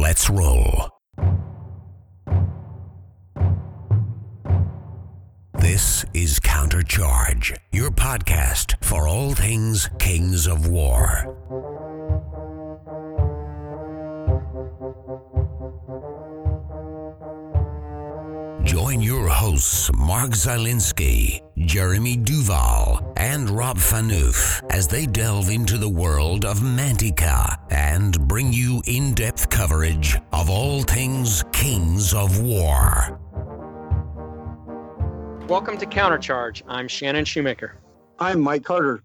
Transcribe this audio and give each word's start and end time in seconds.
Let's 0.00 0.30
roll. 0.30 0.88
This 5.58 6.06
is 6.14 6.40
Countercharge, 6.40 7.54
your 7.70 7.90
podcast 7.90 8.82
for 8.82 9.06
all 9.06 9.34
things 9.34 9.90
Kings 9.98 10.46
of 10.46 10.66
War. 10.66 11.89
Join 18.70 19.00
your 19.00 19.26
hosts, 19.26 19.90
Mark 19.96 20.30
Zielinski, 20.30 21.40
Jeremy 21.58 22.16
Duval, 22.16 23.12
and 23.16 23.50
Rob 23.50 23.78
Fanouf 23.78 24.62
as 24.70 24.86
they 24.86 25.06
delve 25.06 25.50
into 25.50 25.76
the 25.76 25.88
world 25.88 26.44
of 26.44 26.60
Mantica 26.60 27.58
and 27.72 28.16
bring 28.28 28.52
you 28.52 28.80
in 28.86 29.12
depth 29.14 29.50
coverage 29.50 30.16
of 30.32 30.48
all 30.48 30.84
things 30.84 31.42
Kings 31.50 32.14
of 32.14 32.40
War. 32.40 33.18
Welcome 35.48 35.76
to 35.78 35.86
Countercharge. 35.86 36.62
I'm 36.68 36.86
Shannon 36.86 37.24
Shoemaker. 37.24 37.76
I'm 38.20 38.40
Mike 38.40 38.62
Carter. 38.62 39.02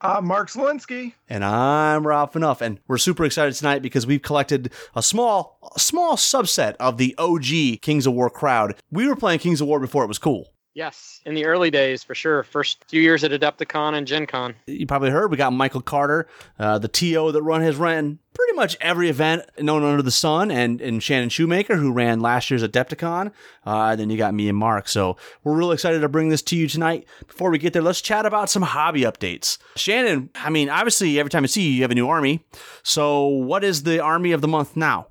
Uh, 0.00 0.20
Mark 0.22 0.50
Zelinsky. 0.50 1.14
And 1.28 1.44
I'm 1.44 2.06
Rob 2.06 2.32
Fanouf, 2.32 2.60
and 2.60 2.80
we're 2.86 2.98
super 2.98 3.24
excited 3.24 3.54
tonight 3.54 3.80
because 3.80 4.06
we've 4.06 4.20
collected 4.20 4.70
a 4.94 5.02
small, 5.02 5.58
a 5.74 5.80
small 5.80 6.16
subset 6.16 6.76
of 6.78 6.98
the 6.98 7.14
OG 7.16 7.80
Kings 7.80 8.06
of 8.06 8.12
War 8.12 8.28
crowd. 8.28 8.74
We 8.90 9.08
were 9.08 9.16
playing 9.16 9.38
Kings 9.38 9.60
of 9.60 9.68
War 9.68 9.80
before 9.80 10.04
it 10.04 10.08
was 10.08 10.18
cool. 10.18 10.52
Yes, 10.76 11.22
in 11.24 11.32
the 11.32 11.46
early 11.46 11.70
days, 11.70 12.04
for 12.04 12.14
sure. 12.14 12.42
First 12.42 12.84
few 12.86 13.00
years 13.00 13.24
at 13.24 13.30
Adepticon 13.30 13.94
and 13.94 14.06
Gen 14.06 14.26
Con. 14.26 14.54
You 14.66 14.86
probably 14.86 15.08
heard 15.08 15.30
we 15.30 15.38
got 15.38 15.54
Michael 15.54 15.80
Carter, 15.80 16.28
uh, 16.58 16.78
the 16.78 16.86
TO 16.86 17.32
that 17.32 17.42
run 17.42 17.62
has 17.62 17.76
ran 17.76 18.18
pretty 18.34 18.52
much 18.52 18.76
every 18.82 19.08
event 19.08 19.44
known 19.58 19.82
under 19.82 20.02
the 20.02 20.10
sun, 20.10 20.50
and, 20.50 20.82
and 20.82 21.02
Shannon 21.02 21.30
Shoemaker, 21.30 21.76
who 21.76 21.92
ran 21.92 22.20
last 22.20 22.50
year's 22.50 22.62
Adepticon. 22.62 23.32
Uh, 23.64 23.96
then 23.96 24.10
you 24.10 24.18
got 24.18 24.34
me 24.34 24.50
and 24.50 24.58
Mark. 24.58 24.86
So 24.86 25.16
we're 25.44 25.56
really 25.56 25.72
excited 25.72 26.00
to 26.00 26.10
bring 26.10 26.28
this 26.28 26.42
to 26.42 26.56
you 26.56 26.68
tonight. 26.68 27.06
Before 27.26 27.50
we 27.50 27.56
get 27.56 27.72
there, 27.72 27.80
let's 27.80 28.02
chat 28.02 28.26
about 28.26 28.50
some 28.50 28.60
hobby 28.60 29.00
updates. 29.00 29.56
Shannon, 29.76 30.28
I 30.34 30.50
mean, 30.50 30.68
obviously, 30.68 31.18
every 31.18 31.30
time 31.30 31.44
I 31.44 31.46
see 31.46 31.62
you, 31.62 31.70
you 31.70 31.82
have 31.82 31.90
a 31.90 31.94
new 31.94 32.06
army. 32.06 32.44
So 32.82 33.26
what 33.26 33.64
is 33.64 33.84
the 33.84 34.00
army 34.00 34.32
of 34.32 34.42
the 34.42 34.48
month 34.48 34.76
now? 34.76 35.06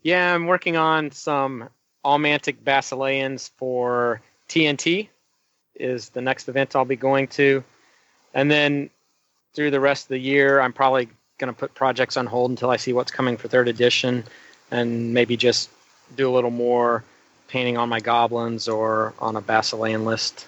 Yeah, 0.00 0.34
I'm 0.34 0.46
working 0.46 0.78
on 0.78 1.10
some 1.10 1.68
Allmantic 2.02 2.64
Basileans 2.64 3.50
for 3.58 4.22
TNT 4.54 5.08
is 5.74 6.10
the 6.10 6.20
next 6.20 6.48
event 6.48 6.76
I'll 6.76 6.84
be 6.84 6.94
going 6.94 7.26
to. 7.28 7.64
And 8.34 8.48
then 8.48 8.88
through 9.54 9.72
the 9.72 9.80
rest 9.80 10.04
of 10.04 10.08
the 10.10 10.18
year, 10.18 10.60
I'm 10.60 10.72
probably 10.72 11.08
going 11.38 11.52
to 11.52 11.58
put 11.58 11.74
projects 11.74 12.16
on 12.16 12.26
hold 12.26 12.50
until 12.50 12.70
I 12.70 12.76
see 12.76 12.92
what's 12.92 13.10
coming 13.10 13.36
for 13.36 13.48
third 13.48 13.66
edition 13.66 14.22
and 14.70 15.12
maybe 15.12 15.36
just 15.36 15.70
do 16.16 16.30
a 16.30 16.32
little 16.32 16.52
more 16.52 17.02
painting 17.48 17.76
on 17.76 17.88
my 17.88 17.98
goblins 17.98 18.68
or 18.68 19.12
on 19.18 19.34
a 19.34 19.42
Basilean 19.42 20.04
list 20.04 20.46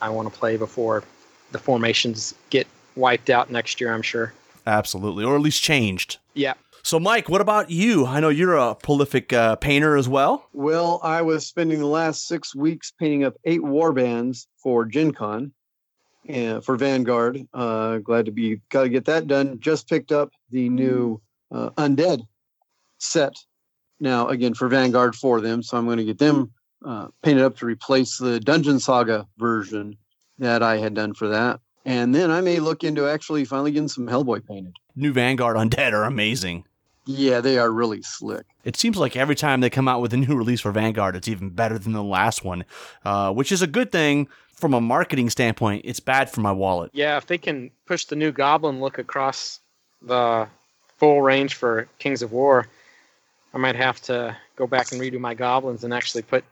I 0.00 0.10
want 0.10 0.32
to 0.32 0.38
play 0.38 0.56
before 0.56 1.02
the 1.50 1.58
formations 1.58 2.34
get 2.50 2.68
wiped 2.94 3.28
out 3.28 3.50
next 3.50 3.80
year, 3.80 3.92
I'm 3.92 4.02
sure. 4.02 4.32
Absolutely, 4.66 5.24
or 5.24 5.34
at 5.34 5.40
least 5.40 5.62
changed. 5.62 6.18
Yeah. 6.34 6.54
So, 6.84 6.98
Mike, 6.98 7.28
what 7.28 7.40
about 7.40 7.70
you? 7.70 8.06
I 8.06 8.18
know 8.18 8.28
you're 8.28 8.56
a 8.56 8.74
prolific 8.74 9.32
uh, 9.32 9.54
painter 9.56 9.96
as 9.96 10.08
well. 10.08 10.48
Well, 10.52 10.98
I 11.02 11.22
was 11.22 11.46
spending 11.46 11.78
the 11.78 11.86
last 11.86 12.26
six 12.26 12.56
weeks 12.56 12.92
painting 12.98 13.22
up 13.22 13.36
eight 13.44 13.62
war 13.62 13.92
bands 13.92 14.48
for 14.60 14.84
Gen 14.84 15.12
Con 15.12 15.52
and 16.28 16.64
for 16.64 16.76
Vanguard. 16.76 17.46
Uh, 17.54 17.98
glad 17.98 18.26
to 18.26 18.32
be 18.32 18.60
got 18.68 18.82
to 18.82 18.88
get 18.88 19.04
that 19.04 19.28
done. 19.28 19.60
Just 19.60 19.88
picked 19.88 20.10
up 20.10 20.32
the 20.50 20.68
new 20.68 21.20
uh, 21.52 21.70
Undead 21.70 22.26
set 22.98 23.34
now 24.00 24.26
again 24.28 24.54
for 24.54 24.68
Vanguard 24.68 25.14
for 25.14 25.40
them, 25.40 25.62
so 25.62 25.76
I'm 25.76 25.84
going 25.84 25.98
to 25.98 26.04
get 26.04 26.18
them 26.18 26.50
uh, 26.84 27.08
painted 27.22 27.44
up 27.44 27.56
to 27.58 27.66
replace 27.66 28.18
the 28.18 28.40
Dungeon 28.40 28.80
Saga 28.80 29.28
version 29.38 29.96
that 30.38 30.64
I 30.64 30.78
had 30.78 30.94
done 30.94 31.14
for 31.14 31.28
that. 31.28 31.60
And 31.84 32.12
then 32.12 32.32
I 32.32 32.40
may 32.40 32.58
look 32.58 32.82
into 32.82 33.08
actually 33.08 33.44
finally 33.44 33.70
getting 33.70 33.88
some 33.88 34.08
Hellboy 34.08 34.46
painted. 34.46 34.74
New 34.96 35.12
Vanguard 35.12 35.56
Undead 35.56 35.92
are 35.92 36.04
amazing. 36.04 36.64
Yeah, 37.04 37.40
they 37.40 37.58
are 37.58 37.70
really 37.70 38.02
slick. 38.02 38.46
It 38.64 38.76
seems 38.76 38.96
like 38.96 39.16
every 39.16 39.34
time 39.34 39.60
they 39.60 39.70
come 39.70 39.88
out 39.88 40.00
with 40.00 40.12
a 40.12 40.16
new 40.16 40.36
release 40.36 40.60
for 40.60 40.70
Vanguard, 40.70 41.16
it's 41.16 41.28
even 41.28 41.50
better 41.50 41.78
than 41.78 41.92
the 41.92 42.02
last 42.02 42.44
one, 42.44 42.64
uh, 43.04 43.32
which 43.32 43.50
is 43.50 43.62
a 43.62 43.66
good 43.66 43.90
thing 43.90 44.28
from 44.52 44.74
a 44.74 44.80
marketing 44.80 45.28
standpoint. 45.30 45.82
It's 45.84 46.00
bad 46.00 46.30
for 46.30 46.40
my 46.40 46.52
wallet. 46.52 46.90
Yeah, 46.94 47.16
if 47.16 47.26
they 47.26 47.38
can 47.38 47.70
push 47.86 48.04
the 48.04 48.16
new 48.16 48.30
Goblin 48.30 48.80
look 48.80 48.98
across 48.98 49.58
the 50.00 50.46
full 50.98 51.22
range 51.22 51.54
for 51.54 51.88
Kings 51.98 52.22
of 52.22 52.30
War, 52.30 52.68
I 53.52 53.58
might 53.58 53.76
have 53.76 54.00
to 54.02 54.36
go 54.54 54.66
back 54.66 54.92
and 54.92 55.00
redo 55.00 55.18
my 55.18 55.34
Goblins 55.34 55.82
and 55.82 55.92
actually 55.92 56.22
put 56.22 56.44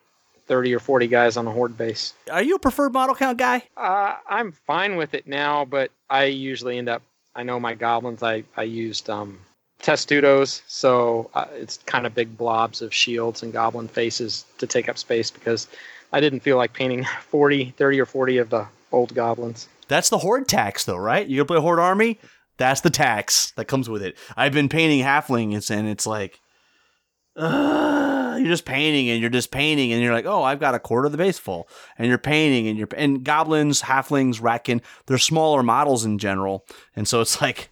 30 0.47 0.75
or 0.75 0.81
40 0.81 1.07
guys 1.07 1.37
on 1.37 1.47
a 1.47 1.53
Horde 1.53 1.79
base. 1.79 2.13
Are 2.31 2.43
you 2.43 2.57
a 2.57 2.59
preferred 2.59 2.93
model 2.93 3.15
count 3.15 3.39
guy? 3.39 3.63
Uh, 3.77 4.17
I'm 4.29 4.51
fine 4.51 4.97
with 4.97 5.15
it 5.15 5.29
now, 5.29 5.65
but 5.65 5.93
I 6.11 6.25
usually 6.25 6.77
end 6.79 6.89
up, 6.89 7.03
I 7.37 7.45
know 7.45 7.61
my 7.61 7.75
Goblins, 7.75 8.25
I, 8.25 8.43
I 8.57 8.65
used 8.65 9.09
um, 9.09 9.39
testudos, 9.83 10.63
so 10.67 11.31
uh, 11.35 11.47
it's 11.53 11.79
kind 11.87 12.07
of 12.07 12.15
big 12.15 12.37
blobs 12.37 12.83
of 12.83 12.93
shields 12.93 13.43
and 13.43 13.53
goblin 13.53 13.89
faces 13.89 14.45
to 14.59 14.67
take 14.67 14.89
up 14.89 14.99
space 14.99 15.31
because 15.31 15.69
I 16.13 16.21
didn't 16.21 16.41
feel 16.41 16.57
like 16.57 16.73
painting 16.73 17.05
40, 17.29 17.75
30 17.77 18.01
or 18.01 18.07
40 18.07 18.39
of 18.39 18.51
the 18.51 18.67
old 18.93 19.15
goblins. 19.15 19.69
That's 19.89 20.11
the 20.11 20.19
horde 20.19 20.49
tax, 20.49 20.85
though, 20.85 20.97
right? 20.97 21.27
You 21.27 21.37
gonna 21.39 21.47
play 21.47 21.61
horde 21.61 21.81
army? 21.81 22.19
That's 22.59 22.83
the 22.83 22.91
tax 22.91 23.53
that 23.57 23.67
comes 23.67 23.89
with 23.89 24.03
it. 24.03 24.17
I've 24.37 24.53
been 24.53 24.69
painting 24.69 25.05
halflings, 25.05 25.71
and 25.71 25.89
it's 25.89 26.07
like, 26.07 26.41
uh, 27.37 28.37
you're 28.39 28.49
just 28.49 28.67
painting 28.67 29.09
and 29.09 29.21
you're 29.21 29.31
just 29.31 29.51
painting, 29.51 29.93
and 29.93 30.03
you're 30.03 30.13
like, 30.13 30.27
oh, 30.27 30.43
I've 30.43 30.61
got 30.61 30.75
a 30.75 30.79
quarter 30.79 31.07
of 31.07 31.13
the 31.13 31.19
base 31.19 31.39
full, 31.39 31.69
and 31.97 32.07
you're 32.07 32.19
painting, 32.19 32.69
and 32.69 32.79
you're 32.79 32.89
and 32.97 33.25
goblins, 33.25 33.83
halflings, 33.83 34.41
ratkin, 34.41 34.83
they're 35.07 35.19
smaller 35.19 35.63
models 35.63 36.05
in 36.05 36.19
general, 36.19 36.67
and 36.95 37.09
so 37.09 37.21
it's 37.21 37.41
like 37.41 37.71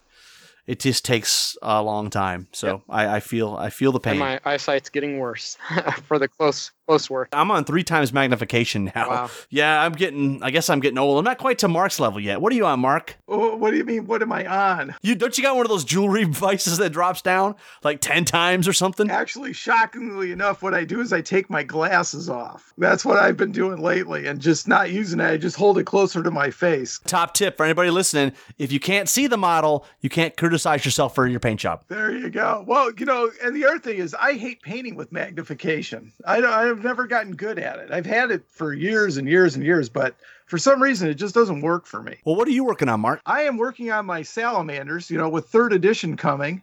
it 0.69 0.79
just 0.79 1.03
takes 1.03 1.57
a 1.63 1.81
long 1.81 2.11
time. 2.11 2.47
So 2.51 2.67
Yep. 2.67 2.81
I, 2.89 3.15
I 3.15 3.19
feel 3.21 3.55
I 3.55 3.71
feel 3.71 3.91
the 3.91 3.99
pain. 3.99 4.11
And 4.11 4.19
my 4.19 4.39
eyesight's 4.45 4.89
getting 4.89 5.17
worse 5.17 5.57
for 6.03 6.19
the 6.19 6.27
close 6.27 6.71
close 6.89 7.09
work. 7.09 7.29
I'm 7.31 7.51
on 7.51 7.65
three 7.65 7.83
times 7.83 8.11
magnification 8.11 8.91
now. 8.95 9.09
Wow. 9.09 9.29
Yeah, 9.51 9.83
I'm 9.83 9.93
getting. 9.93 10.41
I 10.43 10.51
guess 10.51 10.69
I'm 10.69 10.79
getting 10.79 10.97
old. 10.97 11.17
I'm 11.17 11.23
not 11.25 11.37
quite 11.37 11.59
to 11.59 11.67
Mark's 11.67 11.99
level 11.99 12.19
yet. 12.19 12.39
What 12.41 12.51
are 12.53 12.55
you 12.55 12.65
on, 12.65 12.79
Mark? 12.79 13.17
Oh, 13.27 13.55
what 13.55 13.71
do 13.71 13.77
you 13.77 13.83
mean? 13.83 14.05
What 14.05 14.21
am 14.21 14.31
I 14.31 14.45
on? 14.45 14.95
You 15.01 15.15
don't 15.15 15.35
you 15.37 15.43
got 15.43 15.55
one 15.55 15.65
of 15.65 15.69
those 15.69 15.83
jewelry 15.83 16.23
vices 16.25 16.77
that 16.77 16.91
drops 16.91 17.21
down 17.21 17.55
like 17.83 17.99
ten 18.01 18.25
times 18.25 18.67
or 18.67 18.73
something? 18.73 19.09
Actually, 19.09 19.53
shockingly 19.53 20.31
enough, 20.31 20.61
what 20.61 20.73
I 20.73 20.83
do 20.83 21.01
is 21.01 21.11
I 21.13 21.21
take 21.21 21.49
my 21.49 21.63
glasses 21.63 22.29
off. 22.29 22.73
That's 22.77 23.03
what 23.05 23.17
I've 23.17 23.37
been 23.37 23.51
doing 23.51 23.81
lately 23.81 24.27
and 24.27 24.39
just 24.39 24.67
not 24.67 24.91
using 24.91 25.19
it. 25.19 25.25
I 25.25 25.37
just 25.37 25.55
hold 25.55 25.77
it 25.77 25.85
closer 25.85 26.21
to 26.23 26.31
my 26.31 26.49
face. 26.51 26.99
Top 27.05 27.33
tip 27.33 27.57
for 27.57 27.63
anybody 27.65 27.89
listening: 27.89 28.33
if 28.57 28.71
you 28.71 28.79
can't 28.79 29.09
see 29.09 29.27
the 29.27 29.37
model, 29.37 29.85
you 30.01 30.09
can't 30.09 30.35
criticize 30.37 30.85
yourself 30.85 31.15
for 31.15 31.27
your 31.27 31.39
paint 31.39 31.59
job. 31.59 31.83
There 31.87 32.11
you 32.15 32.29
go. 32.29 32.63
Well, 32.67 32.91
you 32.97 33.05
know, 33.05 33.31
and 33.43 33.55
the 33.55 33.65
other 33.65 33.79
thing 33.79 33.97
is, 33.97 34.13
I 34.13 34.33
hate 34.33 34.61
painting 34.61 34.95
with 34.95 35.11
magnification. 35.11 36.11
I 36.25 36.39
don't, 36.41 36.78
I've 36.79 36.85
never 36.85 37.07
gotten 37.07 37.35
good 37.35 37.59
at 37.59 37.79
it. 37.79 37.91
I've 37.91 38.05
had 38.05 38.31
it 38.31 38.45
for 38.47 38.71
years 38.71 39.17
and 39.17 39.27
years 39.27 39.53
and 39.53 39.65
years, 39.65 39.89
but 39.89 40.15
for 40.45 40.57
some 40.57 40.81
reason, 40.81 41.09
it 41.09 41.15
just 41.15 41.35
doesn't 41.35 41.59
work 41.59 41.85
for 41.85 42.01
me. 42.01 42.19
Well, 42.23 42.37
what 42.37 42.47
are 42.47 42.51
you 42.51 42.63
working 42.63 42.87
on, 42.87 43.01
Mark? 43.01 43.19
I 43.25 43.41
am 43.41 43.57
working 43.57 43.91
on 43.91 44.05
my 44.05 44.21
salamanders, 44.21 45.11
you 45.11 45.17
know, 45.17 45.27
with 45.27 45.49
third 45.49 45.73
edition 45.73 46.15
coming. 46.15 46.61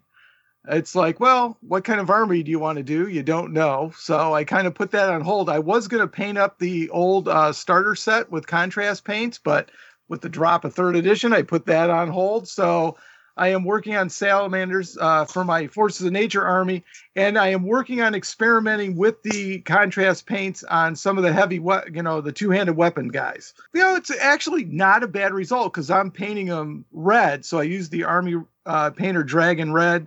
It's 0.69 0.95
like, 0.95 1.21
well, 1.21 1.59
what 1.61 1.85
kind 1.85 2.01
of 2.01 2.09
army 2.09 2.43
do 2.43 2.51
you 2.51 2.59
want 2.59 2.79
to 2.79 2.83
do? 2.83 3.09
You 3.09 3.23
don't 3.23 3.53
know. 3.53 3.93
So 3.95 4.33
I 4.33 4.45
kind 4.45 4.67
of 4.67 4.75
put 4.75 4.91
that 4.93 5.11
on 5.11 5.21
hold. 5.21 5.51
I 5.51 5.59
was 5.59 5.87
going 5.87 6.01
to 6.01 6.09
paint 6.09 6.39
up 6.39 6.59
the 6.59 6.89
old 6.89 7.29
uh, 7.29 7.53
starter 7.53 7.95
set 7.95 8.31
with 8.31 8.47
contrast 8.47 9.05
paints, 9.05 9.39
but 9.39 9.71
with 10.09 10.23
the 10.23 10.31
drop 10.31 10.65
of 10.65 10.73
third 10.73 10.97
edition, 10.97 11.35
I 11.35 11.43
put 11.43 11.67
that 11.67 11.91
on 11.91 12.09
hold. 12.09 12.49
So 12.49 12.97
I 13.37 13.49
am 13.49 13.65
working 13.65 13.95
on 13.97 14.09
salamanders 14.09 14.97
uh, 14.99 15.27
for 15.27 15.45
my 15.45 15.67
Forces 15.67 16.07
of 16.07 16.13
Nature 16.13 16.47
army, 16.47 16.85
and 17.15 17.37
I 17.39 17.49
am 17.49 17.65
working 17.65 18.01
on 18.01 18.15
experimenting 18.15 18.97
with 18.97 19.23
the 19.23 19.61
contrast 19.61 20.27
paints 20.27 20.65
on 20.65 20.97
some 20.97 21.19
of 21.19 21.25
the 21.25 21.33
heavy, 21.33 21.59
we- 21.59 21.77
you 21.93 22.03
know, 22.03 22.21
the 22.21 22.33
two-handed 22.33 22.77
weapon 22.77 23.09
guys. 23.09 23.53
You 23.75 23.83
know, 23.83 23.95
it's 23.97 24.11
actually 24.11 24.65
not 24.65 25.03
a 25.03 25.09
bad 25.09 25.35
result 25.35 25.73
because 25.73 25.91
I'm 25.91 26.11
painting 26.11 26.47
them 26.47 26.87
red. 26.93 27.45
So 27.45 27.59
I 27.59 27.65
used 27.65 27.91
the 27.91 28.05
Army 28.05 28.37
uh, 28.65 28.91
Painter 28.91 29.23
Dragon 29.23 29.73
Red, 29.73 30.07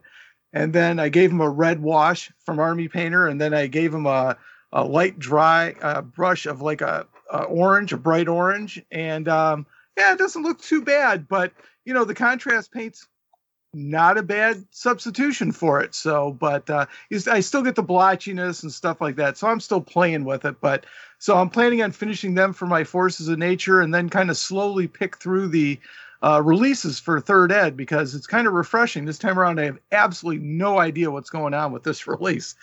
and 0.51 0.73
then 0.73 0.99
I 0.99 1.09
gave 1.09 1.31
him 1.31 1.41
a 1.41 1.49
red 1.49 1.81
wash 1.81 2.31
from 2.45 2.59
Army 2.59 2.87
Painter, 2.87 3.27
and 3.27 3.39
then 3.39 3.53
I 3.53 3.67
gave 3.67 3.93
him 3.93 4.07
a, 4.07 4.37
a 4.73 4.83
light 4.83 5.19
dry 5.19 5.75
uh, 5.81 6.01
brush 6.01 6.47
of 6.47 6.61
like 6.61 6.81
a, 6.81 7.05
a 7.31 7.43
orange, 7.43 7.93
a 7.93 7.97
bright 7.97 8.27
orange, 8.27 8.83
and 8.91 9.27
um, 9.27 9.67
yeah, 9.95 10.13
it 10.13 10.17
doesn't 10.17 10.41
look 10.41 10.59
too 10.59 10.81
bad. 10.81 11.27
But 11.27 11.53
you 11.85 11.93
know, 11.93 12.05
the 12.05 12.15
contrast 12.15 12.71
paints 12.71 13.07
not 13.73 14.17
a 14.17 14.23
bad 14.23 14.65
substitution 14.71 15.51
for 15.51 15.81
it. 15.81 15.93
So, 15.93 16.31
but 16.31 16.69
uh, 16.69 16.85
I 17.29 17.39
still 17.39 17.61
get 17.61 17.75
the 17.75 17.83
blotchiness 17.83 18.63
and 18.63 18.71
stuff 18.71 18.99
like 19.01 19.15
that. 19.17 19.37
So 19.37 19.47
I'm 19.47 19.59
still 19.59 19.81
playing 19.81 20.25
with 20.25 20.45
it. 20.45 20.59
But 20.59 20.85
so 21.19 21.37
I'm 21.37 21.49
planning 21.49 21.81
on 21.81 21.91
finishing 21.91 22.35
them 22.35 22.53
for 22.53 22.65
my 22.65 22.83
forces 22.83 23.27
of 23.27 23.37
nature, 23.37 23.81
and 23.81 23.93
then 23.93 24.09
kind 24.09 24.29
of 24.29 24.37
slowly 24.37 24.87
pick 24.87 25.17
through 25.17 25.49
the 25.49 25.79
uh, 26.21 26.41
releases 26.43 26.99
for 26.99 27.19
third 27.21 27.51
ed 27.51 27.77
because 27.77 28.15
it's 28.15 28.27
kind 28.27 28.47
of 28.47 28.53
refreshing. 28.53 29.05
This 29.05 29.19
time 29.19 29.39
around, 29.39 29.59
I 29.59 29.65
have 29.65 29.79
absolutely 29.91 30.43
no 30.45 30.79
idea 30.79 31.11
what's 31.11 31.29
going 31.29 31.53
on 31.53 31.71
with 31.71 31.83
this 31.83 32.07
release. 32.07 32.55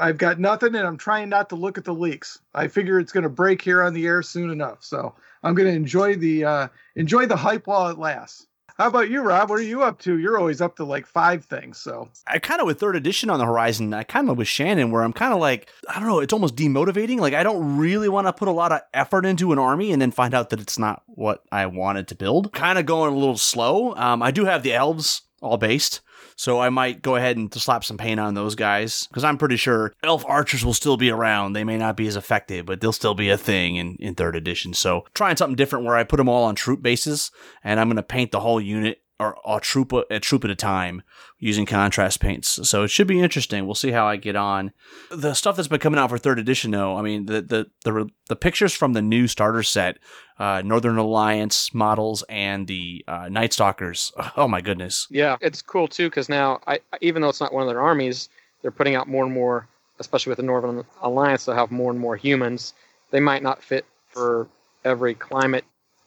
I've 0.00 0.18
got 0.18 0.40
nothing 0.40 0.74
and 0.74 0.86
I'm 0.86 0.96
trying 0.96 1.28
not 1.28 1.48
to 1.50 1.56
look 1.56 1.78
at 1.78 1.84
the 1.84 1.94
leaks. 1.94 2.40
I 2.52 2.66
figure 2.66 2.98
it's 2.98 3.12
going 3.12 3.22
to 3.22 3.28
break 3.28 3.62
here 3.62 3.82
on 3.82 3.94
the 3.94 4.06
air 4.06 4.22
soon 4.22 4.50
enough. 4.50 4.82
So 4.82 5.14
I'm 5.44 5.54
going 5.54 5.68
to 5.68 5.74
enjoy 5.74 6.16
the 6.16 6.44
uh, 6.44 6.68
enjoy 6.96 7.26
the 7.26 7.36
hype 7.36 7.66
while 7.66 7.88
it 7.88 7.98
lasts. 7.98 8.46
How 8.76 8.88
about 8.88 9.08
you, 9.08 9.20
Rob? 9.20 9.50
What 9.50 9.60
are 9.60 9.62
you 9.62 9.84
up 9.84 10.00
to? 10.00 10.18
You're 10.18 10.36
always 10.36 10.60
up 10.60 10.76
to 10.76 10.84
like 10.84 11.06
five 11.06 11.44
things. 11.44 11.78
So 11.78 12.08
I 12.26 12.40
kind 12.40 12.60
of 12.60 12.66
with 12.66 12.80
third 12.80 12.96
edition 12.96 13.30
on 13.30 13.38
the 13.38 13.46
horizon. 13.46 13.94
I 13.94 14.02
kind 14.02 14.28
of 14.28 14.36
with 14.36 14.48
Shannon, 14.48 14.90
where 14.90 15.02
I'm 15.04 15.12
kind 15.12 15.32
of 15.32 15.38
like, 15.38 15.68
I 15.88 16.00
don't 16.00 16.08
know, 16.08 16.18
it's 16.18 16.32
almost 16.32 16.56
demotivating. 16.56 17.18
Like 17.18 17.34
I 17.34 17.44
don't 17.44 17.76
really 17.76 18.08
want 18.08 18.26
to 18.26 18.32
put 18.32 18.48
a 18.48 18.52
lot 18.52 18.72
of 18.72 18.80
effort 18.92 19.26
into 19.26 19.52
an 19.52 19.60
army 19.60 19.92
and 19.92 20.02
then 20.02 20.10
find 20.10 20.34
out 20.34 20.50
that 20.50 20.60
it's 20.60 20.76
not 20.78 21.02
what 21.06 21.44
I 21.52 21.66
wanted 21.66 22.08
to 22.08 22.16
build. 22.16 22.52
Kind 22.52 22.78
of 22.78 22.84
going 22.84 23.12
a 23.12 23.16
little 23.16 23.38
slow. 23.38 23.94
Um, 23.94 24.22
I 24.22 24.32
do 24.32 24.44
have 24.44 24.64
the 24.64 24.72
elves 24.72 25.22
all 25.44 25.56
based. 25.56 26.00
So 26.36 26.60
I 26.60 26.70
might 26.70 27.02
go 27.02 27.14
ahead 27.14 27.36
and 27.36 27.52
slap 27.54 27.84
some 27.84 27.98
paint 27.98 28.18
on 28.18 28.34
those 28.34 28.54
guys 28.54 29.06
because 29.08 29.22
I'm 29.22 29.38
pretty 29.38 29.56
sure 29.56 29.92
elf 30.02 30.24
archers 30.26 30.64
will 30.64 30.74
still 30.74 30.96
be 30.96 31.10
around. 31.10 31.52
They 31.52 31.64
may 31.64 31.76
not 31.76 31.96
be 31.96 32.08
as 32.08 32.16
effective, 32.16 32.66
but 32.66 32.80
they'll 32.80 32.92
still 32.92 33.14
be 33.14 33.30
a 33.30 33.38
thing 33.38 33.76
in, 33.76 33.96
in 34.00 34.14
third 34.14 34.34
edition. 34.34 34.74
So 34.74 35.04
trying 35.14 35.36
something 35.36 35.54
different 35.54 35.84
where 35.84 35.96
I 35.96 36.02
put 36.02 36.16
them 36.16 36.28
all 36.28 36.44
on 36.44 36.54
troop 36.54 36.82
bases 36.82 37.30
and 37.62 37.78
I'm 37.78 37.88
going 37.88 37.96
to 37.96 38.02
paint 38.02 38.32
the 38.32 38.40
whole 38.40 38.60
unit 38.60 38.98
or 39.20 39.36
a 39.46 39.60
troop 39.60 39.92
a 39.92 40.20
troop 40.20 40.44
at 40.44 40.50
a 40.50 40.56
time 40.56 41.02
using 41.38 41.66
contrast 41.66 42.20
paints. 42.20 42.68
So 42.68 42.82
it 42.82 42.88
should 42.88 43.06
be 43.06 43.20
interesting. 43.20 43.64
We'll 43.64 43.74
see 43.74 43.92
how 43.92 44.06
I 44.06 44.16
get 44.16 44.34
on. 44.34 44.72
The 45.10 45.34
stuff 45.34 45.56
that's 45.56 45.68
been 45.68 45.80
coming 45.80 46.00
out 46.00 46.10
for 46.10 46.18
third 46.18 46.38
edition, 46.38 46.72
though, 46.72 46.96
I 46.96 47.02
mean, 47.02 47.26
the 47.26 47.42
the 47.42 47.70
the, 47.84 48.08
the 48.28 48.36
pictures 48.36 48.72
from 48.72 48.92
the 48.92 49.02
new 49.02 49.28
starter 49.28 49.62
set, 49.62 49.98
uh, 50.38 50.62
Northern 50.64 50.98
Alliance 50.98 51.72
models, 51.72 52.24
and 52.28 52.66
the 52.66 53.04
uh, 53.06 53.28
Night 53.28 53.52
Stalkers. 53.52 54.12
Oh 54.36 54.48
my 54.48 54.60
goodness! 54.60 55.06
Yeah, 55.10 55.36
it's 55.40 55.62
cool 55.62 55.86
too 55.86 56.08
because 56.08 56.28
now, 56.28 56.60
I, 56.66 56.80
even 57.00 57.22
though 57.22 57.28
it's 57.28 57.40
not 57.40 57.52
one 57.52 57.62
of 57.62 57.68
their 57.68 57.80
armies, 57.80 58.28
they're 58.62 58.72
putting 58.72 58.96
out 58.96 59.06
more 59.06 59.24
and 59.24 59.32
more, 59.32 59.68
especially 60.00 60.30
with 60.30 60.38
the 60.38 60.42
Northern 60.42 60.84
Alliance. 61.02 61.44
They'll 61.44 61.54
have 61.54 61.70
more 61.70 61.90
and 61.92 62.00
more 62.00 62.16
humans. 62.16 62.74
They 63.10 63.20
might 63.20 63.42
not 63.42 63.62
fit 63.62 63.86
for 64.08 64.48
every 64.84 65.14
climate 65.14 65.64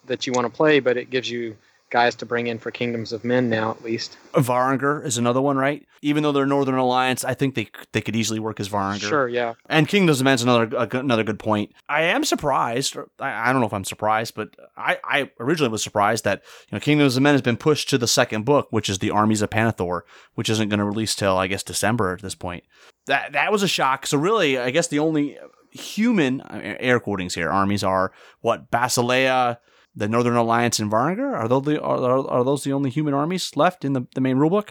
that 0.07 0.27
you 0.27 0.33
want 0.33 0.45
to 0.45 0.55
play, 0.55 0.79
but 0.79 0.97
it 0.97 1.09
gives 1.09 1.29
you 1.29 1.55
guys 1.89 2.15
to 2.15 2.25
bring 2.25 2.47
in 2.47 2.59
for 2.59 2.71
Kingdoms 2.71 3.13
of 3.13 3.23
Men 3.23 3.49
now, 3.49 3.71
at 3.71 3.83
least. 3.83 4.17
Varangur 4.33 5.05
is 5.05 5.17
another 5.17 5.41
one, 5.41 5.57
right? 5.57 5.85
Even 6.01 6.23
though 6.23 6.31
they're 6.31 6.45
Northern 6.45 6.75
Alliance, 6.75 7.23
I 7.23 7.33
think 7.33 7.55
they 7.55 7.69
they 7.91 8.01
could 8.01 8.15
easily 8.15 8.39
work 8.39 8.59
as 8.59 8.69
Varangur. 8.69 9.07
Sure, 9.07 9.27
yeah. 9.27 9.53
And 9.67 9.87
Kingdoms 9.87 10.19
of 10.19 10.25
Men's 10.25 10.43
another 10.43 10.87
another 10.91 11.23
good 11.23 11.39
point. 11.39 11.71
I 11.89 12.03
am 12.03 12.23
surprised. 12.23 12.97
I, 13.19 13.49
I 13.49 13.51
don't 13.51 13.61
know 13.61 13.67
if 13.67 13.73
I'm 13.73 13.85
surprised, 13.85 14.35
but 14.35 14.55
I, 14.75 14.97
I 15.03 15.31
originally 15.39 15.71
was 15.71 15.83
surprised 15.83 16.23
that 16.25 16.43
you 16.69 16.75
know 16.75 16.79
Kingdoms 16.79 17.17
of 17.17 17.23
Men 17.23 17.33
has 17.33 17.41
been 17.41 17.57
pushed 17.57 17.89
to 17.89 17.97
the 17.97 18.07
second 18.07 18.45
book, 18.45 18.67
which 18.71 18.89
is 18.89 18.99
the 18.99 19.11
Armies 19.11 19.41
of 19.41 19.49
Pannithor, 19.49 20.01
which 20.35 20.49
isn't 20.49 20.69
going 20.69 20.79
to 20.79 20.85
release 20.85 21.15
till 21.15 21.37
I 21.37 21.47
guess 21.47 21.63
December 21.63 22.13
at 22.13 22.21
this 22.21 22.35
point. 22.35 22.63
That 23.07 23.33
that 23.33 23.51
was 23.51 23.63
a 23.63 23.67
shock. 23.67 24.05
So 24.05 24.17
really, 24.17 24.57
I 24.57 24.71
guess 24.71 24.87
the 24.87 24.99
only 24.99 25.37
human 25.71 26.41
uh, 26.41 26.75
air 26.79 26.99
quotings 26.99 27.35
here 27.35 27.49
armies 27.49 27.83
are 27.83 28.11
what 28.41 28.71
Basilea 28.71 29.57
the 29.97 30.07
Northern 30.07 30.35
Alliance 30.35 30.79
and 30.79 30.91
Varangur? 30.91 31.33
Are 31.33 31.47
those 31.47 31.63
the 31.63 31.81
are, 31.81 32.27
are 32.29 32.43
those 32.43 32.63
the 32.63 32.71
only 32.71 32.89
human 32.89 33.13
armies 33.13 33.55
left 33.55 33.83
in 33.83 33.93
the, 33.93 34.07
the 34.13 34.21
main 34.21 34.37
rulebook? 34.37 34.69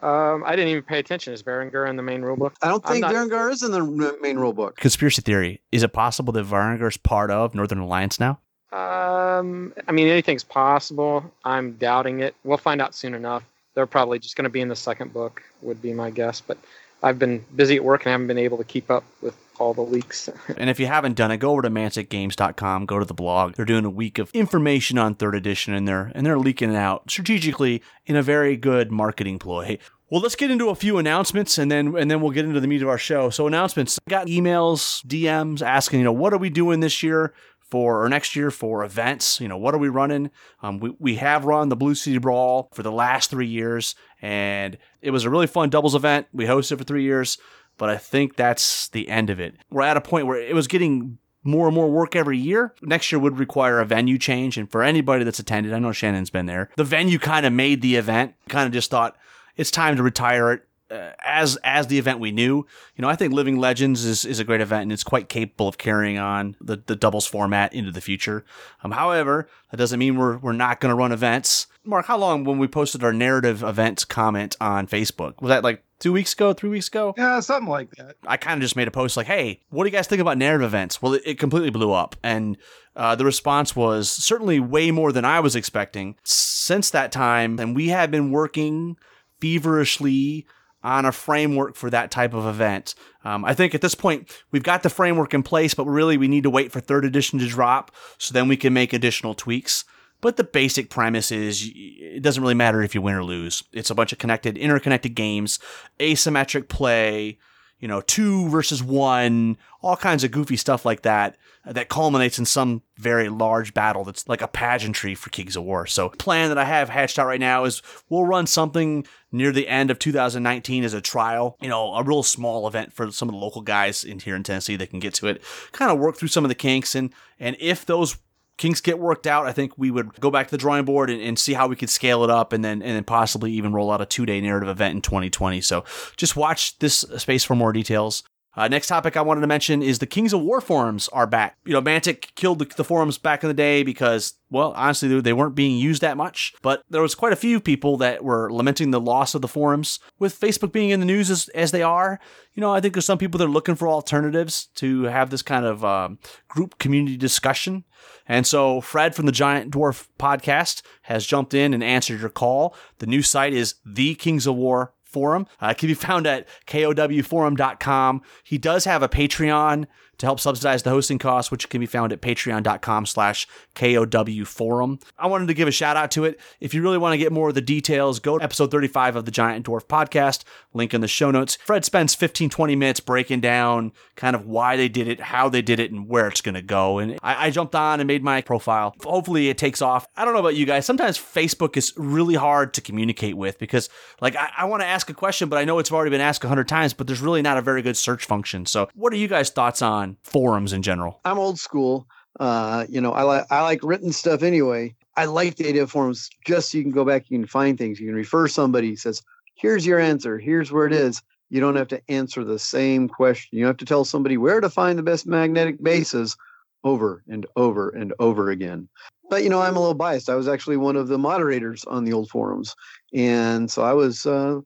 Um, 0.00 0.44
I 0.46 0.56
didn't 0.56 0.68
even 0.68 0.82
pay 0.82 0.98
attention. 0.98 1.32
Is 1.32 1.42
Varangur 1.42 1.88
in 1.88 1.96
the 1.96 2.02
main 2.02 2.22
rulebook? 2.22 2.52
I 2.62 2.68
don't 2.68 2.84
think 2.84 3.02
not... 3.02 3.12
Varangur 3.12 3.50
is 3.50 3.62
in 3.62 3.70
the 3.70 3.82
main 4.22 4.36
rulebook. 4.36 4.76
Conspiracy 4.76 5.22
theory: 5.22 5.60
Is 5.72 5.82
it 5.82 5.92
possible 5.92 6.32
that 6.34 6.46
Varangur 6.46 6.88
is 6.88 6.96
part 6.96 7.30
of 7.30 7.54
Northern 7.54 7.78
Alliance 7.78 8.20
now? 8.20 8.38
Um, 8.72 9.72
I 9.88 9.92
mean, 9.92 10.06
anything's 10.06 10.44
possible. 10.44 11.30
I'm 11.44 11.72
doubting 11.72 12.20
it. 12.20 12.34
We'll 12.44 12.58
find 12.58 12.80
out 12.80 12.94
soon 12.94 13.14
enough. 13.14 13.42
They're 13.74 13.86
probably 13.86 14.18
just 14.18 14.36
going 14.36 14.44
to 14.44 14.50
be 14.50 14.60
in 14.60 14.68
the 14.68 14.76
second 14.76 15.12
book, 15.12 15.42
would 15.62 15.82
be 15.82 15.92
my 15.92 16.10
guess. 16.10 16.40
But 16.40 16.58
I've 17.02 17.18
been 17.18 17.44
busy 17.56 17.76
at 17.76 17.84
work 17.84 18.02
and 18.02 18.10
I 18.10 18.12
haven't 18.12 18.26
been 18.26 18.38
able 18.38 18.58
to 18.58 18.64
keep 18.64 18.90
up 18.90 19.04
with 19.22 19.36
all 19.60 19.74
the 19.74 19.82
leaks. 19.82 20.28
and 20.56 20.70
if 20.70 20.80
you 20.80 20.86
haven't 20.86 21.16
done 21.16 21.30
it, 21.30 21.38
go 21.38 21.50
over 21.52 21.62
to 21.62 21.70
manticgames.com, 21.70 22.86
go 22.86 22.98
to 22.98 23.04
the 23.04 23.14
blog. 23.14 23.54
They're 23.54 23.64
doing 23.64 23.84
a 23.84 23.90
week 23.90 24.18
of 24.18 24.30
information 24.32 24.98
on 24.98 25.14
third 25.14 25.34
edition 25.34 25.74
and 25.74 25.86
they're 25.86 26.10
and 26.14 26.26
they're 26.26 26.38
leaking 26.38 26.70
it 26.70 26.76
out 26.76 27.10
strategically 27.10 27.82
in 28.06 28.16
a 28.16 28.22
very 28.22 28.56
good 28.56 28.90
marketing 28.90 29.38
ploy. 29.38 29.78
Well, 30.10 30.20
let's 30.20 30.34
get 30.34 30.50
into 30.50 30.70
a 30.70 30.74
few 30.74 30.98
announcements 30.98 31.56
and 31.58 31.70
then 31.70 31.96
and 31.96 32.10
then 32.10 32.20
we'll 32.20 32.32
get 32.32 32.44
into 32.44 32.60
the 32.60 32.66
meat 32.66 32.82
of 32.82 32.88
our 32.88 32.98
show. 32.98 33.30
So 33.30 33.46
announcements, 33.46 33.98
I 34.06 34.10
got 34.10 34.26
emails, 34.26 35.04
DMs 35.06 35.62
asking, 35.62 36.00
you 36.00 36.04
know, 36.04 36.12
what 36.12 36.32
are 36.32 36.38
we 36.38 36.50
doing 36.50 36.80
this 36.80 37.02
year? 37.02 37.32
for 37.70 38.04
or 38.04 38.08
next 38.08 38.34
year 38.34 38.50
for 38.50 38.84
events. 38.84 39.40
You 39.40 39.48
know, 39.48 39.56
what 39.56 39.74
are 39.74 39.78
we 39.78 39.88
running? 39.88 40.30
Um, 40.62 40.80
we, 40.80 40.92
we 40.98 41.16
have 41.16 41.44
run 41.44 41.68
the 41.68 41.76
Blue 41.76 41.94
City 41.94 42.18
Brawl 42.18 42.68
for 42.74 42.82
the 42.82 42.92
last 42.92 43.30
three 43.30 43.46
years, 43.46 43.94
and 44.20 44.76
it 45.00 45.12
was 45.12 45.24
a 45.24 45.30
really 45.30 45.46
fun 45.46 45.70
doubles 45.70 45.94
event. 45.94 46.26
We 46.32 46.46
hosted 46.46 46.78
for 46.78 46.84
three 46.84 47.04
years, 47.04 47.38
but 47.80 47.88
I 47.88 47.96
think 47.96 48.36
that's 48.36 48.88
the 48.88 49.08
end 49.08 49.30
of 49.30 49.40
it. 49.40 49.54
We're 49.70 49.84
at 49.84 49.96
a 49.96 50.02
point 50.02 50.26
where 50.26 50.38
it 50.38 50.54
was 50.54 50.68
getting 50.68 51.16
more 51.42 51.66
and 51.66 51.74
more 51.74 51.90
work 51.90 52.14
every 52.14 52.36
year. 52.36 52.74
Next 52.82 53.10
year 53.10 53.18
would 53.18 53.38
require 53.38 53.80
a 53.80 53.86
venue 53.86 54.18
change. 54.18 54.58
And 54.58 54.70
for 54.70 54.82
anybody 54.82 55.24
that's 55.24 55.38
attended, 55.38 55.72
I 55.72 55.78
know 55.78 55.90
Shannon's 55.90 56.28
been 56.28 56.44
there, 56.44 56.68
the 56.76 56.84
venue 56.84 57.18
kind 57.18 57.46
of 57.46 57.54
made 57.54 57.80
the 57.80 57.96
event, 57.96 58.34
kind 58.50 58.66
of 58.66 58.74
just 58.74 58.90
thought 58.90 59.16
it's 59.56 59.70
time 59.70 59.96
to 59.96 60.02
retire 60.02 60.52
it 60.52 60.68
uh, 60.90 61.12
as 61.24 61.56
as 61.64 61.86
the 61.86 61.98
event 61.98 62.20
we 62.20 62.32
knew. 62.32 62.66
You 62.96 63.02
know, 63.02 63.08
I 63.08 63.16
think 63.16 63.32
Living 63.32 63.58
Legends 63.58 64.04
is, 64.04 64.26
is 64.26 64.40
a 64.40 64.44
great 64.44 64.60
event 64.60 64.82
and 64.82 64.92
it's 64.92 65.02
quite 65.02 65.30
capable 65.30 65.66
of 65.66 65.78
carrying 65.78 66.18
on 66.18 66.56
the, 66.60 66.82
the 66.84 66.96
doubles 66.96 67.26
format 67.26 67.72
into 67.72 67.92
the 67.92 68.02
future. 68.02 68.44
Um, 68.84 68.90
however, 68.90 69.48
that 69.70 69.78
doesn't 69.78 69.98
mean 69.98 70.18
we're 70.18 70.36
we're 70.36 70.52
not 70.52 70.80
going 70.80 70.90
to 70.90 70.96
run 70.96 71.12
events. 71.12 71.66
Mark, 71.82 72.04
how 72.04 72.18
long 72.18 72.44
when 72.44 72.58
we 72.58 72.68
posted 72.68 73.02
our 73.02 73.14
narrative 73.14 73.62
events 73.62 74.04
comment 74.04 74.54
on 74.60 74.86
Facebook? 74.86 75.40
Was 75.40 75.48
that 75.48 75.64
like 75.64 75.82
two 76.00 76.12
weeks 76.12 76.32
ago, 76.32 76.52
three 76.52 76.70
weeks 76.70 76.88
ago? 76.88 77.14
Yeah, 77.16 77.38
something 77.40 77.68
like 77.68 77.90
that. 77.96 78.16
I 78.26 78.36
kind 78.36 78.58
of 78.58 78.62
just 78.62 78.74
made 78.74 78.88
a 78.88 78.90
post 78.90 79.16
like, 79.16 79.26
"Hey, 79.26 79.60
what 79.70 79.84
do 79.84 79.88
you 79.88 79.96
guys 79.96 80.08
think 80.08 80.20
about 80.20 80.38
narrative 80.38 80.66
events?" 80.66 81.00
Well, 81.00 81.14
it, 81.14 81.22
it 81.24 81.38
completely 81.38 81.70
blew 81.70 81.92
up, 81.92 82.16
and 82.22 82.56
uh, 82.96 83.14
the 83.14 83.24
response 83.24 83.76
was 83.76 84.10
certainly 84.10 84.58
way 84.58 84.90
more 84.90 85.12
than 85.12 85.24
I 85.24 85.38
was 85.40 85.54
expecting. 85.54 86.16
Since 86.24 86.90
that 86.90 87.12
time, 87.12 87.60
and 87.60 87.76
we 87.76 87.88
have 87.88 88.10
been 88.10 88.32
working 88.32 88.96
feverishly 89.40 90.46
on 90.82 91.04
a 91.04 91.12
framework 91.12 91.76
for 91.76 91.90
that 91.90 92.10
type 92.10 92.32
of 92.32 92.46
event. 92.46 92.94
Um, 93.24 93.44
I 93.44 93.54
think 93.54 93.74
at 93.74 93.82
this 93.82 93.94
point 93.94 94.30
we've 94.50 94.62
got 94.62 94.82
the 94.82 94.88
framework 94.88 95.34
in 95.34 95.42
place, 95.42 95.74
but 95.74 95.84
really 95.84 96.16
we 96.16 96.28
need 96.28 96.44
to 96.44 96.50
wait 96.50 96.72
for 96.72 96.80
third 96.80 97.04
edition 97.04 97.38
to 97.38 97.46
drop 97.46 97.90
so 98.18 98.32
then 98.32 98.48
we 98.48 98.56
can 98.56 98.72
make 98.72 98.92
additional 98.92 99.34
tweaks. 99.34 99.84
But 100.20 100.36
the 100.36 100.44
basic 100.44 100.90
premise 100.90 101.30
is 101.30 101.70
it 101.74 102.22
doesn't 102.22 102.42
really 102.42 102.54
matter 102.54 102.82
if 102.82 102.94
you 102.94 103.02
win 103.02 103.14
or 103.14 103.24
lose. 103.24 103.64
It's 103.72 103.90
a 103.90 103.94
bunch 103.94 104.12
of 104.12 104.18
connected, 104.18 104.58
interconnected 104.58 105.14
games, 105.14 105.58
asymmetric 105.98 106.68
play, 106.68 107.38
you 107.78 107.88
know, 107.88 108.02
two 108.02 108.48
versus 108.48 108.82
one, 108.82 109.56
all 109.80 109.96
kinds 109.96 110.22
of 110.22 110.30
goofy 110.30 110.56
stuff 110.56 110.84
like 110.84 111.02
that 111.02 111.36
that 111.64 111.88
culminates 111.88 112.38
in 112.38 112.44
some 112.44 112.82
very 112.96 113.28
large 113.28 113.74
battle 113.74 114.04
that's 114.04 114.28
like 114.28 114.40
a 114.40 114.48
pageantry 114.48 115.14
for 115.14 115.30
Kings 115.30 115.56
of 115.56 115.64
War. 115.64 115.86
So, 115.86 116.10
plan 116.10 116.48
that 116.48 116.58
I 116.58 116.64
have 116.64 116.88
hatched 116.88 117.18
out 117.18 117.26
right 117.26 117.40
now 117.40 117.64
is 117.64 117.82
we'll 118.08 118.24
run 118.24 118.46
something 118.46 119.06
near 119.32 119.52
the 119.52 119.68
end 119.68 119.90
of 119.90 119.98
2019 119.98 120.84
as 120.84 120.94
a 120.94 121.00
trial, 121.00 121.56
you 121.60 121.68
know, 121.68 121.94
a 121.94 122.02
real 122.02 122.22
small 122.22 122.66
event 122.66 122.92
for 122.92 123.10
some 123.10 123.28
of 123.28 123.34
the 123.34 123.40
local 123.40 123.62
guys 123.62 124.04
in 124.04 124.18
here 124.20 124.36
in 124.36 124.42
Tennessee 124.42 124.76
that 124.76 124.90
can 124.90 125.00
get 125.00 125.14
to 125.14 125.28
it, 125.28 125.42
kind 125.72 125.90
of 125.90 125.98
work 125.98 126.16
through 126.16 126.28
some 126.28 126.44
of 126.44 126.50
the 126.50 126.54
kinks 126.54 126.94
and 126.94 127.12
and 127.38 127.56
if 127.60 127.86
those 127.86 128.16
kinks 128.60 128.82
get 128.82 128.98
worked 128.98 129.26
out, 129.26 129.46
I 129.46 129.52
think 129.52 129.72
we 129.78 129.90
would 129.90 130.20
go 130.20 130.30
back 130.30 130.46
to 130.46 130.50
the 130.50 130.58
drawing 130.58 130.84
board 130.84 131.08
and, 131.08 131.20
and, 131.20 131.38
see 131.38 131.54
how 131.54 131.66
we 131.66 131.76
could 131.76 131.88
scale 131.88 132.22
it 132.24 132.30
up 132.30 132.52
and 132.52 132.62
then 132.62 132.82
and 132.82 132.94
then 132.94 133.04
possibly 133.04 133.50
even 133.52 133.72
roll 133.72 133.90
out 133.90 134.02
a 134.02 134.06
two 134.06 134.26
day 134.26 134.38
narrative 134.40 134.68
event 134.68 134.94
in 134.94 135.00
2020. 135.00 135.62
So 135.62 135.82
just 136.16 136.36
watch 136.36 136.78
this 136.78 136.98
space 137.16 137.42
for 137.42 137.56
more 137.56 137.72
details. 137.72 138.22
Uh, 138.56 138.66
next 138.66 138.88
topic 138.88 139.16
I 139.16 139.22
wanted 139.22 139.42
to 139.42 139.46
mention 139.46 139.80
is 139.80 140.00
the 140.00 140.06
Kings 140.06 140.32
of 140.32 140.40
War 140.40 140.60
forums 140.60 141.08
are 141.10 141.26
back. 141.26 141.56
You 141.64 141.72
know, 141.72 141.80
Mantic 141.80 142.34
killed 142.34 142.58
the, 142.58 142.64
the, 142.64 142.82
forums 142.82 143.16
back 143.16 143.44
in 143.44 143.48
the 143.48 143.54
day 143.54 143.84
because, 143.84 144.34
well, 144.50 144.72
honestly, 144.74 145.20
they 145.20 145.32
weren't 145.32 145.54
being 145.54 145.78
used 145.78 146.02
that 146.02 146.16
much. 146.16 146.52
But 146.60 146.82
there 146.90 147.00
was 147.00 147.14
quite 147.14 147.32
a 147.32 147.36
few 147.36 147.60
people 147.60 147.96
that 147.98 148.24
were 148.24 148.52
lamenting 148.52 148.90
the 148.90 149.00
loss 149.00 149.36
of 149.36 149.42
the 149.42 149.48
forums. 149.48 150.00
With 150.18 150.38
Facebook 150.38 150.72
being 150.72 150.90
in 150.90 150.98
the 150.98 151.06
news 151.06 151.30
as, 151.30 151.48
as 151.50 151.70
they 151.70 151.82
are, 151.82 152.18
you 152.54 152.60
know, 152.60 152.72
I 152.72 152.80
think 152.80 152.94
there's 152.94 153.04
some 153.04 153.18
people 153.18 153.38
that 153.38 153.44
are 153.44 153.48
looking 153.48 153.76
for 153.76 153.88
alternatives 153.88 154.66
to 154.76 155.04
have 155.04 155.30
this 155.30 155.42
kind 155.42 155.64
of 155.64 155.84
um, 155.84 156.18
group 156.48 156.78
community 156.78 157.16
discussion. 157.16 157.84
And 158.26 158.46
so 158.46 158.80
Fred 158.80 159.14
from 159.14 159.26
the 159.26 159.32
Giant 159.32 159.72
Dwarf 159.72 160.08
podcast 160.18 160.82
has 161.02 161.24
jumped 161.24 161.54
in 161.54 161.72
and 161.72 161.84
answered 161.84 162.20
your 162.20 162.30
call. 162.30 162.74
The 162.98 163.06
new 163.06 163.22
site 163.22 163.52
is 163.52 163.76
the 163.86 164.16
Kings 164.16 164.46
of 164.48 164.56
War 164.56 164.92
forum. 165.10 165.46
Uh, 165.60 165.74
can 165.74 165.88
be 165.88 165.94
found 165.94 166.26
at 166.26 166.48
kowforum.com. 166.66 168.22
He 168.44 168.58
does 168.58 168.84
have 168.84 169.02
a 169.02 169.08
Patreon 169.08 169.86
to 170.20 170.26
help 170.26 170.40
subsidize 170.40 170.82
the 170.82 170.90
hosting 170.90 171.18
costs, 171.18 171.50
which 171.50 171.68
can 171.68 171.80
be 171.80 171.86
found 171.86 172.12
at 172.12 172.20
patreon.com 172.20 173.06
slash 173.06 173.48
KOW 173.74 174.44
forum. 174.44 174.98
I 175.18 175.26
wanted 175.26 175.48
to 175.48 175.54
give 175.54 175.68
a 175.68 175.72
shout 175.72 175.96
out 175.96 176.10
to 176.12 176.24
it. 176.24 176.38
If 176.60 176.74
you 176.74 176.82
really 176.82 176.98
want 176.98 177.14
to 177.14 177.18
get 177.18 177.32
more 177.32 177.48
of 177.48 177.54
the 177.54 177.60
details, 177.60 178.20
go 178.20 178.38
to 178.38 178.44
episode 178.44 178.70
35 178.70 179.16
of 179.16 179.24
the 179.24 179.30
Giant 179.30 179.66
Dwarf 179.66 179.86
podcast, 179.86 180.44
link 180.72 180.94
in 180.94 181.00
the 181.00 181.08
show 181.08 181.30
notes. 181.30 181.56
Fred 181.64 181.84
spends 181.84 182.14
15, 182.14 182.50
20 182.50 182.76
minutes 182.76 183.00
breaking 183.00 183.40
down 183.40 183.92
kind 184.16 184.36
of 184.36 184.46
why 184.46 184.76
they 184.76 184.88
did 184.88 185.08
it, 185.08 185.20
how 185.20 185.48
they 185.48 185.62
did 185.62 185.80
it, 185.80 185.90
and 185.90 186.06
where 186.08 186.28
it's 186.28 186.40
going 186.40 186.54
to 186.54 186.62
go. 186.62 186.98
And 186.98 187.18
I, 187.22 187.46
I 187.46 187.50
jumped 187.50 187.74
on 187.74 188.00
and 188.00 188.06
made 188.06 188.22
my 188.22 188.42
profile. 188.42 188.94
Hopefully 189.02 189.48
it 189.48 189.58
takes 189.58 189.80
off. 189.80 190.06
I 190.16 190.24
don't 190.24 190.34
know 190.34 190.40
about 190.40 190.56
you 190.56 190.66
guys. 190.66 190.84
Sometimes 190.84 191.18
Facebook 191.18 191.76
is 191.76 191.92
really 191.96 192.34
hard 192.34 192.74
to 192.74 192.80
communicate 192.80 193.36
with 193.36 193.58
because 193.58 193.88
like 194.20 194.36
I, 194.36 194.50
I 194.58 194.64
want 194.66 194.82
to 194.82 194.86
ask 194.86 195.08
a 195.08 195.14
question, 195.14 195.48
but 195.48 195.58
I 195.58 195.64
know 195.64 195.78
it's 195.78 195.90
already 195.90 196.10
been 196.10 196.20
asked 196.20 196.44
a 196.44 196.48
hundred 196.48 196.68
times, 196.68 196.92
but 196.92 197.06
there's 197.06 197.20
really 197.20 197.42
not 197.42 197.56
a 197.56 197.62
very 197.62 197.82
good 197.82 197.96
search 197.96 198.24
function. 198.26 198.66
So 198.66 198.88
what 198.94 199.12
are 199.12 199.16
you 199.16 199.28
guys' 199.28 199.50
thoughts 199.50 199.80
on 199.80 200.09
forums 200.22 200.72
in 200.72 200.82
general? 200.82 201.20
I'm 201.24 201.38
old 201.38 201.58
school. 201.58 202.06
Uh, 202.38 202.86
you 202.88 203.00
know, 203.00 203.12
I 203.12 203.22
like 203.22 203.46
I 203.50 203.62
like 203.62 203.80
written 203.82 204.12
stuff 204.12 204.42
anyway. 204.42 204.94
I 205.16 205.24
like 205.24 205.56
the 205.56 205.68
idea 205.68 205.82
of 205.82 205.90
forums 205.90 206.30
just 206.46 206.70
so 206.70 206.78
you 206.78 206.84
can 206.84 206.92
go 206.92 207.04
back, 207.04 207.28
you 207.28 207.38
can 207.38 207.46
find 207.46 207.76
things, 207.76 207.98
you 208.00 208.06
can 208.06 208.14
refer 208.14 208.46
somebody 208.46 208.96
says, 208.96 209.22
here's 209.54 209.84
your 209.84 209.98
answer, 209.98 210.38
here's 210.38 210.72
where 210.72 210.86
it 210.86 210.92
is. 210.92 211.20
You 211.50 211.60
don't 211.60 211.76
have 211.76 211.88
to 211.88 212.00
answer 212.08 212.44
the 212.44 212.60
same 212.60 213.08
question. 213.08 213.58
You 213.58 213.66
have 213.66 213.76
to 213.78 213.84
tell 213.84 214.04
somebody 214.04 214.36
where 214.36 214.60
to 214.60 214.70
find 214.70 214.98
the 214.98 215.02
best 215.02 215.26
magnetic 215.26 215.82
bases 215.82 216.36
over 216.84 217.24
and 217.28 217.44
over 217.56 217.90
and 217.90 218.14
over 218.20 218.50
again. 218.50 218.88
But 219.28 219.42
you 219.42 219.50
know, 219.50 219.60
I'm 219.60 219.76
a 219.76 219.80
little 219.80 219.94
biased. 219.94 220.30
I 220.30 220.36
was 220.36 220.48
actually 220.48 220.76
one 220.76 220.96
of 220.96 221.08
the 221.08 221.18
moderators 221.18 221.84
on 221.84 222.04
the 222.04 222.12
old 222.12 222.30
forums, 222.30 222.74
and 223.12 223.70
so 223.70 223.82
I 223.82 223.92
was 223.92 224.26
uh, 224.26 224.60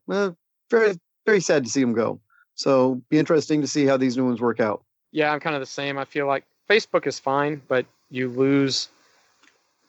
very 0.69 0.95
very 1.25 1.41
sad 1.41 1.63
to 1.63 1.69
see 1.69 1.81
them 1.81 1.93
go. 1.93 2.19
So 2.53 3.01
be 3.09 3.19
interesting 3.19 3.61
to 3.61 3.67
see 3.67 3.85
how 3.85 3.97
these 3.97 4.15
new 4.15 4.25
ones 4.25 4.39
work 4.39 4.59
out. 4.59 4.84
Yeah, 5.15 5.31
I'm 5.31 5.39
kind 5.39 5.55
of 5.55 5.61
the 5.61 5.65
same. 5.65 5.97
I 5.97 6.03
feel 6.03 6.27
like 6.27 6.43
Facebook 6.69 7.07
is 7.07 7.19
fine, 7.19 7.61
but 7.69 7.85
you 8.11 8.27
lose 8.27 8.89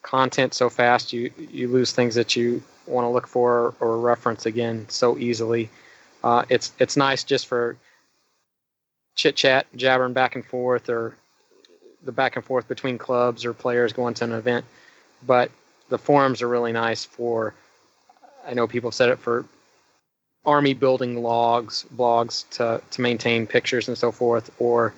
content 0.03 0.55
so 0.55 0.71
fast. 0.71 1.13
You 1.13 1.33
you 1.51 1.67
lose 1.67 1.91
things 1.91 2.15
that 2.15 2.37
you 2.37 2.63
want 2.87 3.07
to 3.07 3.09
look 3.09 3.27
for 3.27 3.75
or 3.81 3.99
reference 3.99 4.47
again 4.47 4.87
so 4.89 5.19
easily. 5.19 5.69
Uh, 6.23 6.45
it's 6.49 6.71
it's 6.79 6.97
nice 6.97 7.25
just 7.25 7.49
for 7.49 7.77
chit 9.17 9.35
chat, 9.35 9.67
jabbering 9.75 10.13
back 10.13 10.37
and 10.37 10.47
forth, 10.47 10.89
or 10.89 11.17
the 12.05 12.13
back 12.13 12.37
and 12.37 12.45
forth 12.45 12.69
between 12.69 12.97
clubs 12.97 13.45
or 13.45 13.53
players 13.53 13.93
going 13.93 14.15
to 14.15 14.25
an 14.25 14.33
event. 14.33 14.65
But 15.27 15.51
the 15.89 15.99
forums 15.99 16.41
are 16.41 16.49
really 16.49 16.73
nice 16.73 17.05
for. 17.05 17.53
I 18.47 18.55
know 18.55 18.69
people 18.69 18.91
have 18.91 18.95
said 18.95 19.09
it 19.09 19.19
for 19.19 19.45
army 20.45 20.73
building 20.73 21.21
logs, 21.21 21.85
blogs 21.97 22.49
to 22.51 22.81
to 22.93 23.01
maintain 23.01 23.45
pictures 23.45 23.89
and 23.89 23.99
so 23.99 24.13
forth, 24.13 24.53
or 24.61 24.95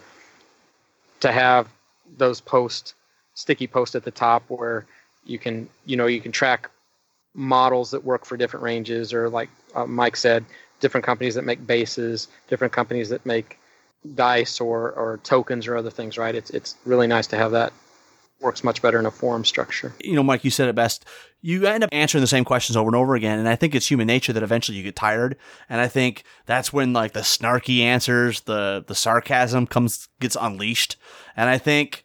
to 1.20 1.32
have 1.32 1.68
those 2.16 2.40
post 2.40 2.94
sticky 3.34 3.66
posts 3.66 3.94
at 3.94 4.04
the 4.04 4.10
top 4.10 4.42
where 4.48 4.86
you 5.24 5.38
can 5.38 5.68
you 5.86 5.96
know 5.96 6.06
you 6.06 6.20
can 6.20 6.32
track 6.32 6.70
models 7.34 7.90
that 7.90 8.04
work 8.04 8.24
for 8.24 8.36
different 8.36 8.64
ranges 8.64 9.12
or 9.12 9.28
like 9.28 9.48
uh, 9.74 9.86
mike 9.86 10.16
said 10.16 10.44
different 10.80 11.04
companies 11.04 11.34
that 11.34 11.44
make 11.44 11.64
bases 11.66 12.28
different 12.48 12.72
companies 12.72 13.08
that 13.10 13.24
make 13.26 13.58
dice 14.14 14.60
or 14.60 14.92
or 14.92 15.18
tokens 15.22 15.66
or 15.66 15.76
other 15.76 15.90
things 15.90 16.18
right? 16.18 16.34
It's 16.34 16.50
it's 16.50 16.76
really 16.84 17.06
nice 17.06 17.26
to 17.28 17.36
have 17.36 17.52
that 17.52 17.72
works 18.40 18.62
much 18.62 18.80
better 18.80 18.98
in 18.98 19.06
a 19.06 19.10
forum 19.10 19.44
structure 19.44 19.92
You 20.00 20.14
know, 20.14 20.22
Mike, 20.22 20.44
you 20.44 20.50
said 20.50 20.68
it 20.68 20.74
best. 20.74 21.04
You 21.40 21.66
end 21.66 21.84
up 21.84 21.90
answering 21.92 22.20
the 22.20 22.28
same 22.28 22.44
questions 22.44 22.76
over 22.76 22.88
and 22.88 22.96
over 22.96 23.14
again. 23.14 23.38
And 23.38 23.48
I 23.48 23.56
think 23.56 23.74
it's 23.74 23.90
human 23.90 24.06
nature 24.06 24.32
that 24.32 24.42
eventually 24.42 24.76
you 24.76 24.84
get 24.84 24.96
tired. 24.96 25.36
And 25.68 25.80
I 25.80 25.88
think 25.88 26.24
that's 26.46 26.72
when 26.72 26.92
like 26.92 27.12
the 27.12 27.20
snarky 27.20 27.80
answers, 27.80 28.40
the, 28.42 28.84
the 28.86 28.94
sarcasm 28.94 29.66
comes, 29.66 30.08
gets 30.20 30.36
unleashed. 30.40 30.96
And 31.36 31.48
I 31.48 31.58
think 31.58 32.04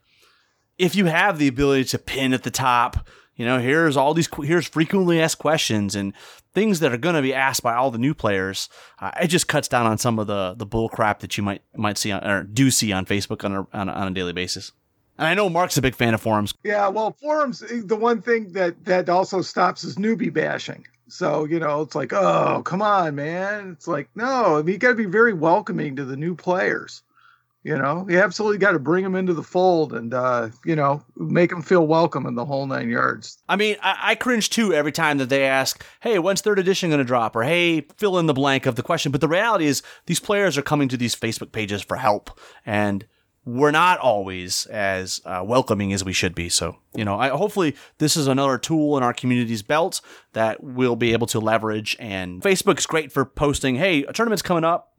if 0.77 0.95
you 0.95 1.05
have 1.05 1.39
the 1.39 1.47
ability 1.47 1.85
to 1.85 1.99
pin 1.99 2.33
at 2.33 2.43
the 2.43 2.51
top, 2.51 3.07
you 3.35 3.45
know, 3.45 3.59
here's 3.59 3.97
all 3.97 4.13
these, 4.13 4.29
here's 4.43 4.67
frequently 4.67 5.19
asked 5.19 5.39
questions 5.39 5.95
and 5.95 6.13
things 6.53 6.79
that 6.81 6.93
are 6.93 6.97
going 6.97 7.15
to 7.15 7.21
be 7.21 7.33
asked 7.33 7.63
by 7.63 7.73
all 7.73 7.89
the 7.89 7.97
new 7.97 8.13
players. 8.13 8.69
Uh, 8.99 9.11
it 9.21 9.27
just 9.27 9.47
cuts 9.47 9.67
down 9.67 9.87
on 9.87 9.97
some 9.97 10.19
of 10.19 10.27
the, 10.27 10.53
the 10.55 10.65
bull 10.65 10.89
crap 10.89 11.19
that 11.21 11.37
you 11.37 11.43
might, 11.43 11.63
might 11.75 11.97
see 11.97 12.11
on, 12.11 12.23
or 12.23 12.43
do 12.43 12.69
see 12.69 12.91
on 12.91 13.05
Facebook 13.05 13.43
on 13.43 13.53
a, 13.55 13.67
on 13.73 13.89
a, 13.89 13.91
on 13.91 14.07
a 14.07 14.11
daily 14.11 14.33
basis. 14.33 14.71
And 15.17 15.27
I 15.27 15.33
know 15.35 15.49
Mark's 15.49 15.77
a 15.77 15.81
big 15.81 15.95
fan 15.95 16.13
of 16.13 16.21
forums. 16.21 16.53
Yeah, 16.63 16.87
well, 16.87 17.15
forums. 17.21 17.61
eh, 17.63 17.81
The 17.83 17.95
one 17.95 18.21
thing 18.21 18.53
that 18.53 18.85
that 18.85 19.09
also 19.09 19.41
stops 19.41 19.83
is 19.83 19.95
newbie 19.95 20.33
bashing. 20.33 20.85
So 21.07 21.45
you 21.45 21.59
know, 21.59 21.81
it's 21.81 21.95
like, 21.95 22.13
oh, 22.13 22.61
come 22.65 22.81
on, 22.81 23.15
man. 23.15 23.71
It's 23.73 23.87
like, 23.87 24.09
no, 24.15 24.57
I 24.57 24.61
mean, 24.63 24.73
you 24.73 24.77
got 24.79 24.89
to 24.89 24.95
be 24.95 25.05
very 25.05 25.33
welcoming 25.33 25.95
to 25.97 26.05
the 26.05 26.17
new 26.17 26.35
players. 26.35 27.03
You 27.65 27.77
know, 27.77 28.05
you 28.09 28.19
absolutely 28.19 28.57
got 28.57 28.73
to 28.73 28.79
bring 28.79 29.05
them 29.05 29.15
into 29.15 29.33
the 29.33 29.41
fold 29.43 29.93
and 29.93 30.13
uh, 30.13 30.49
you 30.65 30.75
know 30.75 31.01
make 31.15 31.49
them 31.49 31.61
feel 31.61 31.87
welcome 31.87 32.25
in 32.25 32.35
the 32.35 32.43
whole 32.43 32.65
nine 32.65 32.89
yards. 32.89 33.37
I 33.47 33.55
mean, 33.55 33.77
I, 33.81 33.97
I 34.01 34.15
cringe 34.15 34.49
too 34.49 34.73
every 34.73 34.91
time 34.91 35.17
that 35.19 35.29
they 35.29 35.45
ask, 35.45 35.81
"Hey, 36.01 36.19
when's 36.19 36.41
third 36.41 36.59
edition 36.59 36.89
going 36.89 36.97
to 36.97 37.05
drop?" 37.05 37.35
or 37.37 37.43
"Hey, 37.43 37.81
fill 37.97 38.17
in 38.19 38.25
the 38.25 38.33
blank 38.33 38.65
of 38.65 38.75
the 38.75 38.83
question." 38.83 39.13
But 39.13 39.21
the 39.21 39.29
reality 39.29 39.65
is, 39.65 39.81
these 40.07 40.19
players 40.19 40.57
are 40.57 40.61
coming 40.61 40.89
to 40.89 40.97
these 40.97 41.15
Facebook 41.15 41.53
pages 41.53 41.81
for 41.81 41.95
help, 41.95 42.37
and 42.65 43.05
we're 43.45 43.71
not 43.71 43.99
always 43.99 44.65
as 44.67 45.21
uh, 45.25 45.43
welcoming 45.45 45.91
as 45.93 46.03
we 46.03 46.13
should 46.13 46.33
be. 46.33 46.49
So, 46.49 46.77
you 46.95 47.03
know, 47.03 47.19
I, 47.19 47.29
hopefully 47.29 47.75
this 47.97 48.15
is 48.15 48.27
another 48.27 48.57
tool 48.57 48.97
in 48.97 49.03
our 49.03 49.13
community's 49.13 49.61
belt 49.61 50.01
that 50.33 50.63
we'll 50.63 50.95
be 50.95 51.13
able 51.13 51.27
to 51.27 51.39
leverage. 51.39 51.95
And 51.99 52.41
Facebook's 52.41 52.85
great 52.85 53.11
for 53.11 53.25
posting, 53.25 53.75
"Hey, 53.75 54.03
a 54.03 54.13
tournament's 54.13 54.41
coming 54.41 54.63
up." 54.63 54.89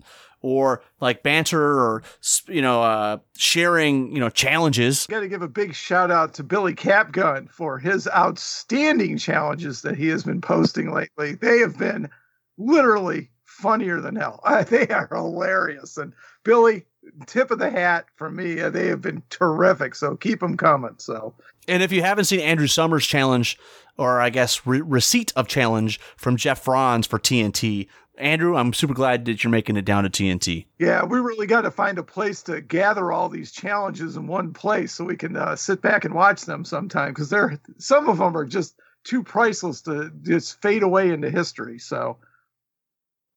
Or 0.41 0.83
like 1.01 1.23
banter, 1.23 1.59
or 1.59 2.03
you 2.49 2.61
know, 2.61 2.83
uh, 2.83 3.17
sharing, 3.35 4.13
you 4.13 4.21
know, 4.21 4.29
challenges. 4.29 5.07
Got 5.07 5.21
to 5.21 5.29
give 5.29 5.41
a 5.41 5.49
big 5.49 5.75
shout 5.75 6.11
out 6.11 6.35
to 6.35 6.43
Billy 6.43 6.75
Capgun 6.75 7.51
for 7.51 7.79
his 7.79 8.07
outstanding 8.09 9.17
challenges 9.17 9.81
that 9.81 9.97
he 9.97 10.09
has 10.09 10.23
been 10.23 10.43
posting 10.43 10.93
lately. 10.93 11.37
They 11.37 11.61
have 11.61 11.79
been 11.79 12.11
literally 12.59 13.31
funnier 13.45 14.03
than 14.03 14.17
hell. 14.17 14.41
they 14.69 14.87
are 14.89 15.09
hilarious. 15.11 15.97
And 15.97 16.13
Billy, 16.45 16.85
tip 17.27 17.51
of 17.51 17.59
the 17.59 17.71
hat 17.71 18.07
for 18.17 18.31
me. 18.31 18.61
Uh, 18.61 18.71
They 18.71 18.89
have 18.89 19.01
been 19.01 19.23
terrific. 19.31 19.95
So 19.95 20.17
keep 20.17 20.41
them 20.41 20.57
coming. 20.57 20.95
So 20.99 21.35
And 21.69 21.83
if 21.83 21.93
you 21.93 22.03
haven't 22.03 22.25
seen 22.27 22.41
Andrew 22.41 22.67
Summers' 22.67 23.07
challenge, 23.07 23.59
or 23.97 24.21
I 24.21 24.31
guess 24.31 24.67
re- 24.67 24.81
receipt 24.81 25.33
of 25.37 25.47
challenge 25.49 26.01
from 26.17 26.37
Jeff 26.37 26.61
Franz 26.65 27.07
for 27.07 27.19
TNT, 27.19 27.89
Andrew, 28.17 28.57
I'm 28.57 28.73
super 28.73 28.95
glad 28.95 29.25
that 29.25 29.43
you're 29.43 29.51
making 29.51 29.77
it 29.77 29.85
down 29.85 30.05
to 30.05 30.11
TNT. 30.11 30.67
yeah, 30.79 31.05
we 31.05 31.19
really 31.19 31.49
got 31.49 31.63
to 31.63 31.71
find 31.73 31.99
a 31.99 32.03
place 32.05 32.43
to 32.43 32.61
gather 32.61 33.11
all 33.11 33.29
these 33.29 33.51
challenges 33.51 34.17
in 34.17 34.29
one 34.29 34.53
place 34.53 34.93
so 34.93 35.05
we 35.05 35.17
can 35.17 35.37
uh, 35.37 35.57
sit 35.57 35.83
back 35.83 36.05
and 36.05 36.15
watch 36.15 36.43
them 36.43 36.65
sometime 36.65 37.11
because 37.11 37.29
they're 37.29 37.59
some 37.79 38.09
of 38.09 38.19
them 38.19 38.37
are 38.37 38.45
just 38.45 38.79
too 39.03 39.23
priceless 39.25 39.83
to 39.83 40.13
just 40.23 40.63
fade 40.63 40.85
away 40.85 41.11
into 41.11 41.29
history. 41.29 41.79
So 41.81 42.19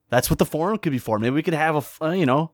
That's 0.09 0.29
what 0.29 0.37
the 0.39 0.45
forum 0.45 0.77
could 0.77 0.91
be 0.91 0.99
for. 0.99 1.17
Maybe 1.17 1.33
we 1.33 1.43
could 1.43 1.53
have 1.55 1.75
a 2.01 2.05
uh, 2.05 2.11
you 2.11 2.25
know, 2.27 2.51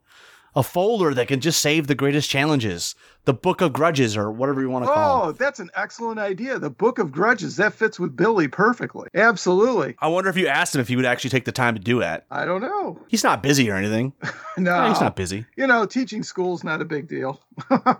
a 0.55 0.63
folder 0.63 1.13
that 1.13 1.27
can 1.27 1.39
just 1.39 1.61
save 1.61 1.87
the 1.87 1.95
greatest 1.95 2.29
challenges, 2.29 2.95
the 3.25 3.33
Book 3.33 3.61
of 3.61 3.73
Grudges, 3.73 4.15
or 4.15 4.31
whatever 4.31 4.61
you 4.61 4.69
want 4.69 4.85
to 4.85 4.91
call. 4.91 5.25
Oh, 5.25 5.29
it. 5.29 5.37
that's 5.37 5.59
an 5.59 5.69
excellent 5.75 6.19
idea. 6.19 6.59
The 6.59 6.69
Book 6.69 6.99
of 6.99 7.11
Grudges, 7.11 7.55
that 7.57 7.73
fits 7.73 7.99
with 7.99 8.15
Billy 8.15 8.47
perfectly. 8.47 9.09
Absolutely. 9.13 9.95
I 9.99 10.07
wonder 10.07 10.29
if 10.29 10.37
you 10.37 10.47
asked 10.47 10.75
him 10.75 10.81
if 10.81 10.87
he 10.87 10.95
would 10.95 11.05
actually 11.05 11.31
take 11.31 11.45
the 11.45 11.51
time 11.51 11.75
to 11.75 11.81
do 11.81 11.99
that. 11.99 12.25
I 12.29 12.45
don't 12.45 12.61
know. 12.61 12.99
He's 13.07 13.23
not 13.23 13.41
busy 13.41 13.69
or 13.69 13.75
anything. 13.75 14.13
No, 14.55 14.69
Yeah, 14.69 14.89
he's 14.89 15.01
not 15.01 15.15
busy. 15.15 15.47
You 15.57 15.65
know, 15.65 15.87
teaching 15.87 16.21
school's 16.21 16.63
not 16.63 16.79
a 16.79 16.85
big 16.85 17.07
deal. 17.07 17.41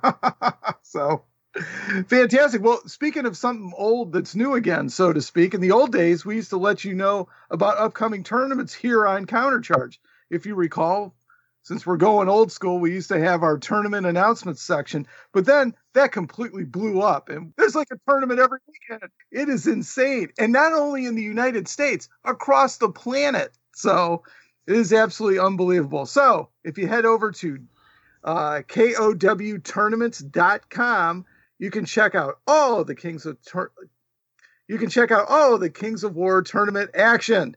so 0.83 1.23
fantastic. 2.07 2.61
Well, 2.61 2.81
speaking 2.87 3.25
of 3.25 3.37
something 3.37 3.73
old 3.75 4.13
that's 4.13 4.35
new 4.35 4.53
again, 4.53 4.89
so 4.89 5.13
to 5.13 5.21
speak, 5.21 5.53
in 5.53 5.61
the 5.61 5.71
old 5.71 5.91
days, 5.91 6.25
we 6.25 6.35
used 6.35 6.51
to 6.51 6.57
let 6.57 6.83
you 6.83 6.93
know 6.93 7.27
about 7.49 7.77
upcoming 7.77 8.23
tournaments 8.23 8.73
here 8.73 9.07
on 9.07 9.25
Countercharge. 9.25 9.97
If 10.29 10.45
you 10.45 10.55
recall, 10.55 11.15
since 11.63 11.85
we're 11.85 11.97
going 11.97 12.29
old 12.29 12.51
school, 12.51 12.77
we 12.77 12.91
used 12.91 13.07
to 13.09 13.19
have 13.19 13.41
our 13.41 13.57
tournament 13.57 14.05
announcements 14.05 14.61
section, 14.61 15.07
but 15.31 15.45
then 15.45 15.73
that 15.93 16.11
completely 16.11 16.65
blew 16.65 17.01
up. 17.01 17.29
And 17.29 17.53
there's 17.57 17.75
like 17.75 17.87
a 17.91 17.97
tournament 18.07 18.41
every 18.41 18.59
weekend. 18.67 19.09
It 19.31 19.49
is 19.49 19.65
insane. 19.65 20.27
And 20.37 20.51
not 20.51 20.73
only 20.73 21.05
in 21.05 21.15
the 21.15 21.23
United 21.23 21.69
States, 21.69 22.09
across 22.25 22.77
the 22.77 22.89
planet. 22.89 23.57
So 23.73 24.23
it 24.67 24.75
is 24.75 24.93
absolutely 24.93 25.39
unbelievable. 25.39 26.05
So 26.05 26.49
if 26.63 26.77
you 26.77 26.87
head 26.87 27.05
over 27.05 27.31
to 27.31 27.57
uh, 28.23 28.61
KOWtournaments.com, 28.67 31.25
you 31.59 31.71
can 31.71 31.85
check 31.85 32.13
out 32.13 32.39
all 32.45 32.81
of 32.81 32.87
the 32.87 32.95
Kings 32.95 33.25
of 33.25 33.41
Tur- 33.41 33.71
you 34.67 34.77
can 34.77 34.89
check 34.89 35.11
out 35.11 35.27
all 35.29 35.53
of 35.53 35.59
the 35.59 35.69
Kings 35.69 36.03
of 36.03 36.15
War 36.15 36.41
tournament 36.41 36.91
action. 36.93 37.55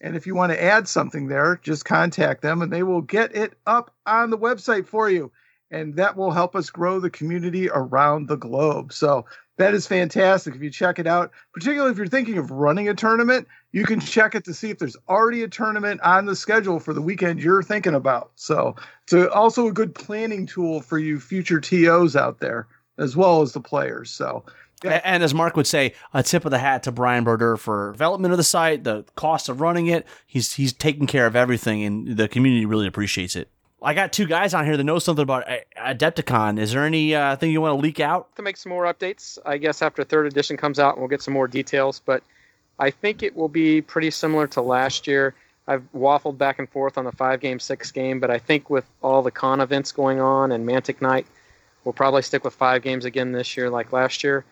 And 0.00 0.16
if 0.16 0.26
you 0.26 0.34
want 0.34 0.52
to 0.52 0.62
add 0.62 0.86
something 0.88 1.26
there, 1.28 1.60
just 1.62 1.84
contact 1.84 2.42
them 2.42 2.62
and 2.62 2.72
they 2.72 2.82
will 2.82 3.02
get 3.02 3.34
it 3.34 3.54
up 3.66 3.94
on 4.06 4.30
the 4.30 4.38
website 4.38 4.86
for 4.86 5.10
you. 5.10 5.32
and 5.70 5.96
that 5.96 6.16
will 6.16 6.30
help 6.30 6.56
us 6.56 6.70
grow 6.70 7.00
the 7.00 7.10
community 7.10 7.68
around 7.68 8.28
the 8.28 8.36
globe. 8.36 8.92
So 8.92 9.26
that 9.58 9.74
is 9.74 9.86
fantastic. 9.86 10.54
If 10.54 10.62
you 10.62 10.70
check 10.70 10.98
it 10.98 11.06
out, 11.06 11.32
particularly 11.52 11.90
if 11.92 11.98
you're 11.98 12.06
thinking 12.06 12.38
of 12.38 12.50
running 12.50 12.88
a 12.88 12.94
tournament, 12.94 13.48
you 13.72 13.84
can 13.84 14.00
check 14.00 14.34
it 14.34 14.44
to 14.44 14.54
see 14.54 14.70
if 14.70 14.78
there's 14.78 14.96
already 15.08 15.42
a 15.42 15.48
tournament 15.48 16.00
on 16.02 16.26
the 16.26 16.36
schedule 16.36 16.80
for 16.80 16.94
the 16.94 17.02
weekend 17.02 17.40
you're 17.40 17.62
thinking 17.62 17.94
about. 17.94 18.30
So 18.36 18.76
it's 19.02 19.12
also 19.34 19.66
a 19.66 19.72
good 19.72 19.94
planning 19.94 20.46
tool 20.46 20.80
for 20.80 20.98
you 20.98 21.20
future 21.20 21.60
TOs 21.60 22.16
out 22.16 22.38
there 22.40 22.66
as 22.96 23.16
well 23.16 23.42
as 23.42 23.52
the 23.52 23.60
players. 23.60 24.10
So 24.10 24.44
yeah. 24.84 25.00
And 25.04 25.22
as 25.22 25.34
Mark 25.34 25.56
would 25.56 25.66
say, 25.66 25.94
a 26.14 26.22
tip 26.22 26.44
of 26.44 26.50
the 26.50 26.58
hat 26.58 26.84
to 26.84 26.92
Brian 26.92 27.24
Berder 27.24 27.58
for 27.58 27.92
development 27.92 28.32
of 28.32 28.38
the 28.38 28.44
site, 28.44 28.84
the 28.84 29.04
cost 29.16 29.48
of 29.48 29.60
running 29.60 29.86
it. 29.86 30.06
He's 30.26 30.54
he's 30.54 30.72
taking 30.72 31.06
care 31.06 31.26
of 31.26 31.34
everything, 31.34 31.82
and 31.82 32.16
the 32.16 32.28
community 32.28 32.66
really 32.66 32.86
appreciates 32.86 33.36
it. 33.36 33.50
I 33.80 33.94
got 33.94 34.12
two 34.12 34.26
guys 34.26 34.54
on 34.54 34.64
here 34.64 34.76
that 34.76 34.84
know 34.84 34.98
something 34.98 35.22
about 35.22 35.46
Adepticon. 35.76 36.58
Is 36.58 36.72
there 36.72 36.84
any 36.84 37.14
uh, 37.14 37.36
thing 37.36 37.52
you 37.52 37.60
want 37.60 37.78
to 37.78 37.82
leak 37.82 38.00
out? 38.00 38.34
To 38.36 38.42
make 38.42 38.56
some 38.56 38.70
more 38.70 38.84
updates, 38.92 39.38
I 39.46 39.56
guess 39.56 39.82
after 39.82 40.02
third 40.02 40.26
edition 40.26 40.56
comes 40.56 40.80
out, 40.80 40.98
we'll 40.98 41.08
get 41.08 41.22
some 41.22 41.34
more 41.34 41.46
details. 41.46 42.00
But 42.04 42.24
I 42.78 42.90
think 42.90 43.22
it 43.22 43.36
will 43.36 43.48
be 43.48 43.80
pretty 43.80 44.10
similar 44.10 44.48
to 44.48 44.62
last 44.62 45.06
year. 45.06 45.34
I've 45.68 45.84
waffled 45.92 46.38
back 46.38 46.58
and 46.58 46.68
forth 46.68 46.96
on 46.96 47.04
the 47.04 47.12
five 47.12 47.40
game, 47.40 47.60
six 47.60 47.92
game, 47.92 48.20
but 48.20 48.30
I 48.30 48.38
think 48.38 48.70
with 48.70 48.86
all 49.02 49.22
the 49.22 49.30
con 49.30 49.60
events 49.60 49.92
going 49.92 50.18
on 50.18 50.50
and 50.50 50.66
Mantic 50.66 51.02
Night, 51.02 51.26
we'll 51.84 51.92
probably 51.92 52.22
stick 52.22 52.42
with 52.42 52.54
five 52.54 52.82
games 52.82 53.04
again 53.04 53.32
this 53.32 53.56
year, 53.56 53.68
like 53.68 53.92
last 53.92 54.24
year. 54.24 54.44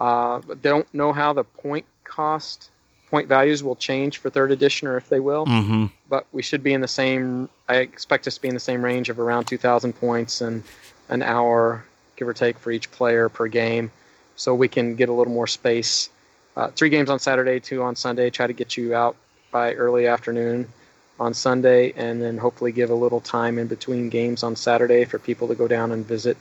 Uh, 0.00 0.40
don't 0.60 0.92
know 0.92 1.12
how 1.12 1.32
the 1.32 1.44
point 1.44 1.86
cost 2.04 2.70
point 3.14 3.28
values 3.28 3.62
will 3.62 3.76
change 3.76 4.18
for 4.18 4.28
third 4.28 4.50
edition 4.50 4.88
or 4.88 4.96
if 4.96 5.08
they 5.08 5.20
will. 5.20 5.46
Mm-hmm. 5.46 5.86
But 6.08 6.26
we 6.32 6.42
should 6.42 6.64
be 6.64 6.72
in 6.72 6.80
the 6.80 6.88
same. 6.88 7.48
I 7.68 7.76
expect 7.76 8.26
us 8.26 8.34
to 8.34 8.42
be 8.42 8.48
in 8.48 8.54
the 8.54 8.60
same 8.60 8.84
range 8.84 9.08
of 9.08 9.20
around 9.20 9.44
2,000 9.44 9.92
points 9.92 10.40
and 10.40 10.64
an 11.08 11.22
hour, 11.22 11.84
give 12.16 12.26
or 12.26 12.32
take, 12.32 12.58
for 12.58 12.72
each 12.72 12.90
player 12.90 13.28
per 13.28 13.46
game, 13.46 13.92
so 14.34 14.52
we 14.52 14.66
can 14.66 14.96
get 14.96 15.08
a 15.08 15.12
little 15.12 15.32
more 15.32 15.46
space. 15.46 16.10
Uh, 16.56 16.68
three 16.68 16.88
games 16.88 17.08
on 17.08 17.20
Saturday, 17.20 17.60
two 17.60 17.82
on 17.82 17.94
Sunday. 17.94 18.30
Try 18.30 18.48
to 18.48 18.52
get 18.52 18.76
you 18.76 18.96
out 18.96 19.14
by 19.52 19.74
early 19.74 20.08
afternoon 20.08 20.66
on 21.20 21.34
Sunday, 21.34 21.92
and 21.96 22.20
then 22.20 22.36
hopefully 22.36 22.72
give 22.72 22.90
a 22.90 22.94
little 22.94 23.20
time 23.20 23.60
in 23.60 23.68
between 23.68 24.08
games 24.08 24.42
on 24.42 24.56
Saturday 24.56 25.04
for 25.04 25.20
people 25.20 25.46
to 25.46 25.54
go 25.54 25.68
down 25.68 25.92
and 25.92 26.04
visit 26.04 26.36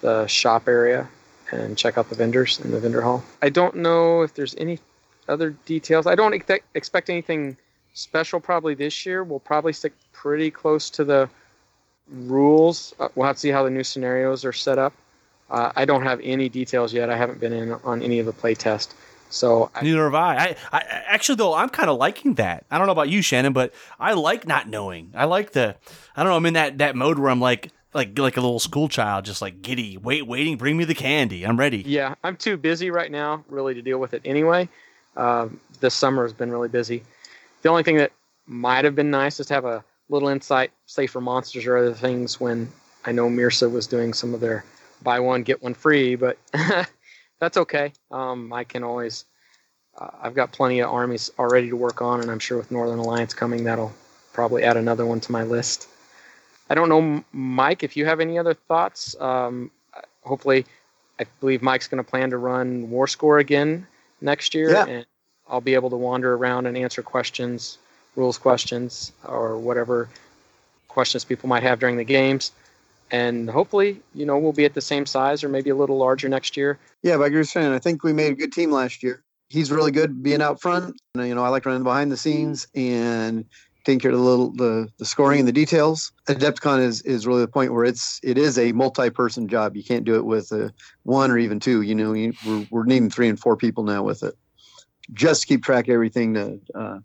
the 0.00 0.26
shop 0.26 0.66
area 0.66 1.08
and 1.52 1.78
check 1.78 1.98
out 1.98 2.08
the 2.08 2.16
vendors 2.16 2.58
in 2.60 2.70
the 2.70 2.80
vendor 2.80 3.02
hall. 3.02 3.22
I 3.40 3.50
don't 3.50 3.76
know 3.76 4.22
if 4.22 4.34
there's 4.34 4.54
any 4.56 4.78
other 5.28 5.50
details. 5.66 6.06
I 6.06 6.14
don't 6.14 6.34
ex- 6.34 6.64
expect 6.74 7.10
anything 7.10 7.56
special 7.94 8.40
probably 8.40 8.74
this 8.74 9.06
year. 9.06 9.22
We'll 9.22 9.38
probably 9.38 9.72
stick 9.72 9.92
pretty 10.12 10.50
close 10.50 10.90
to 10.90 11.04
the 11.04 11.28
rules. 12.08 12.94
Uh, 12.98 13.08
we'll 13.14 13.26
have 13.26 13.36
to 13.36 13.40
see 13.40 13.50
how 13.50 13.62
the 13.62 13.70
new 13.70 13.84
scenarios 13.84 14.44
are 14.44 14.52
set 14.52 14.78
up. 14.78 14.94
Uh, 15.50 15.70
I 15.76 15.84
don't 15.84 16.02
have 16.02 16.20
any 16.22 16.48
details 16.48 16.92
yet. 16.92 17.10
I 17.10 17.16
haven't 17.16 17.38
been 17.38 17.52
in 17.52 17.72
on 17.72 18.02
any 18.02 18.18
of 18.18 18.26
the 18.26 18.32
play 18.32 18.54
test. 18.54 18.94
So 19.28 19.70
I, 19.74 19.82
neither 19.82 20.04
have 20.04 20.14
I. 20.14 20.36
I, 20.36 20.56
I 20.72 20.80
actually 21.06 21.36
though 21.36 21.54
I'm 21.54 21.68
kind 21.70 21.88
of 21.88 21.98
liking 21.98 22.34
that. 22.34 22.64
I 22.70 22.78
don't 22.78 22.86
know 22.86 22.92
about 22.92 23.08
you, 23.08 23.22
Shannon, 23.22 23.52
but 23.52 23.72
I 23.98 24.12
like 24.12 24.46
not 24.46 24.68
knowing. 24.68 25.12
I 25.14 25.24
like 25.24 25.52
the. 25.52 25.76
I 26.16 26.22
don't 26.22 26.30
know. 26.30 26.36
I'm 26.36 26.46
in 26.46 26.54
that 26.54 26.78
that 26.78 26.96
mode 26.96 27.18
where 27.18 27.30
I'm 27.30 27.40
like 27.40 27.70
like 27.94 28.18
like 28.18 28.36
a 28.36 28.40
little 28.40 28.58
school 28.58 28.88
child, 28.88 29.24
just 29.24 29.42
like 29.42 29.62
giddy, 29.62 29.96
wait, 29.96 30.26
waiting, 30.26 30.56
bring 30.56 30.76
me 30.76 30.84
the 30.84 30.94
candy. 30.94 31.44
I'm 31.44 31.58
ready. 31.58 31.82
Yeah, 31.86 32.14
I'm 32.22 32.36
too 32.36 32.56
busy 32.56 32.90
right 32.90 33.10
now, 33.10 33.44
really, 33.48 33.74
to 33.74 33.82
deal 33.82 33.98
with 33.98 34.14
it 34.14 34.22
anyway. 34.24 34.68
Um, 35.16 35.60
this 35.80 35.94
summer 35.94 36.22
has 36.22 36.32
been 36.32 36.50
really 36.50 36.68
busy. 36.68 37.02
The 37.62 37.68
only 37.68 37.82
thing 37.82 37.96
that 37.98 38.12
might 38.46 38.84
have 38.84 38.94
been 38.94 39.10
nice 39.10 39.38
is 39.40 39.46
to 39.48 39.54
have 39.54 39.64
a 39.64 39.84
little 40.08 40.28
insight, 40.28 40.72
say 40.86 41.06
for 41.06 41.20
monsters 41.20 41.66
or 41.66 41.76
other 41.76 41.94
things, 41.94 42.40
when 42.40 42.70
I 43.04 43.12
know 43.12 43.28
Mierce 43.28 43.62
was 43.62 43.86
doing 43.86 44.14
some 44.14 44.34
of 44.34 44.40
their 44.40 44.64
buy 45.02 45.20
one 45.20 45.42
get 45.42 45.62
one 45.62 45.74
free, 45.74 46.14
but 46.14 46.38
that's 47.40 47.56
okay. 47.56 47.92
Um, 48.10 48.52
I 48.52 48.64
can 48.64 48.84
always. 48.84 49.24
Uh, 49.98 50.08
I've 50.22 50.34
got 50.34 50.52
plenty 50.52 50.80
of 50.80 50.90
armies 50.90 51.30
already 51.38 51.68
to 51.68 51.76
work 51.76 52.00
on, 52.00 52.22
and 52.22 52.30
I'm 52.30 52.38
sure 52.38 52.56
with 52.56 52.70
Northern 52.70 52.98
Alliance 52.98 53.34
coming, 53.34 53.64
that'll 53.64 53.92
probably 54.32 54.62
add 54.62 54.78
another 54.78 55.04
one 55.04 55.20
to 55.20 55.32
my 55.32 55.42
list. 55.42 55.86
I 56.72 56.74
don't 56.74 56.88
know, 56.88 57.22
Mike, 57.32 57.82
if 57.82 57.98
you 57.98 58.06
have 58.06 58.18
any 58.18 58.38
other 58.38 58.54
thoughts. 58.54 59.14
Um, 59.20 59.70
hopefully, 60.22 60.64
I 61.20 61.26
believe 61.38 61.60
Mike's 61.60 61.86
going 61.86 62.02
to 62.02 62.10
plan 62.10 62.30
to 62.30 62.38
run 62.38 62.88
War 62.88 63.06
Score 63.06 63.38
again 63.38 63.86
next 64.22 64.54
year, 64.54 64.70
yeah. 64.70 64.86
and 64.86 65.06
I'll 65.46 65.60
be 65.60 65.74
able 65.74 65.90
to 65.90 65.98
wander 65.98 66.34
around 66.34 66.64
and 66.64 66.78
answer 66.78 67.02
questions, 67.02 67.76
rules 68.16 68.38
questions, 68.38 69.12
or 69.28 69.58
whatever 69.58 70.08
questions 70.88 71.24
people 71.26 71.46
might 71.46 71.62
have 71.62 71.78
during 71.78 71.98
the 71.98 72.04
games. 72.04 72.52
And 73.10 73.50
hopefully, 73.50 74.00
you 74.14 74.24
know, 74.24 74.38
we'll 74.38 74.54
be 74.54 74.64
at 74.64 74.72
the 74.72 74.80
same 74.80 75.04
size 75.04 75.44
or 75.44 75.50
maybe 75.50 75.68
a 75.68 75.76
little 75.76 75.98
larger 75.98 76.30
next 76.30 76.56
year. 76.56 76.78
Yeah, 77.02 77.16
like 77.16 77.32
you 77.32 77.36
were 77.36 77.44
saying, 77.44 77.70
I 77.70 77.80
think 77.80 78.02
we 78.02 78.14
made 78.14 78.32
a 78.32 78.34
good 78.34 78.50
team 78.50 78.70
last 78.70 79.02
year. 79.02 79.22
He's 79.50 79.70
really 79.70 79.90
good 79.90 80.22
being 80.22 80.40
out 80.40 80.62
front. 80.62 80.98
You 81.16 81.34
know, 81.34 81.44
I 81.44 81.50
like 81.50 81.66
running 81.66 81.82
behind 81.82 82.10
the 82.10 82.16
scenes 82.16 82.66
and 82.74 83.44
of 83.88 84.02
the 84.02 84.16
little 84.16 84.52
the, 84.52 84.88
the 84.98 85.04
scoring 85.04 85.40
and 85.40 85.48
the 85.48 85.52
details. 85.52 86.12
Adepticon 86.28 86.80
is 86.80 87.02
is 87.02 87.26
really 87.26 87.40
the 87.40 87.48
point 87.48 87.72
where 87.72 87.84
it's 87.84 88.20
it 88.22 88.38
is 88.38 88.58
a 88.58 88.72
multi-person 88.72 89.48
job. 89.48 89.76
You 89.76 89.82
can't 89.82 90.04
do 90.04 90.14
it 90.16 90.24
with 90.24 90.52
a 90.52 90.72
one 91.02 91.30
or 91.30 91.38
even 91.38 91.60
two. 91.60 91.82
You 91.82 91.94
know, 91.94 92.12
you, 92.12 92.32
we're 92.46 92.66
we're 92.70 92.84
needing 92.84 93.10
three 93.10 93.28
and 93.28 93.38
four 93.38 93.56
people 93.56 93.84
now 93.84 94.02
with 94.02 94.22
it, 94.22 94.34
just 95.12 95.42
to 95.42 95.46
keep 95.48 95.64
track 95.64 95.88
of 95.88 95.94
everything. 95.94 96.34
To 96.34 96.60
uh, 96.74 96.98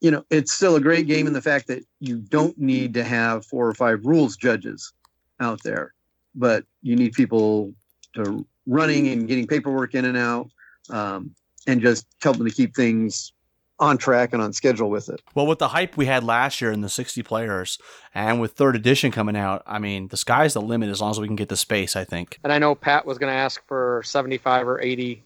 you 0.00 0.10
know, 0.10 0.24
it's 0.30 0.52
still 0.52 0.76
a 0.76 0.80
great 0.80 1.06
game 1.06 1.26
in 1.26 1.32
the 1.32 1.42
fact 1.42 1.66
that 1.68 1.84
you 2.00 2.16
don't 2.16 2.56
need 2.58 2.94
to 2.94 3.04
have 3.04 3.44
four 3.44 3.68
or 3.68 3.74
five 3.74 4.04
rules 4.04 4.36
judges 4.36 4.92
out 5.40 5.62
there, 5.62 5.92
but 6.34 6.64
you 6.82 6.96
need 6.96 7.12
people 7.12 7.72
to 8.14 8.46
running 8.66 9.08
and 9.08 9.28
getting 9.28 9.46
paperwork 9.46 9.94
in 9.94 10.04
and 10.04 10.16
out, 10.16 10.50
um, 10.90 11.34
and 11.66 11.80
just 11.80 12.06
helping 12.22 12.44
to 12.44 12.50
keep 12.50 12.74
things 12.74 13.32
on 13.80 13.98
track 13.98 14.32
and 14.32 14.42
on 14.42 14.52
schedule 14.52 14.90
with 14.90 15.08
it. 15.08 15.22
Well, 15.34 15.46
with 15.46 15.58
the 15.58 15.68
hype 15.68 15.96
we 15.96 16.06
had 16.06 16.24
last 16.24 16.60
year 16.60 16.72
in 16.72 16.80
the 16.80 16.88
60 16.88 17.22
players 17.22 17.78
and 18.14 18.40
with 18.40 18.52
third 18.52 18.76
edition 18.76 19.10
coming 19.10 19.36
out, 19.36 19.62
I 19.66 19.78
mean, 19.78 20.08
the 20.08 20.16
sky's 20.16 20.54
the 20.54 20.60
limit 20.60 20.88
as 20.88 21.00
long 21.00 21.10
as 21.10 21.20
we 21.20 21.26
can 21.26 21.36
get 21.36 21.48
the 21.48 21.56
space, 21.56 21.94
I 21.96 22.04
think. 22.04 22.38
And 22.42 22.52
I 22.52 22.58
know 22.58 22.74
Pat 22.74 23.06
was 23.06 23.18
going 23.18 23.32
to 23.32 23.38
ask 23.38 23.64
for 23.66 24.02
75 24.04 24.66
or 24.66 24.80
80 24.80 25.22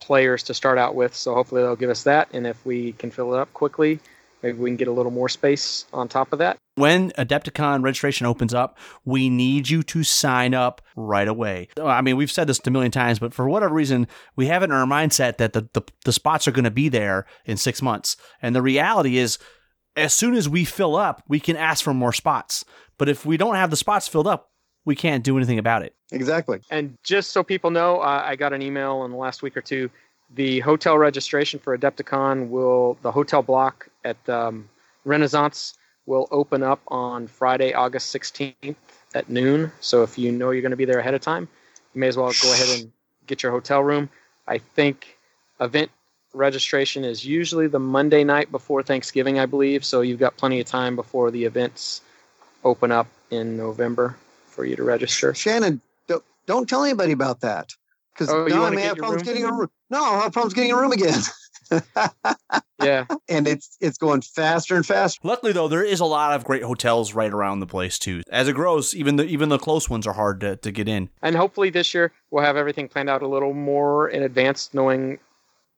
players 0.00 0.42
to 0.44 0.54
start 0.54 0.78
out 0.78 0.94
with, 0.94 1.14
so 1.14 1.34
hopefully 1.34 1.62
they'll 1.62 1.76
give 1.76 1.90
us 1.90 2.02
that. 2.02 2.28
And 2.32 2.46
if 2.46 2.64
we 2.66 2.92
can 2.92 3.10
fill 3.10 3.34
it 3.34 3.38
up 3.38 3.52
quickly, 3.54 4.00
maybe 4.42 4.58
we 4.58 4.68
can 4.70 4.76
get 4.76 4.88
a 4.88 4.92
little 4.92 5.12
more 5.12 5.28
space 5.28 5.86
on 5.92 6.08
top 6.08 6.32
of 6.32 6.38
that. 6.40 6.58
When 6.74 7.10
Adepticon 7.12 7.82
registration 7.82 8.26
opens 8.26 8.54
up, 8.54 8.78
we 9.04 9.28
need 9.28 9.68
you 9.68 9.82
to 9.82 10.02
sign 10.02 10.54
up 10.54 10.80
right 10.96 11.28
away. 11.28 11.68
I 11.78 12.00
mean, 12.00 12.16
we've 12.16 12.30
said 12.30 12.46
this 12.46 12.60
a 12.64 12.70
million 12.70 12.90
times, 12.90 13.18
but 13.18 13.34
for 13.34 13.46
whatever 13.46 13.74
reason, 13.74 14.08
we 14.36 14.46
have 14.46 14.62
it 14.62 14.66
in 14.66 14.72
our 14.72 14.86
mindset 14.86 15.36
that 15.36 15.52
the, 15.52 15.68
the, 15.74 15.82
the 16.06 16.12
spots 16.12 16.48
are 16.48 16.52
going 16.52 16.64
to 16.64 16.70
be 16.70 16.88
there 16.88 17.26
in 17.44 17.58
six 17.58 17.82
months. 17.82 18.16
And 18.40 18.54
the 18.54 18.62
reality 18.62 19.18
is, 19.18 19.38
as 19.96 20.14
soon 20.14 20.34
as 20.34 20.48
we 20.48 20.64
fill 20.64 20.96
up, 20.96 21.22
we 21.28 21.40
can 21.40 21.56
ask 21.56 21.84
for 21.84 21.92
more 21.92 22.14
spots. 22.14 22.64
But 22.96 23.10
if 23.10 23.26
we 23.26 23.36
don't 23.36 23.56
have 23.56 23.68
the 23.68 23.76
spots 23.76 24.08
filled 24.08 24.26
up, 24.26 24.50
we 24.86 24.96
can't 24.96 25.22
do 25.22 25.36
anything 25.36 25.58
about 25.58 25.82
it. 25.82 25.94
Exactly. 26.10 26.60
And 26.70 26.96
just 27.04 27.32
so 27.32 27.42
people 27.42 27.70
know, 27.70 28.00
uh, 28.00 28.22
I 28.24 28.34
got 28.34 28.54
an 28.54 28.62
email 28.62 29.04
in 29.04 29.10
the 29.10 29.18
last 29.18 29.42
week 29.42 29.58
or 29.58 29.60
two. 29.60 29.90
The 30.34 30.60
hotel 30.60 30.96
registration 30.96 31.60
for 31.60 31.76
Adepticon 31.76 32.48
will, 32.48 32.96
the 33.02 33.12
hotel 33.12 33.42
block 33.42 33.88
at 34.04 34.16
um, 34.30 34.70
Renaissance 35.04 35.74
will 36.06 36.28
open 36.30 36.62
up 36.62 36.80
on 36.88 37.26
Friday, 37.26 37.72
August 37.72 38.14
16th 38.14 38.74
at 39.14 39.28
noon. 39.28 39.70
So 39.80 40.02
if 40.02 40.18
you 40.18 40.32
know 40.32 40.50
you're 40.50 40.62
going 40.62 40.70
to 40.70 40.76
be 40.76 40.84
there 40.84 40.98
ahead 40.98 41.14
of 41.14 41.20
time, 41.20 41.48
you 41.94 42.00
may 42.00 42.08
as 42.08 42.16
well 42.16 42.32
go 42.40 42.52
ahead 42.52 42.68
and 42.68 42.92
get 43.26 43.42
your 43.42 43.52
hotel 43.52 43.82
room. 43.82 44.08
I 44.46 44.58
think 44.58 45.18
event 45.60 45.90
registration 46.34 47.04
is 47.04 47.24
usually 47.24 47.66
the 47.66 47.78
Monday 47.78 48.24
night 48.24 48.50
before 48.50 48.82
Thanksgiving, 48.82 49.38
I 49.38 49.46
believe. 49.46 49.84
So 49.84 50.00
you've 50.00 50.18
got 50.18 50.36
plenty 50.36 50.60
of 50.60 50.66
time 50.66 50.96
before 50.96 51.30
the 51.30 51.44
events 51.44 52.00
open 52.64 52.90
up 52.90 53.06
in 53.30 53.56
November 53.56 54.16
for 54.46 54.64
you 54.64 54.76
to 54.76 54.82
register. 54.82 55.34
Shannon, 55.34 55.80
don't, 56.08 56.24
don't 56.46 56.68
tell 56.68 56.84
anybody 56.84 57.12
about 57.12 57.40
that 57.40 57.72
because 58.12 58.30
Oh, 58.30 58.46
now 58.46 58.64
I 58.64 58.70
may 58.70 58.82
have 58.82 58.98
problems 58.98 59.22
room? 59.22 59.34
getting 59.34 59.44
a 59.44 59.52
room. 59.52 59.70
No, 59.90 60.04
I'll 60.04 60.20
have 60.22 60.32
problems 60.32 60.54
getting 60.54 60.72
a 60.72 60.76
room 60.76 60.92
again. 60.92 61.20
Yeah. 62.82 63.06
and 63.28 63.46
it's 63.46 63.76
it's 63.80 63.96
going 63.96 64.22
faster 64.22 64.74
and 64.74 64.84
faster. 64.84 65.20
Luckily, 65.22 65.52
though, 65.52 65.68
there 65.68 65.84
is 65.84 66.00
a 66.00 66.04
lot 66.04 66.34
of 66.34 66.44
great 66.44 66.64
hotels 66.64 67.14
right 67.14 67.30
around 67.32 67.60
the 67.60 67.66
place 67.66 67.96
too. 67.96 68.22
As 68.28 68.48
it 68.48 68.54
grows, 68.54 68.92
even 68.94 69.14
the 69.16 69.24
even 69.24 69.50
the 69.50 69.58
close 69.58 69.88
ones 69.88 70.04
are 70.06 70.12
hard 70.14 70.40
to, 70.40 70.56
to 70.56 70.72
get 70.72 70.88
in. 70.88 71.08
and 71.22 71.36
hopefully 71.36 71.70
this 71.70 71.94
year 71.94 72.12
we'll 72.32 72.42
have 72.44 72.56
everything 72.56 72.88
planned 72.88 73.08
out 73.08 73.22
a 73.22 73.28
little 73.28 73.54
more 73.54 74.08
in 74.08 74.24
advance 74.24 74.70
knowing 74.74 75.18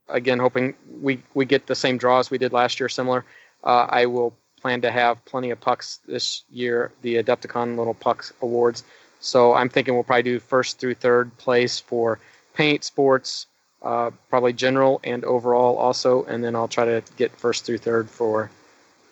again 0.09 0.39
hoping 0.39 0.75
we 1.03 1.23
we 1.35 1.45
get 1.45 1.67
the 1.67 1.75
same 1.75 1.99
draws 1.99 2.31
we 2.31 2.39
did 2.39 2.53
last 2.53 2.79
year 2.81 2.89
similar 2.89 3.25
uh, 3.65 3.87
i 3.89 4.05
will 4.07 4.35
plan 4.61 4.81
to 4.81 4.91
have 4.91 5.23
plenty 5.25 5.51
of 5.51 5.59
pucks 5.61 6.01
this 6.07 6.45
year 6.51 6.93
the 7.03 7.17
adepticon 7.17 7.77
little 7.79 7.95
pucks 7.95 8.31
awards 8.43 8.83
so 9.21 9.55
i'm 9.55 9.69
thinking 9.69 9.95
we'll 9.95 10.05
probably 10.05 10.23
do 10.23 10.39
first 10.39 10.79
through 10.79 10.95
third 10.95 11.35
place 11.39 11.81
for 11.81 12.19
paint 12.55 12.85
sports 12.85 13.47
uh, 13.85 14.11
probably 14.31 14.53
general 14.53 15.01
and 15.05 15.25
overall 15.25 15.77
also 15.77 16.25
and 16.25 16.43
then 16.43 16.57
i'll 16.57 16.69
try 16.69 16.85
to 16.85 17.03
get 17.17 17.31
first 17.33 17.65
through 17.65 17.79
third 17.79 18.09
for 18.09 18.51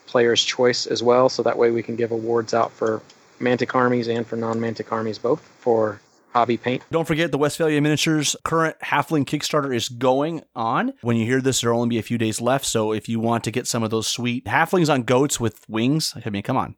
players 0.07 0.43
choice 0.43 0.87
as 0.87 1.03
well 1.03 1.29
so 1.29 1.43
that 1.43 1.57
way 1.57 1.71
we 1.71 1.83
can 1.83 1.95
give 1.95 2.11
awards 2.11 2.53
out 2.53 2.73
for 2.73 3.01
Mantic 3.41 3.75
armies 3.75 4.09
and 4.09 4.27
for 4.27 4.37
non-Mantic 4.37 4.93
armies 4.93 5.19
both 5.19 5.41
for 5.41 6.01
hobby 6.33 6.57
paint. 6.57 6.83
Don't 6.91 7.07
forget 7.07 7.31
the 7.31 7.39
Westfalia 7.39 7.81
Miniatures 7.81 8.37
current 8.45 8.77
Halfling 8.81 9.25
Kickstarter 9.25 9.75
is 9.75 9.89
going 9.89 10.43
on. 10.55 10.93
When 11.03 11.17
you 11.17 11.27
hear 11.27 11.41
this, 11.41 11.61
there'll 11.61 11.81
only 11.81 11.91
be 11.91 11.99
a 11.99 12.03
few 12.03 12.19
days 12.19 12.41
left. 12.41 12.65
So 12.65 12.93
if 12.93 13.09
you 13.09 13.21
want 13.21 13.45
to 13.45 13.51
get 13.51 13.67
some 13.67 13.83
of 13.83 13.91
those 13.91 14.07
sweet 14.07 14.47
Halflings 14.47 14.93
on 14.93 15.03
goats 15.03 15.39
with 15.39 15.69
wings, 15.69 16.15
I 16.25 16.31
mean, 16.31 16.43
come 16.43 16.57
on. 16.57 16.77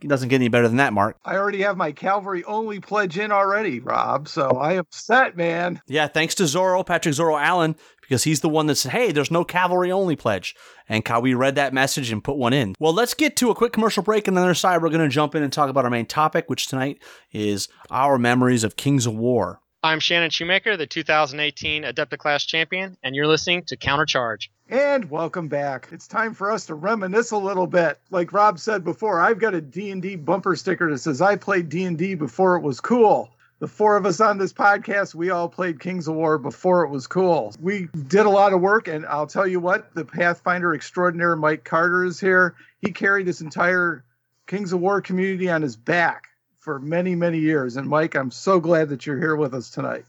It 0.00 0.08
doesn't 0.08 0.28
get 0.28 0.36
any 0.36 0.48
better 0.48 0.68
than 0.68 0.78
that, 0.78 0.92
Mark. 0.92 1.18
I 1.24 1.36
already 1.36 1.62
have 1.62 1.76
my 1.76 1.92
cavalry 1.92 2.42
only 2.44 2.80
pledge 2.80 3.18
in 3.18 3.30
already, 3.30 3.80
Rob. 3.80 4.28
So 4.28 4.50
I 4.50 4.74
am 4.74 4.84
set, 4.90 5.36
man. 5.36 5.82
Yeah, 5.86 6.08
thanks 6.08 6.34
to 6.36 6.44
Zorro, 6.44 6.84
Patrick 6.84 7.14
Zorro 7.14 7.40
Allen, 7.40 7.76
because 8.00 8.24
he's 8.24 8.40
the 8.40 8.48
one 8.48 8.66
that 8.66 8.76
said, 8.76 8.92
hey, 8.92 9.12
there's 9.12 9.30
no 9.30 9.44
cavalry 9.44 9.92
only 9.92 10.16
pledge. 10.16 10.54
And 10.88 11.04
Kawi 11.04 11.36
read 11.36 11.56
that 11.56 11.74
message 11.74 12.10
and 12.10 12.24
put 12.24 12.36
one 12.36 12.52
in. 12.52 12.74
Well, 12.78 12.94
let's 12.94 13.14
get 13.14 13.36
to 13.36 13.50
a 13.50 13.54
quick 13.54 13.72
commercial 13.72 14.02
break. 14.02 14.26
And 14.26 14.36
then 14.36 14.42
on 14.42 14.46
the 14.46 14.50
other 14.50 14.54
side, 14.54 14.80
we're 14.80 14.88
going 14.88 15.02
to 15.02 15.08
jump 15.08 15.34
in 15.34 15.42
and 15.42 15.52
talk 15.52 15.68
about 15.68 15.84
our 15.84 15.90
main 15.90 16.06
topic, 16.06 16.48
which 16.48 16.68
tonight 16.68 17.02
is 17.32 17.68
our 17.90 18.18
memories 18.18 18.64
of 18.64 18.76
Kings 18.76 19.04
of 19.04 19.14
War. 19.14 19.60
I'm 19.82 20.00
Shannon 20.00 20.30
Shoemaker, 20.30 20.76
the 20.76 20.86
2018 20.86 21.84
Adepta 21.84 22.18
Class 22.18 22.44
champion, 22.44 22.96
and 23.04 23.14
you're 23.14 23.26
listening 23.26 23.62
to 23.64 23.76
Countercharge. 23.76 24.48
And 24.68 25.08
welcome 25.08 25.46
back. 25.46 25.90
It's 25.92 26.08
time 26.08 26.34
for 26.34 26.50
us 26.50 26.66
to 26.66 26.74
reminisce 26.74 27.30
a 27.30 27.38
little 27.38 27.68
bit. 27.68 28.00
Like 28.10 28.32
Rob 28.32 28.58
said 28.58 28.82
before, 28.82 29.20
I've 29.20 29.38
got 29.38 29.54
a 29.54 29.60
D&D 29.60 30.16
bumper 30.16 30.56
sticker 30.56 30.90
that 30.90 30.98
says 30.98 31.20
I 31.20 31.36
played 31.36 31.68
D&D 31.68 32.16
before 32.16 32.56
it 32.56 32.62
was 32.62 32.80
cool. 32.80 33.30
The 33.60 33.68
four 33.68 33.96
of 33.96 34.04
us 34.06 34.20
on 34.20 34.38
this 34.38 34.52
podcast, 34.52 35.14
we 35.14 35.30
all 35.30 35.48
played 35.48 35.78
Kings 35.78 36.08
of 36.08 36.16
War 36.16 36.36
before 36.36 36.82
it 36.82 36.90
was 36.90 37.06
cool. 37.06 37.54
We 37.60 37.88
did 38.08 38.26
a 38.26 38.30
lot 38.30 38.52
of 38.52 38.60
work, 38.60 38.88
and 38.88 39.06
I'll 39.06 39.28
tell 39.28 39.46
you 39.46 39.60
what, 39.60 39.94
the 39.94 40.04
Pathfinder 40.04 40.74
extraordinaire 40.74 41.36
Mike 41.36 41.62
Carter 41.62 42.04
is 42.04 42.18
here. 42.18 42.56
He 42.80 42.90
carried 42.90 43.26
this 43.26 43.40
entire 43.40 44.04
Kings 44.48 44.72
of 44.72 44.80
War 44.80 45.00
community 45.00 45.48
on 45.48 45.62
his 45.62 45.76
back 45.76 46.26
for 46.58 46.80
many, 46.80 47.14
many 47.14 47.38
years. 47.38 47.76
And 47.76 47.88
Mike, 47.88 48.16
I'm 48.16 48.32
so 48.32 48.58
glad 48.58 48.88
that 48.88 49.06
you're 49.06 49.18
here 49.18 49.36
with 49.36 49.54
us 49.54 49.70
tonight. 49.70 50.06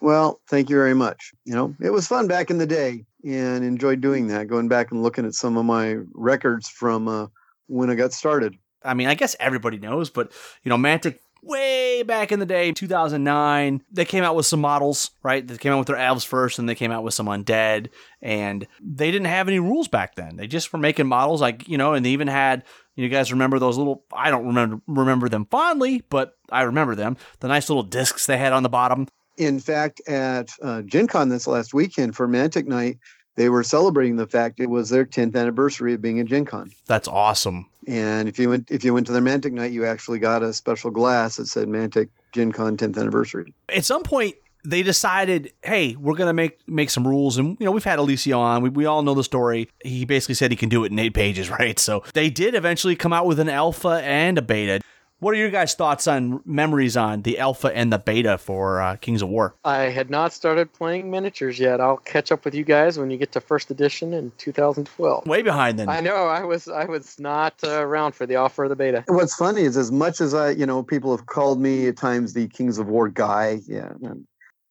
Well, 0.00 0.40
thank 0.46 0.68
you 0.68 0.76
very 0.76 0.94
much. 0.94 1.32
You 1.46 1.54
know, 1.54 1.74
it 1.80 1.90
was 1.90 2.06
fun 2.06 2.28
back 2.28 2.50
in 2.50 2.58
the 2.58 2.66
day 2.66 3.06
and 3.24 3.64
enjoyed 3.64 4.00
doing 4.00 4.28
that, 4.28 4.48
going 4.48 4.68
back 4.68 4.90
and 4.90 5.02
looking 5.02 5.26
at 5.26 5.34
some 5.34 5.56
of 5.56 5.64
my 5.64 5.98
records 6.12 6.68
from 6.68 7.08
uh, 7.08 7.26
when 7.66 7.90
I 7.90 7.94
got 7.94 8.12
started. 8.12 8.56
I 8.84 8.94
mean, 8.94 9.08
I 9.08 9.14
guess 9.14 9.34
everybody 9.40 9.78
knows, 9.78 10.08
but, 10.10 10.32
you 10.62 10.70
know, 10.70 10.76
Mantic 10.76 11.18
way 11.42 12.02
back 12.02 12.32
in 12.32 12.38
the 12.38 12.46
day, 12.46 12.72
2009, 12.72 13.82
they 13.90 14.04
came 14.04 14.24
out 14.24 14.36
with 14.36 14.46
some 14.46 14.60
models, 14.60 15.10
right? 15.22 15.46
They 15.46 15.56
came 15.56 15.72
out 15.72 15.78
with 15.78 15.86
their 15.88 15.96
elves 15.96 16.24
first, 16.24 16.58
and 16.58 16.68
they 16.68 16.74
came 16.74 16.90
out 16.90 17.02
with 17.02 17.14
some 17.14 17.26
undead, 17.26 17.88
and 18.20 18.66
they 18.80 19.10
didn't 19.10 19.26
have 19.26 19.48
any 19.48 19.58
rules 19.58 19.88
back 19.88 20.14
then. 20.14 20.36
They 20.36 20.46
just 20.46 20.72
were 20.72 20.78
making 20.78 21.06
models, 21.06 21.40
like 21.40 21.68
you 21.68 21.78
know, 21.78 21.94
and 21.94 22.04
they 22.04 22.10
even 22.10 22.28
had. 22.28 22.64
You 22.96 23.08
guys 23.08 23.30
remember 23.30 23.60
those 23.60 23.78
little? 23.78 24.04
I 24.12 24.28
don't 24.28 24.46
remember 24.46 24.80
remember 24.88 25.28
them 25.28 25.46
fondly, 25.46 26.02
but 26.10 26.36
I 26.50 26.62
remember 26.62 26.96
them. 26.96 27.16
The 27.38 27.46
nice 27.46 27.68
little 27.68 27.84
discs 27.84 28.26
they 28.26 28.38
had 28.38 28.52
on 28.52 28.64
the 28.64 28.68
bottom. 28.68 29.06
In 29.38 29.60
fact, 29.60 30.00
at 30.08 30.50
uh, 30.62 30.82
Gen 30.82 31.06
Con 31.06 31.28
this 31.28 31.46
last 31.46 31.72
weekend 31.72 32.16
for 32.16 32.28
Mantic 32.28 32.66
Night, 32.66 32.98
they 33.36 33.48
were 33.48 33.62
celebrating 33.62 34.16
the 34.16 34.26
fact 34.26 34.58
it 34.58 34.68
was 34.68 34.90
their 34.90 35.06
10th 35.06 35.36
anniversary 35.36 35.94
of 35.94 36.02
being 36.02 36.18
at 36.18 36.26
Gen 36.26 36.44
Con. 36.44 36.72
That's 36.86 37.06
awesome. 37.06 37.66
And 37.86 38.28
if 38.28 38.38
you 38.38 38.48
went 38.50 38.70
if 38.70 38.84
you 38.84 38.92
went 38.92 39.06
to 39.06 39.12
their 39.12 39.22
Mantic 39.22 39.52
night, 39.52 39.70
you 39.70 39.86
actually 39.86 40.18
got 40.18 40.42
a 40.42 40.52
special 40.52 40.90
glass 40.90 41.36
that 41.36 41.46
said 41.46 41.68
Mantic 41.68 42.08
Gen 42.32 42.52
Con 42.52 42.76
10th 42.76 42.98
anniversary. 42.98 43.54
At 43.68 43.84
some 43.84 44.02
point, 44.02 44.34
they 44.64 44.82
decided, 44.82 45.52
hey, 45.62 45.94
we're 45.96 46.16
gonna 46.16 46.32
make 46.32 46.58
make 46.68 46.90
some 46.90 47.06
rules, 47.06 47.38
and 47.38 47.56
you 47.60 47.64
know 47.64 47.70
we've 47.70 47.84
had 47.84 47.98
Alessio 47.98 48.38
on. 48.38 48.62
We, 48.62 48.70
we 48.70 48.86
all 48.86 49.02
know 49.02 49.14
the 49.14 49.24
story. 49.24 49.70
He 49.82 50.04
basically 50.04 50.34
said 50.34 50.50
he 50.50 50.56
can 50.56 50.68
do 50.68 50.84
it 50.84 50.92
in 50.92 50.98
eight 50.98 51.14
pages, 51.14 51.48
right? 51.58 51.78
So 51.78 52.02
they 52.12 52.28
did 52.28 52.54
eventually 52.54 52.96
come 52.96 53.12
out 53.12 53.24
with 53.24 53.38
an 53.38 53.48
alpha 53.48 54.00
and 54.02 54.36
a 54.36 54.42
beta. 54.42 54.80
What 55.20 55.34
are 55.34 55.36
your 55.36 55.50
guys' 55.50 55.74
thoughts 55.74 56.06
on 56.06 56.40
memories 56.44 56.96
on 56.96 57.22
the 57.22 57.40
alpha 57.40 57.74
and 57.74 57.92
the 57.92 57.98
beta 57.98 58.38
for 58.38 58.80
uh, 58.80 58.94
Kings 58.96 59.20
of 59.20 59.28
War? 59.28 59.56
I 59.64 59.84
had 59.86 60.10
not 60.10 60.32
started 60.32 60.72
playing 60.72 61.10
miniatures 61.10 61.58
yet. 61.58 61.80
I'll 61.80 61.96
catch 61.96 62.30
up 62.30 62.44
with 62.44 62.54
you 62.54 62.62
guys 62.62 63.00
when 63.00 63.10
you 63.10 63.16
get 63.16 63.32
to 63.32 63.40
first 63.40 63.72
edition 63.72 64.14
in 64.14 64.30
2012. 64.38 65.26
Way 65.26 65.42
behind 65.42 65.76
then. 65.76 65.88
I 65.88 65.98
know 65.98 66.28
I 66.28 66.44
was 66.44 66.68
I 66.68 66.84
was 66.84 67.18
not 67.18 67.54
uh, 67.64 67.84
around 67.84 68.12
for 68.12 68.26
the 68.26 68.36
offer 68.36 68.62
of 68.62 68.70
the 68.70 68.76
beta. 68.76 69.02
What's 69.08 69.34
funny 69.34 69.62
is 69.62 69.76
as 69.76 69.90
much 69.90 70.20
as 70.20 70.34
I, 70.34 70.50
you 70.50 70.66
know, 70.66 70.84
people 70.84 71.16
have 71.16 71.26
called 71.26 71.60
me 71.60 71.88
at 71.88 71.96
times 71.96 72.34
the 72.34 72.46
Kings 72.46 72.78
of 72.78 72.86
War 72.86 73.08
guy, 73.08 73.58
yeah, 73.66 73.94
and, 74.00 74.24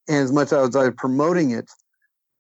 and 0.08 0.18
as 0.24 0.32
much 0.32 0.54
as 0.54 0.78
I 0.78 0.86
was 0.86 0.94
promoting 0.96 1.52
it, 1.52 1.70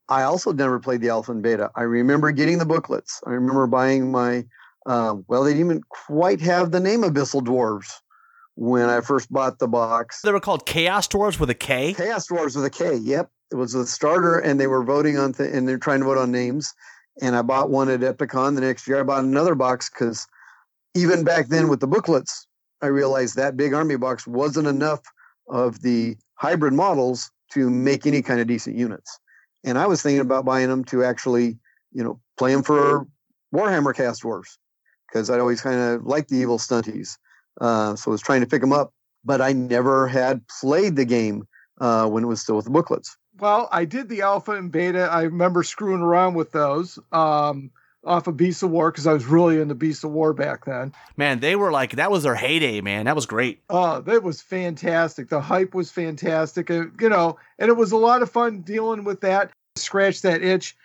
I 0.08 0.24
also 0.24 0.54
never 0.54 0.80
played 0.80 1.02
the 1.02 1.10
alpha 1.10 1.34
and 1.34 1.44
beta. 1.44 1.72
I 1.76 1.82
remember 1.82 2.32
getting 2.32 2.58
the 2.58 2.66
booklets. 2.66 3.22
I 3.28 3.32
remember 3.32 3.68
buying 3.68 4.12
my 4.12 4.46
uh, 4.88 5.18
well, 5.28 5.44
they 5.44 5.52
didn't 5.52 5.66
even 5.66 5.82
quite 5.90 6.40
have 6.40 6.72
the 6.72 6.80
name 6.80 7.02
Abyssal 7.02 7.42
Dwarves 7.42 7.92
when 8.56 8.90
I 8.90 9.02
first 9.02 9.32
bought 9.32 9.60
the 9.60 9.68
box. 9.68 10.22
They 10.22 10.32
were 10.32 10.40
called 10.40 10.66
Chaos 10.66 11.08
Dwarves 11.10 11.40
with 11.40 11.50
a 11.50 11.56
K. 11.56 11.94
Chaos 11.94 12.28
Dwarves 12.28 12.56
with 12.56 12.64
a 12.64 12.70
K. 12.70 12.96
Yep, 12.96 13.30
it 13.52 13.56
was 13.56 13.76
a 13.76 13.86
starter, 13.86 14.40
and 14.40 14.60
they 14.60 14.68
were 14.68 14.84
voting 14.84 15.18
on 15.18 15.34
th- 15.34 15.54
and 15.54 15.68
they're 15.68 15.78
trying 15.78 16.00
to 16.00 16.06
vote 16.06 16.18
on 16.18 16.32
names. 16.32 16.74
And 17.22 17.36
I 17.36 17.42
bought 17.42 17.70
one 17.70 17.90
at 17.90 18.00
Epicon. 18.00 18.56
The 18.56 18.62
next 18.62 18.88
year, 18.88 19.00
I 19.00 19.04
bought 19.04 19.26
another 19.26 19.56
box 19.56 19.90
because 19.90 20.26
even 20.96 21.26
back 21.26 21.48
then 21.48 21.68
with 21.68 21.82
the 21.82 21.88
booklets, 21.88 22.48
I 22.82 22.88
realized 22.88 23.36
that 23.36 23.58
big 23.58 23.74
army 23.74 23.98
box 23.98 24.26
wasn't 24.26 24.68
enough 24.68 25.02
of 25.50 25.82
the 25.82 26.16
hybrid 26.36 26.74
models 26.74 27.30
to 27.52 27.70
make 27.70 28.06
any 28.06 28.22
kind 28.22 28.40
of 28.40 28.48
decent 28.48 28.78
units. 28.78 29.20
And 29.66 29.78
I 29.78 29.88
was 29.88 30.02
thinking 30.02 30.22
about 30.22 30.46
buying 30.46 30.70
them 30.70 30.86
to 30.86 31.04
actually, 31.04 31.58
you 31.92 32.04
know, 32.04 32.22
play 32.38 32.54
them 32.54 32.64
for 32.64 33.06
Warhammer 33.54 33.94
Chaos 33.94 34.22
Dwarves 34.22 34.58
because 35.08 35.30
I'd 35.30 35.40
always 35.40 35.62
kind 35.62 35.80
of 35.80 36.06
liked 36.06 36.30
the 36.30 36.38
evil 36.38 36.58
stunties. 36.58 37.18
Uh, 37.60 37.96
so 37.96 38.12
I 38.12 38.14
was 38.14 38.22
trying 38.22 38.42
to 38.42 38.48
pick 38.48 38.62
them 38.62 38.74
up, 38.74 38.94
but 39.26 39.42
I 39.42 39.54
never 39.54 40.08
had 40.08 40.42
played 40.48 40.96
the 40.96 41.06
game 41.06 41.48
uh, 41.80 42.08
when 42.08 42.24
it 42.24 42.28
was 42.28 42.42
still 42.42 42.56
with 42.56 42.66
the 42.66 42.72
booklets. 42.72 43.18
Well, 43.40 43.70
I 43.72 43.86
did 43.86 44.10
the 44.10 44.22
alpha 44.22 44.54
and 44.54 44.72
beta. 44.72 45.10
I 45.12 45.24
remember 45.24 45.64
screwing 45.64 46.02
around 46.02 46.34
with 46.34 46.52
those 46.52 46.98
um, 47.12 47.72
off 48.04 48.28
of 48.28 48.38
Beast 48.38 48.64
of 48.64 48.72
War 48.72 48.92
because 48.92 49.06
I 49.06 49.14
was 49.14 49.26
really 49.26 49.60
into 49.62 49.76
Beast 49.76 50.04
of 50.04 50.12
War 50.12 50.34
back 50.34 50.66
then. 50.66 50.94
Man, 51.18 51.40
they 51.40 51.56
were 51.56 51.72
like 51.72 51.92
that 51.98 52.10
was 52.10 52.24
their 52.24 52.36
heyday, 52.36 52.82
man. 52.82 53.06
That 53.06 53.16
was 53.16 53.26
great. 53.26 53.62
Oh, 53.70 54.02
that 54.02 54.24
was 54.24 54.42
fantastic. 54.42 55.30
The 55.30 55.42
hype 55.42 55.76
was 55.76 55.92
fantastic, 55.92 56.70
and 56.70 56.92
you 57.00 57.10
know, 57.10 57.38
and 57.60 57.70
it 57.70 57.78
was 57.78 57.92
a 57.92 57.98
lot 57.98 58.22
of 58.22 58.32
fun 58.32 58.62
dealing 58.62 59.04
with 59.04 59.22
that. 59.22 59.52
Scratch 59.76 60.22
that 60.24 60.42
itch. 60.42 60.76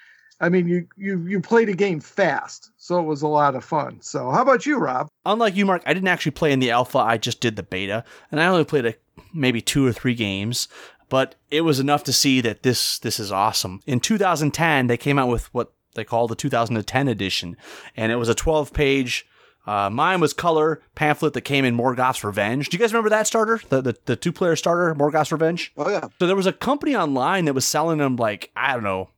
I 0.42 0.48
mean, 0.48 0.66
you 0.66 0.88
you 0.96 1.24
you 1.24 1.40
played 1.40 1.68
a 1.68 1.74
game 1.74 2.00
fast, 2.00 2.72
so 2.76 2.98
it 2.98 3.04
was 3.04 3.22
a 3.22 3.28
lot 3.28 3.54
of 3.54 3.64
fun. 3.64 4.00
So, 4.02 4.28
how 4.32 4.42
about 4.42 4.66
you, 4.66 4.78
Rob? 4.78 5.08
Unlike 5.24 5.54
you, 5.54 5.64
Mark, 5.64 5.82
I 5.86 5.94
didn't 5.94 6.08
actually 6.08 6.32
play 6.32 6.50
in 6.50 6.58
the 6.58 6.72
alpha. 6.72 6.98
I 6.98 7.16
just 7.16 7.40
did 7.40 7.54
the 7.54 7.62
beta, 7.62 8.04
and 8.32 8.40
I 8.40 8.46
only 8.46 8.64
played 8.64 8.84
a, 8.84 8.94
maybe 9.32 9.60
two 9.60 9.86
or 9.86 9.92
three 9.92 10.16
games. 10.16 10.66
But 11.08 11.36
it 11.50 11.60
was 11.60 11.78
enough 11.78 12.02
to 12.04 12.12
see 12.12 12.40
that 12.40 12.64
this 12.64 12.98
this 12.98 13.20
is 13.20 13.30
awesome. 13.30 13.80
In 13.86 14.00
2010, 14.00 14.88
they 14.88 14.96
came 14.96 15.16
out 15.16 15.28
with 15.28 15.52
what 15.54 15.72
they 15.94 16.04
call 16.04 16.26
the 16.26 16.34
2010 16.34 17.06
edition, 17.06 17.56
and 17.96 18.10
it 18.10 18.16
was 18.16 18.28
a 18.28 18.34
12 18.34 18.72
page. 18.72 19.26
Uh, 19.64 19.88
mine 19.88 20.20
was 20.20 20.32
color 20.32 20.82
pamphlet 20.96 21.34
that 21.34 21.42
came 21.42 21.64
in 21.64 21.76
Mhorgoth's 21.76 22.24
Revenge. 22.24 22.68
Do 22.68 22.76
you 22.76 22.80
guys 22.80 22.92
remember 22.92 23.10
that 23.10 23.28
starter? 23.28 23.60
The 23.68 23.80
the, 23.80 23.96
the 24.06 24.16
two 24.16 24.32
player 24.32 24.56
starter, 24.56 24.92
Mhorgoth's 24.96 25.30
Revenge? 25.30 25.72
Oh 25.76 25.88
yeah. 25.88 26.08
So 26.18 26.26
there 26.26 26.34
was 26.34 26.46
a 26.46 26.52
company 26.52 26.96
online 26.96 27.44
that 27.44 27.54
was 27.54 27.64
selling 27.64 27.98
them 27.98 28.16
like 28.16 28.50
I 28.56 28.72
don't 28.72 28.82
know, 28.82 29.10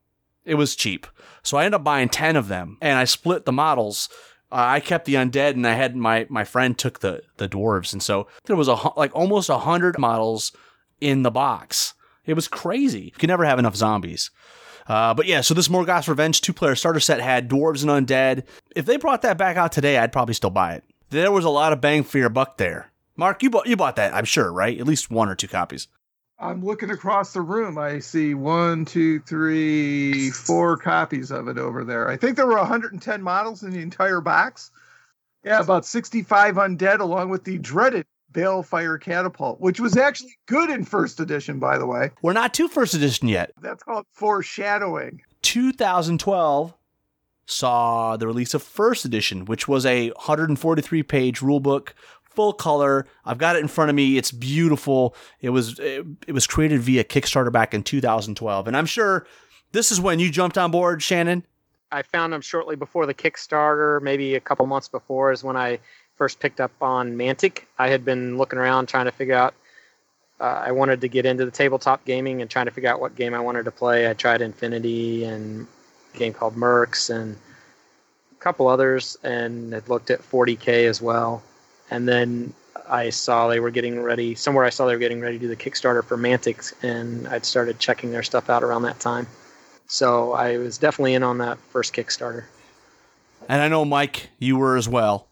it 0.45 0.55
was 0.55 0.77
cheap. 0.77 1.07
So 1.43 1.57
I 1.57 1.65
ended 1.65 1.77
up 1.77 1.85
buying 1.85 2.09
10 2.09 2.37
of 2.37 2.49
them 2.49 2.79
and 2.81 2.99
I 2.99 3.05
split 3.05 3.45
the 3.45 3.53
models. 3.53 4.09
Uh, 4.51 4.57
I 4.57 4.81
kept 4.81 5.05
the 5.05 5.15
undead 5.15 5.51
and 5.51 5.67
I 5.67 5.75
had 5.75 5.97
my, 5.97 6.27
my 6.29 6.45
friend 6.45 6.77
took 6.77 7.01
the, 7.01 7.23
the 7.37 7.49
dwarves. 7.49 7.93
And 7.93 8.03
so 8.03 8.29
there 8.45 8.57
was 8.57 8.69
a, 8.69 8.77
like 8.97 9.15
almost 9.15 9.49
a 9.49 9.59
hundred 9.59 9.99
models 9.99 10.53
in 11.01 11.23
the 11.23 11.31
box. 11.31 11.95
It 12.27 12.35
was 12.35 12.49
crazy. 12.49 13.05
You 13.05 13.11
can 13.13 13.29
never 13.29 13.45
have 13.45 13.59
enough 13.59 13.77
zombies. 13.77 14.31
Uh, 14.87 15.15
but 15.15 15.27
yeah, 15.27 15.41
so 15.41 15.55
this 15.55 15.69
Mhorgoth's 15.69 16.09
Revenge 16.09 16.41
two 16.41 16.53
player 16.53 16.75
starter 16.75 17.01
set 17.01 17.21
had 17.21 17.49
dwarves 17.49 17.87
and 17.87 18.07
undead. 18.07 18.45
If 18.77 18.87
they 18.87 18.97
brought 18.97 19.23
that 19.23 19.39
back 19.39 19.57
out 19.57 19.73
today, 19.73 19.99
I'd 19.99 20.13
probably 20.13 20.35
still 20.35 20.51
buy 20.51 20.75
it. 20.75 20.85
There 21.11 21.33
was 21.33 21.45
a 21.45 21.51
lot 21.51 21.73
of 21.73 21.81
bang 21.81 22.03
for 22.05 22.19
your 22.19 22.29
buck 22.29 22.59
there. 22.59 22.91
Mark, 23.17 23.43
you 23.43 23.51
bought 23.51 23.67
you 23.67 23.77
bought 23.77 23.97
that, 23.97 24.15
I'm 24.15 24.25
sure, 24.25 24.53
right? 24.53 24.79
At 24.79 24.87
least 24.87 25.11
one 25.11 25.29
or 25.29 25.35
two 25.35 25.49
copies. 25.49 25.89
I'm 26.39 26.65
looking 26.65 26.91
across 26.91 27.33
the 27.33 27.41
room. 27.41 27.79
I 27.79 28.01
see 28.01 28.35
one, 28.35 28.85
two, 28.85 29.21
three, 29.21 30.31
four 30.31 30.77
copies 30.77 31.31
of 31.31 31.49
it 31.49 31.59
over 31.59 31.85
there. 31.85 32.09
I 32.09 32.17
think 32.17 32.37
there 32.37 32.47
were 32.47 32.59
110 32.59 33.23
models 33.23 33.63
in 33.63 33.71
the 33.71 33.81
entire 33.81 34.21
box. 34.21 34.71
Yeah, 35.45 35.61
about 35.61 35.85
65 35.85 36.55
undead, 36.55 37.01
along 37.01 37.29
with 37.29 37.45
the 37.45 37.59
dreaded 37.59 38.07
Balefire 38.33 39.01
Catapult, 39.01 39.61
which 39.61 39.79
was 39.79 39.97
actually 39.97 40.37
good 40.47 40.71
in 40.71 40.85
first 40.85 41.21
edition, 41.21 41.59
by 41.59 41.79
the 41.79 41.87
way. 41.87 42.11
We're 42.23 42.33
not 42.33 42.53
to 42.55 42.69
first 42.69 42.95
edition 42.95 43.29
yet. 43.29 43.53
That's 43.61 43.83
called 43.83 44.07
foreshadowing. 44.11 45.23
2012 45.43 46.75
saw 47.47 48.17
the 48.17 48.27
release 48.27 48.55
of 48.55 48.63
first 48.63 49.05
edition, 49.05 49.45
which 49.45 49.69
was 49.69 49.87
a 49.87 50.11
143 50.11 51.03
page 51.03 51.41
rulebook 51.41 51.91
full 52.35 52.53
color. 52.53 53.07
I've 53.25 53.39
got 53.39 53.57
it 53.57 53.61
in 53.61 53.69
front 53.69 53.91
of 53.91 53.97
me. 53.97 54.17
It's 54.17 54.33
beautiful. 54.33 55.15
It 55.41 55.51
was 55.51 55.79
it, 55.79 56.07
it, 56.27 56.33
was 56.33 56.47
created 56.47 56.81
via 56.81 57.05
Kickstarter 57.05 57.53
back 57.53 57.75
in 57.75 57.83
2012, 57.83 58.69
and 58.69 58.77
I'm 58.77 58.87
sure 58.87 59.27
this 59.73 59.91
is 59.91 60.01
when 60.01 60.19
you 60.19 60.31
jumped 60.31 60.59
on 60.59 60.71
board, 60.71 61.03
Shannon. 61.03 61.45
I 61.91 62.03
found 62.03 62.33
them 62.33 62.41
shortly 62.41 62.77
before 62.77 63.07
the 63.07 63.15
Kickstarter, 63.15 64.03
maybe 64.03 64.35
a 64.35 64.41
couple 64.41 64.67
months 64.67 64.89
before, 64.89 65.31
is 65.31 65.45
when 65.45 65.57
I 65.57 65.79
first 66.17 66.41
picked 66.41 66.61
up 66.61 66.73
on 66.81 67.17
Mantic. 67.17 67.65
I 67.79 67.89
had 67.89 68.05
been 68.05 68.37
looking 68.37 68.59
around 68.59 68.89
trying 68.89 69.07
to 69.07 69.13
figure 69.13 69.35
out. 69.35 69.55
Uh, 70.41 70.63
I 70.67 70.73
wanted 70.73 71.01
to 71.03 71.09
get 71.09 71.27
into 71.27 71.45
the 71.45 71.51
tabletop 71.51 72.05
gaming 72.05 72.43
and 72.43 72.51
trying 72.51 72.67
to 72.67 72.73
figure 72.73 72.91
out 72.91 73.01
what 73.01 73.15
game 73.15 73.35
I 73.35 73.41
wanted 73.41 73.65
to 73.67 73.71
play. 73.71 74.11
I 74.11 74.15
tried 74.15 74.43
Infinity 74.43 75.25
and 75.25 75.67
a 76.15 76.19
game 76.19 76.33
called 76.33 76.57
Mercs 76.57 77.15
and 77.15 77.37
a 78.33 78.41
couple 78.41 78.67
others, 78.67 79.17
and 79.23 79.73
had 79.73 79.89
looked 79.89 80.11
at 80.11 80.21
40k 80.21 80.89
as 80.89 81.01
well. 81.01 81.43
And 81.95 82.09
then 82.09 82.53
I 82.89 83.11
saw 83.11 83.47
they 83.47 83.61
were 83.61 83.71
getting 83.71 84.03
ready. 84.03 84.35
Somewhere 84.35 84.65
I 84.65 84.71
saw 84.71 84.85
they 84.87 84.95
were 84.95 84.99
getting 84.99 85.21
ready 85.21 85.39
to 85.39 85.43
do 85.43 85.47
the 85.47 85.55
Kickstarter 85.55 86.05
for 86.05 86.17
Mantic, 86.17 86.75
and 86.83 87.29
I'd 87.29 87.47
started 87.47 87.79
checking 87.79 88.11
their 88.11 88.25
stuff 88.25 88.51
out 88.51 88.65
around 88.65 88.83
that 88.83 88.99
time. 88.99 89.29
So 89.87 90.33
I 90.33 90.59
was 90.59 90.77
definitely 90.77 91.15
in 91.15 91.23
on 91.23 91.39
that 91.39 91.57
first 91.71 91.95
Kickstarter. 91.95 92.47
And 93.49 93.63
I 93.63 93.69
know 93.69 93.85
Mike, 93.85 94.31
you 94.41 94.57
were 94.57 94.77
as 94.77 94.89
well. 94.89 95.29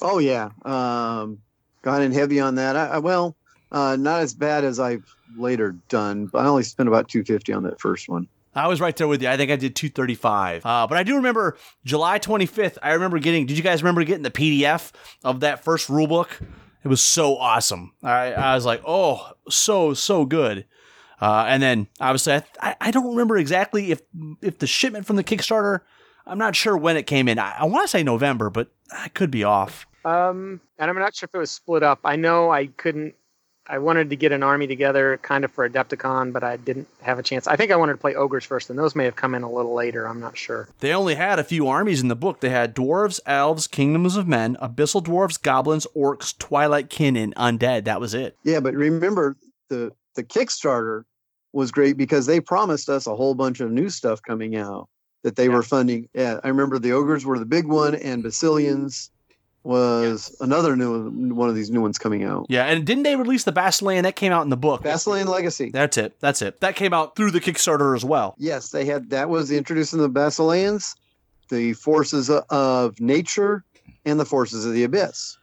Oh 0.00 0.18
yeah, 0.18 0.48
um, 0.64 1.42
gone 1.82 2.00
in 2.00 2.12
heavy 2.12 2.40
on 2.40 2.54
that. 2.54 2.74
I, 2.74 2.86
I 2.86 2.98
well, 2.98 3.36
uh, 3.70 3.96
not 3.96 4.22
as 4.22 4.32
bad 4.32 4.64
as 4.64 4.80
I've 4.80 5.04
later 5.36 5.76
done, 5.90 6.24
but 6.24 6.38
I 6.38 6.48
only 6.48 6.62
spent 6.62 6.88
about 6.88 7.10
two 7.10 7.22
fifty 7.22 7.52
on 7.52 7.64
that 7.64 7.82
first 7.82 8.08
one. 8.08 8.28
I 8.56 8.68
was 8.68 8.80
right 8.80 8.96
there 8.96 9.06
with 9.06 9.22
you. 9.22 9.28
I 9.28 9.36
think 9.36 9.50
I 9.50 9.56
did 9.56 9.76
235. 9.76 10.64
Uh, 10.64 10.86
but 10.86 10.96
I 10.96 11.02
do 11.02 11.16
remember 11.16 11.56
July 11.84 12.18
25th. 12.18 12.78
I 12.82 12.92
remember 12.92 13.18
getting. 13.18 13.46
Did 13.46 13.56
you 13.56 13.62
guys 13.62 13.82
remember 13.82 14.02
getting 14.04 14.22
the 14.22 14.30
PDF 14.30 14.92
of 15.22 15.40
that 15.40 15.62
first 15.62 15.88
rule 15.88 16.06
book? 16.06 16.40
It 16.82 16.88
was 16.88 17.02
so 17.02 17.36
awesome. 17.36 17.92
I, 18.02 18.32
I 18.32 18.54
was 18.54 18.64
like, 18.64 18.80
oh, 18.86 19.32
so 19.48 19.92
so 19.92 20.24
good. 20.24 20.66
Uh, 21.20 21.46
and 21.48 21.62
then 21.62 21.88
obviously, 22.00 22.40
I, 22.60 22.76
I 22.80 22.90
don't 22.90 23.08
remember 23.08 23.36
exactly 23.36 23.90
if 23.90 24.02
if 24.42 24.58
the 24.58 24.66
shipment 24.66 25.06
from 25.06 25.16
the 25.16 25.24
Kickstarter. 25.24 25.80
I'm 26.26 26.38
not 26.38 26.56
sure 26.56 26.76
when 26.76 26.96
it 26.96 27.06
came 27.06 27.28
in. 27.28 27.38
I, 27.38 27.56
I 27.60 27.64
want 27.66 27.84
to 27.84 27.88
say 27.88 28.02
November, 28.02 28.50
but 28.50 28.68
I 28.90 29.08
could 29.08 29.30
be 29.30 29.44
off. 29.44 29.86
Um, 30.04 30.60
and 30.78 30.90
I'm 30.90 30.98
not 30.98 31.14
sure 31.14 31.26
if 31.26 31.34
it 31.34 31.38
was 31.38 31.50
split 31.50 31.82
up. 31.82 32.00
I 32.04 32.16
know 32.16 32.50
I 32.50 32.66
couldn't. 32.66 33.14
I 33.68 33.78
wanted 33.78 34.10
to 34.10 34.16
get 34.16 34.32
an 34.32 34.42
army 34.42 34.66
together, 34.66 35.18
kind 35.22 35.44
of 35.44 35.50
for 35.50 35.68
Adepticon, 35.68 36.32
but 36.32 36.44
I 36.44 36.56
didn't 36.56 36.86
have 37.02 37.18
a 37.18 37.22
chance. 37.22 37.46
I 37.46 37.56
think 37.56 37.72
I 37.72 37.76
wanted 37.76 37.94
to 37.94 37.98
play 37.98 38.14
ogres 38.14 38.44
first, 38.44 38.70
and 38.70 38.78
those 38.78 38.94
may 38.94 39.04
have 39.04 39.16
come 39.16 39.34
in 39.34 39.42
a 39.42 39.50
little 39.50 39.74
later. 39.74 40.06
I'm 40.06 40.20
not 40.20 40.36
sure. 40.36 40.68
They 40.80 40.92
only 40.92 41.16
had 41.16 41.38
a 41.38 41.44
few 41.44 41.66
armies 41.66 42.00
in 42.00 42.08
the 42.08 42.14
book. 42.16 42.40
They 42.40 42.50
had 42.50 42.76
dwarves, 42.76 43.18
elves, 43.26 43.66
kingdoms 43.66 44.16
of 44.16 44.28
men, 44.28 44.56
abyssal 44.62 45.02
dwarves, 45.02 45.40
goblins, 45.40 45.86
orcs, 45.96 46.36
twilight 46.36 46.90
kin, 46.90 47.16
and 47.16 47.34
undead. 47.34 47.84
That 47.84 48.00
was 48.00 48.14
it. 48.14 48.36
Yeah, 48.44 48.60
but 48.60 48.74
remember 48.74 49.36
the 49.68 49.92
the 50.14 50.24
Kickstarter 50.24 51.02
was 51.52 51.70
great 51.72 51.96
because 51.96 52.26
they 52.26 52.40
promised 52.40 52.88
us 52.88 53.06
a 53.06 53.14
whole 53.16 53.34
bunch 53.34 53.60
of 53.60 53.70
new 53.70 53.88
stuff 53.90 54.22
coming 54.22 54.56
out 54.56 54.88
that 55.24 55.36
they 55.36 55.46
Yeah. 55.46 55.54
were 55.54 55.62
funding. 55.62 56.08
Yeah, 56.14 56.38
I 56.44 56.48
remember 56.48 56.78
the 56.78 56.92
ogres 56.92 57.24
were 57.26 57.38
the 57.38 57.44
big 57.44 57.66
one, 57.66 57.94
and 57.96 58.22
Basileans 58.22 59.10
was 59.66 60.34
another 60.40 60.76
new 60.76 61.10
one 61.34 61.48
of 61.48 61.54
these 61.54 61.70
new 61.70 61.80
ones 61.80 61.98
coming 61.98 62.22
out. 62.24 62.46
Yeah, 62.48 62.64
and 62.64 62.86
didn't 62.86 63.02
they 63.02 63.16
release 63.16 63.44
the 63.44 63.52
Basilean? 63.52 64.02
That 64.04 64.16
came 64.16 64.32
out 64.32 64.42
in 64.42 64.48
the 64.50 64.56
book. 64.56 64.82
Basilean 64.82 65.26
Legacy. 65.26 65.70
That's 65.70 65.96
it. 65.96 66.18
That's 66.20 66.40
it. 66.42 66.60
That 66.60 66.76
came 66.76 66.94
out 66.94 67.16
through 67.16 67.32
the 67.32 67.40
Kickstarter 67.40 67.94
as 67.96 68.04
well. 68.04 68.34
Yes, 68.38 68.70
they 68.70 68.84
had 68.84 69.10
that 69.10 69.28
was 69.28 69.50
introducing 69.50 69.98
the 70.00 70.08
Basileans, 70.08 70.94
the 71.50 71.72
forces 71.74 72.30
of 72.30 73.00
nature, 73.00 73.64
and 74.04 74.18
the 74.20 74.24
forces 74.24 74.64
of 74.64 74.72
the 74.72 74.84
abyss. 74.84 75.36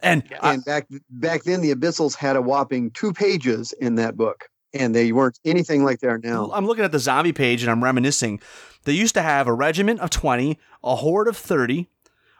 And 0.00 0.24
Yeah. 0.30 0.38
I- 0.42 0.54
and 0.54 0.64
back 0.64 0.86
back 1.10 1.44
then, 1.44 1.60
the 1.60 1.74
abyssals 1.74 2.14
had 2.16 2.36
a 2.36 2.42
whopping 2.42 2.90
two 2.90 3.12
pages 3.12 3.72
in 3.80 3.94
that 3.96 4.16
book, 4.16 4.48
and 4.74 4.94
they 4.94 5.12
weren't 5.12 5.38
anything 5.44 5.84
like 5.84 6.00
they 6.00 6.08
are 6.08 6.18
now. 6.18 6.50
I'm 6.52 6.66
looking 6.66 6.84
at 6.84 6.92
the 6.92 6.98
zombie 6.98 7.32
page 7.32 7.62
and 7.62 7.70
I'm 7.70 7.82
reminiscing. 7.84 8.40
They 8.84 8.92
used 8.94 9.14
to 9.14 9.22
have 9.22 9.46
a 9.46 9.52
regiment 9.52 10.00
of 10.00 10.10
20, 10.10 10.58
a 10.82 10.96
horde 10.96 11.28
of 11.28 11.36
30, 11.36 11.88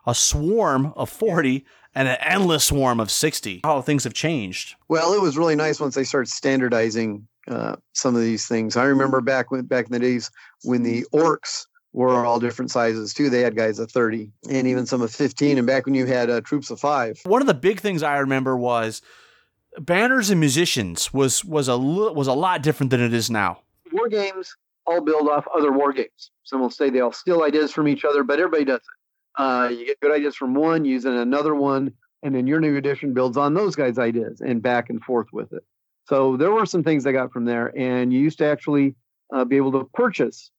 a 0.06 0.14
swarm 0.14 0.92
of 0.96 1.08
40, 1.10 1.64
and 1.94 2.08
an 2.08 2.16
endless 2.20 2.64
swarm 2.64 3.00
of 3.00 3.10
60. 3.10 3.60
How 3.64 3.82
things 3.82 4.04
have 4.04 4.14
changed. 4.14 4.76
Well, 4.88 5.12
it 5.12 5.20
was 5.20 5.36
really 5.36 5.54
nice 5.56 5.78
once 5.80 5.94
they 5.94 6.04
started 6.04 6.30
standardizing 6.30 7.26
uh, 7.48 7.76
some 7.92 8.14
of 8.14 8.22
these 8.22 8.46
things. 8.46 8.76
I 8.76 8.84
remember 8.84 9.20
back 9.20 9.50
when 9.50 9.62
back 9.66 9.86
in 9.86 9.92
the 9.92 9.98
days 9.98 10.30
when 10.62 10.82
the 10.82 11.04
orcs 11.12 11.66
were 11.92 12.24
all 12.24 12.40
different 12.40 12.70
sizes 12.70 13.12
too. 13.12 13.28
They 13.28 13.40
had 13.40 13.56
guys 13.56 13.78
of 13.78 13.90
thirty 13.90 14.30
and 14.48 14.66
even 14.66 14.86
some 14.86 15.02
of 15.02 15.12
fifteen. 15.12 15.58
And 15.58 15.66
back 15.66 15.84
when 15.84 15.94
you 15.94 16.06
had 16.06 16.30
uh, 16.30 16.40
troops 16.40 16.70
of 16.70 16.80
five, 16.80 17.20
One 17.24 17.40
of 17.42 17.46
the 17.46 17.54
big 17.54 17.80
things 17.80 18.02
I 18.02 18.18
remember 18.18 18.56
was 18.56 19.02
banners 19.78 20.30
and 20.30 20.40
musicians 20.40 21.12
was 21.12 21.44
was 21.44 21.68
a 21.68 21.76
was 21.76 22.26
a 22.28 22.32
lot 22.32 22.62
different 22.62 22.90
than 22.90 23.00
it 23.00 23.12
is 23.12 23.30
now. 23.30 23.60
war 23.92 24.08
games 24.08 24.56
all 24.86 25.00
build 25.00 25.28
off 25.28 25.44
other 25.54 25.70
war 25.72 25.92
games. 25.92 26.30
Some 26.44 26.60
will 26.60 26.70
say 26.70 26.90
they 26.90 27.00
all 27.00 27.12
steal 27.12 27.42
ideas 27.42 27.72
from 27.72 27.86
each 27.88 28.04
other, 28.04 28.22
but 28.24 28.38
everybody 28.38 28.64
does 28.64 28.76
it. 28.76 28.82
Uh, 29.36 29.68
you 29.70 29.86
get 29.86 30.00
good 30.00 30.12
ideas 30.12 30.36
from 30.36 30.54
one, 30.54 30.84
using 30.84 31.16
another 31.16 31.54
one, 31.54 31.92
and 32.22 32.34
then 32.34 32.46
your 32.46 32.60
new 32.60 32.76
edition 32.76 33.14
builds 33.14 33.36
on 33.36 33.54
those 33.54 33.74
guys' 33.74 33.98
ideas 33.98 34.40
and 34.40 34.62
back 34.62 34.90
and 34.90 35.02
forth 35.02 35.28
with 35.32 35.52
it. 35.52 35.64
So 36.08 36.36
there 36.36 36.52
were 36.52 36.66
some 36.66 36.82
things 36.82 37.06
I 37.06 37.12
got 37.12 37.32
from 37.32 37.44
there, 37.44 37.72
and 37.76 38.12
you 38.12 38.20
used 38.20 38.38
to 38.38 38.46
actually 38.46 38.94
uh, 39.32 39.44
be 39.44 39.56
able 39.56 39.72
to 39.72 39.84
purchase 39.94 40.50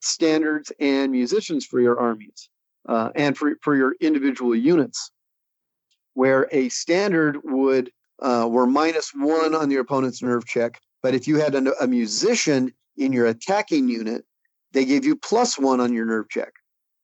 standards 0.00 0.72
and 0.78 1.10
musicians 1.10 1.64
for 1.64 1.80
your 1.80 1.98
armies 1.98 2.48
uh, 2.88 3.10
and 3.14 3.36
for 3.36 3.56
for 3.62 3.74
your 3.76 3.94
individual 4.00 4.54
units, 4.54 5.10
where 6.14 6.48
a 6.52 6.68
standard 6.68 7.38
would 7.44 7.90
uh, 8.20 8.46
were 8.50 8.66
minus 8.66 9.12
one 9.14 9.54
on 9.54 9.70
your 9.70 9.82
opponent's 9.82 10.22
nerve 10.22 10.46
check, 10.46 10.80
but 11.02 11.14
if 11.14 11.28
you 11.28 11.36
had 11.36 11.54
a, 11.54 11.82
a 11.82 11.86
musician 11.86 12.72
in 12.96 13.12
your 13.12 13.26
attacking 13.26 13.88
unit, 13.88 14.24
they 14.72 14.84
gave 14.84 15.04
you 15.04 15.16
plus 15.16 15.58
one 15.58 15.80
on 15.80 15.92
your 15.92 16.06
nerve 16.06 16.28
check. 16.28 16.52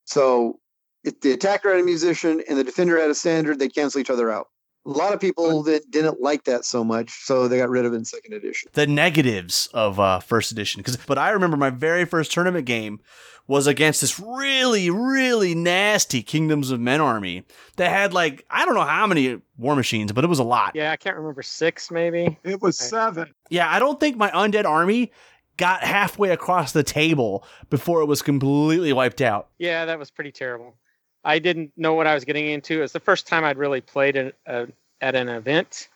So 0.05 0.59
if 1.04 1.20
the 1.20 1.32
attacker 1.32 1.70
had 1.70 1.80
a 1.80 1.84
musician 1.84 2.42
and 2.48 2.58
the 2.58 2.64
defender 2.64 3.00
had 3.00 3.10
a 3.10 3.14
standard, 3.14 3.58
they 3.58 3.68
cancel 3.68 4.00
each 4.00 4.10
other 4.10 4.30
out. 4.30 4.48
A 4.84 4.90
lot 4.90 5.12
of 5.12 5.20
people 5.20 5.62
that 5.64 5.88
didn't 5.92 6.20
like 6.20 6.44
that 6.44 6.64
so 6.64 6.82
much, 6.82 7.10
so 7.24 7.46
they 7.46 7.58
got 7.58 7.70
rid 7.70 7.84
of 7.84 7.92
it 7.92 7.96
in 7.96 8.04
second 8.04 8.34
edition. 8.34 8.68
the 8.72 8.86
negatives 8.86 9.68
of 9.72 10.00
uh, 10.00 10.18
first 10.18 10.50
edition. 10.50 10.80
Because, 10.80 10.96
but 10.96 11.18
I 11.18 11.30
remember 11.30 11.56
my 11.56 11.70
very 11.70 12.04
first 12.04 12.32
tournament 12.32 12.66
game 12.66 13.00
was 13.46 13.68
against 13.68 14.00
this 14.00 14.18
really, 14.18 14.90
really 14.90 15.54
nasty 15.54 16.22
Kingdoms 16.22 16.70
of 16.72 16.80
Men 16.80 17.00
army 17.00 17.44
that 17.76 17.90
had 17.90 18.12
like 18.12 18.44
I 18.50 18.64
don't 18.64 18.74
know 18.74 18.80
how 18.84 19.06
many 19.06 19.40
war 19.56 19.76
machines, 19.76 20.10
but 20.12 20.24
it 20.24 20.28
was 20.28 20.40
a 20.40 20.44
lot. 20.44 20.72
Yeah, 20.74 20.90
I 20.90 20.96
can't 20.96 21.16
remember 21.16 21.42
six 21.42 21.90
maybe. 21.90 22.36
It 22.42 22.60
was 22.60 22.76
seven. 22.76 23.32
Yeah, 23.50 23.70
I 23.70 23.78
don't 23.78 24.00
think 24.00 24.16
my 24.16 24.30
undead 24.30 24.64
army 24.64 25.12
got 25.58 25.84
halfway 25.84 26.30
across 26.30 26.72
the 26.72 26.82
table 26.82 27.44
before 27.70 28.00
it 28.00 28.06
was 28.06 28.22
completely 28.22 28.92
wiped 28.92 29.20
out. 29.20 29.48
Yeah, 29.58 29.84
that 29.84 29.98
was 29.98 30.10
pretty 30.10 30.32
terrible. 30.32 30.76
I 31.24 31.38
didn't 31.38 31.72
know 31.76 31.94
what 31.94 32.06
I 32.06 32.14
was 32.14 32.24
getting 32.24 32.46
into. 32.48 32.78
It 32.78 32.82
was 32.82 32.92
the 32.92 33.00
first 33.00 33.26
time 33.26 33.44
I'd 33.44 33.56
really 33.56 33.80
played 33.80 34.16
an, 34.16 34.32
uh, 34.46 34.66
at 35.00 35.14
an 35.14 35.28
event, 35.28 35.88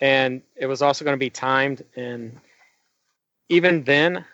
and 0.00 0.42
it 0.56 0.66
was 0.66 0.82
also 0.82 1.04
going 1.04 1.14
to 1.14 1.18
be 1.18 1.30
timed. 1.30 1.84
And 1.96 2.38
even 3.48 3.84
then, 3.84 4.24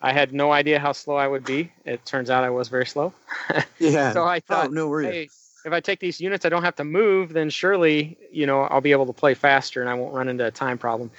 I 0.00 0.12
had 0.12 0.32
no 0.32 0.52
idea 0.52 0.78
how 0.78 0.92
slow 0.92 1.16
I 1.16 1.26
would 1.26 1.44
be. 1.44 1.72
It 1.84 2.04
turns 2.04 2.30
out 2.30 2.44
I 2.44 2.50
was 2.50 2.68
very 2.68 2.86
slow. 2.86 3.12
Yeah. 3.78 4.12
So 4.12 4.24
I 4.24 4.36
oh, 4.36 4.40
thought, 4.40 4.72
no 4.72 4.88
worries. 4.88 5.10
hey, 5.10 5.28
if 5.64 5.72
I 5.72 5.80
take 5.80 6.00
these 6.00 6.20
units, 6.20 6.44
I 6.44 6.50
don't 6.50 6.64
have 6.64 6.76
to 6.76 6.84
move. 6.84 7.32
Then 7.32 7.48
surely, 7.48 8.18
you 8.30 8.44
know, 8.44 8.60
I'll 8.60 8.82
be 8.82 8.92
able 8.92 9.06
to 9.06 9.14
play 9.14 9.32
faster, 9.32 9.80
and 9.80 9.88
I 9.88 9.94
won't 9.94 10.14
run 10.14 10.28
into 10.28 10.46
a 10.46 10.50
time 10.50 10.76
problem. 10.76 11.10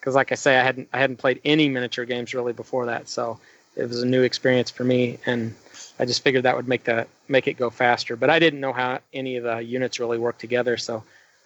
Because, 0.00 0.16
like 0.16 0.32
I 0.32 0.34
say, 0.34 0.58
I 0.58 0.64
hadn't 0.64 0.88
I 0.92 0.98
hadn't 0.98 1.16
played 1.16 1.40
any 1.44 1.68
miniature 1.68 2.04
games 2.04 2.34
really 2.34 2.52
before 2.52 2.86
that, 2.86 3.08
so 3.08 3.38
it 3.76 3.88
was 3.88 4.02
a 4.02 4.06
new 4.06 4.22
experience 4.22 4.70
for 4.70 4.82
me, 4.82 5.18
and 5.26 5.54
I 5.98 6.04
just 6.04 6.22
figured 6.22 6.44
that 6.44 6.56
would 6.56 6.68
make 6.68 6.84
the 6.84 7.06
make 7.26 7.48
it 7.48 7.54
go 7.54 7.70
faster. 7.70 8.16
But 8.16 8.30
I 8.30 8.38
didn't 8.38 8.60
know 8.60 8.72
how 8.72 9.00
any 9.12 9.36
of 9.36 9.44
the 9.44 9.58
units 9.58 9.98
really 9.98 10.18
work 10.18 10.38
together, 10.38 10.76
so 10.76 11.02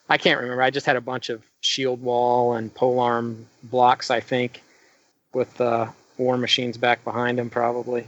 I 0.09 0.19
can't 0.19 0.41
remember. 0.41 0.63
I 0.63 0.71
just 0.71 0.87
had 0.87 0.97
a 0.97 1.01
bunch 1.01 1.31
of 1.31 1.43
shield 1.61 2.03
wall 2.03 2.55
and 2.55 2.73
polearm 2.75 3.47
blocks, 3.63 4.11
I 4.11 4.21
think, 4.21 4.63
with 5.33 5.57
the 5.57 5.89
war 6.19 6.37
machines 6.37 6.77
back 6.77 7.03
behind 7.05 7.39
them, 7.39 7.51
probably. 7.51 8.07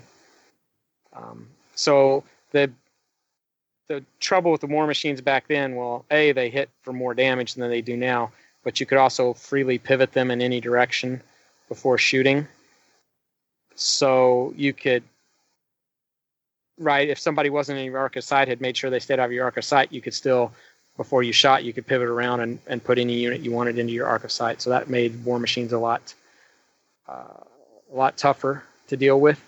Um, 1.14 1.48
so 1.74 2.24
the 2.50 2.70
the 3.88 4.04
trouble 4.20 4.50
with 4.50 4.60
the 4.60 4.66
war 4.66 4.86
machines 4.86 5.20
back 5.20 5.46
then, 5.48 5.76
well, 5.76 6.04
a 6.10 6.32
they 6.32 6.50
hit 6.50 6.70
for 6.82 6.92
more 6.92 7.14
damage 7.14 7.54
than 7.54 7.68
they 7.68 7.82
do 7.82 7.96
now, 7.96 8.32
but 8.62 8.80
you 8.80 8.86
could 8.86 8.98
also 8.98 9.34
freely 9.34 9.78
pivot 9.78 10.12
them 10.12 10.30
in 10.30 10.40
any 10.40 10.60
direction 10.60 11.22
before 11.68 11.98
shooting. 11.98 12.46
So 13.74 14.54
you 14.56 14.72
could, 14.72 15.02
right? 16.78 17.08
If 17.08 17.18
somebody 17.18 17.50
wasn't 17.50 17.78
in 17.78 17.86
your 17.86 17.98
arc 17.98 18.16
of 18.16 18.24
sight, 18.24 18.48
had 18.48 18.60
made 18.60 18.76
sure 18.76 18.90
they 18.90 19.00
stayed 19.00 19.18
out 19.18 19.26
of 19.26 19.32
your 19.32 19.44
arc 19.44 19.56
of 19.56 19.64
sight, 19.64 19.92
you 19.92 20.00
could 20.00 20.14
still, 20.14 20.52
before 20.96 21.22
you 21.22 21.32
shot, 21.32 21.64
you 21.64 21.72
could 21.72 21.86
pivot 21.86 22.08
around 22.08 22.40
and, 22.40 22.58
and 22.66 22.82
put 22.82 22.98
any 22.98 23.14
unit 23.14 23.40
you 23.40 23.52
wanted 23.52 23.78
into 23.78 23.92
your 23.92 24.06
arc 24.06 24.24
of 24.24 24.32
sight. 24.32 24.60
So 24.60 24.70
that 24.70 24.88
made 24.88 25.24
war 25.24 25.38
machines 25.38 25.72
a 25.72 25.78
lot, 25.78 26.14
uh, 27.08 27.42
a 27.92 27.94
lot 27.94 28.16
tougher 28.16 28.62
to 28.88 28.96
deal 28.96 29.20
with 29.20 29.40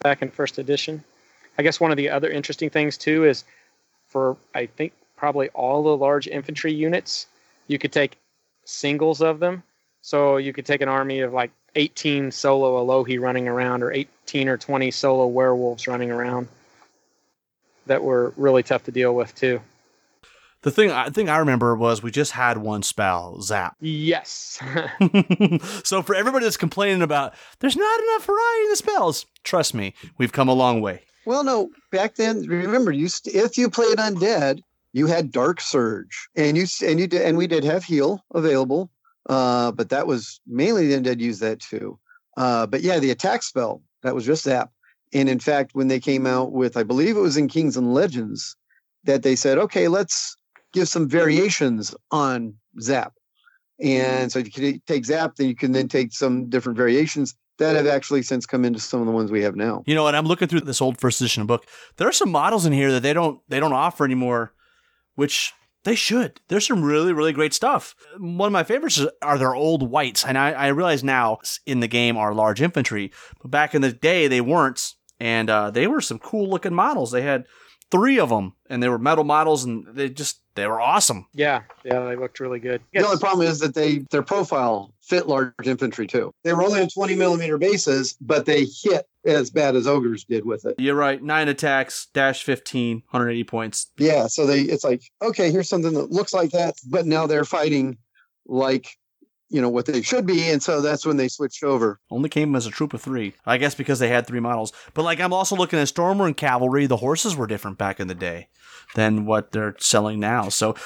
back 0.00 0.22
in 0.22 0.30
first 0.30 0.58
edition. 0.58 1.04
I 1.58 1.62
guess 1.62 1.80
one 1.80 1.90
of 1.90 1.96
the 1.96 2.10
other 2.10 2.30
interesting 2.30 2.70
things 2.70 2.96
too 2.96 3.24
is 3.26 3.44
for 4.08 4.36
I 4.54 4.66
think 4.66 4.92
probably 5.16 5.48
all 5.50 5.82
the 5.82 5.96
large 5.96 6.26
infantry 6.26 6.72
units, 6.72 7.26
you 7.66 7.78
could 7.78 7.92
take 7.92 8.16
singles 8.64 9.20
of 9.20 9.38
them. 9.38 9.62
So 10.02 10.38
you 10.38 10.52
could 10.54 10.64
take 10.64 10.80
an 10.80 10.88
army 10.88 11.20
of 11.20 11.34
like 11.34 11.50
18 11.74 12.32
solo 12.32 12.82
Alohi 12.84 13.20
running 13.20 13.46
around, 13.46 13.82
or 13.82 13.92
18 13.92 14.48
or 14.48 14.56
20 14.56 14.90
solo 14.90 15.26
werewolves 15.26 15.86
running 15.86 16.10
around. 16.10 16.48
That 17.86 18.02
were 18.02 18.32
really 18.36 18.62
tough 18.62 18.84
to 18.84 18.92
deal 18.92 19.14
with 19.14 19.34
too. 19.34 19.60
The 20.62 20.70
thing 20.70 20.90
I 20.90 21.08
thing 21.08 21.28
I 21.28 21.38
remember 21.38 21.74
was 21.74 22.02
we 22.02 22.10
just 22.10 22.32
had 22.32 22.58
one 22.58 22.82
spell, 22.82 23.40
Zap. 23.40 23.76
Yes. 23.80 24.60
so 25.84 26.02
for 26.02 26.14
everybody 26.14 26.44
that's 26.44 26.56
complaining 26.56 27.02
about 27.02 27.34
there's 27.60 27.76
not 27.76 28.00
enough 28.00 28.26
variety 28.26 28.64
in 28.64 28.70
the 28.70 28.76
spells, 28.76 29.26
trust 29.42 29.74
me, 29.74 29.94
we've 30.18 30.32
come 30.32 30.48
a 30.48 30.54
long 30.54 30.80
way. 30.80 31.02
Well, 31.26 31.44
no, 31.44 31.70
back 31.92 32.16
then, 32.16 32.42
remember, 32.42 32.92
you 32.92 33.08
st- 33.08 33.34
if 33.34 33.56
you 33.56 33.70
played 33.70 33.98
undead, 33.98 34.60
you 34.92 35.06
had 35.06 35.30
Dark 35.30 35.60
Surge, 35.60 36.28
and 36.36 36.56
you 36.56 36.66
and 36.86 36.98
you 36.98 37.06
did, 37.06 37.22
and 37.22 37.38
we 37.38 37.46
did 37.46 37.64
have 37.64 37.84
heal 37.84 38.24
available, 38.34 38.90
uh, 39.28 39.72
but 39.72 39.88
that 39.90 40.06
was 40.06 40.40
mainly 40.46 40.86
the 40.88 41.00
undead 41.00 41.20
used 41.20 41.40
that 41.40 41.60
too. 41.60 41.98
Uh, 42.36 42.66
but 42.66 42.82
yeah, 42.82 42.98
the 42.98 43.10
attack 43.10 43.42
spell 43.42 43.82
that 44.02 44.14
was 44.14 44.26
just 44.26 44.44
zap. 44.44 44.70
And 45.12 45.28
in 45.28 45.40
fact, 45.40 45.74
when 45.74 45.88
they 45.88 46.00
came 46.00 46.26
out 46.26 46.52
with, 46.52 46.76
I 46.76 46.82
believe 46.82 47.16
it 47.16 47.20
was 47.20 47.36
in 47.36 47.48
Kings 47.48 47.76
and 47.76 47.94
Legends, 47.94 48.56
that 49.04 49.22
they 49.22 49.34
said, 49.34 49.58
okay, 49.58 49.88
let's 49.88 50.36
give 50.72 50.88
some 50.88 51.08
variations 51.08 51.94
on 52.10 52.54
zap. 52.80 53.12
And 53.80 54.30
so 54.30 54.40
you 54.40 54.50
can 54.50 54.82
take 54.86 55.04
zap, 55.04 55.36
then 55.36 55.48
you 55.48 55.56
can 55.56 55.72
then 55.72 55.88
take 55.88 56.12
some 56.12 56.48
different 56.48 56.76
variations 56.76 57.34
that 57.58 57.76
have 57.76 57.86
actually 57.86 58.22
since 58.22 58.46
come 58.46 58.64
into 58.64 58.80
some 58.80 59.00
of 59.00 59.06
the 59.06 59.12
ones 59.12 59.30
we 59.30 59.42
have 59.42 59.56
now. 59.56 59.82
You 59.86 59.94
know 59.94 60.02
what? 60.02 60.14
I'm 60.14 60.26
looking 60.26 60.48
through 60.48 60.62
this 60.62 60.80
old 60.80 60.98
first 60.98 61.20
edition 61.20 61.46
book. 61.46 61.66
There 61.96 62.08
are 62.08 62.12
some 62.12 62.30
models 62.30 62.66
in 62.66 62.72
here 62.72 62.90
that 62.92 63.02
they 63.02 63.12
don't 63.12 63.40
they 63.48 63.60
don't 63.60 63.72
offer 63.72 64.04
anymore, 64.04 64.52
which 65.14 65.52
they 65.84 65.94
should. 65.94 66.40
There's 66.48 66.66
some 66.66 66.82
really 66.82 67.12
really 67.12 67.32
great 67.32 67.54
stuff. 67.54 67.94
One 68.18 68.48
of 68.48 68.52
my 68.52 68.64
favorites 68.64 69.04
are 69.22 69.38
their 69.38 69.54
old 69.54 69.90
wights, 69.90 70.24
and 70.24 70.36
I, 70.38 70.52
I 70.52 70.68
realize 70.68 71.04
now 71.04 71.38
in 71.66 71.80
the 71.80 71.88
game 71.88 72.16
are 72.16 72.34
large 72.34 72.62
infantry, 72.62 73.12
but 73.40 73.50
back 73.50 73.74
in 73.74 73.82
the 73.82 73.92
day 73.92 74.26
they 74.26 74.40
weren't, 74.40 74.94
and 75.20 75.50
uh, 75.50 75.70
they 75.70 75.86
were 75.86 76.00
some 76.00 76.18
cool 76.18 76.48
looking 76.48 76.74
models. 76.74 77.12
They 77.12 77.22
had 77.22 77.46
three 77.90 78.18
of 78.18 78.28
them, 78.28 78.54
and 78.68 78.82
they 78.82 78.88
were 78.88 78.98
metal 78.98 79.24
models, 79.24 79.64
and 79.64 79.86
they 79.94 80.08
just 80.08 80.40
they 80.54 80.66
were 80.66 80.80
awesome. 80.80 81.26
yeah. 81.32 81.62
Yeah. 81.84 82.04
They 82.04 82.16
looked 82.16 82.40
really 82.40 82.58
good. 82.58 82.82
The 82.92 83.04
only 83.04 83.18
problem 83.18 83.46
is 83.46 83.60
that 83.60 83.74
they 83.74 83.98
their 84.10 84.22
profile 84.22 84.92
fit 85.00 85.26
large 85.26 85.54
infantry 85.66 86.06
too. 86.06 86.32
They 86.44 86.52
were 86.52 86.62
only 86.62 86.80
on 86.80 86.88
20 86.88 87.14
millimeter 87.14 87.56
bases, 87.56 88.16
but 88.20 88.46
they 88.46 88.64
hit 88.64 89.06
as 89.24 89.50
bad 89.50 89.76
as 89.76 89.86
ogres 89.86 90.24
did 90.24 90.44
with 90.44 90.64
it. 90.64 90.74
You're 90.78 90.94
right. 90.94 91.22
Nine 91.22 91.48
attacks, 91.48 92.08
dash 92.14 92.42
15, 92.42 92.96
180 93.10 93.44
points. 93.44 93.86
Yeah, 93.98 94.26
so 94.26 94.46
they 94.46 94.62
it's 94.62 94.84
like 94.84 95.02
okay, 95.22 95.50
here's 95.50 95.68
something 95.68 95.94
that 95.94 96.10
looks 96.10 96.34
like 96.34 96.50
that, 96.50 96.74
but 96.88 97.06
now 97.06 97.26
they're 97.26 97.44
fighting 97.44 97.98
like 98.46 98.96
you 99.50 99.60
know 99.60 99.68
what 99.68 99.86
they 99.86 100.00
should 100.00 100.26
be, 100.26 100.48
and 100.48 100.62
so 100.62 100.80
that's 100.80 101.04
when 101.04 101.16
they 101.16 101.28
switched 101.28 101.64
over. 101.64 102.00
Only 102.10 102.28
came 102.28 102.54
as 102.54 102.66
a 102.66 102.70
troop 102.70 102.94
of 102.94 103.02
three. 103.02 103.34
I 103.44 103.58
guess 103.58 103.74
because 103.74 103.98
they 103.98 104.08
had 104.08 104.26
three 104.26 104.40
models. 104.40 104.72
But 104.94 105.02
like 105.02 105.20
I'm 105.20 105.32
also 105.32 105.56
looking 105.56 105.78
at 105.78 105.88
Stormwind 105.88 106.36
Cavalry. 106.36 106.86
The 106.86 106.98
horses 106.98 107.36
were 107.36 107.48
different 107.48 107.76
back 107.76 107.98
in 108.00 108.06
the 108.06 108.14
day 108.14 108.48
than 108.94 109.26
what 109.26 109.52
they're 109.52 109.74
selling 109.78 110.20
now. 110.20 110.48
So 110.48 110.76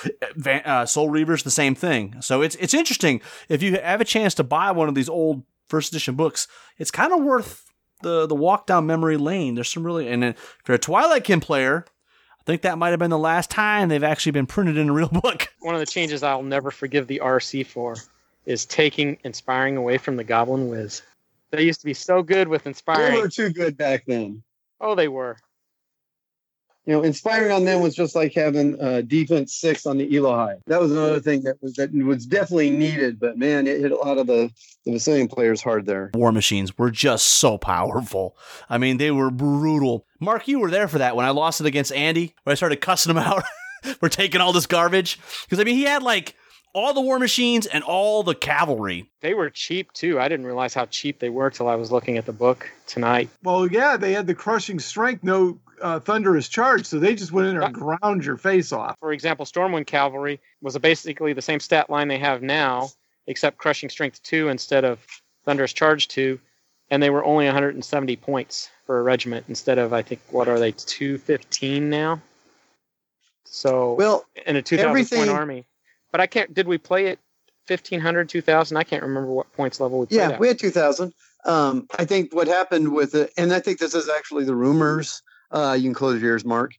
uh, 0.44 0.50
uh, 0.50 0.87
Soul 0.87 1.11
Reaver's 1.11 1.42
the 1.42 1.50
same 1.50 1.74
thing. 1.74 2.16
So 2.20 2.42
it's 2.42 2.57
it's 2.57 2.74
interesting. 2.74 3.20
If 3.48 3.62
you 3.62 3.79
have 3.79 4.00
a 4.00 4.05
chance 4.05 4.35
to 4.35 4.44
buy 4.44 4.70
one 4.70 4.88
of 4.88 4.94
these 4.94 5.09
old 5.09 5.44
first 5.68 5.92
edition 5.92 6.14
books, 6.14 6.48
it's 6.79 6.90
kind 6.90 7.12
of 7.12 7.22
worth 7.22 7.70
the 8.03 8.27
the 8.27 8.35
walk 8.35 8.66
down 8.66 8.87
memory 8.87 9.18
lane. 9.18 9.55
There's 9.55 9.70
some 9.70 9.85
really 9.85 10.09
and 10.09 10.24
if 10.24 10.62
you're 10.66 10.77
a 10.77 10.79
Twilight 10.79 11.24
Kin 11.24 11.40
player, 11.40 11.85
I 12.40 12.42
think 12.44 12.62
that 12.62 12.79
might 12.79 12.90
have 12.90 12.98
been 12.98 13.11
the 13.11 13.18
last 13.18 13.50
time 13.50 13.88
they've 13.88 14.03
actually 14.03 14.33
been 14.33 14.46
printed 14.46 14.79
in 14.79 14.88
a 14.88 14.92
real 14.92 15.09
book. 15.12 15.48
One 15.61 15.74
of 15.74 15.81
the 15.81 15.87
changes 15.87 16.22
I'll 16.22 16.42
never 16.42 16.70
forgive 16.70 17.07
the 17.07 17.20
RC 17.22 17.66
for 17.66 17.96
is 18.47 18.67
taking 18.67 19.19
inspiring 19.25 19.77
away 19.77 19.99
from 19.99 20.17
the 20.17 20.25
Goblin 20.25 20.69
Wiz. 20.69 21.03
They 21.51 21.63
used 21.63 21.81
to 21.81 21.87
be 21.87 21.95
so 21.95 22.23
good 22.23 22.49
with 22.49 22.67
inspiring. 22.67 23.15
They 23.15 23.21
were 23.21 23.29
too 23.29 23.51
good 23.51 23.77
back 23.77 24.05
then. 24.07 24.43
Oh, 24.81 24.95
they 24.95 25.09
were. 25.09 25.37
You 26.87 26.93
know, 26.93 27.03
inspiring 27.03 27.51
on 27.51 27.65
them 27.65 27.81
was 27.81 27.95
just 27.95 28.15
like 28.15 28.35
having 28.35 28.79
uh, 28.79 29.01
defense 29.03 29.55
six 29.55 29.87
on 29.87 29.97
the 29.97 30.07
Elohi. 30.07 30.59
That 30.67 30.81
was 30.81 30.93
another 30.93 31.19
thing 31.19 31.43
that 31.45 31.63
was 31.63 31.75
that 31.75 31.95
was 31.95 32.27
definitely 32.27 32.71
needed, 32.71 33.19
but 33.19 33.39
man, 33.39 33.67
it 33.67 33.81
hit 33.81 33.91
a 33.91 33.97
lot 33.97 34.19
of 34.19 34.27
the 34.27 34.51
the 34.85 34.93
Basilean 34.93 35.31
players 35.31 35.63
hard 35.63 35.87
there. 35.87 36.11
war 36.13 36.31
machines 36.31 36.77
were 36.77 36.91
just 36.91 37.25
so 37.27 37.57
powerful. 37.57 38.37
I 38.69 38.77
mean, 38.77 38.99
they 38.99 39.11
were 39.11 39.31
brutal. 39.31 40.07
Mark, 40.21 40.47
you 40.47 40.59
were 40.59 40.71
there 40.71 40.89
for 40.89 40.99
that 40.99 41.17
when 41.17 41.25
I 41.25 41.31
lost 41.31 41.63
it 41.63 41.67
against 41.67 41.91
Andy, 41.93 42.35
where 42.43 42.53
I 42.53 42.57
started 42.57 42.83
cussing 42.83 43.11
him 43.11 43.19
out 43.19 43.45
for 44.01 44.11
taking 44.11 44.43
all 44.43 44.53
this 44.53 44.67
garbage. 44.67 45.19
Because, 45.45 45.61
I 45.61 45.65
mean, 45.65 45.77
he 45.77 45.85
had 45.85 46.03
like 46.03 46.35
all 46.75 46.93
the 46.93 47.01
war 47.01 47.19
machines 47.19 47.67
and 47.67 47.83
all 47.85 48.23
the 48.23 48.35
cavalry. 48.35 49.09
They 49.21 49.33
were 49.33 49.49
cheap 49.49 49.93
too. 49.93 50.21
I 50.21 50.29
didn't 50.29 50.45
realize 50.45 50.75
how 50.75 50.87
cheap 50.87 51.21
they 51.21 51.31
were 51.31 51.49
till 51.49 51.69
I 51.69 51.77
was 51.77 51.91
looking 51.91 52.19
at 52.19 52.27
the 52.27 52.33
book 52.33 52.71
tonight. 52.87 53.31
Well, 53.43 53.67
yeah, 53.67 53.97
they 53.97 54.13
had 54.13 54.27
the 54.27 54.35
crushing 54.35 54.81
strength, 54.81 55.23
no 55.23 55.59
uh, 55.81 56.01
thunderous 56.01 56.49
charge, 56.49 56.85
so 56.85 56.99
they 56.99 57.15
just 57.15 57.33
went 57.33 57.49
in 57.49 57.55
there 57.55 57.63
and 57.63 57.75
ground 57.75 58.25
your 58.25 58.37
face 58.37 58.73
off. 58.73 58.97
For 58.99 59.13
example, 59.13 59.47
Stormwind 59.47 59.87
Cavalry 59.87 60.41
was 60.61 60.77
basically 60.79 61.33
the 61.33 61.43
same 61.43 61.61
stat 61.61 61.89
line 61.89 62.09
they 62.09 62.19
have 62.19 62.43
now, 62.43 62.91
except 63.27 63.57
Crushing 63.57 63.89
Strength 63.89 64.23
2 64.25 64.49
instead 64.49 64.85
of 64.85 64.99
Thunderous 65.45 65.73
Charge 65.73 66.09
2, 66.09 66.41
and 66.91 67.03
they 67.03 67.11
were 67.11 67.25
only 67.25 67.47
170 67.47 68.17
points 68.17 68.69
for 68.85 68.99
a 68.99 69.03
regiment 69.03 69.47
instead 69.49 69.79
of, 69.79 69.93
I 69.93 70.03
think, 70.03 70.21
what 70.31 70.49
are 70.49 70.59
they, 70.59 70.73
215 70.73 71.89
now? 71.89 72.21
So, 73.45 73.95
Well, 73.95 74.25
in 74.47 74.57
a 74.57 74.63
2,000 74.63 75.19
point 75.19 75.31
army. 75.31 75.65
But 76.14 76.20
I 76.20 76.29
can't, 76.29 76.55
did 76.55 76.68
we 76.68 76.79
play 76.79 77.07
it 77.07 77.18
1,500, 77.66 78.29
2,000? 78.29 78.77
I 78.77 78.85
can't 78.85 79.03
remember 79.03 79.33
what 79.33 79.53
points 79.53 79.81
level 79.81 79.98
we 79.98 80.07
yeah, 80.11 80.31
at. 80.31 80.38
we 80.38 80.46
had 80.46 80.61
two 80.61 80.70
thousand. 80.70 81.12
Um, 81.44 81.88
I 81.98 82.05
think 82.05 82.33
what 82.33 82.46
happened 82.46 82.94
with 82.94 83.16
it, 83.16 83.33
and 83.37 83.53
I 83.53 83.59
think 83.59 83.81
this 83.81 83.96
is 83.96 84.09
actually 84.09 84.44
the 84.44 84.55
rumors. 84.55 85.20
Uh, 85.50 85.77
you 85.77 85.83
can 85.83 85.92
close 85.92 86.22
your 86.22 86.31
ears, 86.31 86.44
Mark. 86.44 86.70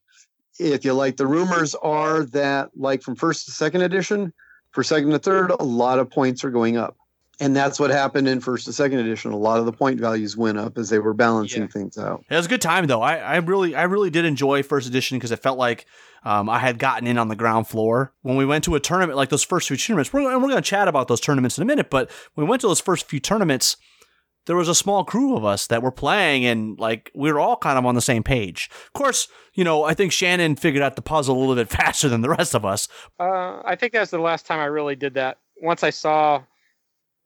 If 0.58 0.86
you 0.86 0.94
like, 0.94 1.18
the 1.18 1.28
rumors 1.28 1.76
are 1.76 2.24
that, 2.28 2.70
like 2.78 3.02
from 3.02 3.18
first 3.18 3.44
to 3.48 3.52
second 3.52 3.82
edition, 3.82 4.32
for 4.72 4.84
second 4.84 5.10
to 5.10 5.20
third, 5.20 5.52
a 5.52 5.64
lot 5.66 6.00
of 6.00 6.10
points 6.10 6.46
are 6.46 6.50
going 6.50 6.78
up, 6.78 6.96
and 7.40 7.56
that's 7.56 7.80
what 7.80 7.90
happened 7.92 8.28
in 8.28 8.40
first 8.40 8.66
to 8.66 8.74
second 8.74 9.00
edition. 9.00 9.32
A 9.32 9.38
lot 9.38 9.60
of 9.60 9.66
the 9.66 9.72
point 9.72 10.00
values 10.00 10.38
went 10.38 10.58
up 10.58 10.78
as 10.78 10.90
they 10.90 11.00
were 11.00 11.14
balancing 11.14 11.64
Yeah. 11.64 11.68
things 11.68 11.98
out. 11.98 12.24
It 12.30 12.36
was 12.36 12.46
a 12.46 12.50
good 12.50 12.62
time, 12.62 12.88
though. 12.88 13.02
I, 13.02 13.18
I 13.18 13.36
really, 13.38 13.76
I 13.76 13.84
really 13.84 14.10
did 14.10 14.26
enjoy 14.26 14.64
first 14.64 14.88
edition 14.88 15.18
because 15.18 15.32
it 15.32 15.40
felt 15.40 15.58
like 15.58 15.86
um, 16.24 16.50
I 16.50 16.60
had 16.60 16.80
gotten 16.80 17.08
in 17.08 17.18
on 17.18 17.28
the 17.28 17.36
ground 17.36 17.68
floor. 17.68 18.14
When 18.22 18.36
we 18.36 18.46
went 18.46 18.64
to 18.66 18.76
a 18.76 18.80
tournament, 18.80 19.18
like 19.18 19.30
those 19.30 19.44
first 19.44 19.68
few 19.68 19.78
tournaments, 19.78 20.12
we're, 20.14 20.22
and 20.32 20.42
we're 20.42 20.50
going 20.50 20.62
to 20.64 20.70
chat 20.70 20.88
about 20.88 21.08
those 21.08 21.22
tournaments 21.22 21.58
in 21.58 21.62
a 21.62 21.66
minute, 21.66 21.90
but 21.90 22.10
when 22.34 22.48
we 22.48 22.50
went 22.50 22.62
to 22.62 22.68
those 22.68 22.82
first 22.82 23.08
few 23.08 23.20
tournaments, 23.20 23.78
there 24.48 24.56
was 24.56 24.70
a 24.70 24.76
small 24.76 25.04
crew 25.04 25.36
of 25.36 25.44
us 25.44 25.66
that 25.68 25.82
were 25.82 25.92
playing 25.92 26.46
and 26.46 26.80
like 26.80 27.12
we 27.16 27.32
were 27.34 27.40
all 27.40 27.58
kind 27.58 27.80
of 27.80 27.86
on 27.86 27.96
the 27.96 28.02
same 28.02 28.22
page. 28.24 28.70
Of 28.86 28.94
course, 28.94 29.28
you 29.56 29.64
know, 29.64 29.84
I 29.84 29.96
think 29.96 30.12
Shannon 30.12 30.56
figured 30.56 30.84
out 30.84 30.96
the 30.96 31.02
puzzle 31.02 31.36
a 31.36 31.40
little 31.40 31.56
bit 31.56 31.68
faster 31.82 32.08
than 32.10 32.22
the 32.22 32.30
rest 32.30 32.54
of 32.54 32.64
us. 32.64 32.88
Uh, 33.20 33.62
I 33.66 33.76
think 33.76 33.94
that 33.94 34.02
was 34.02 34.12
the 34.12 34.20
last 34.20 34.46
time 34.46 34.60
I 34.60 34.66
really 34.66 34.96
did 34.96 35.16
that. 35.16 35.40
Once 35.62 35.82
I 35.84 35.90
saw 35.90 36.44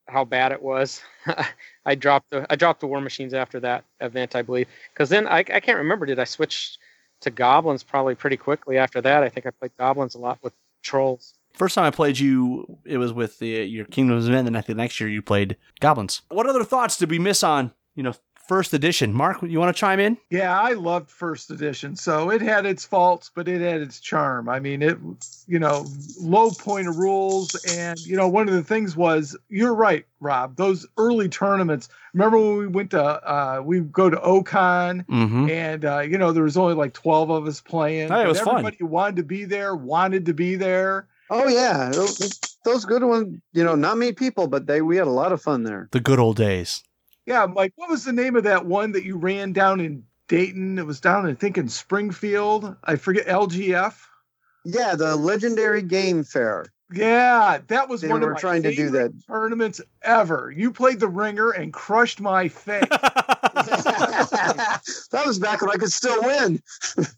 how 0.09 0.25
bad 0.25 0.51
it 0.51 0.61
was, 0.61 1.01
I 1.85 1.95
dropped 1.95 2.29
the 2.31 2.45
I 2.49 2.55
dropped 2.55 2.81
the 2.81 2.87
war 2.87 3.01
machines 3.01 3.33
after 3.33 3.59
that 3.61 3.83
event, 4.01 4.35
I 4.35 4.41
believe. 4.41 4.67
Because 4.93 5.09
then 5.09 5.27
I, 5.27 5.39
I 5.39 5.59
can't 5.59 5.77
remember. 5.77 6.05
Did 6.05 6.19
I 6.19 6.23
switch 6.25 6.77
to 7.21 7.29
goblins 7.29 7.83
probably 7.83 8.15
pretty 8.15 8.37
quickly 8.37 8.77
after 8.77 9.01
that? 9.01 9.23
I 9.23 9.29
think 9.29 9.45
I 9.45 9.51
played 9.51 9.71
goblins 9.77 10.15
a 10.15 10.19
lot 10.19 10.39
with 10.41 10.53
trolls. 10.81 11.33
First 11.53 11.75
time 11.75 11.85
I 11.85 11.91
played 11.91 12.19
you, 12.19 12.77
it 12.85 12.97
was 12.97 13.11
with 13.11 13.39
the, 13.39 13.47
your 13.47 13.85
Kingdoms 13.85 14.25
of 14.25 14.31
Men, 14.31 14.47
and 14.47 14.57
I 14.57 14.61
think 14.61 14.77
next 14.77 14.99
year 14.99 15.09
you 15.09 15.21
played 15.21 15.57
Goblins. 15.79 16.21
What 16.29 16.47
other 16.47 16.63
thoughts 16.63 16.95
did 16.95 17.09
we 17.09 17.19
miss 17.19 17.43
on, 17.43 17.73
you 17.95 18.03
know, 18.03 18.13
first 18.49 18.73
edition? 18.73 19.13
Mark, 19.13 19.38
you 19.43 19.59
want 19.59 19.73
to 19.73 19.79
chime 19.79 19.99
in? 19.99 20.17
Yeah, 20.31 20.59
I 20.59 20.73
loved 20.73 21.09
first 21.12 21.51
edition. 21.51 21.95
So 21.95 22.31
it 22.31 22.41
had 22.41 22.65
its 22.65 22.83
faults, 22.83 23.29
but 23.33 23.47
it 23.47 23.62
had 23.62 23.79
its 23.79 23.99
charm. 24.01 24.49
I 24.49 24.59
mean, 24.59 24.81
it, 24.81 24.97
you 25.47 25.59
know, 25.59 25.85
low 26.19 26.49
point 26.49 26.88
of 26.88 26.97
rules. 26.97 27.53
And, 27.65 27.97
you 27.99 28.17
know, 28.17 28.27
one 28.27 28.49
of 28.49 28.55
the 28.55 28.63
things 28.63 28.97
was, 28.97 29.38
you're 29.49 29.75
right, 29.75 30.05
Rob, 30.19 30.55
those 30.57 30.85
early 30.97 31.29
tournaments. 31.29 31.88
Remember 32.13 32.38
when 32.39 32.57
we 32.57 32.67
went 32.67 32.89
to, 32.91 33.01
uh, 33.03 33.62
we 33.63 33.81
go 33.81 34.09
to 34.09 34.17
Ocon 34.17 35.05
Mm-hmm. 35.05 35.49
and, 35.49 35.85
uh, 35.85 35.99
you 35.99 36.17
know, 36.17 36.31
there 36.31 36.43
was 36.43 36.57
only 36.57 36.73
like 36.73 36.93
12 36.93 37.29
of 37.29 37.47
us 37.47 37.62
playing. 37.62 38.09
Hey, 38.09 38.21
it 38.21 38.23
but 38.23 38.27
was 38.29 38.39
fun. 38.41 38.49
everybody 38.55 38.77
who 38.79 38.88
wanted 38.88 39.15
to 39.17 39.23
be 39.23 39.45
there, 39.45 39.75
wanted 39.75 40.25
to 40.25 40.33
be 40.33 40.55
there. 40.55 41.07
Oh 41.29 41.47
yeah, 41.47 41.91
those, 41.93 42.39
those 42.65 42.85
good 42.85 43.03
ones. 43.03 43.39
You 43.53 43.63
know, 43.63 43.75
not 43.75 43.99
many 43.99 44.13
people, 44.13 44.47
but 44.47 44.65
they 44.65 44.81
we 44.81 44.97
had 44.97 45.05
a 45.05 45.12
lot 45.12 45.31
of 45.31 45.39
fun 45.39 45.62
there. 45.62 45.88
The 45.91 45.99
good 45.99 46.17
old 46.17 46.38
days. 46.38 46.83
Yeah, 47.29 47.43
I'm 47.43 47.53
like, 47.53 47.73
what 47.75 47.91
was 47.91 48.03
the 48.03 48.11
name 48.11 48.35
of 48.35 48.45
that 48.45 48.65
one 48.65 48.93
that 48.93 49.05
you 49.05 49.15
ran 49.15 49.53
down 49.53 49.79
in 49.79 50.03
Dayton? 50.27 50.79
It 50.79 50.85
was 50.87 50.99
down, 50.99 51.27
I 51.27 51.35
think, 51.35 51.59
in 51.59 51.69
Springfield. 51.69 52.75
I 52.83 52.95
forget 52.95 53.27
LGF. 53.27 53.93
Yeah, 54.65 54.95
the 54.95 55.15
legendary 55.15 55.83
game 55.83 56.23
fair. 56.23 56.65
Yeah, 56.91 57.59
that 57.67 57.87
was 57.87 58.01
They 58.01 58.07
one 58.07 58.21
were 58.21 58.31
of 58.31 58.33
my 58.33 58.39
trying 58.39 58.63
to 58.63 58.73
do 58.73 58.85
favorite 58.87 59.13
tournaments 59.27 59.79
ever. 60.01 60.51
You 60.57 60.71
played 60.71 60.99
the 60.99 61.07
ringer 61.07 61.51
and 61.51 61.71
crushed 61.71 62.19
my 62.19 62.47
face. 62.47 62.87
that 62.89 63.21
was 65.23 65.37
back 65.37 65.61
when 65.61 65.69
I 65.69 65.75
could 65.75 65.93
still 65.93 66.23
win. 66.23 66.63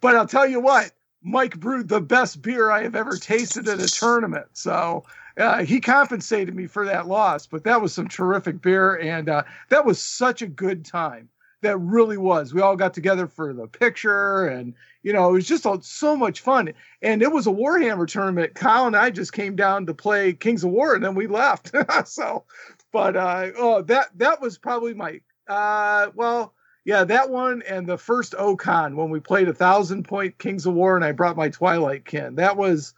but 0.00 0.14
I'll 0.14 0.28
tell 0.28 0.46
you 0.46 0.60
what, 0.60 0.92
Mike 1.20 1.58
brewed 1.58 1.88
the 1.88 2.00
best 2.00 2.42
beer 2.42 2.70
I 2.70 2.84
have 2.84 2.94
ever 2.94 3.16
tasted 3.16 3.66
at 3.66 3.80
a 3.80 3.88
tournament. 3.88 4.46
So 4.52 5.04
uh, 5.38 5.64
he 5.64 5.80
compensated 5.80 6.54
me 6.54 6.66
for 6.66 6.86
that 6.86 7.06
loss, 7.06 7.46
but 7.46 7.64
that 7.64 7.80
was 7.80 7.92
some 7.92 8.08
terrific 8.08 8.62
beer. 8.62 8.96
And 8.96 9.28
uh, 9.28 9.42
that 9.68 9.84
was 9.84 10.02
such 10.02 10.42
a 10.42 10.46
good 10.46 10.84
time. 10.84 11.28
That 11.62 11.78
really 11.78 12.16
was. 12.16 12.54
We 12.54 12.60
all 12.60 12.76
got 12.76 12.94
together 12.94 13.26
for 13.26 13.52
the 13.52 13.66
picture 13.66 14.46
and, 14.46 14.74
you 15.02 15.12
know, 15.12 15.30
it 15.30 15.32
was 15.32 15.48
just 15.48 15.66
a, 15.66 15.78
so 15.82 16.16
much 16.16 16.40
fun. 16.40 16.72
And 17.02 17.22
it 17.22 17.32
was 17.32 17.46
a 17.46 17.50
Warhammer 17.50 18.06
tournament. 18.06 18.54
Kyle 18.54 18.86
and 18.86 18.96
I 18.96 19.10
just 19.10 19.32
came 19.32 19.56
down 19.56 19.86
to 19.86 19.94
play 19.94 20.32
Kings 20.32 20.64
of 20.64 20.70
War, 20.70 20.94
and 20.94 21.04
then 21.04 21.14
we 21.14 21.26
left. 21.26 21.72
so, 22.06 22.44
but 22.92 23.16
uh, 23.16 23.50
oh, 23.56 23.82
that 23.82 24.08
that 24.18 24.40
was 24.40 24.58
probably 24.58 24.94
my 24.94 25.20
uh, 25.48 26.08
well, 26.14 26.54
yeah, 26.84 27.04
that 27.04 27.30
one 27.30 27.62
and 27.62 27.86
the 27.86 27.98
first 27.98 28.32
Ocon 28.34 28.94
when 28.94 29.10
we 29.10 29.20
played 29.20 29.48
a 29.48 29.54
thousand 29.54 30.04
point 30.04 30.38
Kings 30.38 30.66
of 30.66 30.74
War, 30.74 30.96
and 30.96 31.04
I 31.04 31.12
brought 31.12 31.36
my 31.36 31.48
Twilight 31.48 32.04
Kin. 32.04 32.36
That 32.36 32.56
was, 32.56 32.94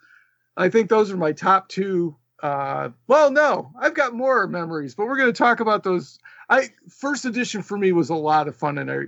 I 0.56 0.68
think, 0.68 0.88
those 0.88 1.10
are 1.10 1.16
my 1.16 1.32
top 1.32 1.68
two. 1.68 2.16
Uh, 2.42 2.90
well, 3.06 3.30
no, 3.30 3.72
I've 3.78 3.94
got 3.94 4.14
more 4.14 4.46
memories, 4.46 4.94
but 4.94 5.06
we're 5.06 5.16
going 5.16 5.32
to 5.32 5.36
talk 5.38 5.60
about 5.60 5.82
those. 5.82 6.18
I 6.48 6.70
first 6.88 7.24
edition 7.24 7.62
for 7.62 7.76
me 7.76 7.92
was 7.92 8.10
a 8.10 8.14
lot 8.14 8.48
of 8.48 8.56
fun, 8.56 8.78
and 8.78 8.90
I 8.90 8.98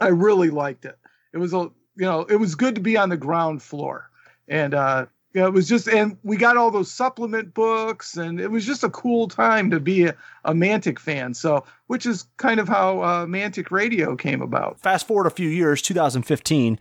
I 0.00 0.08
really 0.08 0.50
liked 0.50 0.84
it. 0.84 0.98
It 1.32 1.38
was 1.38 1.52
a 1.52 1.70
you 1.98 2.04
know, 2.04 2.20
it 2.22 2.36
was 2.36 2.54
good 2.54 2.76
to 2.76 2.80
be 2.80 2.96
on 2.96 3.08
the 3.08 3.16
ground 3.16 3.62
floor. 3.62 4.08
And 4.46 4.72
uh 4.72 5.06
you 5.34 5.42
know, 5.42 5.48
it 5.48 5.52
was 5.52 5.68
just 5.68 5.88
and 5.88 6.16
we 6.22 6.36
got 6.36 6.56
all 6.56 6.70
those 6.70 6.90
supplement 6.90 7.52
books 7.52 8.16
and 8.16 8.40
it 8.40 8.50
was 8.50 8.64
just 8.64 8.82
a 8.82 8.88
cool 8.88 9.28
time 9.28 9.70
to 9.70 9.80
be 9.80 10.06
a, 10.06 10.16
a 10.44 10.54
Mantic 10.54 10.98
fan. 10.98 11.34
So 11.34 11.64
which 11.88 12.06
is 12.06 12.24
kind 12.38 12.60
of 12.60 12.68
how 12.68 13.02
uh, 13.02 13.26
Mantic 13.26 13.70
Radio 13.70 14.16
came 14.16 14.40
about. 14.40 14.80
Fast 14.80 15.06
forward 15.06 15.26
a 15.26 15.30
few 15.30 15.48
years, 15.48 15.82
2015 15.82 16.78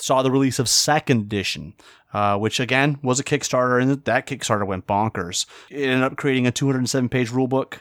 saw 0.00 0.22
the 0.22 0.30
release 0.30 0.58
of 0.58 0.68
second 0.68 1.22
edition, 1.22 1.74
uh, 2.12 2.38
which 2.38 2.60
again 2.60 2.98
was 3.02 3.20
a 3.20 3.24
Kickstarter, 3.24 3.80
and 3.80 4.04
that 4.04 4.26
Kickstarter 4.26 4.66
went 4.66 4.86
bonkers. 4.86 5.46
It 5.70 5.82
ended 5.82 6.02
up 6.02 6.16
creating 6.16 6.46
a 6.46 6.52
207 6.52 7.08
page 7.08 7.30
rulebook 7.30 7.80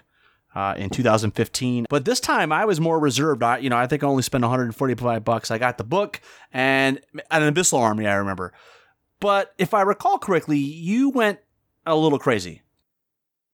uh, 0.55 0.75
in 0.77 0.89
2015. 0.89 1.85
But 1.89 2.05
this 2.05 2.19
time 2.19 2.51
I 2.51 2.65
was 2.65 2.79
more 2.79 2.99
reserved. 2.99 3.43
I, 3.43 3.57
you 3.59 3.69
know, 3.69 3.77
I 3.77 3.87
think 3.87 4.03
I 4.03 4.07
only 4.07 4.23
spent 4.23 4.43
145 4.43 5.23
bucks. 5.23 5.51
I 5.51 5.57
got 5.57 5.77
the 5.77 5.83
book 5.83 6.21
and 6.51 6.99
an 7.31 7.53
Abyssal 7.53 7.79
Army. 7.79 8.07
I 8.07 8.15
remember. 8.15 8.53
But 9.19 9.53
if 9.57 9.73
I 9.73 9.81
recall 9.81 10.17
correctly, 10.17 10.57
you 10.57 11.09
went 11.09 11.39
a 11.85 11.95
little 11.95 12.19
crazy. 12.19 12.61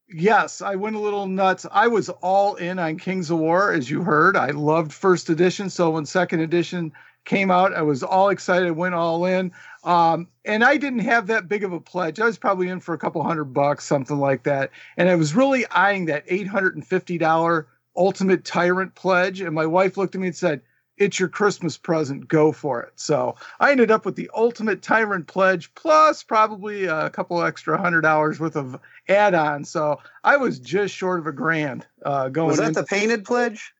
Yes, 0.07 0.61
I 0.61 0.75
went 0.75 0.95
a 0.95 0.99
little 0.99 1.25
nuts. 1.25 1.65
I 1.71 1.87
was 1.87 2.09
all 2.09 2.55
in 2.55 2.77
on 2.77 2.99
Kings 2.99 3.31
of 3.31 3.39
War, 3.39 3.71
as 3.71 3.89
you 3.89 4.03
heard. 4.03 4.37
I 4.37 4.51
loved 4.51 4.93
first 4.93 5.29
edition. 5.31 5.69
So 5.69 5.89
when 5.91 6.05
second 6.05 6.41
edition 6.41 6.93
came 7.25 7.51
out, 7.51 7.73
I 7.73 7.81
was 7.81 8.03
all 8.03 8.29
excited, 8.29 8.71
went 8.71 8.95
all 8.95 9.25
in. 9.25 9.51
Um, 9.83 10.27
and 10.45 10.63
I 10.63 10.77
didn't 10.77 10.99
have 10.99 11.27
that 11.27 11.47
big 11.47 11.63
of 11.63 11.73
a 11.73 11.79
pledge. 11.79 12.19
I 12.19 12.25
was 12.25 12.37
probably 12.37 12.69
in 12.69 12.79
for 12.79 12.93
a 12.93 12.97
couple 12.97 13.21
hundred 13.23 13.45
bucks, 13.45 13.85
something 13.85 14.19
like 14.19 14.43
that. 14.43 14.71
And 14.97 15.09
I 15.09 15.15
was 15.15 15.35
really 15.35 15.65
eyeing 15.67 16.05
that 16.05 16.25
$850 16.27 17.65
Ultimate 17.97 18.45
Tyrant 18.45 18.95
pledge. 18.95 19.41
And 19.41 19.53
my 19.53 19.65
wife 19.65 19.97
looked 19.97 20.15
at 20.15 20.21
me 20.21 20.27
and 20.27 20.35
said, 20.35 20.61
It's 20.97 21.19
your 21.19 21.29
Christmas 21.29 21.77
present. 21.77 22.27
Go 22.27 22.51
for 22.51 22.81
it. 22.81 22.93
So 22.95 23.35
I 23.59 23.71
ended 23.71 23.91
up 23.91 24.05
with 24.05 24.15
the 24.15 24.29
Ultimate 24.35 24.81
Tyrant 24.81 25.27
pledge 25.27 25.73
plus 25.75 26.23
probably 26.23 26.85
a 26.85 27.09
couple 27.09 27.41
extra 27.43 27.77
hundred 27.77 28.01
dollars 28.01 28.39
worth 28.39 28.55
of 28.55 28.79
add 29.07 29.33
on. 29.35 29.63
So 29.65 29.99
I 30.23 30.37
was 30.37 30.59
just 30.59 30.93
short 30.95 31.19
of 31.19 31.27
a 31.27 31.31
grand 31.31 31.85
uh, 32.05 32.29
going 32.29 32.47
Was 32.47 32.57
that 32.57 32.67
in. 32.69 32.73
the 32.73 32.83
painted 32.83 33.23
pledge? 33.23 33.71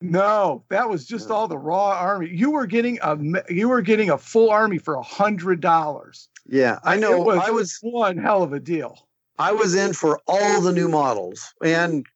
No, 0.00 0.62
that 0.68 0.90
was 0.90 1.06
just 1.06 1.30
all 1.30 1.48
the 1.48 1.56
raw 1.56 1.90
army. 1.92 2.28
You 2.28 2.50
were 2.50 2.66
getting 2.66 2.98
a 3.02 3.16
you 3.48 3.68
were 3.68 3.80
getting 3.80 4.10
a 4.10 4.18
full 4.18 4.50
army 4.50 4.78
for 4.78 4.94
a 4.94 5.02
hundred 5.02 5.60
dollars. 5.60 6.28
Yeah, 6.46 6.78
I 6.84 6.96
know. 6.96 7.18
was, 7.18 7.38
I 7.38 7.50
was 7.50 7.78
one 7.80 8.18
hell 8.18 8.42
of 8.42 8.52
a 8.52 8.60
deal. 8.60 9.08
I 9.38 9.52
was 9.52 9.74
in 9.74 9.94
for 9.94 10.20
all 10.26 10.60
the 10.60 10.72
new 10.72 10.88
models, 10.88 11.52
and 11.64 12.06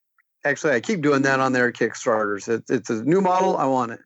actually, 0.44 0.74
I 0.74 0.80
keep 0.80 1.00
doing 1.00 1.22
that 1.22 1.40
on 1.40 1.52
their 1.52 1.72
Kickstarters. 1.72 2.48
It, 2.48 2.64
it's 2.68 2.90
a 2.90 3.02
new 3.02 3.20
model, 3.20 3.56
I 3.56 3.64
want 3.64 3.92
it, 3.92 4.00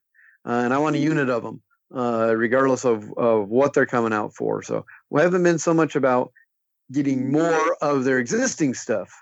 uh, 0.46 0.52
and 0.52 0.72
I 0.72 0.78
want 0.78 0.96
a 0.96 1.00
unit 1.00 1.28
of 1.28 1.42
them, 1.42 1.60
uh, 1.94 2.34
regardless 2.36 2.84
of 2.84 3.12
of 3.14 3.48
what 3.48 3.72
they're 3.72 3.86
coming 3.86 4.12
out 4.12 4.34
for. 4.34 4.62
So 4.62 4.86
we 5.10 5.20
haven't 5.20 5.42
been 5.42 5.58
so 5.58 5.74
much 5.74 5.96
about 5.96 6.32
getting 6.92 7.32
more 7.32 7.76
of 7.80 8.04
their 8.04 8.18
existing 8.18 8.74
stuff, 8.74 9.12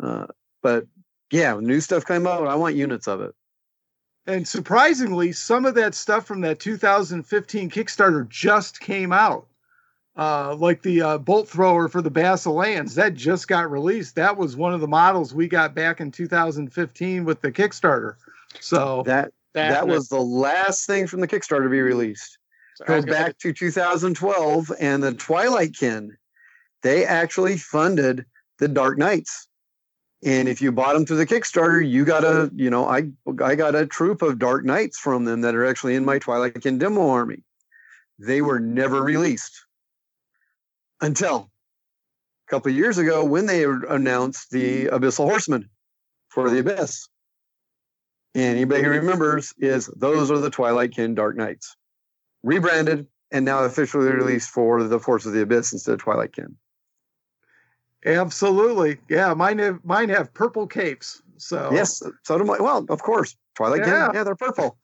uh, 0.00 0.26
but 0.62 0.86
yeah, 1.32 1.58
new 1.60 1.80
stuff 1.80 2.04
came 2.04 2.26
out, 2.26 2.46
I 2.46 2.54
want 2.54 2.76
units 2.76 3.08
of 3.08 3.20
it. 3.20 3.34
And 4.26 4.46
surprisingly, 4.46 5.32
some 5.32 5.64
of 5.64 5.74
that 5.74 5.94
stuff 5.94 6.26
from 6.26 6.42
that 6.42 6.60
2015 6.60 7.70
Kickstarter 7.70 8.28
just 8.28 8.80
came 8.80 9.12
out. 9.12 9.46
Uh, 10.16 10.54
like 10.56 10.82
the 10.82 11.00
uh, 11.00 11.18
bolt 11.18 11.48
thrower 11.48 11.88
for 11.88 12.02
the 12.02 12.10
Basileans, 12.10 12.94
that 12.96 13.14
just 13.14 13.48
got 13.48 13.70
released. 13.70 14.16
That 14.16 14.36
was 14.36 14.56
one 14.56 14.74
of 14.74 14.80
the 14.80 14.88
models 14.88 15.32
we 15.32 15.48
got 15.48 15.74
back 15.74 16.00
in 16.00 16.10
2015 16.10 17.24
with 17.24 17.40
the 17.40 17.50
Kickstarter. 17.50 18.16
So 18.58 19.02
That 19.06 19.32
That, 19.54 19.70
that 19.70 19.88
was 19.88 20.08
the 20.08 20.20
last 20.20 20.86
thing 20.86 21.06
from 21.06 21.20
the 21.20 21.28
Kickstarter 21.28 21.62
to 21.62 21.70
be 21.70 21.80
released. 21.80 22.38
I 22.86 22.96
was 22.96 23.04
Goes 23.04 23.14
gonna 23.14 23.26
back 23.26 23.38
to 23.38 23.52
2012 23.52 24.72
and 24.80 25.02
the 25.02 25.14
Twilight 25.14 25.74
Kin. 25.74 26.16
They 26.82 27.04
actually 27.04 27.56
funded 27.56 28.26
the 28.58 28.68
Dark 28.68 28.98
Knights. 28.98 29.48
And 30.22 30.48
if 30.48 30.60
you 30.60 30.70
bought 30.70 30.92
them 30.92 31.06
through 31.06 31.16
the 31.16 31.26
Kickstarter, 31.26 31.86
you 31.86 32.04
got 32.04 32.24
a, 32.24 32.50
you 32.54 32.68
know, 32.68 32.86
I 32.86 33.10
I 33.42 33.54
got 33.54 33.74
a 33.74 33.86
troop 33.86 34.20
of 34.20 34.38
Dark 34.38 34.64
Knights 34.64 34.98
from 34.98 35.24
them 35.24 35.40
that 35.42 35.54
are 35.54 35.64
actually 35.64 35.94
in 35.94 36.04
my 36.04 36.18
Twilight 36.18 36.60
Kin 36.60 36.78
demo 36.78 37.08
army. 37.08 37.42
They 38.18 38.42
were 38.42 38.60
never 38.60 39.02
released 39.02 39.64
until 41.00 41.50
a 42.46 42.50
couple 42.50 42.70
of 42.70 42.76
years 42.76 42.98
ago 42.98 43.24
when 43.24 43.46
they 43.46 43.64
announced 43.64 44.50
the 44.50 44.86
Abyssal 44.86 45.24
Horsemen 45.24 45.70
for 46.28 46.50
the 46.50 46.58
Abyss. 46.58 47.08
And 48.34 48.56
anybody 48.56 48.82
who 48.82 48.90
remembers 48.90 49.54
is 49.58 49.86
those 49.96 50.30
are 50.30 50.38
the 50.38 50.50
Twilight 50.50 50.92
Kin 50.92 51.14
Dark 51.14 51.36
Knights, 51.36 51.76
rebranded 52.42 53.06
and 53.30 53.44
now 53.44 53.64
officially 53.64 54.10
released 54.10 54.50
for 54.50 54.84
the 54.84 55.00
Force 55.00 55.24
of 55.24 55.32
the 55.32 55.42
Abyss 55.42 55.72
instead 55.72 55.94
of 55.94 56.00
Twilight 56.00 56.34
Kin. 56.34 56.56
Absolutely, 58.04 58.98
yeah, 59.08 59.34
mine 59.34 59.58
have 59.58 59.84
mine 59.84 60.08
have 60.08 60.32
purple 60.34 60.66
capes. 60.66 61.22
So 61.36 61.70
Yes, 61.72 62.02
so 62.22 62.38
do 62.38 62.44
my. 62.44 62.58
Well, 62.58 62.84
of 62.88 63.02
course, 63.02 63.36
Twilight 63.54 63.80
Yeah. 63.80 64.06
Kin. 64.06 64.14
Yeah, 64.14 64.24
they're 64.24 64.36
purple. 64.36 64.76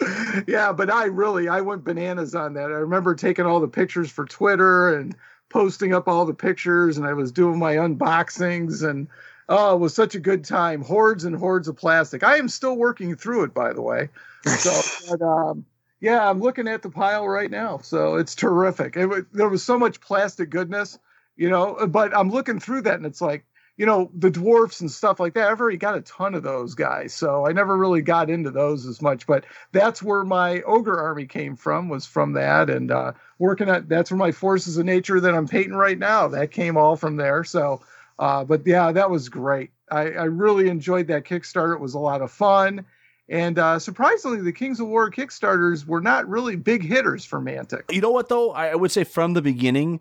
yeah, 0.46 0.72
but 0.72 0.90
I 0.90 1.04
really 1.06 1.48
I 1.48 1.60
went 1.60 1.84
bananas 1.84 2.34
on 2.34 2.54
that. 2.54 2.70
I 2.70 2.78
remember 2.78 3.14
taking 3.14 3.46
all 3.46 3.60
the 3.60 3.68
pictures 3.68 4.10
for 4.10 4.24
Twitter 4.24 4.94
and 4.94 5.14
posting 5.48 5.94
up 5.94 6.08
all 6.08 6.24
the 6.24 6.34
pictures, 6.34 6.98
and 6.98 7.06
I 7.06 7.14
was 7.14 7.32
doing 7.32 7.58
my 7.58 7.76
unboxings, 7.76 8.88
and 8.88 9.08
oh, 9.48 9.74
it 9.74 9.78
was 9.78 9.94
such 9.94 10.14
a 10.14 10.20
good 10.20 10.44
time. 10.44 10.82
Hordes 10.82 11.24
and 11.24 11.34
hordes 11.34 11.68
of 11.68 11.76
plastic. 11.76 12.22
I 12.22 12.36
am 12.36 12.48
still 12.48 12.76
working 12.76 13.16
through 13.16 13.44
it, 13.44 13.54
by 13.54 13.72
the 13.72 13.82
way. 13.82 14.08
So, 14.46 14.80
but, 15.10 15.22
um, 15.22 15.64
yeah, 16.00 16.28
I'm 16.28 16.40
looking 16.40 16.68
at 16.68 16.82
the 16.82 16.90
pile 16.90 17.26
right 17.26 17.50
now, 17.50 17.78
so 17.78 18.16
it's 18.16 18.34
terrific. 18.34 18.96
It, 18.96 19.32
there 19.32 19.48
was 19.48 19.62
so 19.62 19.78
much 19.78 20.00
plastic 20.00 20.50
goodness, 20.50 20.98
you 21.36 21.50
know. 21.50 21.86
But 21.88 22.16
I'm 22.16 22.30
looking 22.30 22.60
through 22.60 22.82
that, 22.82 22.94
and 22.94 23.06
it's 23.06 23.20
like 23.20 23.44
you 23.78 23.86
know, 23.86 24.10
the 24.12 24.30
dwarfs 24.30 24.80
and 24.80 24.90
stuff 24.90 25.20
like 25.20 25.34
that. 25.34 25.48
I've 25.48 25.60
already 25.60 25.76
got 25.76 25.96
a 25.96 26.00
ton 26.00 26.34
of 26.34 26.42
those 26.42 26.74
guys, 26.74 27.14
so 27.14 27.46
I 27.46 27.52
never 27.52 27.76
really 27.76 28.02
got 28.02 28.28
into 28.28 28.50
those 28.50 28.84
as 28.84 29.00
much. 29.00 29.24
But 29.24 29.44
that's 29.70 30.02
where 30.02 30.24
my 30.24 30.62
ogre 30.62 31.00
army 31.00 31.26
came 31.26 31.54
from, 31.54 31.88
was 31.88 32.04
from 32.04 32.32
that, 32.32 32.68
and 32.68 32.90
uh, 32.90 33.12
working 33.38 33.68
at 33.68 33.88
that's 33.88 34.10
where 34.10 34.18
my 34.18 34.32
forces 34.32 34.78
of 34.78 34.84
nature 34.84 35.20
that 35.20 35.34
I'm 35.34 35.46
painting 35.46 35.76
right 35.76 35.98
now. 35.98 36.26
That 36.26 36.50
came 36.50 36.76
all 36.76 36.96
from 36.96 37.16
there. 37.16 37.44
So, 37.44 37.80
uh, 38.18 38.42
but 38.42 38.66
yeah, 38.66 38.90
that 38.90 39.10
was 39.10 39.28
great. 39.28 39.70
I, 39.90 40.10
I 40.10 40.24
really 40.24 40.68
enjoyed 40.68 41.06
that 41.06 41.24
Kickstarter. 41.24 41.74
It 41.74 41.80
was 41.80 41.94
a 41.94 42.00
lot 42.00 42.20
of 42.20 42.32
fun. 42.32 42.84
And 43.28 43.58
uh, 43.58 43.78
surprisingly, 43.78 44.40
the 44.40 44.52
Kings 44.52 44.80
of 44.80 44.86
War 44.88 45.10
Kickstarters 45.10 45.84
were 45.86 46.00
not 46.00 46.28
really 46.28 46.56
big 46.56 46.82
hitters 46.82 47.24
for 47.24 47.40
Mantic. 47.40 47.82
You 47.92 48.00
know 48.00 48.10
what 48.10 48.28
though? 48.28 48.52
I 48.52 48.68
I 48.68 48.74
would 48.74 48.90
say 48.90 49.04
from 49.04 49.34
the 49.34 49.42
beginning, 49.42 50.00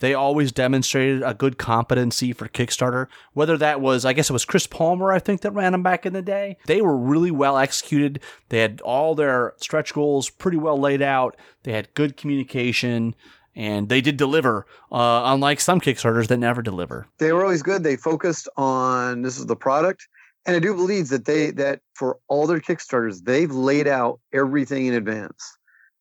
they 0.00 0.12
always 0.12 0.50
demonstrated 0.50 1.22
a 1.22 1.34
good 1.34 1.56
competency 1.56 2.32
for 2.32 2.48
Kickstarter. 2.48 3.06
Whether 3.32 3.56
that 3.58 3.80
was, 3.80 4.04
I 4.04 4.12
guess 4.12 4.28
it 4.28 4.32
was 4.32 4.44
Chris 4.44 4.66
Palmer, 4.66 5.12
I 5.12 5.20
think 5.20 5.42
that 5.42 5.52
ran 5.52 5.70
them 5.70 5.84
back 5.84 6.04
in 6.04 6.12
the 6.12 6.20
day. 6.22 6.56
They 6.66 6.82
were 6.82 6.96
really 6.96 7.30
well 7.30 7.56
executed. 7.58 8.18
They 8.48 8.58
had 8.58 8.80
all 8.80 9.14
their 9.14 9.54
stretch 9.58 9.94
goals 9.94 10.30
pretty 10.30 10.56
well 10.58 10.78
laid 10.80 11.00
out. 11.00 11.36
They 11.62 11.72
had 11.72 11.94
good 11.94 12.16
communication, 12.16 13.14
and 13.54 13.88
they 13.88 14.00
did 14.00 14.16
deliver. 14.16 14.66
Uh, 14.90 15.22
unlike 15.26 15.60
some 15.60 15.80
Kickstarters 15.80 16.26
that 16.26 16.38
never 16.38 16.60
deliver. 16.60 17.06
they 17.18 17.32
were 17.32 17.44
always 17.44 17.62
good. 17.62 17.84
They 17.84 17.96
focused 17.96 18.48
on 18.56 19.22
this 19.22 19.38
is 19.38 19.46
the 19.46 19.56
product, 19.56 20.08
and 20.46 20.56
I 20.56 20.58
do 20.58 20.74
believe 20.74 21.08
that 21.08 21.24
they 21.24 21.50
that 21.52 21.80
for 21.94 22.18
all 22.28 22.46
their 22.46 22.60
Kickstarters, 22.60 23.24
they've 23.24 23.50
laid 23.50 23.86
out 23.86 24.20
everything 24.32 24.86
in 24.86 24.94
advance. 24.94 25.56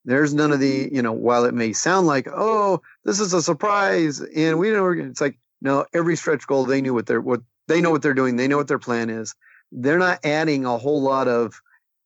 There's 0.05 0.33
none 0.33 0.51
of 0.51 0.59
the 0.59 0.89
you 0.91 1.01
know 1.01 1.13
while 1.13 1.45
it 1.45 1.53
may 1.53 1.73
sound 1.73 2.07
like 2.07 2.27
oh 2.31 2.81
this 3.05 3.19
is 3.19 3.33
a 3.33 3.41
surprise 3.41 4.19
and 4.19 4.59
we 4.59 4.71
know 4.71 4.89
it's 4.89 5.21
like 5.21 5.39
no 5.61 5.85
every 5.93 6.17
stretch 6.17 6.45
goal 6.45 6.65
they 6.65 6.81
knew 6.81 6.93
what 6.93 7.05
they're 7.05 7.21
what 7.21 7.41
they 7.67 7.79
know 7.79 7.91
what 7.91 8.01
they're 8.01 8.13
doing 8.13 8.35
they 8.35 8.47
know 8.47 8.57
what 8.57 8.67
their 8.67 8.79
plan 8.79 9.09
is. 9.09 9.33
They're 9.71 9.97
not 9.97 10.19
adding 10.23 10.65
a 10.65 10.77
whole 10.77 11.01
lot 11.01 11.27
of 11.27 11.59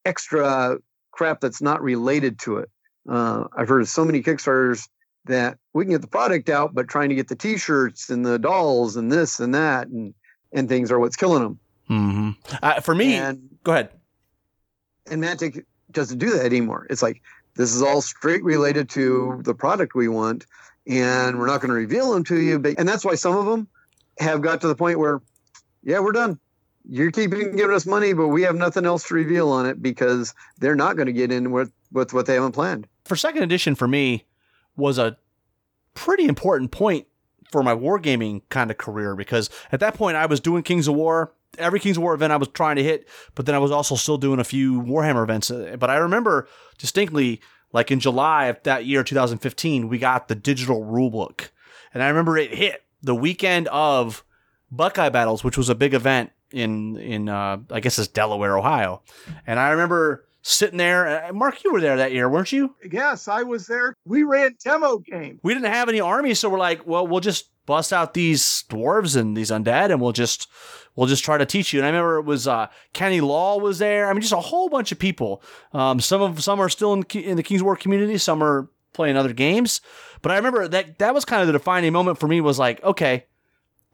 extra 0.05 0.77
crap 1.11 1.41
that's 1.41 1.61
not 1.61 1.81
related 1.81 2.39
to 2.39 2.57
it. 2.57 2.69
Uh, 3.09 3.45
I've 3.57 3.67
heard 3.67 3.81
of 3.81 3.89
so 3.89 4.05
many 4.05 4.21
Kickstarters 4.21 4.87
that 5.25 5.57
we 5.73 5.83
can 5.83 5.91
get 5.91 6.01
the 6.01 6.07
product 6.07 6.49
out, 6.49 6.73
but 6.73 6.87
trying 6.87 7.09
to 7.09 7.15
get 7.15 7.27
the 7.27 7.35
T-shirts 7.35 8.09
and 8.09 8.25
the 8.25 8.39
dolls 8.39 8.95
and 8.95 9.11
this 9.11 9.39
and 9.39 9.55
that 9.55 9.87
and 9.87 10.13
and 10.53 10.69
things 10.69 10.91
are 10.91 10.99
what's 10.99 11.17
killing 11.17 11.43
them. 11.43 11.59
Mm-hmm. 11.89 12.31
Uh, 12.61 12.81
for 12.81 12.93
me, 12.95 13.15
And 13.15 13.49
go 13.63 13.71
ahead. 13.71 13.89
and 15.09 15.23
Mantic 15.23 15.63
doesn't 15.91 16.17
do 16.17 16.31
that 16.31 16.45
anymore. 16.45 16.85
It's 16.89 17.01
like 17.01 17.21
this 17.55 17.73
is 17.73 17.81
all 17.81 18.01
straight 18.01 18.43
related 18.43 18.89
to 18.89 19.41
the 19.43 19.53
product 19.53 19.95
we 19.95 20.07
want, 20.07 20.45
and 20.85 21.39
we're 21.39 21.47
not 21.47 21.61
going 21.61 21.69
to 21.69 21.75
reveal 21.75 22.13
them 22.13 22.23
to 22.25 22.39
you. 22.39 22.59
But 22.59 22.75
and 22.77 22.87
that's 22.87 23.05
why 23.05 23.15
some 23.15 23.35
of 23.37 23.45
them 23.45 23.67
have 24.19 24.41
got 24.41 24.61
to 24.61 24.67
the 24.67 24.75
point 24.75 24.99
where, 24.99 25.21
yeah, 25.83 25.99
we're 25.99 26.11
done. 26.11 26.39
You're 26.89 27.11
keeping 27.11 27.55
giving 27.55 27.75
us 27.75 27.85
money, 27.85 28.13
but 28.13 28.27
we 28.29 28.41
have 28.43 28.55
nothing 28.55 28.85
else 28.85 29.07
to 29.09 29.13
reveal 29.13 29.49
on 29.49 29.65
it 29.65 29.81
because 29.81 30.33
they're 30.59 30.75
not 30.75 30.95
going 30.95 31.07
to 31.07 31.13
get 31.13 31.31
in 31.31 31.51
with, 31.51 31.71
with 31.91 32.13
what 32.13 32.25
they 32.25 32.35
haven't 32.35 32.53
planned. 32.53 32.87
For 33.05 33.15
second 33.17 33.43
edition, 33.43 33.75
for 33.75 33.87
me, 33.89 34.25
was 34.77 34.97
a 34.97 35.17
pretty 35.95 36.25
important 36.25 36.71
point 36.71 37.07
for 37.51 37.61
my 37.63 37.75
wargaming 37.75 38.41
kind 38.49 38.71
of 38.71 38.77
career 38.77 39.15
because 39.15 39.49
at 39.71 39.79
that 39.81 39.95
point 39.95 40.15
I 40.17 40.25
was 40.27 40.39
doing 40.39 40.63
Kings 40.63 40.87
of 40.87 40.95
War. 40.95 41.33
Every 41.57 41.79
Kings 41.79 41.97
of 41.97 42.03
War 42.03 42.13
event 42.13 42.33
I 42.33 42.37
was 42.37 42.49
trying 42.49 42.75
to 42.75 42.83
hit, 42.83 43.07
but 43.35 43.45
then 43.45 43.55
I 43.55 43.59
was 43.59 43.71
also 43.71 43.95
still 43.95 44.17
doing 44.17 44.39
a 44.39 44.43
few 44.43 44.81
Warhammer 44.81 45.23
events. 45.23 45.49
But 45.49 45.89
I 45.89 45.97
remember 45.97 46.47
distinctly, 46.77 47.41
like 47.73 47.91
in 47.91 47.99
July 47.99 48.45
of 48.45 48.61
that 48.63 48.85
year, 48.85 49.03
2015, 49.03 49.87
we 49.87 49.97
got 49.97 50.27
the 50.27 50.35
digital 50.35 50.83
rulebook. 50.83 51.49
And 51.93 52.03
I 52.03 52.09
remember 52.09 52.37
it 52.37 52.53
hit 52.53 52.83
the 53.01 53.15
weekend 53.15 53.67
of 53.69 54.23
Buckeye 54.71 55.09
Battles, 55.09 55.43
which 55.43 55.57
was 55.57 55.69
a 55.69 55.75
big 55.75 55.93
event 55.93 56.31
in 56.51 56.97
in 56.97 57.29
uh, 57.29 57.57
I 57.71 57.79
guess 57.79 57.97
it's 57.99 58.07
Delaware, 58.07 58.57
Ohio. 58.57 59.01
And 59.45 59.59
I 59.59 59.71
remember 59.71 60.25
sitting 60.41 60.77
there. 60.77 61.25
Uh, 61.25 61.33
Mark, 61.33 61.63
you 61.63 61.73
were 61.73 61.81
there 61.81 61.97
that 61.97 62.11
year, 62.11 62.29
weren't 62.29 62.51
you? 62.51 62.75
Yes, 62.89 63.27
I 63.27 63.43
was 63.43 63.67
there. 63.67 63.93
We 64.05 64.23
ran 64.23 64.55
demo 64.63 64.99
game. 64.99 65.39
We 65.43 65.53
didn't 65.53 65.71
have 65.71 65.89
any 65.89 65.99
army, 65.99 66.33
so 66.33 66.49
we're 66.49 66.59
like, 66.59 66.85
well, 66.85 67.05
we'll 67.05 67.19
just 67.19 67.49
bust 67.67 67.93
out 67.93 68.15
these 68.15 68.63
dwarves 68.69 69.15
and 69.15 69.37
these 69.37 69.51
undead, 69.51 69.91
and 69.91 70.01
we'll 70.01 70.13
just 70.13 70.47
we'll 70.95 71.05
just 71.05 71.23
try 71.23 71.37
to 71.37 71.45
teach 71.45 71.71
you. 71.71 71.79
And 71.79 71.85
I 71.85 71.89
remember 71.89 72.17
it 72.17 72.25
was 72.25 72.47
uh, 72.47 72.67
Kenny 72.93 73.21
Law 73.21 73.59
was 73.59 73.77
there. 73.77 74.09
I 74.09 74.13
mean, 74.13 74.21
just 74.21 74.33
a 74.33 74.37
whole 74.37 74.69
bunch 74.69 74.91
of 74.91 74.97
people. 74.97 75.43
Um, 75.73 75.99
some 75.99 76.23
of 76.23 76.43
some 76.43 76.59
are 76.59 76.69
still 76.69 76.93
in 76.93 77.03
in 77.13 77.37
the 77.37 77.43
King's 77.43 77.61
War 77.61 77.75
community. 77.75 78.17
Some 78.17 78.41
are 78.41 78.69
playing 78.93 79.15
other 79.15 79.33
games. 79.33 79.81
But 80.23 80.31
I 80.31 80.37
remember 80.37 80.67
that 80.67 80.97
that 80.97 81.13
was 81.13 81.23
kind 81.23 81.41
of 81.41 81.47
the 81.47 81.53
defining 81.53 81.93
moment 81.93 82.19
for 82.19 82.27
me. 82.27 82.41
Was 82.41 82.57
like, 82.57 82.83
okay. 82.83 83.25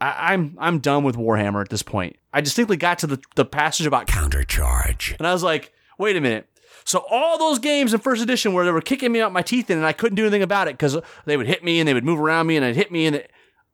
I, 0.01 0.34
I'm 0.34 0.57
I'm 0.59 0.80
done 0.80 1.03
with 1.03 1.17
Warhammer 1.17 1.61
at 1.61 1.69
this 1.69 1.84
point. 1.84 2.15
I 2.34 2.41
distinctly 2.41 2.78
got 2.78 2.99
to 2.99 3.07
the, 3.07 3.21
the 3.36 3.45
passage 3.45 3.86
about 3.86 4.07
countercharge, 4.07 5.15
and 5.17 5.28
I 5.28 5.34
was 5.34 5.43
like, 5.43 5.71
wait 5.97 6.15
a 6.15 6.21
minute. 6.21 6.49
So 6.86 7.05
all 7.09 7.38
those 7.38 7.59
games 7.59 7.93
in 7.93 7.99
first 7.99 8.21
edition 8.21 8.53
where 8.53 8.65
they 8.65 8.71
were 8.71 8.82
kicking 8.82 9.11
me 9.11 9.21
out 9.21 9.32
my 9.32 9.41
teeth 9.41 9.69
in 9.69 9.78
and 9.78 9.86
I 9.86 9.93
couldn't 9.93 10.15
do 10.15 10.24
anything 10.24 10.41
about 10.41 10.67
it 10.67 10.74
because 10.74 10.97
they 11.26 11.38
would 11.38 11.47
hit 11.47 11.63
me 11.63 11.80
and 11.80 11.88
they 11.88 11.93
would 11.93 12.03
move 12.03 12.19
around 12.19 12.47
me 12.47 12.57
and 12.57 12.65
they'd 12.65 12.76
hit 12.76 12.91
me 12.91 13.05
and 13.05 13.17
it, 13.17 13.32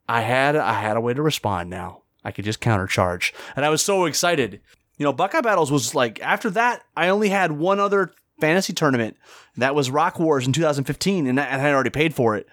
I 0.09 0.21
had 0.21 0.55
I 0.55 0.73
had 0.73 0.97
a 0.97 1.01
way 1.01 1.13
to 1.13 1.21
respond 1.21 1.69
now. 1.69 2.01
I 2.23 2.31
could 2.31 2.45
just 2.45 2.61
countercharge. 2.61 3.33
And 3.55 3.65
I 3.65 3.69
was 3.69 3.83
so 3.83 4.05
excited. 4.05 4.59
You 4.97 5.05
know, 5.05 5.13
Buckeye 5.13 5.41
Battles 5.41 5.71
was 5.71 5.95
like 5.95 6.21
after 6.21 6.49
that, 6.51 6.83
I 6.97 7.09
only 7.09 7.29
had 7.29 7.53
one 7.53 7.79
other 7.79 8.11
fantasy 8.41 8.73
tournament. 8.73 9.15
That 9.57 9.75
was 9.75 9.89
Rock 9.89 10.19
Wars 10.19 10.45
in 10.45 10.53
2015, 10.53 11.27
and 11.27 11.39
I 11.39 11.43
had 11.43 11.73
already 11.73 11.89
paid 11.89 12.13
for 12.13 12.35
it 12.35 12.47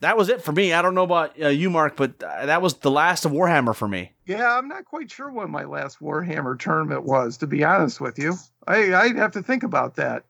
that 0.00 0.16
was 0.16 0.28
it 0.28 0.42
for 0.42 0.52
me. 0.52 0.72
I 0.72 0.82
don't 0.82 0.94
know 0.94 1.02
about 1.02 1.40
uh, 1.40 1.48
you, 1.48 1.70
Mark, 1.70 1.96
but 1.96 2.18
that 2.20 2.62
was 2.62 2.74
the 2.74 2.90
last 2.90 3.24
of 3.24 3.32
Warhammer 3.32 3.74
for 3.74 3.88
me. 3.88 4.12
Yeah, 4.26 4.56
I'm 4.56 4.68
not 4.68 4.84
quite 4.84 5.10
sure 5.10 5.30
when 5.30 5.50
my 5.50 5.64
last 5.64 6.00
Warhammer 6.00 6.58
tournament 6.58 7.04
was, 7.04 7.38
to 7.38 7.46
be 7.46 7.64
honest 7.64 8.00
with 8.00 8.18
you. 8.18 8.34
I, 8.66 8.94
I'd 8.94 9.16
have 9.16 9.32
to 9.32 9.42
think 9.42 9.62
about 9.62 9.96
that. 9.96 10.24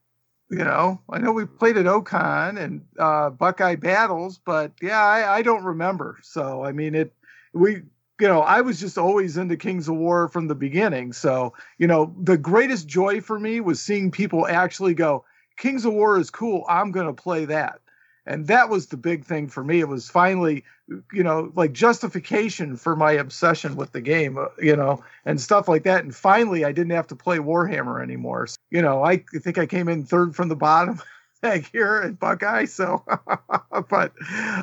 You 0.51 0.65
know, 0.65 1.01
I 1.11 1.19
know 1.19 1.33
we 1.33 1.45
played 1.45 1.77
at 1.77 1.85
Ocon 1.85 2.59
and 2.59 2.87
uh, 2.99 3.29
Buckeye 3.31 3.75
Battles, 3.75 4.41
but 4.43 4.73
yeah, 4.81 5.03
I, 5.03 5.37
I 5.37 5.43
don't 5.43 5.65
remember. 5.65 6.19
So, 6.23 6.65
I 6.65 6.73
mean, 6.73 6.95
it, 6.95 7.13
we, 7.53 7.83
you 8.19 8.29
know, 8.29 8.41
I 8.41 8.63
was 8.63 8.81
just 8.81 8.97
always 8.97 9.37
into 9.37 9.59
Kings 9.59 9.89
of 9.89 9.97
War 9.97 10.29
from 10.29 10.49
the 10.49 10.55
beginning. 10.55 11.13
So, 11.13 11.53
you 11.77 11.87
know, 11.87 12.15
the 12.19 12.39
greatest 12.39 12.89
joy 12.89 13.21
for 13.21 13.39
me 13.39 13.61
was 13.61 13.81
seeing 13.81 14.11
people 14.11 14.47
actually 14.47 14.95
go, 14.95 15.25
Kings 15.59 15.85
of 15.85 15.93
War 15.93 16.19
is 16.19 16.31
cool. 16.31 16.65
I'm 16.67 16.93
going 16.93 17.07
to 17.07 17.13
play 17.13 17.45
that 17.45 17.81
and 18.29 18.47
that 18.47 18.69
was 18.69 18.87
the 18.87 18.97
big 18.97 19.25
thing 19.25 19.49
for 19.49 19.65
me. 19.65 19.81
It 19.81 19.89
was 19.89 20.09
finally 20.09 20.65
you 21.13 21.23
know 21.23 21.53
like 21.55 21.73
justification 21.73 22.77
for 22.77 22.95
my 22.95 23.13
obsession 23.13 23.77
with 23.77 23.93
the 23.93 24.01
game 24.01 24.39
uh, 24.39 24.47
you 24.61 24.77
know 24.77 25.03
and 25.25 25.41
stuff 25.41 25.67
like 25.67 25.83
that. 25.85 26.05
And 26.05 26.15
finally 26.15 26.65
i 26.65 26.73
didn't 26.73 26.93
have 26.93 27.09
to 27.09 27.17
play 27.17 27.39
warhammer 27.39 28.03
anymore. 28.03 28.47
So, 28.47 28.57
you 28.71 28.83
know 28.83 29.03
i 29.03 29.17
think 29.41 29.59
i 29.59 29.67
came 29.67 29.89
in 29.89 30.05
third 30.05 30.37
from 30.37 30.49
the 30.49 30.57
bottom 30.57 31.03
that 31.43 31.73
year 31.75 32.03
at 32.03 32.21
buckeye. 32.21 32.67
So 32.67 33.05
but 33.89 34.13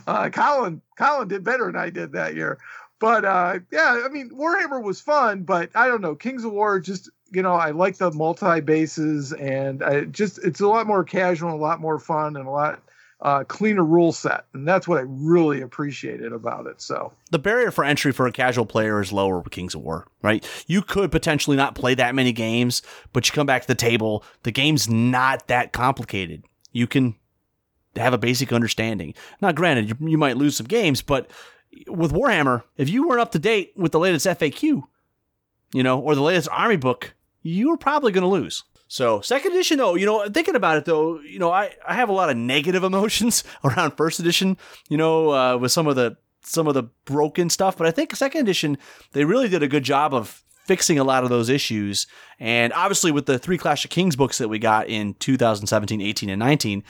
uh, 0.08 0.30
colin 0.30 0.82
colin 0.98 1.28
did 1.28 1.44
better 1.44 1.66
than 1.66 1.76
i 1.76 1.90
did 1.90 2.14
that 2.14 2.36
year. 2.36 2.60
But 3.00 3.26
uh, 3.26 3.60
yeah 3.72 4.04
i 4.06 4.10
mean 4.10 4.30
warhammer 4.30 4.82
was 4.82 5.02
fun 5.02 5.44
but 5.44 5.70
i 5.76 5.88
don't 5.88 6.02
know. 6.02 6.16
Kings 6.16 6.46
of 6.46 6.54
war 6.54 6.80
just 6.80 7.10
you 7.32 7.42
know 7.42 7.54
i 7.54 7.72
like 7.72 7.98
the 7.98 8.12
multi 8.12 8.62
bases 8.62 9.34
and 9.34 9.84
i 9.84 10.06
just 10.06 10.38
it's 10.44 10.62
a 10.62 10.68
lot 10.68 10.86
more 10.86 11.04
casual 11.04 11.54
a 11.54 11.58
lot 11.58 11.82
more 11.82 11.98
fun 11.98 12.38
and 12.38 12.48
a 12.48 12.52
lot 12.52 12.80
uh, 13.26 13.44
cleaner 13.44 13.84
rule 13.84 14.12
set, 14.12 14.46
and 14.54 14.68
that's 14.68 14.88
what 14.88 15.00
I 15.00 15.04
really 15.08 15.62
appreciated 15.62 16.32
about 16.32 16.68
it. 16.68 16.80
So 16.80 17.12
the 17.32 17.40
barrier 17.40 17.72
for 17.72 17.84
entry 17.84 18.12
for 18.12 18.28
a 18.28 18.32
casual 18.32 18.68
player 18.68 19.02
is 19.02 19.12
lower 19.12 19.40
with 19.40 19.52
Kings 19.52 19.74
of 19.74 19.82
War, 19.82 20.06
right? 20.22 20.48
You 20.68 20.84
could 20.84 21.12
potentially 21.12 21.58
not 21.58 21.74
play 21.74 21.96
that 21.96 22.14
many 22.14 22.32
games, 22.32 22.84
but 23.14 23.28
you 23.28 23.34
come 23.34 23.48
back 23.48 23.64
to 23.64 23.68
the 23.68 23.74
table, 23.74 24.24
the 24.44 24.52
game's 24.52 24.88
not 24.88 25.48
that 25.48 25.74
complicated. 25.74 26.44
You 26.72 26.86
can 26.86 27.16
have 27.96 28.14
a 28.14 28.20
basic 28.20 28.54
understanding. 28.54 29.16
Now, 29.42 29.52
granted, 29.54 29.90
you, 29.90 30.08
you 30.08 30.20
might 30.20 30.38
lose 30.38 30.56
some 30.56 30.68
games, 30.68 31.02
but 31.02 31.32
with 31.88 32.14
Warhammer, 32.14 32.62
if 32.78 32.90
you 32.90 33.08
weren't 33.08 33.22
up 33.22 33.32
to 33.32 33.40
date 33.40 33.74
with 33.76 33.92
the 33.92 34.00
latest 34.00 34.28
FAQ, 34.28 34.84
you 35.74 35.82
know, 35.82 36.00
or 36.00 36.14
the 36.14 36.22
latest 36.22 36.50
army 36.52 36.78
book, 36.78 37.16
you 37.42 37.70
were 37.70 37.78
probably 37.78 38.12
going 38.12 38.22
to 38.22 38.28
lose. 38.28 38.66
So 38.88 39.22
second 39.22 39.52
edition, 39.52 39.78
though, 39.78 39.96
you 39.96 40.06
know, 40.06 40.28
thinking 40.30 40.56
about 40.56 40.78
it 40.78 40.86
though, 40.86 41.20
you 41.22 41.40
know, 41.40 41.52
I, 41.52 41.72
I 41.88 41.96
have 41.96 42.10
a 42.10 42.14
lot 42.14 42.30
of 42.30 42.38
negative 42.38 42.84
emotions 42.92 43.44
around 43.64 43.92
first 43.92 44.20
edition, 44.20 44.58
you 44.90 44.98
know, 44.98 45.32
uh, 45.32 45.58
with 45.58 45.72
some 45.72 45.88
of 45.88 45.96
the 45.96 46.18
some 46.44 46.68
of 46.68 46.76
the 46.76 46.84
broken 47.06 47.50
stuff. 47.50 47.78
But 47.78 47.88
I 47.88 47.92
think 47.92 48.16
second 48.16 48.42
edition, 48.42 48.78
they 49.14 49.26
really 49.26 49.50
did 49.50 49.64
a 49.64 49.68
good 49.68 49.84
job 49.84 50.14
of 50.14 50.44
fixing 50.66 51.00
a 51.00 51.04
lot 51.04 51.24
of 51.24 51.30
those 51.30 51.50
issues. 51.50 52.08
And 52.40 52.74
obviously, 52.74 53.12
with 53.12 53.26
the 53.26 53.40
three 53.40 53.58
Clash 53.58 53.86
of 53.86 53.92
Kings 53.92 54.16
books 54.16 54.38
that 54.38 54.50
we 54.50 54.60
got 54.60 54.88
in 54.88 55.14
2017, 55.16 56.02
18, 56.02 56.30
and 56.30 56.40
19, 56.40 56.84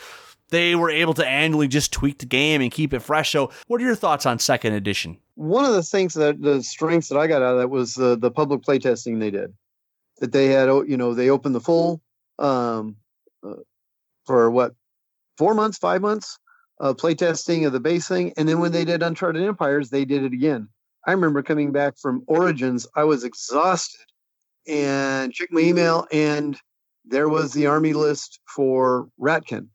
they 0.49 0.75
were 0.75 0.89
able 0.89 1.13
to 1.15 1.25
annually 1.25 1.67
just 1.67 1.91
tweak 1.91 2.19
the 2.19 2.25
game 2.25 2.61
and 2.61 2.71
keep 2.71 2.93
it 2.93 2.99
fresh. 2.99 3.31
So, 3.31 3.51
what 3.67 3.81
are 3.81 3.85
your 3.85 3.95
thoughts 3.95 4.25
on 4.25 4.39
second 4.39 4.73
edition? 4.73 5.17
One 5.35 5.65
of 5.65 5.73
the 5.73 5.83
things 5.83 6.13
that 6.15 6.41
the 6.41 6.63
strengths 6.63 7.09
that 7.09 7.17
I 7.17 7.27
got 7.27 7.41
out 7.41 7.53
of 7.53 7.59
that 7.59 7.69
was 7.69 7.97
uh, 7.97 8.15
the 8.15 8.31
public 8.31 8.61
playtesting 8.61 9.19
they 9.19 9.31
did 9.31 9.53
that 10.19 10.31
they 10.31 10.47
had, 10.47 10.67
you 10.87 10.97
know, 10.97 11.13
they 11.13 11.29
opened 11.29 11.55
the 11.55 11.61
full 11.61 12.01
um, 12.39 12.97
uh, 13.43 13.55
for 14.25 14.49
what 14.49 14.73
four 15.37 15.53
months, 15.53 15.77
five 15.77 16.01
months 16.01 16.39
uh, 16.79 16.93
playtesting 16.93 17.65
of 17.65 17.73
the 17.73 17.79
base 17.79 18.07
thing, 18.07 18.33
and 18.37 18.47
then 18.47 18.59
when 18.59 18.71
they 18.71 18.85
did 18.85 19.03
Uncharted 19.03 19.43
Empires, 19.43 19.89
they 19.89 20.05
did 20.05 20.23
it 20.23 20.33
again. 20.33 20.67
I 21.05 21.11
remember 21.11 21.43
coming 21.43 21.71
back 21.71 21.97
from 21.97 22.23
Origins, 22.27 22.87
I 22.95 23.03
was 23.03 23.23
exhausted, 23.23 24.01
and 24.67 25.31
checked 25.33 25.53
my 25.53 25.61
email, 25.61 26.07
and 26.11 26.57
there 27.05 27.29
was 27.29 27.53
the 27.53 27.67
army 27.67 27.93
list 27.93 28.39
for 28.47 29.07
Ratkin. 29.19 29.67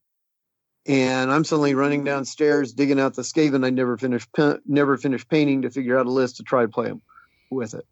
And 0.86 1.30
I'm 1.30 1.44
suddenly 1.44 1.74
running 1.74 2.04
downstairs, 2.04 2.72
digging 2.72 2.98
out 2.98 3.14
the 3.14 3.22
Skaven 3.22 3.64
I 3.64 3.70
never 3.70 3.96
finished, 3.96 4.28
never 4.66 4.96
finished 4.96 5.28
painting 5.28 5.62
to 5.62 5.70
figure 5.70 5.98
out 5.98 6.06
a 6.06 6.10
list 6.10 6.38
to 6.38 6.42
try 6.42 6.62
to 6.62 6.68
play 6.68 6.86
them 6.88 7.02
with 7.50 7.74
it. 7.74 7.86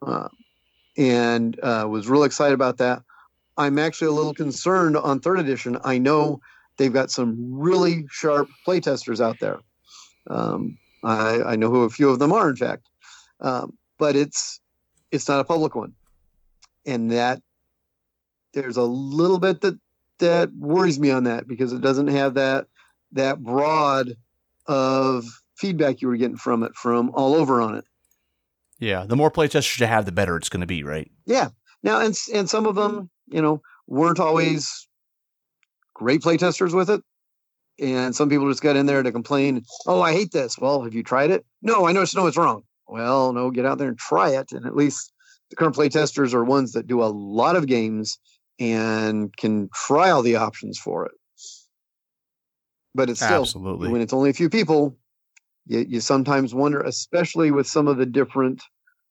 Uh, 0.00 0.28
and 0.98 1.58
uh, 1.60 1.86
was 1.88 2.08
real 2.08 2.24
excited 2.24 2.54
about 2.54 2.76
that. 2.78 3.02
I'm 3.56 3.78
actually 3.78 4.08
a 4.08 4.12
little 4.12 4.34
concerned 4.34 4.96
on 4.96 5.20
third 5.20 5.38
edition. 5.38 5.78
I 5.84 5.98
know 5.98 6.40
they've 6.76 6.92
got 6.92 7.10
some 7.10 7.36
really 7.58 8.04
sharp 8.10 8.48
playtesters 8.66 9.24
out 9.24 9.38
there. 9.40 9.60
Um, 10.28 10.76
I, 11.02 11.42
I, 11.42 11.56
know 11.56 11.70
who 11.70 11.84
a 11.84 11.90
few 11.90 12.10
of 12.10 12.18
them 12.18 12.32
are, 12.32 12.50
in 12.50 12.56
fact, 12.56 12.88
um, 13.40 13.78
but 13.98 14.16
it's 14.16 14.60
it's 15.10 15.28
not 15.28 15.40
a 15.40 15.44
public 15.44 15.74
one, 15.74 15.94
and 16.84 17.10
that 17.12 17.40
there's 18.52 18.76
a 18.76 18.82
little 18.82 19.38
bit 19.38 19.60
that 19.62 19.78
that 20.18 20.52
worries 20.54 20.98
me 20.98 21.10
on 21.10 21.24
that 21.24 21.46
because 21.46 21.72
it 21.72 21.80
doesn't 21.80 22.08
have 22.08 22.34
that 22.34 22.66
that 23.12 23.42
broad 23.42 24.16
of 24.66 25.24
feedback 25.56 26.02
you 26.02 26.08
were 26.08 26.16
getting 26.16 26.36
from 26.36 26.62
it 26.62 26.74
from 26.74 27.10
all 27.14 27.34
over 27.34 27.60
on 27.60 27.76
it. 27.76 27.84
Yeah, 28.78 29.04
the 29.06 29.16
more 29.16 29.30
playtesters 29.30 29.80
you 29.80 29.86
have, 29.86 30.04
the 30.04 30.12
better 30.12 30.36
it's 30.36 30.48
going 30.48 30.60
to 30.60 30.66
be, 30.66 30.82
right? 30.82 31.10
Yeah. 31.26 31.48
Now, 31.82 32.00
and 32.00 32.16
and 32.34 32.48
some 32.48 32.66
of 32.66 32.74
them, 32.74 33.10
you 33.26 33.42
know, 33.42 33.60
weren't 33.86 34.20
always 34.20 34.88
great 35.94 36.22
playtesters 36.22 36.74
with 36.74 36.90
it, 36.90 37.02
and 37.80 38.14
some 38.14 38.28
people 38.28 38.48
just 38.48 38.62
got 38.62 38.76
in 38.76 38.86
there 38.86 39.02
to 39.02 39.12
complain. 39.12 39.62
Oh, 39.86 40.00
I 40.00 40.12
hate 40.12 40.32
this. 40.32 40.58
Well, 40.58 40.82
have 40.82 40.94
you 40.94 41.02
tried 41.02 41.30
it? 41.30 41.44
No, 41.62 41.86
I 41.86 41.92
know 41.92 42.02
it's 42.02 42.14
no, 42.14 42.26
it's 42.26 42.36
wrong. 42.36 42.62
Well, 42.86 43.32
no, 43.32 43.50
get 43.50 43.66
out 43.66 43.78
there 43.78 43.88
and 43.88 43.98
try 43.98 44.30
it, 44.30 44.52
and 44.52 44.66
at 44.66 44.76
least 44.76 45.12
the 45.50 45.56
current 45.56 45.76
playtesters 45.76 46.34
are 46.34 46.44
ones 46.44 46.72
that 46.72 46.86
do 46.86 47.02
a 47.02 47.06
lot 47.06 47.56
of 47.56 47.66
games 47.66 48.18
and 48.58 49.34
can 49.36 49.68
try 49.72 50.10
all 50.10 50.22
the 50.22 50.36
options 50.36 50.78
for 50.78 51.06
it. 51.06 51.12
But 52.94 53.10
it's 53.10 53.20
still 53.20 53.42
Absolutely. 53.42 53.90
when 53.90 54.00
it's 54.00 54.12
only 54.12 54.30
a 54.30 54.34
few 54.34 54.50
people, 54.50 54.96
you, 55.68 55.86
you 55.88 56.00
sometimes 56.00 56.54
wonder, 56.54 56.80
especially 56.80 57.50
with 57.50 57.66
some 57.66 57.86
of 57.86 57.98
the 57.98 58.06
different 58.06 58.62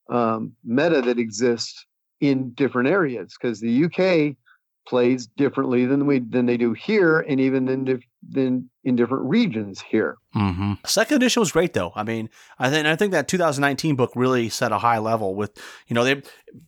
um, 0.09 0.53
meta 0.65 1.01
that 1.01 1.19
exists 1.19 1.85
in 2.19 2.51
different 2.51 2.89
areas, 2.89 3.35
because 3.39 3.59
the 3.59 3.85
UK 3.85 4.35
plays 4.87 5.27
differently 5.27 5.85
than 5.85 6.05
we 6.05 6.19
than 6.19 6.45
they 6.45 6.57
do 6.57 6.73
here, 6.73 7.19
and 7.19 7.39
even 7.39 7.67
in 7.67 7.85
dif- 7.85 8.03
than 8.27 8.69
in 8.83 8.95
different 8.95 9.25
regions 9.25 9.81
here. 9.81 10.17
Mm-hmm. 10.35 10.73
Second 10.85 11.17
edition 11.17 11.41
was 11.41 11.51
great, 11.51 11.73
though. 11.73 11.91
I 11.95 12.03
mean, 12.03 12.29
I 12.57 12.69
think 12.69 12.87
I 12.87 12.95
think 12.95 13.11
that 13.11 13.27
2019 13.27 13.95
book 13.95 14.11
really 14.15 14.49
set 14.49 14.71
a 14.71 14.79
high 14.79 14.97
level. 14.97 15.35
With 15.35 15.61
you 15.87 15.93
know, 15.93 16.03
they 16.03 16.23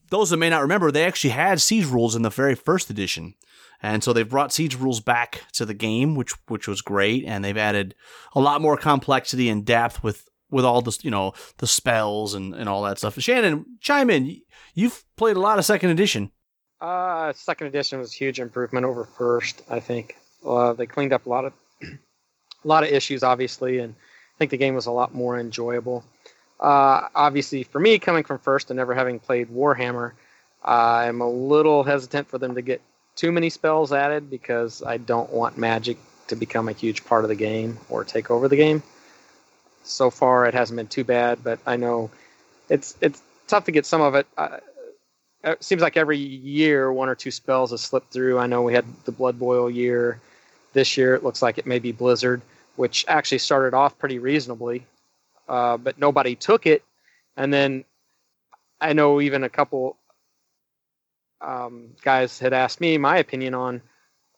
those 0.10 0.30
that 0.30 0.38
may 0.38 0.50
not 0.50 0.62
remember, 0.62 0.92
they 0.92 1.06
actually 1.06 1.32
had 1.32 1.62
siege 1.62 1.86
rules 1.86 2.16
in 2.16 2.22
the 2.22 2.30
very 2.30 2.56
first 2.56 2.90
edition, 2.90 3.36
and 3.82 4.04
so 4.04 4.14
they've 4.14 4.30
brought 4.30 4.54
siege 4.54 4.76
rules 4.76 5.00
back 5.00 5.44
to 5.54 5.66
the 5.66 5.74
game, 5.74 6.16
which 6.16 6.34
which 6.48 6.68
was 6.68 6.82
great, 6.82 7.26
and 7.26 7.44
they've 7.44 7.58
added 7.58 7.96
a 8.34 8.40
lot 8.40 8.62
more 8.62 8.78
complexity 8.78 9.50
and 9.50 9.66
depth 9.66 10.04
with 10.04 10.28
with 10.52 10.66
all 10.66 10.82
the 10.82 10.98
you 11.02 11.12
know 11.12 11.34
the 11.58 11.68
spells 11.68 12.34
and 12.34 12.54
and 12.54 12.68
all 12.68 12.84
that 12.84 12.98
stuff. 12.98 13.20
Shannon, 13.20 13.66
chime 13.80 14.10
in. 14.10 14.42
You've 14.74 15.04
played 15.16 15.36
a 15.36 15.42
lot 15.42 15.60
of 15.60 15.66
second 15.66 15.92
edition. 15.92 16.32
Uh, 16.82 17.34
second 17.34 17.68
edition 17.68 18.00
was 18.00 18.14
a 18.14 18.16
huge 18.16 18.40
improvement 18.40 18.86
over 18.86 19.04
first. 19.04 19.62
I 19.70 19.80
think 19.80 20.16
uh, 20.46 20.74
they 20.74 20.86
cleaned 20.86 21.14
up 21.14 21.26
a 21.26 21.30
lot 21.30 21.46
of 21.46 21.54
a 21.84 21.88
lot 22.68 22.84
of 22.84 22.90
issues, 22.90 23.24
obviously, 23.24 23.80
and 23.80 23.94
I 23.94 24.38
think 24.38 24.52
the 24.52 24.58
game 24.58 24.76
was 24.76 24.86
a 24.86 24.92
lot 24.92 25.14
more 25.14 25.40
enjoyable. 25.40 26.04
Uh, 26.60 27.08
obviously, 27.16 27.64
for 27.64 27.80
me, 27.80 28.00
coming 28.00 28.24
from 28.24 28.40
first 28.40 28.70
and 28.70 28.78
never 28.78 28.94
having 28.94 29.20
played 29.20 29.50
Warhammer, 29.50 30.14
I'm 30.64 31.22
a 31.22 31.30
little 31.30 31.84
hesitant 31.84 32.28
for 32.28 32.38
them 32.38 32.56
to 32.56 32.62
get 32.62 32.82
too 33.20 33.34
many 33.34 33.50
spells 33.50 33.92
added 33.92 34.30
because 34.30 34.82
I 34.82 34.96
don't 34.96 35.30
want 35.30 35.58
magic 35.58 35.98
to 36.28 36.38
become 36.38 36.70
a 36.70 36.72
huge 36.72 37.04
part 37.04 37.26
of 37.26 37.28
the 37.28 37.36
game 37.36 37.78
or 37.90 38.06
take 38.06 38.32
over 38.32 38.48
the 38.48 38.56
game. 38.56 38.82
So 39.84 40.10
far, 40.10 40.46
it 40.46 40.54
hasn't 40.54 40.78
been 40.78 40.88
too 40.88 41.04
bad, 41.04 41.44
but 41.44 41.60
I 41.66 41.76
know 41.76 42.12
it's 42.70 42.96
it's 43.02 43.22
tough 43.48 43.66
to 43.66 43.74
get 43.74 43.86
some 43.86 44.00
of 44.00 44.16
it. 44.16 44.26
It 45.44 45.62
seems 45.62 45.82
like 45.82 45.98
every 45.98 46.18
year 46.18 46.94
one 46.94 47.10
or 47.10 47.16
two 47.16 47.32
spells 47.32 47.72
have 47.72 47.82
slipped 47.82 48.14
through. 48.14 48.40
I 48.40 48.48
know 48.48 48.62
we 48.62 48.74
had 48.74 48.86
the 49.04 49.12
Blood 49.12 49.38
Boil 49.38 49.70
year. 49.70 50.22
This 50.72 50.96
year 50.96 51.14
it 51.14 51.24
looks 51.24 51.42
like 51.42 51.58
it 51.58 51.66
may 51.66 51.80
be 51.80 51.92
Blizzard, 51.92 52.42
which 52.78 53.04
actually 53.10 53.40
started 53.40 53.74
off 53.74 54.00
pretty 54.00 54.20
reasonably, 54.20 54.86
uh, 55.50 55.76
but 55.76 56.00
nobody 56.00 56.36
took 56.36 56.66
it. 56.66 56.86
And 57.36 57.54
then 57.54 57.84
I 58.80 58.94
know 58.94 59.20
even 59.20 59.44
a 59.44 59.50
couple 59.50 59.98
um, 61.42 61.90
guys 62.02 62.40
had 62.40 62.54
asked 62.54 62.82
me 62.82 62.98
my 62.98 63.18
opinion 63.18 63.54
on 63.54 63.82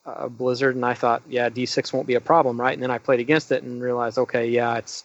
uh, 0.06 0.28
Blizzard, 0.28 0.76
and 0.76 0.86
I 0.86 0.94
thought, 0.94 1.24
yeah, 1.28 1.50
D6 1.50 1.94
won't 1.94 2.08
be 2.08 2.16
a 2.16 2.22
problem, 2.22 2.60
right? 2.60 2.74
And 2.74 2.82
then 2.82 2.92
I 2.92 2.98
played 2.98 3.20
against 3.20 3.52
it 3.52 3.64
and 3.64 3.82
realized, 3.82 4.18
okay, 4.18 4.48
yeah, 4.48 4.78
it's 4.78 5.04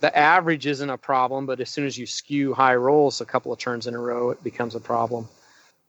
the 0.00 0.16
average 0.16 0.66
isn't 0.66 0.90
a 0.90 0.98
problem, 0.98 1.46
but 1.46 1.60
as 1.60 1.70
soon 1.70 1.86
as 1.86 1.96
you 1.96 2.06
skew 2.06 2.54
high 2.54 2.74
rolls 2.74 3.20
a 3.20 3.24
couple 3.24 3.52
of 3.52 3.58
turns 3.58 3.86
in 3.86 3.94
a 3.94 3.98
row, 3.98 4.30
it 4.30 4.42
becomes 4.42 4.74
a 4.74 4.80
problem. 4.80 5.28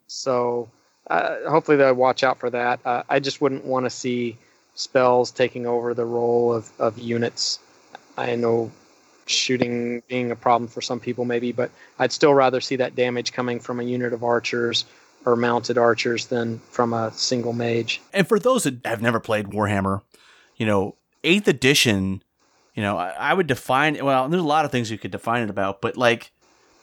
So 0.07 0.69
uh, 1.07 1.49
hopefully 1.49 1.77
they'll 1.77 1.93
watch 1.93 2.23
out 2.23 2.37
for 2.37 2.49
that. 2.49 2.79
Uh, 2.85 3.03
I 3.09 3.19
just 3.19 3.41
wouldn't 3.41 3.65
want 3.65 3.85
to 3.85 3.89
see 3.89 4.37
spells 4.75 5.31
taking 5.31 5.65
over 5.65 5.93
the 5.93 6.05
role 6.05 6.53
of, 6.53 6.71
of 6.79 6.99
units. 6.99 7.59
I 8.17 8.35
know 8.35 8.71
shooting 9.25 10.03
being 10.09 10.31
a 10.31 10.35
problem 10.35 10.67
for 10.67 10.81
some 10.81 10.99
people 10.99 11.23
maybe, 11.23 11.51
but 11.51 11.71
I'd 11.97 12.11
still 12.11 12.33
rather 12.33 12.59
see 12.59 12.75
that 12.77 12.95
damage 12.95 13.31
coming 13.31 13.59
from 13.59 13.79
a 13.79 13.83
unit 13.83 14.13
of 14.13 14.23
archers 14.23 14.85
or 15.25 15.35
mounted 15.35 15.77
archers 15.77 16.27
than 16.27 16.59
from 16.69 16.93
a 16.93 17.11
single 17.13 17.53
mage. 17.53 18.01
And 18.13 18.27
for 18.27 18.39
those 18.39 18.63
that 18.63 18.85
have 18.85 19.01
never 19.01 19.19
played 19.19 19.47
Warhammer, 19.47 20.01
you 20.55 20.65
know, 20.65 20.95
eighth 21.23 21.47
edition 21.47 22.23
you 22.73 22.83
know, 22.83 22.97
I, 22.97 23.09
I 23.09 23.33
would 23.33 23.47
define 23.47 23.95
it 23.95 24.05
well, 24.05 24.27
there's 24.29 24.41
a 24.41 24.45
lot 24.45 24.65
of 24.65 24.71
things 24.71 24.89
you 24.89 24.97
could 24.97 25.11
define 25.11 25.43
it 25.43 25.49
about, 25.49 25.81
but 25.81 25.97
like 25.97 26.31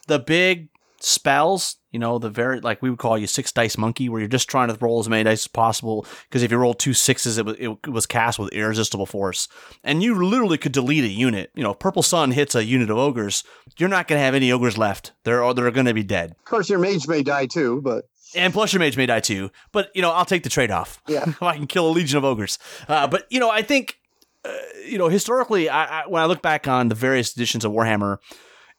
the 0.06 0.18
big 0.18 0.68
spells, 1.00 1.76
you 1.92 1.98
know, 1.98 2.18
the 2.18 2.28
very 2.28 2.60
like 2.60 2.82
we 2.82 2.90
would 2.90 2.98
call 2.98 3.16
you 3.16 3.26
six 3.26 3.52
dice 3.52 3.78
monkey, 3.78 4.08
where 4.08 4.20
you're 4.20 4.28
just 4.28 4.48
trying 4.48 4.68
to 4.68 4.76
roll 4.80 5.00
as 5.00 5.08
many 5.08 5.24
dice 5.24 5.44
as 5.44 5.48
possible. 5.48 6.06
Because 6.28 6.42
if 6.42 6.50
you 6.50 6.58
roll 6.58 6.74
two 6.74 6.92
sixes, 6.92 7.38
it 7.38 7.46
was 7.46 7.56
it 7.58 7.88
was 7.88 8.04
cast 8.04 8.38
with 8.38 8.52
irresistible 8.52 9.06
force, 9.06 9.48
and 9.82 10.02
you 10.02 10.22
literally 10.22 10.58
could 10.58 10.72
delete 10.72 11.04
a 11.04 11.08
unit. 11.08 11.50
You 11.54 11.62
know, 11.62 11.72
purple 11.72 12.02
sun 12.02 12.32
hits 12.32 12.54
a 12.54 12.64
unit 12.64 12.90
of 12.90 12.98
ogres, 12.98 13.42
you're 13.78 13.88
not 13.88 14.08
going 14.08 14.18
to 14.18 14.24
have 14.24 14.34
any 14.34 14.52
ogres 14.52 14.76
left. 14.76 15.12
They're 15.24 15.54
they're 15.54 15.70
going 15.70 15.86
to 15.86 15.94
be 15.94 16.02
dead. 16.02 16.32
Of 16.32 16.44
course, 16.44 16.68
your 16.68 16.78
mage 16.78 17.08
may 17.08 17.22
die 17.22 17.46
too, 17.46 17.80
but 17.82 18.04
and 18.34 18.52
plus 18.52 18.72
your 18.72 18.80
mage 18.80 18.96
may 18.96 19.06
die 19.06 19.20
too. 19.20 19.50
But 19.72 19.90
you 19.94 20.02
know, 20.02 20.10
I'll 20.10 20.24
take 20.24 20.42
the 20.42 20.48
trade 20.48 20.70
off. 20.70 21.00
Yeah, 21.08 21.32
I 21.40 21.56
can 21.56 21.66
kill 21.66 21.88
a 21.88 21.92
legion 21.92 22.18
of 22.18 22.24
ogres. 22.24 22.58
Uh, 22.88 23.06
but 23.06 23.26
you 23.30 23.40
know, 23.40 23.50
I 23.50 23.62
think 23.62 23.98
uh, 24.44 24.52
you 24.86 24.98
know, 24.98 25.08
historically, 25.08 25.68
I, 25.68 26.02
I, 26.02 26.06
when 26.06 26.22
I 26.22 26.26
look 26.26 26.42
back 26.42 26.68
on 26.68 26.88
the 26.88 26.94
various 26.94 27.34
editions 27.34 27.64
of 27.64 27.72
Warhammer, 27.72 28.18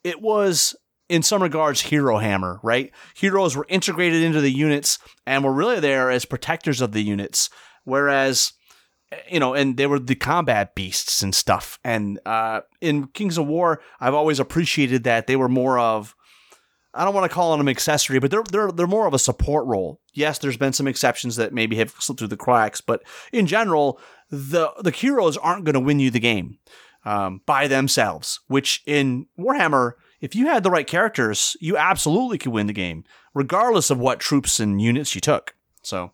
it 0.03 0.21
was 0.21 0.75
in 1.09 1.23
some 1.23 1.41
regards 1.41 1.81
hero 1.81 2.17
hammer, 2.17 2.59
right? 2.63 2.91
Heroes 3.15 3.55
were 3.55 3.65
integrated 3.67 4.21
into 4.23 4.41
the 4.41 4.51
units 4.51 4.99
and 5.25 5.43
were 5.43 5.53
really 5.53 5.79
there 5.79 6.11
as 6.11 6.23
protectors 6.25 6.81
of 6.81 6.91
the 6.91 7.01
units, 7.01 7.49
whereas 7.83 8.53
you 9.27 9.39
know, 9.39 9.53
and 9.53 9.77
they 9.77 9.87
were 9.87 9.99
the 9.99 10.15
combat 10.15 10.75
beasts 10.75 11.23
and 11.23 11.33
stuff. 11.33 11.79
And 11.83 12.19
uh, 12.25 12.61
in 12.79 13.07
Kings 13.07 13.37
of 13.37 13.47
War, 13.47 13.81
I've 13.99 14.13
always 14.13 14.39
appreciated 14.39 15.03
that 15.05 15.27
they 15.27 15.35
were 15.35 15.49
more 15.49 15.79
of 15.79 16.15
I 16.99 17.05
don't 17.05 17.13
want 17.13 17.31
to 17.31 17.33
call 17.33 17.57
them 17.57 17.69
accessory, 17.69 18.19
but 18.19 18.29
they're 18.29 18.43
they're 18.43 18.73
they're 18.73 18.85
more 18.85 19.07
of 19.07 19.13
a 19.13 19.19
support 19.19 19.65
role. 19.67 20.01
Yes, 20.13 20.37
there's 20.37 20.57
been 20.57 20.73
some 20.73 20.85
exceptions 20.85 21.37
that 21.37 21.53
maybe 21.53 21.77
have 21.77 21.91
slipped 21.91 22.19
through 22.19 22.27
the 22.27 22.35
cracks, 22.35 22.81
but 22.81 23.03
in 23.31 23.47
general, 23.47 24.01
the 24.29 24.71
the 24.81 24.91
heroes 24.91 25.37
aren't 25.37 25.63
going 25.63 25.75
to 25.75 25.79
win 25.79 26.01
you 26.01 26.11
the 26.11 26.19
game 26.19 26.59
um, 27.05 27.39
by 27.45 27.67
themselves. 27.67 28.41
Which 28.47 28.83
in 28.85 29.27
Warhammer, 29.39 29.93
if 30.19 30.35
you 30.35 30.47
had 30.47 30.63
the 30.63 30.71
right 30.71 30.85
characters, 30.85 31.55
you 31.61 31.77
absolutely 31.77 32.37
could 32.37 32.51
win 32.51 32.67
the 32.67 32.73
game, 32.73 33.05
regardless 33.33 33.89
of 33.89 33.97
what 33.97 34.19
troops 34.19 34.59
and 34.59 34.81
units 34.81 35.15
you 35.15 35.21
took. 35.21 35.55
So. 35.81 36.11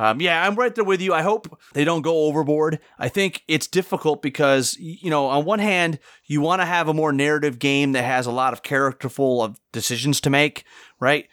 Um, 0.00 0.18
yeah, 0.18 0.46
I'm 0.46 0.54
right 0.54 0.74
there 0.74 0.82
with 0.82 1.02
you. 1.02 1.12
I 1.12 1.20
hope 1.20 1.60
they 1.74 1.84
don't 1.84 2.00
go 2.00 2.20
overboard. 2.24 2.78
I 2.98 3.10
think 3.10 3.42
it's 3.46 3.66
difficult 3.66 4.22
because, 4.22 4.74
you 4.78 5.10
know, 5.10 5.26
on 5.26 5.44
one 5.44 5.58
hand, 5.58 5.98
you 6.24 6.40
want 6.40 6.62
to 6.62 6.66
have 6.66 6.88
a 6.88 6.94
more 6.94 7.12
narrative 7.12 7.58
game 7.58 7.92
that 7.92 8.04
has 8.04 8.24
a 8.24 8.30
lot 8.30 8.54
of 8.54 8.62
characterful 8.62 9.42
of 9.42 9.60
decisions 9.72 10.18
to 10.22 10.30
make, 10.30 10.64
right? 11.00 11.28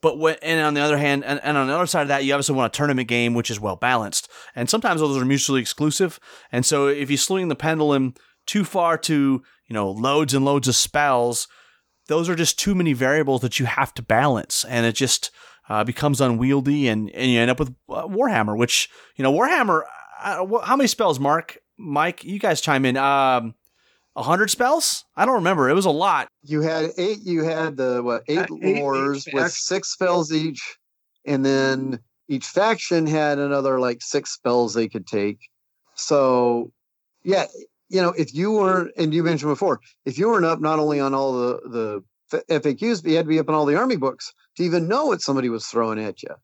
But 0.00 0.18
when, 0.18 0.36
and 0.40 0.62
on 0.62 0.72
the 0.72 0.80
other 0.80 0.96
hand, 0.96 1.26
and, 1.26 1.38
and, 1.44 1.58
on 1.58 1.66
the 1.66 1.74
other 1.74 1.84
side 1.84 2.02
of 2.02 2.08
that, 2.08 2.24
you 2.24 2.32
obviously 2.32 2.54
want 2.54 2.74
a 2.74 2.76
tournament 2.76 3.06
game 3.06 3.34
which 3.34 3.50
is 3.50 3.60
well 3.60 3.76
balanced. 3.76 4.30
And 4.54 4.70
sometimes 4.70 5.02
those 5.02 5.20
are 5.20 5.24
mutually 5.26 5.60
exclusive. 5.60 6.18
And 6.50 6.64
so 6.64 6.86
if 6.86 7.10
you 7.10 7.18
swing 7.18 7.48
the 7.48 7.54
pendulum 7.54 8.14
too 8.46 8.64
far 8.64 8.96
to, 8.96 9.42
you 9.66 9.74
know, 9.74 9.90
loads 9.90 10.32
and 10.32 10.42
loads 10.42 10.68
of 10.68 10.74
spells, 10.74 11.48
those 12.06 12.30
are 12.30 12.34
just 12.34 12.58
too 12.58 12.74
many 12.74 12.94
variables 12.94 13.42
that 13.42 13.60
you 13.60 13.66
have 13.66 13.92
to 13.92 14.02
balance. 14.02 14.64
And 14.64 14.86
it 14.86 14.94
just 14.94 15.30
uh, 15.68 15.84
becomes 15.84 16.20
unwieldy 16.20 16.88
and, 16.88 17.10
and 17.10 17.30
you 17.30 17.40
end 17.40 17.50
up 17.50 17.58
with 17.58 17.74
uh, 17.88 18.06
Warhammer, 18.06 18.56
which, 18.56 18.88
you 19.16 19.22
know, 19.22 19.32
Warhammer, 19.32 19.82
uh, 20.22 20.46
how 20.62 20.76
many 20.76 20.88
spells, 20.88 21.20
Mark? 21.20 21.58
Mike, 21.76 22.24
you 22.24 22.38
guys 22.38 22.60
chime 22.60 22.84
in. 22.84 22.96
Um, 22.96 23.54
hundred 24.16 24.50
spells? 24.50 25.04
I 25.14 25.24
don't 25.26 25.34
remember. 25.34 25.68
It 25.68 25.74
was 25.74 25.84
a 25.84 25.90
lot. 25.90 26.28
You 26.42 26.62
had 26.62 26.90
eight. 26.96 27.18
You 27.22 27.44
had 27.44 27.76
the 27.76 28.02
what 28.02 28.22
eight, 28.28 28.46
eight 28.62 28.80
wars 28.80 29.28
eight 29.28 29.34
with 29.34 29.52
six 29.52 29.92
spells 29.92 30.32
each, 30.32 30.78
and 31.26 31.44
then 31.44 32.00
each 32.28 32.46
faction 32.46 33.06
had 33.06 33.38
another 33.38 33.78
like 33.78 34.02
six 34.02 34.30
spells 34.30 34.74
they 34.74 34.88
could 34.88 35.06
take. 35.06 35.38
So, 35.94 36.72
yeah, 37.24 37.46
you 37.88 38.00
know, 38.00 38.10
if 38.16 38.34
you 38.34 38.52
weren't, 38.52 38.92
and 38.96 39.12
you 39.12 39.22
mentioned 39.22 39.50
before, 39.50 39.80
if 40.04 40.18
you 40.18 40.28
weren't 40.28 40.46
up 40.46 40.60
not 40.60 40.78
only 40.78 40.98
on 40.98 41.14
all 41.14 41.32
the 41.32 41.60
the 41.68 42.04
FAQs, 42.30 43.02
but 43.02 43.10
you 43.10 43.16
had 43.16 43.26
to 43.26 43.28
be 43.28 43.38
up 43.38 43.48
in 43.48 43.54
all 43.54 43.66
the 43.66 43.76
army 43.76 43.96
books 43.96 44.32
to 44.56 44.62
even 44.62 44.88
know 44.88 45.06
what 45.06 45.20
somebody 45.20 45.48
was 45.48 45.66
throwing 45.66 45.98
at 45.98 46.22
you. 46.22 46.34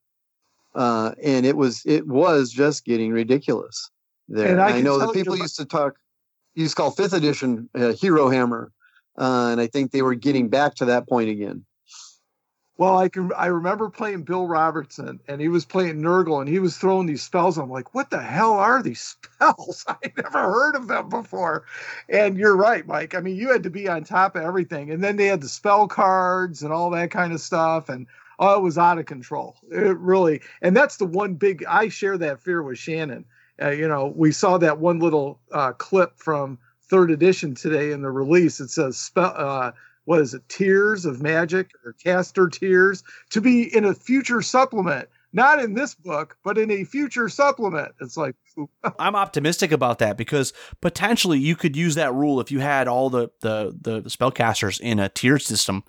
Uh, 0.75 1.13
and 1.23 1.45
it 1.45 1.57
was 1.57 1.83
it 1.85 2.07
was 2.07 2.51
just 2.51 2.85
getting 2.85 3.13
ridiculous 3.13 3.91
there. 4.29 4.53
And 4.53 4.61
I, 4.61 4.79
I 4.79 4.81
know 4.81 4.99
that 4.99 5.13
people 5.13 5.37
used 5.37 5.57
to 5.57 5.67
talk 5.67 5.97
used 6.55 6.77
to 6.77 6.83
call 6.83 6.91
fifth 6.91 7.13
edition 7.13 7.69
uh, 7.75 7.93
Hero 7.93 8.31
Hammer, 8.31 8.73
uh, 9.19 9.49
and 9.53 9.61
I 9.61 9.67
think 9.67 9.91
they 9.91 10.03
were 10.03 10.15
getting 10.15 10.49
back 10.49 10.75
to 10.77 10.87
that 10.87 11.09
point 11.09 11.29
again. 11.29 11.65
Well, 12.79 12.97
I 12.97 13.09
can 13.09 13.31
I 13.37 13.47
remember 13.47 13.91
playing 13.91 14.23
Bill 14.23 14.47
Robertson, 14.47 15.21
and 15.29 15.41
he 15.41 15.49
was 15.49 15.65
playing 15.65 16.01
Nurgle, 16.01 16.41
and 16.41 16.49
he 16.49 16.59
was 16.59 16.77
throwing 16.77 17.07
these 17.07 17.23
spells. 17.23 17.59
I'm 17.59 17.71
like, 17.71 17.95
what 17.95 18.11
the 18.11 18.23
hell 18.23 18.55
are 18.55 18.83
these 18.83 19.01
spells? 19.25 19.85
I 19.89 19.97
never 20.17 20.41
heard 20.41 20.75
of 20.75 20.89
them 20.89 21.09
before. 21.09 21.65
And 22.09 22.37
you're 22.37 22.57
right, 22.57 22.87
Mike. 22.87 23.15
I 23.15 23.21
mean, 23.21 23.37
you 23.37 23.53
had 23.53 23.63
to 23.65 23.71
be 23.71 23.89
on 23.89 24.05
top 24.05 24.37
of 24.37 24.43
everything, 24.43 24.91
and 24.91 25.05
then 25.05 25.17
they 25.17 25.27
had 25.27 25.43
the 25.43 25.49
spell 25.49 25.87
cards 25.87 26.63
and 26.63 26.73
all 26.73 26.91
that 26.91 27.11
kind 27.11 27.33
of 27.33 27.41
stuff, 27.41 27.89
and 27.89 28.07
oh, 28.39 28.59
it 28.59 28.63
was 28.63 28.79
out 28.79 28.99
of 28.99 29.07
control. 29.07 29.57
It 29.71 29.99
really, 29.99 30.41
and 30.63 30.77
that's 30.77 30.97
the 30.97 31.07
one 31.07 31.35
big. 31.35 31.65
I 31.69 31.89
share 31.89 32.19
that 32.19 32.41
fear 32.41 32.63
with 32.63 32.79
Shannon 32.79 33.27
uh, 33.61 33.71
you 33.71 33.87
know, 33.87 34.13
we 34.17 34.33
saw 34.33 34.59
that 34.59 34.79
one 34.79 34.99
little 34.99 35.41
uh, 35.53 35.73
clip 35.73 36.17
from 36.17 36.59
third 36.89 37.11
edition 37.11 37.55
today 37.55 37.93
in 37.93 38.03
the 38.03 38.11
release. 38.11 38.61
It 38.61 38.71
says, 38.71 38.97
spell, 38.97 39.33
uh, 39.37 39.73
what 40.05 40.21
is 40.21 40.35
it, 40.35 40.49
Tiers 40.49 41.05
of 41.05 41.23
Magic 41.23 41.71
or 41.85 41.93
Caster 41.93 42.49
Tiers 42.49 43.03
to 43.31 43.41
be 43.41 43.75
in 43.75 43.85
a 43.85 43.95
future 43.95 44.43
supplement. 44.43 45.09
Not 45.35 45.61
in 45.61 45.73
this 45.73 45.95
book, 45.95 46.37
but 46.45 46.59
in 46.59 46.71
a 46.71 46.85
future 46.85 47.29
supplement. 47.31 47.93
It's 48.01 48.19
like 48.19 48.35
I'm 48.99 49.17
optimistic 49.17 49.73
about 49.73 49.99
that 50.01 50.19
because 50.19 50.53
potentially 50.83 51.39
you 51.39 51.57
could 51.57 51.75
use 51.75 51.95
that 51.95 52.13
rule 52.13 52.39
if 52.39 52.51
you 52.51 52.61
had 52.61 52.87
all 52.87 53.09
the 53.09 53.31
the 53.41 53.75
the 53.81 54.03
spellcasters 54.03 54.79
in 54.81 54.99
a 54.99 55.09
tier 55.09 55.39
system. 55.39 55.85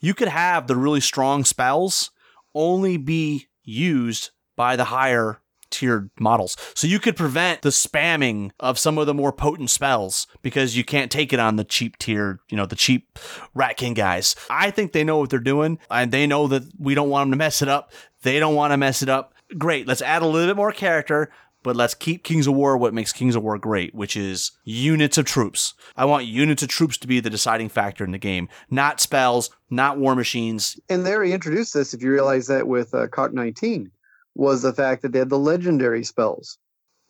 You 0.00 0.12
could 0.12 0.28
have 0.28 0.66
the 0.66 0.76
really 0.76 1.00
strong 1.00 1.44
spells 1.44 2.10
only 2.54 2.98
be 2.98 3.46
used 3.62 4.30
by 4.56 4.76
the 4.76 4.84
higher 4.84 5.40
tiered 5.70 6.10
models. 6.18 6.56
So 6.74 6.86
you 6.86 6.98
could 6.98 7.16
prevent 7.16 7.62
the 7.62 7.70
spamming 7.70 8.50
of 8.60 8.78
some 8.78 8.98
of 8.98 9.06
the 9.06 9.14
more 9.14 9.32
potent 9.32 9.70
spells 9.70 10.26
because 10.42 10.76
you 10.76 10.84
can't 10.84 11.10
take 11.10 11.32
it 11.32 11.40
on 11.40 11.56
the 11.56 11.64
cheap 11.64 11.98
tier, 11.98 12.40
you 12.48 12.56
know, 12.56 12.66
the 12.66 12.76
cheap 12.76 13.18
Ratkin 13.56 13.94
guys. 13.94 14.36
I 14.50 14.70
think 14.70 14.92
they 14.92 15.04
know 15.04 15.18
what 15.18 15.30
they're 15.30 15.40
doing 15.40 15.78
and 15.90 16.12
they 16.12 16.26
know 16.26 16.46
that 16.48 16.64
we 16.78 16.94
don't 16.94 17.10
want 17.10 17.26
them 17.26 17.32
to 17.32 17.36
mess 17.38 17.62
it 17.62 17.68
up. 17.68 17.92
They 18.22 18.38
don't 18.38 18.54
want 18.54 18.72
to 18.72 18.76
mess 18.76 19.02
it 19.02 19.08
up. 19.08 19.34
Great. 19.56 19.86
Let's 19.86 20.02
add 20.02 20.22
a 20.22 20.26
little 20.26 20.48
bit 20.48 20.56
more 20.56 20.72
character, 20.72 21.30
but 21.62 21.76
let's 21.76 21.94
keep 21.94 22.22
Kings 22.22 22.46
of 22.46 22.54
War 22.54 22.76
what 22.76 22.94
makes 22.94 23.12
Kings 23.12 23.34
of 23.34 23.42
War 23.42 23.58
great, 23.58 23.92
which 23.94 24.16
is 24.16 24.52
units 24.64 25.18
of 25.18 25.24
troops. 25.24 25.74
I 25.96 26.04
want 26.04 26.26
units 26.26 26.62
of 26.62 26.68
troops 26.68 26.96
to 26.98 27.08
be 27.08 27.20
the 27.20 27.28
deciding 27.28 27.70
factor 27.70 28.04
in 28.04 28.12
the 28.12 28.18
game, 28.18 28.48
not 28.70 29.00
spells, 29.00 29.50
not 29.68 29.98
war 29.98 30.14
machines. 30.14 30.78
And 30.88 31.04
they 31.04 31.12
already 31.12 31.32
introduced 31.32 31.74
this, 31.74 31.92
if 31.92 32.02
you 32.02 32.12
realize 32.12 32.46
that 32.46 32.68
with 32.68 32.94
uh, 32.94 33.08
COC 33.08 33.32
19 33.32 33.90
was 34.36 34.62
the 34.62 34.72
fact 34.72 35.02
that 35.02 35.12
they 35.12 35.18
had 35.18 35.30
the 35.30 35.38
legendary 35.38 36.04
spells. 36.04 36.58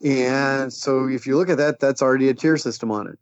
And 0.04 0.72
so 0.72 1.08
if 1.08 1.26
you 1.26 1.36
look 1.36 1.48
at 1.48 1.58
that, 1.58 1.80
that's 1.80 2.02
already 2.02 2.28
a 2.28 2.34
tier 2.34 2.56
system 2.56 2.90
on 2.90 3.08
it. 3.08 3.18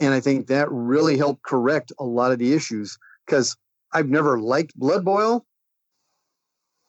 And 0.00 0.14
I 0.14 0.20
think 0.20 0.46
that 0.46 0.70
really 0.70 1.18
helped 1.18 1.42
correct 1.42 1.92
a 1.98 2.04
lot 2.04 2.32
of 2.32 2.38
the 2.38 2.54
issues 2.54 2.98
because 3.26 3.56
I've 3.92 4.08
never 4.08 4.40
liked 4.40 4.74
Blood 4.74 5.04
Boil, 5.04 5.44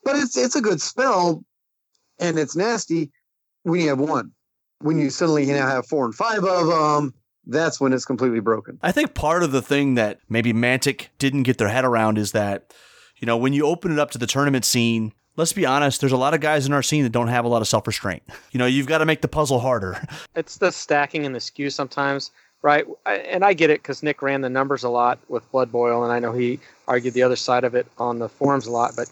but 0.03 0.16
it's 0.16 0.38
it's 0.38 0.55
a 0.55 0.61
good 0.61 0.82
spell 0.82 1.43
and 2.20 2.39
it's 2.39 2.55
nasty 2.55 3.11
when 3.64 3.82
you 3.82 3.89
have 3.89 3.99
one. 3.99 4.32
When 4.80 4.99
you 4.99 5.09
suddenly 5.09 5.45
now 5.45 5.68
have 5.68 5.86
four 5.86 6.05
and 6.05 6.16
five 6.16 6.45
of 6.45 6.68
them, 6.68 7.14
that's 7.45 7.82
when 7.82 7.91
it's 7.91 8.05
completely 8.05 8.39
broken. 8.39 8.80
I 8.82 8.93
think 8.93 9.14
part 9.14 9.43
of 9.43 9.51
the 9.51 9.61
thing 9.61 9.95
that 9.95 10.20
maybe 10.30 10.53
Mantic 10.53 11.07
didn't 11.20 11.43
get 11.43 11.57
their 11.57 11.70
head 11.70 11.84
around 11.84 12.18
is 12.18 12.32
that, 12.32 12.74
you 13.18 13.26
know, 13.26 13.36
when 13.36 13.51
you 13.51 13.66
open 13.66 13.91
it 13.91 13.99
up 13.99 14.11
to 14.11 14.18
the 14.18 14.28
tournament 14.28 14.64
scene, 14.64 15.14
let's 15.36 15.53
be 15.53 15.65
honest, 15.65 15.99
there's 15.99 16.11
a 16.11 16.17
lot 16.17 16.34
of 16.34 16.41
guys 16.41 16.65
in 16.65 16.73
our 16.73 16.84
scene 16.84 17.03
that 17.03 17.11
don't 17.11 17.27
have 17.27 17.45
a 17.45 17.47
lot 17.47 17.61
of 17.61 17.67
self 17.67 17.88
restraint. 17.88 18.23
You 18.51 18.59
know, 18.59 18.67
you've 18.67 18.86
got 18.86 18.99
to 18.99 19.05
make 19.05 19.21
the 19.21 19.27
puzzle 19.27 19.59
harder. 19.59 19.99
It's 20.36 20.57
the 20.57 20.71
stacking 20.71 21.25
and 21.25 21.34
the 21.34 21.39
skew 21.39 21.71
sometimes, 21.71 22.29
right? 22.61 22.86
And 23.05 23.43
I 23.43 23.53
get 23.53 23.71
it 23.71 23.81
because 23.81 24.03
Nick 24.03 24.21
ran 24.21 24.41
the 24.41 24.49
numbers 24.49 24.84
a 24.84 24.89
lot 24.89 25.17
with 25.27 25.49
Blood 25.51 25.71
Boil, 25.71 26.03
and 26.03 26.13
I 26.13 26.19
know 26.19 26.34
he 26.34 26.59
argued 26.88 27.15
the 27.15 27.23
other 27.23 27.36
side 27.36 27.63
of 27.63 27.73
it 27.73 27.88
on 27.97 28.19
the 28.19 28.29
forums 28.29 28.67
a 28.67 28.71
lot. 28.71 28.95
But 28.95 29.07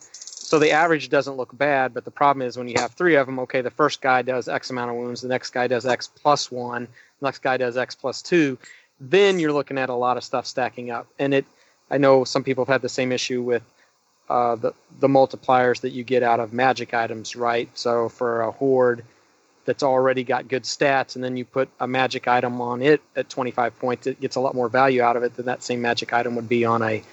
so 0.51 0.59
the 0.59 0.69
average 0.71 1.09
doesn't 1.09 1.37
look 1.37 1.57
bad, 1.57 1.93
but 1.93 2.05
the 2.05 2.11
problem 2.11 2.45
is 2.45 2.57
when 2.57 2.67
you 2.67 2.75
have 2.77 2.91
three 2.91 3.15
of 3.15 3.25
them, 3.25 3.39
okay, 3.39 3.61
the 3.61 3.71
first 3.71 4.01
guy 4.01 4.21
does 4.21 4.47
X 4.47 4.69
amount 4.69 4.91
of 4.91 4.97
wounds, 4.97 5.21
the 5.21 5.27
next 5.27 5.51
guy 5.51 5.65
does 5.65 5.85
X 5.87 6.07
plus 6.07 6.51
one, 6.51 6.87
the 7.19 7.25
next 7.25 7.39
guy 7.39 7.57
does 7.57 7.77
X 7.77 7.95
plus 7.95 8.21
two, 8.21 8.59
then 8.99 9.39
you're 9.39 9.53
looking 9.53 9.77
at 9.79 9.89
a 9.89 9.95
lot 9.95 10.17
of 10.17 10.23
stuff 10.23 10.45
stacking 10.45 10.91
up. 10.91 11.07
And 11.17 11.33
it, 11.33 11.45
I 11.89 11.97
know 11.97 12.23
some 12.25 12.43
people 12.43 12.65
have 12.65 12.73
had 12.73 12.81
the 12.81 12.89
same 12.89 13.11
issue 13.11 13.41
with 13.41 13.63
uh, 14.31 14.55
the 14.55 14.73
the 15.01 15.09
multipliers 15.09 15.81
that 15.81 15.91
you 15.91 16.05
get 16.05 16.23
out 16.23 16.39
of 16.39 16.53
magic 16.53 16.93
items, 16.93 17.35
right? 17.35 17.69
So 17.77 18.07
for 18.07 18.41
a 18.41 18.51
horde 18.51 19.03
that's 19.65 19.83
already 19.83 20.23
got 20.23 20.47
good 20.47 20.63
stats, 20.63 21.15
and 21.15 21.23
then 21.23 21.35
you 21.35 21.43
put 21.43 21.67
a 21.81 21.87
magic 21.87 22.29
item 22.29 22.61
on 22.61 22.81
it 22.81 23.01
at 23.15 23.29
25 23.29 23.77
points, 23.79 24.07
it 24.07 24.21
gets 24.21 24.37
a 24.37 24.39
lot 24.39 24.55
more 24.55 24.69
value 24.69 25.01
out 25.01 25.17
of 25.17 25.23
it 25.23 25.35
than 25.35 25.45
that 25.47 25.63
same 25.63 25.81
magic 25.81 26.13
item 26.13 26.35
would 26.35 26.47
be 26.47 26.63
on 26.63 26.81
a, 26.81 27.03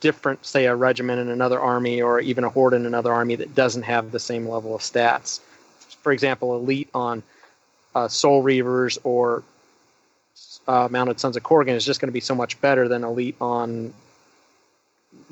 different, 0.00 0.44
say, 0.44 0.66
a 0.66 0.74
regiment 0.74 1.20
in 1.20 1.28
another 1.28 1.60
army, 1.60 2.02
or 2.02 2.18
even 2.20 2.42
a 2.42 2.48
horde 2.48 2.74
in 2.74 2.86
another 2.86 3.12
army 3.12 3.36
that 3.36 3.54
doesn't 3.54 3.84
have 3.84 4.10
the 4.10 4.18
same 4.18 4.48
level 4.48 4.74
of 4.74 4.80
stats. 4.80 5.40
For 6.02 6.10
example, 6.10 6.56
elite 6.56 6.88
on 6.94 7.22
uh, 7.94 8.08
Soul 8.08 8.42
Reavers 8.42 8.98
or 9.04 9.44
uh, 10.66 10.88
Mounted 10.90 11.20
Sons 11.20 11.36
of 11.36 11.42
Korgan 11.42 11.74
is 11.74 11.84
just 11.84 12.00
going 12.00 12.08
to 12.08 12.12
be 12.12 12.20
so 12.20 12.34
much 12.34 12.60
better 12.60 12.88
than 12.88 13.04
elite 13.04 13.36
on 13.40 13.92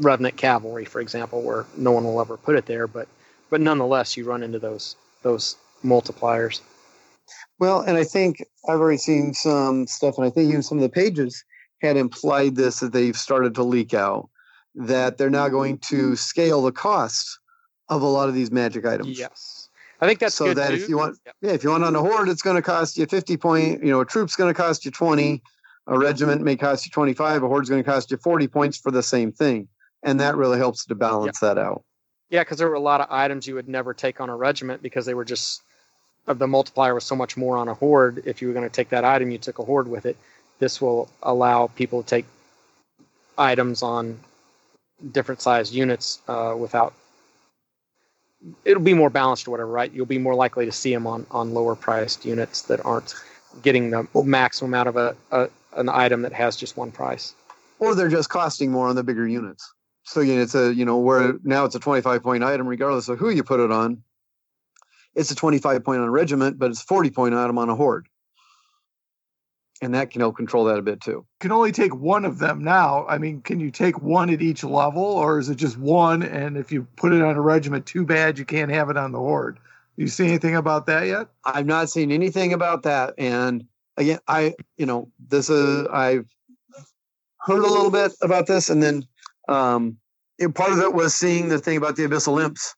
Revenant 0.01 0.36
Cavalry, 0.36 0.84
for 0.84 1.01
example, 1.01 1.42
where 1.42 1.66
no 1.76 1.92
one 1.92 2.05
will 2.05 2.20
ever 2.20 2.36
put 2.36 2.57
it 2.57 2.66
there, 2.66 2.86
but 2.86 3.07
but 3.51 3.61
nonetheless, 3.61 4.16
you 4.16 4.24
run 4.24 4.42
into 4.42 4.59
those 4.59 4.96
those 5.22 5.57
multipliers. 5.84 6.61
Well, 7.59 7.80
and 7.80 7.96
I 7.96 8.05
think 8.05 8.42
I've 8.68 8.80
already 8.80 8.98
seen 8.98 9.34
some 9.34 9.86
stuff, 9.86 10.16
and 10.16 10.26
I 10.26 10.30
think 10.30 10.48
even 10.48 10.62
some 10.62 10.78
of 10.78 10.82
the 10.82 10.88
pages 10.88 11.44
had 11.82 11.96
implied 11.96 12.57
this 12.57 12.80
that 12.80 12.92
they've 12.92 13.16
started 13.16 13.55
to 13.57 13.62
leak 13.62 13.94
out 13.94 14.28
that 14.74 15.18
they're 15.18 15.30
now 15.30 15.48
going 15.48 15.78
to 15.78 16.16
scale 16.16 16.62
the 16.62 16.72
cost 16.72 17.38
of 17.88 18.03
a 18.03 18.07
lot 18.07 18.28
of 18.28 18.34
these 18.34 18.51
magic 18.51 18.86
items. 18.86 19.18
Yes, 19.18 19.68
I 20.01 20.07
think 20.07 20.20
that's 20.20 20.34
so 20.34 20.55
that 20.55 20.68
too. 20.68 20.74
if 20.74 20.88
you 20.88 20.96
want, 20.96 21.18
yep. 21.26 21.34
yeah, 21.42 21.53
if 21.53 21.62
you 21.62 21.70
want 21.70 21.84
on 21.84 21.94
a 21.94 22.01
horde, 22.01 22.28
it's 22.28 22.42
going 22.42 22.57
to 22.57 22.62
cost 22.62 22.96
you 22.96 23.05
fifty 23.05 23.36
point. 23.36 23.84
You 23.84 23.90
know, 23.90 24.01
a 24.01 24.07
troop's 24.07 24.36
going 24.36 24.53
to 24.53 24.59
cost 24.59 24.86
you 24.86 24.90
twenty. 24.90 25.42
A 25.86 25.98
regiment 25.98 26.42
may 26.42 26.57
cost 26.57 26.86
you 26.86 26.90
twenty 26.90 27.12
five. 27.12 27.42
A 27.42 27.48
horde's 27.48 27.68
going 27.68 27.82
to 27.82 27.90
cost 27.90 28.11
you 28.11 28.16
forty 28.16 28.48
points 28.48 28.78
for 28.78 28.90
the 28.90 29.03
same 29.03 29.30
thing 29.30 29.68
and 30.03 30.20
that 30.20 30.36
really 30.36 30.59
helps 30.59 30.86
to 30.86 30.94
balance 30.94 31.40
yeah. 31.42 31.48
that 31.48 31.61
out. 31.61 31.84
Yeah, 32.30 32.42
because 32.42 32.59
there 32.59 32.68
were 32.68 32.74
a 32.74 32.80
lot 32.80 33.01
of 33.01 33.09
items 33.11 33.46
you 33.46 33.55
would 33.57 33.68
never 33.68 33.92
take 33.92 34.20
on 34.20 34.28
a 34.28 34.36
regiment 34.36 34.82
because 34.82 35.05
they 35.05 35.14
were 35.14 35.24
just 35.24 35.62
the 36.26 36.46
multiplier 36.46 36.94
was 36.94 37.05
so 37.05 37.16
much 37.16 37.36
more 37.36 37.57
on 37.57 37.68
a 37.68 37.74
horde. 37.74 38.22
If 38.24 38.40
you 38.40 38.48
were 38.48 38.55
going 38.55 38.68
to 38.68 38.74
take 38.74 38.90
that 38.90 39.05
item, 39.05 39.30
you 39.30 39.38
took 39.38 39.59
a 39.59 39.64
horde 39.64 39.88
with 39.88 40.07
it. 40.07 40.16
This 40.59 40.80
will 40.80 41.09
allow 41.22 41.68
people 41.68 42.03
to 42.03 42.09
take 42.09 42.26
items 43.38 43.82
on 43.82 44.20
different 45.12 45.40
sized 45.40 45.72
units 45.72 46.20
uh, 46.28 46.55
without. 46.57 46.94
It'll 48.64 48.82
be 48.82 48.94
more 48.94 49.11
balanced 49.11 49.48
or 49.48 49.51
whatever, 49.51 49.70
right? 49.70 49.92
You'll 49.92 50.07
be 50.07 50.18
more 50.18 50.34
likely 50.34 50.66
to 50.66 50.72
see 50.72 50.94
them 50.94 51.07
on, 51.07 51.26
on 51.30 51.53
lower 51.53 51.74
priced 51.74 52.24
units 52.24 52.62
that 52.62 52.84
aren't 52.84 53.14
getting 53.62 53.90
the 53.90 54.07
maximum 54.14 54.74
out 54.74 54.86
of 54.86 54.96
a, 54.96 55.16
a 55.30 55.48
an 55.76 55.88
item 55.88 56.22
that 56.22 56.32
has 56.32 56.57
just 56.57 56.76
one 56.76 56.90
price. 56.90 57.34
Or 57.78 57.94
they're 57.94 58.09
just 58.09 58.28
costing 58.28 58.70
more 58.70 58.88
on 58.88 58.96
the 58.96 59.03
bigger 59.03 59.26
units. 59.26 59.72
So 60.11 60.22
you 60.22 60.34
know, 60.34 60.42
it's 60.42 60.56
a 60.56 60.74
you 60.74 60.84
know 60.84 60.98
where 60.98 61.34
now 61.44 61.64
it's 61.64 61.76
a 61.76 61.78
25 61.78 62.20
point 62.24 62.42
item 62.42 62.66
regardless 62.66 63.08
of 63.08 63.20
who 63.20 63.30
you 63.30 63.44
put 63.44 63.61
it 63.61 63.70
on. 63.70 64.02
It's 65.14 65.30
a 65.30 65.36
25 65.36 65.84
point 65.84 66.00
on 66.00 66.08
a 66.08 66.11
regiment, 66.11 66.58
but 66.58 66.72
it's 66.72 66.82
40 66.82 67.11
point 67.11 67.32
item 67.32 67.58
on 67.58 67.68
a 67.68 67.76
horde. 67.76 68.08
And 69.80 69.94
that 69.94 70.11
can 70.11 70.20
help 70.20 70.36
control 70.36 70.64
that 70.64 70.80
a 70.80 70.82
bit 70.82 71.00
too. 71.00 71.24
Can 71.38 71.52
only 71.52 71.70
take 71.70 71.94
one 71.94 72.24
of 72.24 72.40
them 72.40 72.64
now. 72.64 73.06
I 73.06 73.18
mean, 73.18 73.40
can 73.40 73.61
you 73.61 73.70
take 73.70 74.02
one 74.02 74.30
at 74.30 74.42
each 74.42 74.64
level, 74.64 75.04
or 75.04 75.38
is 75.38 75.48
it 75.48 75.54
just 75.54 75.78
one? 75.78 76.24
And 76.24 76.56
if 76.56 76.72
you 76.72 76.88
put 76.96 77.12
it 77.12 77.22
on 77.22 77.36
a 77.36 77.40
regiment, 77.40 77.86
too 77.86 78.04
bad 78.04 78.36
you 78.36 78.44
can't 78.44 78.72
have 78.72 78.90
it 78.90 78.96
on 78.96 79.12
the 79.12 79.18
horde. 79.18 79.61
You 79.96 80.08
see 80.08 80.26
anything 80.26 80.56
about 80.56 80.86
that 80.86 81.06
yet? 81.06 81.28
I've 81.44 81.66
not 81.66 81.88
seen 81.88 82.11
anything 82.11 82.52
about 82.52 82.82
that. 82.82 83.14
And 83.16 83.64
again, 83.96 84.18
I 84.26 84.56
you 84.76 84.86
know 84.86 85.12
this 85.28 85.48
is 85.48 85.86
I've 85.86 86.26
heard 87.38 87.61
a 87.61 87.68
little 87.68 87.92
bit 87.92 88.11
about 88.22 88.48
this, 88.48 88.70
and 88.70 88.82
then 88.82 89.04
um, 89.51 89.98
it, 90.38 90.55
part 90.55 90.72
of 90.72 90.78
it 90.78 90.94
was 90.94 91.14
seeing 91.14 91.48
the 91.48 91.59
thing 91.59 91.76
about 91.76 91.96
the 91.96 92.05
abyssal 92.05 92.42
imps, 92.42 92.74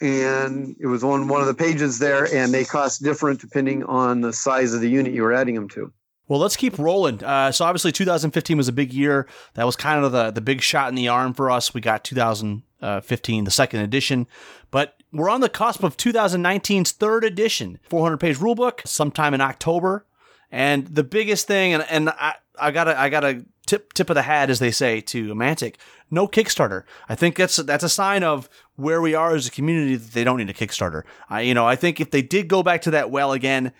and 0.00 0.76
it 0.80 0.86
was 0.86 1.04
on 1.04 1.28
one 1.28 1.40
of 1.40 1.46
the 1.46 1.54
pages 1.54 1.98
there, 1.98 2.24
and 2.34 2.52
they 2.52 2.64
cost 2.64 3.02
different 3.02 3.40
depending 3.40 3.84
on 3.84 4.20
the 4.20 4.32
size 4.32 4.74
of 4.74 4.80
the 4.80 4.90
unit 4.90 5.12
you 5.12 5.22
were 5.22 5.32
adding 5.32 5.54
them 5.54 5.68
to. 5.70 5.92
Well, 6.28 6.40
let's 6.40 6.56
keep 6.56 6.78
rolling. 6.78 7.22
Uh, 7.22 7.52
so 7.52 7.64
obviously, 7.64 7.92
2015 7.92 8.56
was 8.56 8.68
a 8.68 8.72
big 8.72 8.92
year. 8.92 9.26
That 9.54 9.64
was 9.64 9.76
kind 9.76 10.04
of 10.04 10.12
the 10.12 10.30
the 10.30 10.40
big 10.40 10.60
shot 10.60 10.88
in 10.88 10.94
the 10.94 11.08
arm 11.08 11.34
for 11.34 11.50
us. 11.50 11.72
We 11.72 11.80
got 11.80 12.04
2015, 12.04 13.44
the 13.44 13.50
second 13.50 13.80
edition, 13.80 14.26
but 14.70 14.96
we're 15.12 15.30
on 15.30 15.40
the 15.40 15.48
cusp 15.48 15.82
of 15.82 15.96
2019's 15.96 16.92
third 16.92 17.24
edition, 17.24 17.78
400 17.88 18.18
page 18.18 18.38
rulebook, 18.38 18.86
sometime 18.86 19.34
in 19.34 19.40
October. 19.40 20.06
And 20.50 20.86
the 20.86 21.04
biggest 21.04 21.46
thing, 21.46 21.74
and, 21.74 21.84
and 21.88 22.10
I, 22.10 22.34
I 22.58 22.70
gotta 22.70 22.98
I 22.98 23.08
gotta 23.08 23.44
tip 23.66 23.92
tip 23.92 24.10
of 24.10 24.14
the 24.14 24.22
hat, 24.22 24.50
as 24.50 24.58
they 24.58 24.70
say, 24.70 25.00
to 25.00 25.34
Mantic. 25.34 25.76
No 26.10 26.28
Kickstarter. 26.28 26.84
I 27.08 27.14
think 27.14 27.36
that's 27.36 27.56
that's 27.56 27.84
a 27.84 27.88
sign 27.88 28.22
of 28.22 28.48
where 28.76 29.00
we 29.00 29.14
are 29.14 29.34
as 29.34 29.46
a 29.46 29.50
community 29.50 29.96
that 29.96 30.12
they 30.12 30.24
don't 30.24 30.38
need 30.38 30.50
a 30.50 30.54
Kickstarter. 30.54 31.02
I 31.28 31.42
you 31.42 31.54
know 31.54 31.66
I 31.66 31.76
think 31.76 32.00
if 32.00 32.10
they 32.10 32.22
did 32.22 32.48
go 32.48 32.62
back 32.62 32.82
to 32.82 32.90
that 32.92 33.10
well 33.10 33.32
again, 33.32 33.72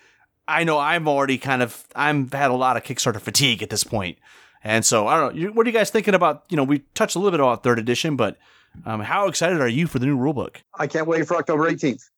I 0.47 0.63
know 0.63 0.79
I'm 0.79 1.07
already 1.07 1.37
kind 1.37 1.61
of 1.61 1.85
I'm 1.95 2.29
had 2.31 2.51
a 2.51 2.55
lot 2.55 2.77
of 2.77 2.83
Kickstarter 2.83 3.21
fatigue 3.21 3.61
at 3.61 3.69
this 3.69 3.83
point, 3.83 4.17
and 4.63 4.85
so 4.85 5.07
I 5.07 5.19
don't 5.19 5.35
know. 5.35 5.51
What 5.51 5.65
are 5.65 5.69
you 5.69 5.77
guys 5.77 5.89
thinking 5.89 6.15
about? 6.15 6.43
You 6.49 6.57
know, 6.57 6.63
we 6.63 6.79
touched 6.95 7.15
a 7.15 7.19
little 7.19 7.31
bit 7.31 7.39
about 7.39 7.63
third 7.63 7.79
edition, 7.79 8.15
but 8.15 8.37
um, 8.85 9.01
how 9.01 9.27
excited 9.27 9.61
are 9.61 9.67
you 9.67 9.87
for 9.87 9.99
the 9.99 10.05
new 10.05 10.17
rulebook? 10.17 10.57
I 10.73 10.87
can't 10.87 11.07
wait 11.07 11.27
for 11.27 11.37
October 11.37 11.69
18th. 11.69 12.09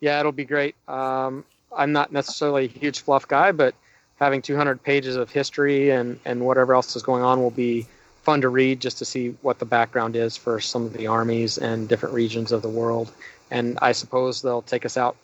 Yeah, 0.00 0.18
it'll 0.18 0.32
be 0.32 0.44
great. 0.44 0.76
Um, 0.88 1.44
I'm 1.76 1.92
not 1.92 2.12
necessarily 2.12 2.64
a 2.64 2.68
huge 2.68 3.00
fluff 3.00 3.28
guy, 3.28 3.52
but 3.52 3.74
having 4.20 4.42
200 4.42 4.82
pages 4.82 5.16
of 5.16 5.30
history 5.30 5.90
and, 5.90 6.20
and 6.24 6.40
whatever 6.40 6.74
else 6.74 6.94
is 6.94 7.02
going 7.02 7.22
on 7.22 7.40
will 7.40 7.50
be 7.50 7.86
fun 8.22 8.42
to 8.42 8.48
read 8.48 8.78
just 8.80 8.98
to 8.98 9.04
see 9.04 9.30
what 9.40 9.58
the 9.58 9.64
background 9.64 10.14
is 10.14 10.36
for 10.36 10.60
some 10.60 10.84
of 10.84 10.92
the 10.92 11.06
armies 11.06 11.56
and 11.56 11.88
different 11.88 12.14
regions 12.14 12.52
of 12.52 12.60
the 12.60 12.68
world. 12.68 13.10
And 13.50 13.78
I 13.80 13.92
suppose 13.92 14.42
they'll 14.42 14.62
take 14.62 14.84
us 14.84 14.96
out 14.96 15.16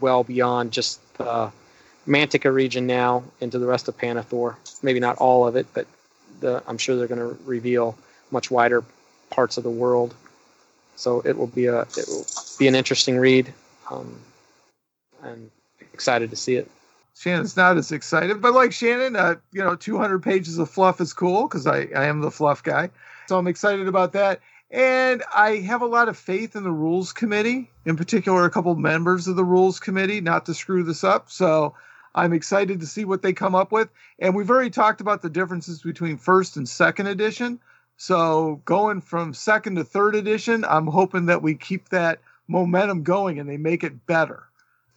well 0.00 0.24
beyond 0.24 0.72
just 0.72 1.00
the 1.16 1.50
Mantica 2.06 2.52
region 2.52 2.86
now 2.86 3.24
into 3.40 3.58
the 3.58 3.66
rest 3.66 3.88
of 3.88 3.96
Pannithor. 3.96 4.56
Maybe 4.82 5.00
not 5.00 5.16
all 5.16 5.46
of 5.46 5.56
it, 5.56 5.66
but 5.72 5.86
the, 6.40 6.62
I'm 6.66 6.78
sure 6.78 6.96
they're 6.96 7.06
going 7.06 7.20
to 7.20 7.38
reveal 7.44 7.96
much 8.30 8.50
wider 8.50 8.84
parts 9.30 9.56
of 9.56 9.64
the 9.64 9.70
world. 9.70 10.14
So 10.96 11.22
it 11.24 11.36
will 11.36 11.46
be 11.46 11.66
a 11.66 11.80
it 11.80 12.04
will 12.06 12.26
be 12.58 12.68
an 12.68 12.74
interesting 12.74 13.16
read, 13.18 13.52
um, 13.90 14.20
and 15.22 15.50
excited 15.94 16.30
to 16.30 16.36
see 16.36 16.56
it. 16.56 16.70
Shannon's 17.14 17.56
not 17.56 17.76
as 17.76 17.92
excited, 17.92 18.40
but 18.40 18.54
like 18.54 18.72
Shannon, 18.72 19.16
uh, 19.16 19.36
you 19.52 19.62
know, 19.62 19.76
200 19.76 20.22
pages 20.22 20.58
of 20.58 20.70
fluff 20.70 21.00
is 21.00 21.12
cool 21.12 21.46
because 21.46 21.66
I, 21.66 21.88
I 21.94 22.06
am 22.06 22.20
the 22.20 22.30
fluff 22.30 22.62
guy. 22.62 22.90
So 23.28 23.38
I'm 23.38 23.46
excited 23.46 23.86
about 23.86 24.12
that. 24.12 24.40
And 24.70 25.22
I 25.34 25.56
have 25.56 25.82
a 25.82 25.86
lot 25.86 26.08
of 26.08 26.16
faith 26.16 26.56
in 26.56 26.64
the 26.64 26.70
rules 26.70 27.12
committee, 27.12 27.70
in 27.84 27.96
particular, 27.96 28.44
a 28.44 28.50
couple 28.50 28.74
members 28.74 29.28
of 29.28 29.36
the 29.36 29.44
rules 29.44 29.78
committee, 29.78 30.22
not 30.22 30.46
to 30.46 30.54
screw 30.54 30.82
this 30.82 31.04
up. 31.04 31.30
So 31.30 31.74
I'm 32.14 32.32
excited 32.32 32.80
to 32.80 32.86
see 32.86 33.04
what 33.04 33.20
they 33.20 33.34
come 33.34 33.54
up 33.54 33.70
with. 33.70 33.90
And 34.18 34.34
we've 34.34 34.50
already 34.50 34.70
talked 34.70 35.02
about 35.02 35.20
the 35.20 35.28
differences 35.28 35.82
between 35.82 36.16
first 36.16 36.56
and 36.56 36.66
second 36.66 37.06
edition. 37.08 37.60
So 37.98 38.62
going 38.64 39.02
from 39.02 39.34
second 39.34 39.76
to 39.76 39.84
third 39.84 40.14
edition, 40.14 40.64
I'm 40.64 40.86
hoping 40.86 41.26
that 41.26 41.42
we 41.42 41.54
keep 41.54 41.90
that 41.90 42.20
momentum 42.48 43.02
going 43.02 43.38
and 43.38 43.48
they 43.48 43.58
make 43.58 43.84
it 43.84 44.06
better 44.06 44.44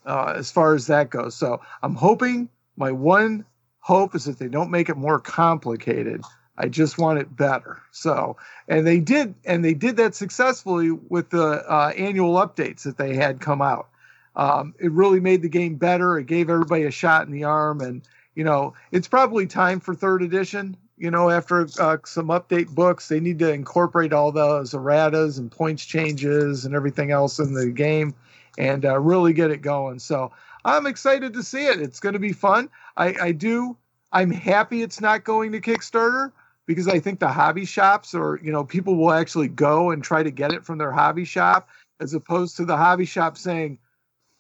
uh, 0.06 0.34
as 0.36 0.52
far 0.52 0.76
as 0.76 0.88
that 0.88 1.10
goes. 1.10 1.36
So 1.36 1.62
I'm 1.84 1.96
hoping 1.96 2.50
my 2.78 2.92
one 2.92 3.46
hope 3.80 4.16
is 4.16 4.26
that 4.26 4.40
they 4.40 4.48
don't 4.48 4.72
make 4.72 4.90
it 4.90 4.98
more 4.98 5.20
complicated. 5.20 6.22
I 6.58 6.70
just 6.70 6.98
want 6.98 7.20
it 7.20 7.36
better. 7.36 7.82
So, 7.92 8.38
and 8.68 8.88
they 8.88 9.00
did, 9.00 9.36
and 9.46 9.64
they 9.64 9.74
did 9.74 9.98
that 9.98 10.16
successfully 10.16 10.92
with 10.92 11.30
the 11.30 11.70
uh, 11.70 11.92
annual 11.98 12.36
updates 12.36 12.84
that 12.84 12.98
they 12.98 13.16
had 13.16 13.42
come 13.42 13.62
out. 13.62 13.90
Um, 14.36 14.74
it 14.80 14.92
really 14.92 15.20
made 15.20 15.42
the 15.42 15.50
game 15.50 15.76
better. 15.76 16.18
It 16.18 16.28
gave 16.28 16.50
everybody 16.50 16.84
a 16.84 16.92
shot 16.92 17.26
in 17.26 17.34
the 17.34 17.44
arm, 17.44 17.82
and 17.82 18.02
you 18.36 18.44
know, 18.44 18.74
it's 18.92 19.08
probably 19.08 19.48
time 19.48 19.80
for 19.80 19.96
third 19.96 20.22
edition. 20.22 20.78
You 20.98 21.12
know, 21.12 21.30
after 21.30 21.68
uh, 21.80 21.98
some 22.06 22.28
update 22.28 22.70
books, 22.70 23.08
they 23.10 23.20
need 23.20 23.40
to 23.40 23.52
incorporate 23.52 24.14
all 24.14 24.32
those 24.32 24.72
erratas 24.74 25.38
and 25.38 25.52
points 25.52 25.86
changes 25.86 26.66
and 26.66 26.74
everything 26.74 27.12
else 27.12 27.40
in 27.40 27.54
the 27.54 27.68
game, 27.68 28.16
and 28.58 28.86
uh, 28.86 29.00
really 29.00 29.34
get 29.34 29.52
it 29.52 29.62
going. 29.62 30.00
So 30.00 30.32
I'm 30.64 30.86
excited 30.86 31.34
to 31.34 31.44
see 31.44 31.66
it. 31.66 31.82
It's 31.82 32.00
going 32.00 32.14
to 32.14 32.20
be 32.20 32.34
fun. 32.34 32.70
I, 32.98 33.16
I 33.22 33.32
do. 33.32 33.78
I'm 34.12 34.32
happy 34.32 34.82
it's 34.82 35.02
not 35.02 35.24
going 35.24 35.52
to 35.52 35.62
Kickstarter 35.62 36.32
because 36.66 36.88
I 36.88 37.00
think 37.00 37.20
the 37.20 37.28
hobby 37.28 37.66
shops 37.66 38.14
or 38.14 38.40
you 38.42 38.52
know 38.52 38.64
people 38.64 38.96
will 38.96 39.12
actually 39.12 39.48
go 39.48 39.92
and 39.92 40.04
try 40.04 40.24
to 40.24 40.32
get 40.32 40.54
it 40.54 40.66
from 40.66 40.78
their 40.78 40.92
hobby 40.92 41.26
shop 41.26 41.70
as 42.00 42.14
opposed 42.14 42.58
to 42.58 42.66
the 42.66 42.78
hobby 42.78 43.06
shop 43.06 43.38
saying, 43.38 43.78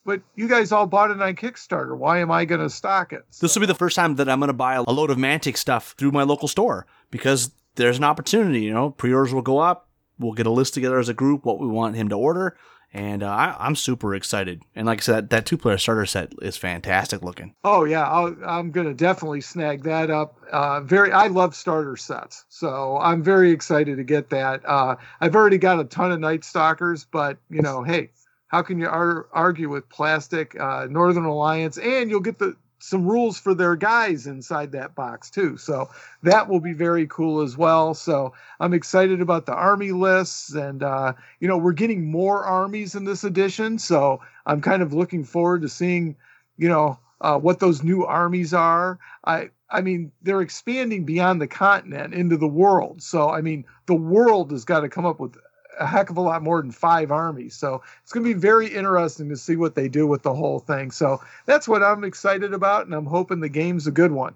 "But 0.05 0.21
you 0.35 0.47
guys 0.47 0.71
all 0.71 0.87
bought 0.87 1.11
it 1.11 1.21
on 1.21 1.35
Kickstarter. 1.35 1.97
Why 1.97 2.19
am 2.19 2.31
I 2.31 2.45
going 2.45 2.61
to 2.61 2.69
stock 2.69 3.13
it?" 3.13 3.25
This 3.39 3.55
will 3.55 3.61
be 3.61 3.67
the 3.67 3.75
first 3.75 3.95
time 3.95 4.15
that 4.15 4.29
I'm 4.29 4.39
going 4.39 4.47
to 4.47 4.53
buy 4.53 4.75
a 4.75 4.83
load 4.83 5.09
of 5.09 5.17
Mantic 5.17 5.57
stuff 5.57 5.93
through 5.97 6.11
my 6.11 6.23
local 6.23 6.47
store 6.47 6.87
because 7.11 7.51
there's 7.75 7.97
an 7.97 8.03
opportunity. 8.03 8.61
You 8.61 8.73
know, 8.73 8.89
pre-orders 8.91 9.33
will 9.33 9.41
go 9.41 9.59
up. 9.59 9.89
We'll 10.17 10.33
get 10.33 10.47
a 10.47 10.51
list 10.51 10.73
together 10.73 10.97
as 10.97 11.09
a 11.09 11.13
group 11.13 11.45
what 11.45 11.59
we 11.59 11.67
want 11.67 11.95
him 11.95 12.09
to 12.09 12.15
order, 12.15 12.57
and 12.95 13.23
uh, 13.23 13.27
I, 13.27 13.55
I'm 13.59 13.75
super 13.75 14.15
excited. 14.15 14.63
And 14.73 14.87
like 14.87 14.99
I 14.99 15.01
said, 15.01 15.15
that, 15.15 15.29
that 15.31 15.45
two-player 15.45 15.77
starter 15.77 16.05
set 16.05 16.31
is 16.41 16.55
fantastic 16.55 17.21
looking. 17.21 17.53
Oh 17.65 17.83
yeah, 17.83 18.07
I'll, 18.07 18.35
I'm 18.47 18.71
going 18.71 18.87
to 18.87 18.93
definitely 18.93 19.41
snag 19.41 19.83
that 19.83 20.09
up. 20.09 20.37
Uh, 20.49 20.79
very, 20.79 21.11
I 21.11 21.27
love 21.27 21.55
starter 21.55 21.97
sets, 21.97 22.45
so 22.47 22.97
I'm 22.97 23.21
very 23.21 23.51
excited 23.51 23.97
to 23.97 24.03
get 24.03 24.29
that. 24.29 24.61
Uh, 24.65 24.95
I've 25.19 25.35
already 25.35 25.57
got 25.57 25.79
a 25.79 25.83
ton 25.83 26.13
of 26.13 26.21
Night 26.21 26.45
Stalkers, 26.45 27.05
but 27.05 27.37
you 27.49 27.61
know, 27.61 27.83
hey, 27.83 28.11
how 28.47 28.61
can 28.61 28.79
you 28.79 28.87
ar- 28.87 29.27
argue 29.33 29.69
with 29.69 29.89
plastic 29.89 30.57
uh, 30.57 30.87
Northern 30.89 31.25
Alliance? 31.25 31.77
And 31.77 32.09
you'll 32.09 32.21
get 32.21 32.39
the 32.39 32.55
some 32.85 33.07
rules 33.07 33.39
for 33.39 33.55
their 33.55 33.75
guys 33.75 34.27
inside 34.27 34.71
that 34.73 34.93
box 34.93 35.29
too. 35.31 35.57
So 35.57 35.89
that 36.21 36.47
will 36.47 36.59
be 36.59 36.73
very 36.73 37.07
cool 37.07 37.41
as 37.41 37.57
well. 37.57 37.93
So 37.95 38.33
I'm 38.59 38.73
excited 38.73 39.21
about 39.21 39.47
the 39.47 39.53
army 39.53 39.91
lists, 39.91 40.53
and 40.53 40.83
uh, 40.83 41.13
you 41.39 41.47
know, 41.47 41.57
we're 41.57 41.73
getting 41.73 42.11
more 42.11 42.45
armies 42.45 42.93
in 42.93 43.05
this 43.05 43.23
edition. 43.23 43.79
So 43.79 44.21
I'm 44.45 44.61
kind 44.61 44.83
of 44.83 44.93
looking 44.93 45.23
forward 45.23 45.63
to 45.63 45.69
seeing, 45.69 46.15
you 46.57 46.69
know, 46.69 46.99
uh, 47.21 47.39
what 47.39 47.59
those 47.59 47.83
new 47.83 48.05
armies 48.05 48.53
are. 48.53 48.99
I 49.25 49.49
I 49.69 49.81
mean, 49.81 50.11
they're 50.21 50.41
expanding 50.41 51.05
beyond 51.05 51.41
the 51.41 51.47
continent 51.47 52.13
into 52.13 52.37
the 52.37 52.47
world. 52.47 53.01
So 53.01 53.29
I 53.29 53.41
mean, 53.41 53.65
the 53.87 53.95
world 53.95 54.51
has 54.51 54.63
got 54.63 54.81
to 54.81 54.89
come 54.89 55.05
up 55.05 55.19
with 55.19 55.35
a 55.79 55.85
heck 55.85 56.09
of 56.09 56.17
a 56.17 56.21
lot 56.21 56.43
more 56.43 56.61
than 56.61 56.71
five 56.71 57.11
armies. 57.11 57.55
So 57.55 57.81
it's 58.03 58.11
going 58.11 58.25
to 58.25 58.33
be 58.33 58.39
very 58.39 58.67
interesting 58.67 59.29
to 59.29 59.37
see 59.37 59.55
what 59.55 59.75
they 59.75 59.87
do 59.87 60.07
with 60.07 60.23
the 60.23 60.33
whole 60.33 60.59
thing. 60.59 60.91
So 60.91 61.21
that's 61.45 61.67
what 61.67 61.83
I'm 61.83 62.03
excited 62.03 62.53
about, 62.53 62.85
and 62.85 62.93
I'm 62.93 63.05
hoping 63.05 63.39
the 63.39 63.49
game's 63.49 63.87
a 63.87 63.91
good 63.91 64.11
one. 64.11 64.35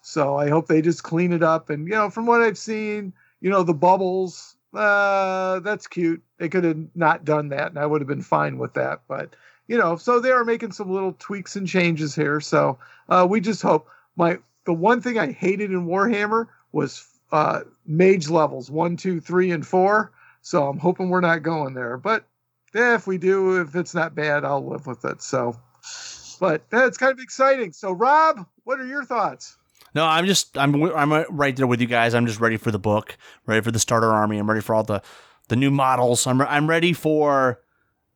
So 0.00 0.36
I 0.36 0.48
hope 0.48 0.68
they 0.68 0.80
just 0.80 1.02
clean 1.02 1.32
it 1.32 1.42
up. 1.42 1.70
And 1.70 1.86
you 1.86 1.94
know, 1.94 2.10
from 2.10 2.26
what 2.26 2.40
I've 2.40 2.58
seen, 2.58 3.12
you 3.40 3.50
know, 3.50 3.62
the 3.62 3.74
bubbles, 3.74 4.56
uh, 4.74 5.60
that's 5.60 5.86
cute. 5.86 6.22
They 6.38 6.48
could 6.48 6.64
have 6.64 6.78
not 6.94 7.24
done 7.24 7.48
that, 7.48 7.68
and 7.68 7.78
I 7.78 7.86
would 7.86 8.00
have 8.00 8.08
been 8.08 8.22
fine 8.22 8.58
with 8.58 8.74
that. 8.74 9.02
But 9.08 9.34
you 9.66 9.76
know, 9.76 9.96
so 9.96 10.20
they 10.20 10.30
are 10.30 10.44
making 10.44 10.72
some 10.72 10.90
little 10.90 11.14
tweaks 11.18 11.56
and 11.56 11.66
changes 11.66 12.14
here. 12.14 12.40
So 12.40 12.78
uh, 13.08 13.26
we 13.28 13.40
just 13.40 13.62
hope. 13.62 13.88
My 14.16 14.38
the 14.64 14.72
one 14.72 15.00
thing 15.00 15.18
I 15.18 15.32
hated 15.32 15.70
in 15.70 15.86
Warhammer 15.86 16.46
was 16.72 17.06
uh, 17.32 17.60
mage 17.86 18.28
levels 18.28 18.70
one, 18.70 18.96
two, 18.96 19.20
three, 19.20 19.50
and 19.50 19.66
four. 19.66 20.12
So 20.42 20.66
I'm 20.66 20.78
hoping 20.78 21.08
we're 21.08 21.20
not 21.20 21.42
going 21.42 21.74
there. 21.74 21.96
But 21.96 22.24
eh, 22.74 22.94
if 22.94 23.06
we 23.06 23.18
do, 23.18 23.60
if 23.60 23.74
it's 23.74 23.94
not 23.94 24.14
bad, 24.14 24.44
I'll 24.44 24.66
live 24.66 24.86
with 24.86 25.04
it. 25.04 25.22
So, 25.22 25.56
but 26.40 26.68
that's 26.70 26.98
kind 26.98 27.12
of 27.12 27.20
exciting. 27.20 27.72
So, 27.72 27.92
Rob, 27.92 28.46
what 28.64 28.80
are 28.80 28.86
your 28.86 29.04
thoughts? 29.04 29.56
No, 29.94 30.04
I'm 30.04 30.26
just 30.26 30.56
I'm 30.56 30.82
I'm 30.94 31.12
right 31.30 31.56
there 31.56 31.66
with 31.66 31.80
you 31.80 31.86
guys. 31.86 32.14
I'm 32.14 32.26
just 32.26 32.40
ready 32.40 32.56
for 32.56 32.70
the 32.70 32.78
book, 32.78 33.16
ready 33.46 33.62
for 33.62 33.70
the 33.70 33.78
starter 33.78 34.10
army. 34.10 34.38
I'm 34.38 34.48
ready 34.48 34.60
for 34.60 34.74
all 34.74 34.84
the 34.84 35.02
the 35.48 35.56
new 35.56 35.70
models. 35.70 36.26
I'm 36.26 36.40
I'm 36.42 36.68
ready 36.68 36.92
for 36.92 37.60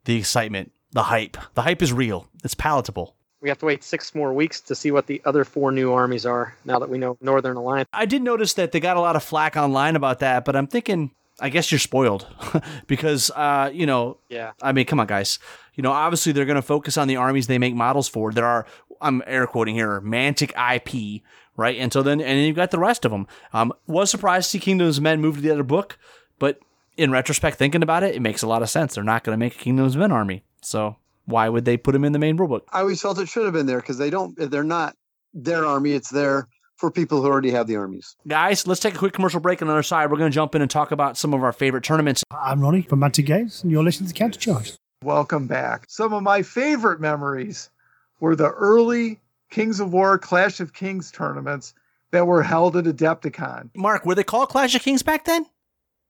the 0.04 0.16
excitement, 0.16 0.72
the 0.92 1.04
hype. 1.04 1.36
The 1.54 1.62
hype 1.62 1.82
is 1.82 1.92
real. 1.92 2.28
It's 2.44 2.54
palatable. 2.54 3.16
We 3.40 3.48
have 3.48 3.58
to 3.58 3.66
wait 3.66 3.82
six 3.82 4.14
more 4.14 4.32
weeks 4.32 4.60
to 4.60 4.74
see 4.74 4.92
what 4.92 5.08
the 5.08 5.20
other 5.24 5.44
four 5.44 5.72
new 5.72 5.92
armies 5.92 6.24
are. 6.24 6.54
Now 6.64 6.78
that 6.78 6.88
we 6.88 6.98
know 6.98 7.16
Northern 7.20 7.56
Alliance. 7.56 7.88
I 7.92 8.06
did 8.06 8.22
notice 8.22 8.54
that 8.54 8.70
they 8.70 8.78
got 8.78 8.96
a 8.96 9.00
lot 9.00 9.16
of 9.16 9.24
flack 9.24 9.56
online 9.56 9.96
about 9.96 10.20
that, 10.20 10.44
but 10.44 10.54
I'm 10.54 10.68
thinking 10.68 11.10
I 11.42 11.48
guess 11.48 11.72
you're 11.72 11.78
spoiled 11.80 12.26
because, 12.86 13.30
uh, 13.34 13.68
you 13.72 13.84
know, 13.84 14.18
Yeah. 14.28 14.52
I 14.62 14.72
mean, 14.72 14.86
come 14.86 15.00
on, 15.00 15.08
guys. 15.08 15.38
You 15.74 15.82
know, 15.82 15.90
obviously 15.90 16.32
they're 16.32 16.46
going 16.46 16.56
to 16.56 16.62
focus 16.62 16.96
on 16.96 17.08
the 17.08 17.16
armies 17.16 17.48
they 17.48 17.58
make 17.58 17.74
models 17.74 18.08
for. 18.08 18.32
There 18.32 18.46
are, 18.46 18.64
I'm 19.00 19.22
air 19.26 19.46
quoting 19.46 19.74
here, 19.74 20.00
Mantic 20.00 20.52
IP, 20.56 21.22
right? 21.56 21.76
And 21.78 21.92
so 21.92 22.02
then, 22.02 22.20
and 22.20 22.30
then 22.38 22.46
you've 22.46 22.56
got 22.56 22.70
the 22.70 22.78
rest 22.78 23.04
of 23.04 23.10
them. 23.10 23.26
Um, 23.52 23.72
was 23.86 24.10
surprised 24.10 24.46
to 24.46 24.50
see 24.50 24.58
Kingdoms 24.60 24.98
of 24.98 25.02
Men 25.02 25.20
move 25.20 25.36
to 25.36 25.40
the 25.40 25.50
other 25.50 25.64
book, 25.64 25.98
but 26.38 26.60
in 26.96 27.10
retrospect, 27.10 27.56
thinking 27.56 27.82
about 27.82 28.04
it, 28.04 28.14
it 28.14 28.22
makes 28.22 28.42
a 28.42 28.46
lot 28.46 28.62
of 28.62 28.70
sense. 28.70 28.94
They're 28.94 29.04
not 29.04 29.24
going 29.24 29.34
to 29.34 29.44
make 29.44 29.56
a 29.56 29.58
Kingdoms 29.58 29.96
of 29.96 30.00
Men 30.00 30.12
army, 30.12 30.44
so 30.60 30.96
why 31.24 31.48
would 31.48 31.64
they 31.64 31.76
put 31.76 31.92
them 31.92 32.04
in 32.04 32.12
the 32.12 32.18
main 32.18 32.38
rulebook? 32.38 32.62
I 32.72 32.80
always 32.80 33.00
felt 33.00 33.18
it 33.18 33.28
should 33.28 33.44
have 33.44 33.54
been 33.54 33.66
there 33.66 33.80
because 33.80 33.98
they 33.98 34.10
don't. 34.10 34.36
They're 34.38 34.62
not 34.62 34.94
their 35.34 35.64
army. 35.64 35.92
It's 35.92 36.10
there 36.10 36.48
for 36.82 36.90
people 36.90 37.22
who 37.22 37.28
already 37.28 37.52
have 37.52 37.68
the 37.68 37.76
armies. 37.76 38.16
Guys, 38.26 38.66
let's 38.66 38.80
take 38.80 38.92
a 38.96 38.98
quick 38.98 39.12
commercial 39.12 39.38
break. 39.38 39.62
On 39.62 39.68
the 39.68 39.72
other 39.72 39.84
side, 39.84 40.10
we're 40.10 40.16
going 40.16 40.32
to 40.32 40.34
jump 40.34 40.56
in 40.56 40.62
and 40.62 40.68
talk 40.70 40.90
about 40.90 41.16
some 41.16 41.32
of 41.32 41.44
our 41.44 41.52
favorite 41.52 41.84
tournaments. 41.84 42.24
I'm 42.32 42.60
Ronnie 42.60 42.82
from 42.82 42.98
Mantic 42.98 43.24
Games, 43.24 43.62
and 43.62 43.70
you're 43.70 43.84
listening 43.84 44.10
to 44.10 44.14
Countercharge. 44.14 44.76
Welcome 45.04 45.46
back. 45.46 45.84
Some 45.88 46.12
of 46.12 46.24
my 46.24 46.42
favorite 46.42 47.00
memories 47.00 47.70
were 48.18 48.34
the 48.34 48.48
early 48.50 49.20
Kings 49.48 49.78
of 49.78 49.92
War 49.92 50.18
Clash 50.18 50.58
of 50.58 50.72
Kings 50.72 51.12
tournaments 51.12 51.72
that 52.10 52.26
were 52.26 52.42
held 52.42 52.76
at 52.76 52.84
Adepticon. 52.86 53.70
Mark, 53.76 54.04
were 54.04 54.16
they 54.16 54.24
called 54.24 54.48
Clash 54.48 54.74
of 54.74 54.82
Kings 54.82 55.04
back 55.04 55.24
then? 55.24 55.46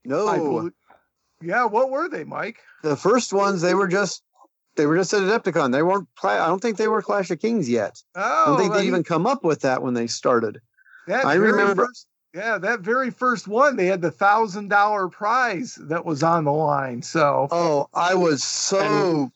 No, 0.06 0.26
I 0.26 0.38
believe- 0.38 0.72
yeah, 1.42 1.66
what 1.66 1.90
were 1.90 2.08
they, 2.08 2.24
Mike? 2.24 2.60
the 2.82 2.96
first 2.96 3.34
ones 3.34 3.60
they 3.60 3.74
were 3.74 3.88
just 3.88 4.22
they 4.76 4.86
were 4.86 4.96
just 4.96 5.12
at 5.12 5.22
Adepticon. 5.22 5.72
They 5.72 5.82
weren't. 5.82 6.08
I 6.22 6.46
don't 6.46 6.60
think 6.60 6.76
they 6.76 6.88
were 6.88 7.02
Clash 7.02 7.30
of 7.30 7.40
Kings 7.40 7.68
yet. 7.68 8.02
Oh, 8.14 8.20
I 8.20 8.44
don't 8.46 8.54
oh, 8.54 8.58
think 8.58 8.74
they 8.74 8.86
even 8.86 9.04
come 9.04 9.26
up 9.26 9.44
with 9.44 9.60
that 9.62 9.82
when 9.82 9.94
they 9.94 10.06
started. 10.06 10.60
that 11.06 11.24
I 11.24 11.34
remember- 11.34 11.86
First, 11.86 12.06
yeah, 12.34 12.56
that 12.58 12.80
very 12.80 13.10
first 13.10 13.46
one, 13.46 13.76
they 13.76 13.86
had 13.86 14.00
the 14.00 14.10
thousand 14.10 14.68
dollar 14.68 15.08
prize 15.08 15.78
that 15.82 16.06
was 16.06 16.22
on 16.22 16.44
the 16.44 16.52
line. 16.52 17.02
So 17.02 17.48
Oh, 17.50 17.88
I 17.92 18.14
was 18.14 18.42
so 18.42 19.30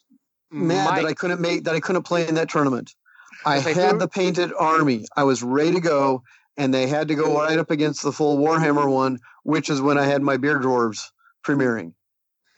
mad 0.51 0.91
Mike, 0.91 1.03
that 1.03 1.09
I 1.09 1.13
couldn't 1.13 1.41
make 1.41 1.65
that 1.65 1.75
I 1.75 1.81
couldn't 1.81 2.05
play 2.05 2.27
in 2.27 2.37
that 2.37 2.49
tournament. 2.49 2.95
I 3.45 3.59
had 3.59 3.99
the 3.99 4.09
painted 4.09 4.53
army. 4.59 5.05
I 5.17 5.25
was 5.25 5.43
ready 5.43 5.73
to 5.73 5.81
go, 5.81 6.23
and 6.57 6.73
they 6.73 6.87
had 6.87 7.09
to 7.09 7.15
go 7.15 7.37
right 7.39 7.59
up 7.59 7.71
against 7.71 8.03
the 8.03 8.13
full 8.13 8.39
Warhammer 8.39 8.91
one, 8.91 9.19
which 9.43 9.69
is 9.69 9.81
when 9.81 9.99
I 9.99 10.05
had 10.05 10.23
my 10.23 10.37
Beer 10.39 10.59
Dwarves 10.59 11.11
premiering. 11.47 11.93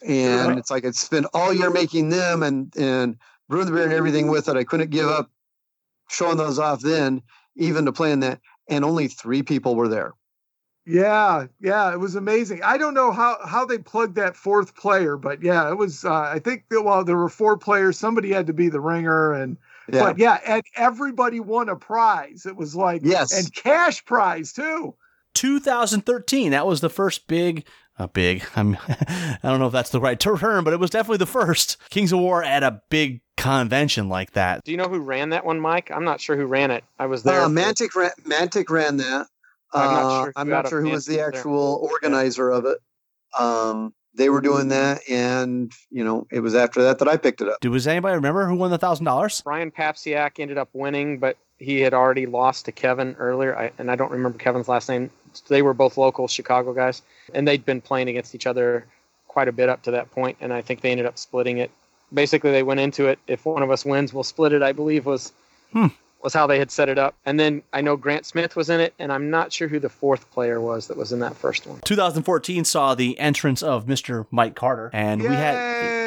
And 0.01 0.11
Yeah. 0.53 0.57
it's 0.57 0.71
like 0.71 0.85
I'd 0.85 0.95
spent 0.95 1.25
all 1.33 1.53
year 1.53 1.69
making 1.69 2.09
them 2.09 2.43
and 2.43 2.75
and 2.77 3.17
brewing 3.49 3.65
the 3.65 3.71
beer 3.73 3.83
and 3.83 3.93
everything 3.93 4.27
with 4.27 4.47
it. 4.47 4.55
I 4.55 4.63
couldn't 4.63 4.91
give 4.91 5.07
up 5.07 5.29
showing 6.09 6.37
those 6.37 6.59
off 6.59 6.81
then, 6.81 7.21
even 7.55 7.85
to 7.85 7.91
playing 7.91 8.19
that. 8.21 8.39
And 8.67 8.85
only 8.85 9.07
three 9.07 9.41
people 9.43 9.75
were 9.75 9.87
there. 9.87 10.13
Yeah, 10.85 11.47
yeah, 11.59 11.91
it 11.91 11.99
was 11.99 12.15
amazing. 12.15 12.63
I 12.63 12.77
don't 12.77 12.93
know 12.95 13.11
how 13.11 13.37
how 13.45 13.65
they 13.65 13.77
plugged 13.77 14.15
that 14.15 14.35
fourth 14.35 14.75
player, 14.75 15.17
but 15.17 15.43
yeah, 15.43 15.69
it 15.69 15.75
was. 15.77 16.03
Uh, 16.05 16.13
I 16.13 16.39
think 16.39 16.63
that, 16.69 16.81
well, 16.81 17.03
there 17.03 17.17
were 17.17 17.29
four 17.29 17.57
players. 17.57 17.97
Somebody 17.99 18.31
had 18.31 18.47
to 18.47 18.53
be 18.53 18.69
the 18.69 18.79
ringer, 18.79 19.33
and 19.33 19.57
Yeah. 19.91 19.99
but 19.99 20.17
yeah, 20.17 20.39
and 20.47 20.63
everybody 20.75 21.39
won 21.41 21.69
a 21.69 21.75
prize. 21.75 22.45
It 22.47 22.55
was 22.55 22.75
like 22.75 23.01
Yes. 23.03 23.37
and 23.37 23.53
cash 23.53 24.03
prize 24.05 24.51
too. 24.53 24.95
2013. 25.35 26.51
That 26.51 26.65
was 26.67 26.81
the 26.81 26.89
first 26.89 27.27
big, 27.27 27.65
uh, 27.99 28.07
big. 28.07 28.43
I'm, 28.55 28.77
I 28.87 29.37
don't 29.43 29.59
know 29.59 29.67
if 29.67 29.73
that's 29.73 29.89
the 29.91 29.99
right 30.01 30.19
term, 30.19 30.63
but 30.63 30.73
it 30.73 30.79
was 30.79 30.89
definitely 30.89 31.17
the 31.17 31.25
first 31.27 31.77
Kings 31.89 32.11
of 32.11 32.19
War 32.19 32.43
at 32.43 32.63
a 32.63 32.81
big 32.89 33.21
convention 33.37 34.09
like 34.09 34.31
that. 34.31 34.63
Do 34.63 34.71
you 34.71 34.77
know 34.77 34.87
who 34.89 34.99
ran 34.99 35.29
that 35.29 35.45
one, 35.45 35.59
Mike? 35.59 35.91
I'm 35.91 36.03
not 36.03 36.19
sure 36.21 36.35
who 36.35 36.45
ran 36.45 36.71
it. 36.71 36.83
I 36.97 37.05
was 37.05 37.23
there. 37.23 37.41
Uh, 37.41 37.47
Mantic 37.49 37.95
ran, 37.95 38.11
Mantic 38.23 38.69
ran 38.69 38.97
that. 38.97 39.27
I'm 39.73 39.91
not 39.93 40.03
Uh, 40.05 40.23
sure 40.23 40.33
I'm 40.35 40.47
who 40.47 40.53
not 40.53 40.69
sure 40.69 40.81
who 40.81 40.89
was 40.89 41.05
the 41.05 41.13
Mantic 41.13 41.17
was 41.17 41.31
there. 41.33 41.39
actual 41.39 41.89
organizer 41.91 42.49
of 42.49 42.65
it. 42.65 42.79
Um, 43.37 43.93
they 44.15 44.29
were 44.29 44.41
doing 44.41 44.69
that, 44.69 45.01
and 45.07 45.71
you 45.91 46.03
know, 46.03 46.25
it 46.31 46.39
was 46.39 46.55
after 46.55 46.81
that 46.83 46.97
that 46.99 47.07
I 47.07 47.15
picked 47.17 47.41
it 47.41 47.47
up. 47.47 47.59
Do 47.61 47.69
was 47.69 47.85
anybody 47.85 48.15
remember 48.15 48.47
who 48.47 48.55
won 48.55 48.71
the 48.71 48.79
thousand 48.79 49.05
dollars? 49.05 49.41
Brian 49.41 49.69
Papsiak 49.71 50.39
ended 50.39 50.57
up 50.57 50.69
winning, 50.73 51.19
but 51.19 51.37
he 51.59 51.81
had 51.81 51.93
already 51.93 52.25
lost 52.25 52.65
to 52.65 52.71
Kevin 52.71 53.15
earlier, 53.19 53.55
I, 53.57 53.71
and 53.77 53.91
I 53.91 53.95
don't 53.95 54.11
remember 54.11 54.37
Kevin's 54.39 54.67
last 54.67 54.89
name. 54.89 55.09
They 55.47 55.61
were 55.61 55.73
both 55.73 55.97
local 55.97 56.27
Chicago 56.27 56.73
guys, 56.73 57.01
and 57.33 57.47
they'd 57.47 57.65
been 57.65 57.81
playing 57.81 58.09
against 58.09 58.33
each 58.33 58.47
other 58.47 58.85
quite 59.27 59.47
a 59.47 59.51
bit 59.51 59.69
up 59.69 59.83
to 59.83 59.91
that 59.91 60.09
point, 60.11 60.37
and 60.41 60.51
I 60.51 60.61
think 60.61 60.81
they 60.81 60.91
ended 60.91 61.05
up 61.05 61.17
splitting 61.19 61.57
it. 61.59 61.69
Basically, 62.13 62.49
they 62.51 62.63
went 62.63 62.79
into 62.79 63.07
it. 63.07 63.19
If 63.27 63.45
one 63.45 63.61
of 63.61 63.69
us 63.69 63.85
wins, 63.85 64.11
we'll 64.13 64.23
split 64.23 64.53
it. 64.53 64.63
I 64.63 64.71
believe 64.71 65.05
was 65.05 65.31
Hmm. 65.71 65.87
was 66.23 66.33
how 66.33 66.47
they 66.47 66.57
had 66.57 66.71
set 66.71 66.89
it 66.89 66.97
up. 66.97 67.13
And 67.25 67.39
then 67.39 67.61
I 67.71 67.81
know 67.81 67.95
Grant 67.95 68.25
Smith 68.25 68.55
was 68.55 68.69
in 68.71 68.79
it, 68.79 68.93
and 68.97 69.13
I'm 69.13 69.29
not 69.29 69.53
sure 69.53 69.67
who 69.67 69.79
the 69.79 69.87
fourth 69.89 70.29
player 70.31 70.59
was 70.59 70.87
that 70.87 70.97
was 70.97 71.11
in 71.13 71.19
that 71.19 71.35
first 71.35 71.67
one. 71.67 71.79
2014 71.85 72.65
saw 72.65 72.95
the 72.95 73.17
entrance 73.19 73.61
of 73.61 73.85
Mr. 73.85 74.25
Mike 74.31 74.55
Carter, 74.55 74.89
and 74.91 75.21
we 75.21 75.27
had 75.35 75.53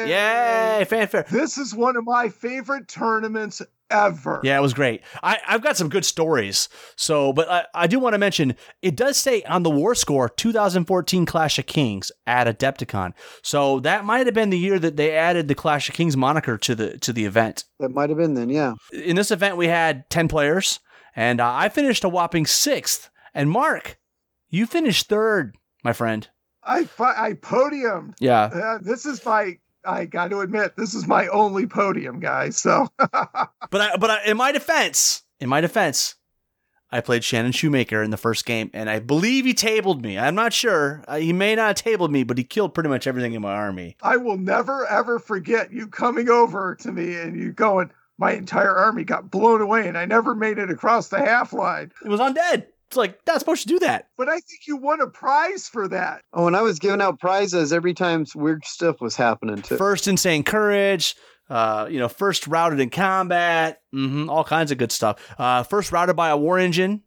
Yay! 0.07 0.79
yay 0.79 0.85
fanfare. 0.85 1.25
This 1.31 1.57
is 1.57 1.73
one 1.73 1.95
of 1.95 2.03
my 2.03 2.27
favorite 2.29 2.87
tournaments 2.89 3.61
ever. 3.93 4.41
Yeah, 4.43 4.57
it 4.57 4.61
was 4.61 4.73
great. 4.73 5.01
I, 5.21 5.39
I've 5.47 5.61
got 5.61 5.77
some 5.77 5.89
good 5.89 6.03
stories. 6.03 6.67
So, 6.95 7.31
but 7.31 7.49
I, 7.49 7.65
I 7.73 7.87
do 7.87 7.99
want 7.99 8.13
to 8.13 8.17
mention 8.17 8.55
it 8.81 8.95
does 8.95 9.17
say 9.17 9.43
on 9.43 9.63
the 9.63 9.69
war 9.69 9.95
score 9.95 10.27
2014 10.27 11.25
Clash 11.25 11.59
of 11.59 11.65
Kings 11.65 12.11
at 12.25 12.47
Adepticon. 12.47 13.13
So 13.41 13.79
that 13.81 14.03
might 14.03 14.25
have 14.25 14.33
been 14.33 14.49
the 14.49 14.57
year 14.57 14.79
that 14.79 14.97
they 14.97 15.15
added 15.15 15.47
the 15.47 15.55
Clash 15.55 15.87
of 15.87 15.95
Kings 15.95 16.17
moniker 16.17 16.57
to 16.57 16.75
the 16.75 16.97
to 16.99 17.13
the 17.13 17.25
event. 17.25 17.65
That 17.79 17.89
might 17.89 18.09
have 18.09 18.17
been 18.17 18.33
then, 18.33 18.49
yeah. 18.49 18.73
In 18.91 19.15
this 19.15 19.31
event, 19.31 19.57
we 19.57 19.67
had 19.67 20.09
10 20.09 20.27
players, 20.27 20.79
and 21.15 21.39
uh, 21.39 21.53
I 21.53 21.69
finished 21.69 22.03
a 22.03 22.09
whopping 22.09 22.45
sixth. 22.45 23.09
And 23.33 23.49
Mark, 23.49 23.97
you 24.49 24.65
finished 24.65 25.07
third, 25.07 25.55
my 25.83 25.93
friend. 25.93 26.27
I 26.65 26.87
I 26.99 27.33
podiumed. 27.33 28.13
Yeah. 28.19 28.43
Uh, 28.43 28.79
this 28.81 29.05
is 29.05 29.23
my. 29.25 29.57
I 29.85 30.05
got 30.05 30.29
to 30.29 30.39
admit, 30.39 30.75
this 30.75 30.93
is 30.93 31.07
my 31.07 31.27
only 31.27 31.67
podium, 31.67 32.19
guys. 32.19 32.57
So 32.57 32.87
But 32.97 33.81
I, 33.81 33.97
but 33.97 34.09
I, 34.09 34.23
in 34.25 34.37
my 34.37 34.51
defense, 34.51 35.23
in 35.39 35.49
my 35.49 35.61
defense, 35.61 36.15
I 36.91 37.01
played 37.01 37.23
Shannon 37.23 37.51
Shoemaker 37.51 38.03
in 38.03 38.11
the 38.11 38.17
first 38.17 38.45
game, 38.45 38.69
and 38.71 38.87
I 38.87 38.99
believe 38.99 39.45
he 39.45 39.55
tabled 39.55 40.03
me. 40.03 40.19
I'm 40.19 40.35
not 40.35 40.53
sure. 40.53 41.03
Uh, 41.07 41.15
he 41.15 41.33
may 41.33 41.55
not 41.55 41.67
have 41.69 41.75
tabled 41.77 42.11
me, 42.11 42.23
but 42.23 42.37
he 42.37 42.43
killed 42.43 42.75
pretty 42.75 42.89
much 42.89 43.07
everything 43.07 43.33
in 43.33 43.41
my 43.41 43.53
army. 43.53 43.97
I 44.03 44.17
will 44.17 44.37
never 44.37 44.85
ever 44.85 45.17
forget 45.17 45.73
you 45.73 45.87
coming 45.87 46.29
over 46.29 46.75
to 46.81 46.91
me 46.91 47.15
and 47.15 47.35
you 47.35 47.51
going, 47.51 47.89
my 48.19 48.33
entire 48.33 48.75
army 48.75 49.03
got 49.03 49.31
blown 49.31 49.59
away 49.59 49.87
and 49.87 49.97
I 49.97 50.05
never 50.05 50.35
made 50.35 50.59
it 50.59 50.69
across 50.69 51.07
the 51.07 51.17
half 51.17 51.51
line. 51.51 51.91
It 52.05 52.09
was 52.09 52.19
undead. 52.19 52.67
It's 52.93 52.97
like 52.97 53.19
not 53.25 53.39
supposed 53.39 53.63
to 53.63 53.67
do 53.67 53.79
that. 53.79 54.09
But 54.17 54.29
I 54.29 54.33
think 54.33 54.67
you 54.67 54.77
won 54.77 55.01
a 55.01 55.07
prize 55.07 55.67
for 55.67 55.87
that. 55.87 56.21
Oh, 56.31 56.45
and 56.45 56.55
I 56.55 56.61
was 56.61 56.77
giving 56.77 57.01
out 57.01 57.19
prizes 57.19 57.73
every 57.73 57.95
time 57.95 58.23
weird 58.35 58.63
stuff 58.65 59.01
was 59.01 59.15
happening 59.15 59.63
too. 59.63 59.77
First 59.77 60.07
insane 60.07 60.43
courage. 60.43 61.15
Uh, 61.49 61.87
you 61.89 61.97
know, 61.97 62.07
first 62.07 62.45
routed 62.45 62.79
in 62.79 62.91
combat. 62.91 63.81
hmm 63.91 64.29
all 64.29 64.43
kinds 64.43 64.71
of 64.71 64.77
good 64.77 64.91
stuff. 64.91 65.19
Uh, 65.39 65.63
first 65.63 65.91
routed 65.91 66.15
by 66.15 66.29
a 66.29 66.37
war 66.37 66.59
engine. 66.59 67.01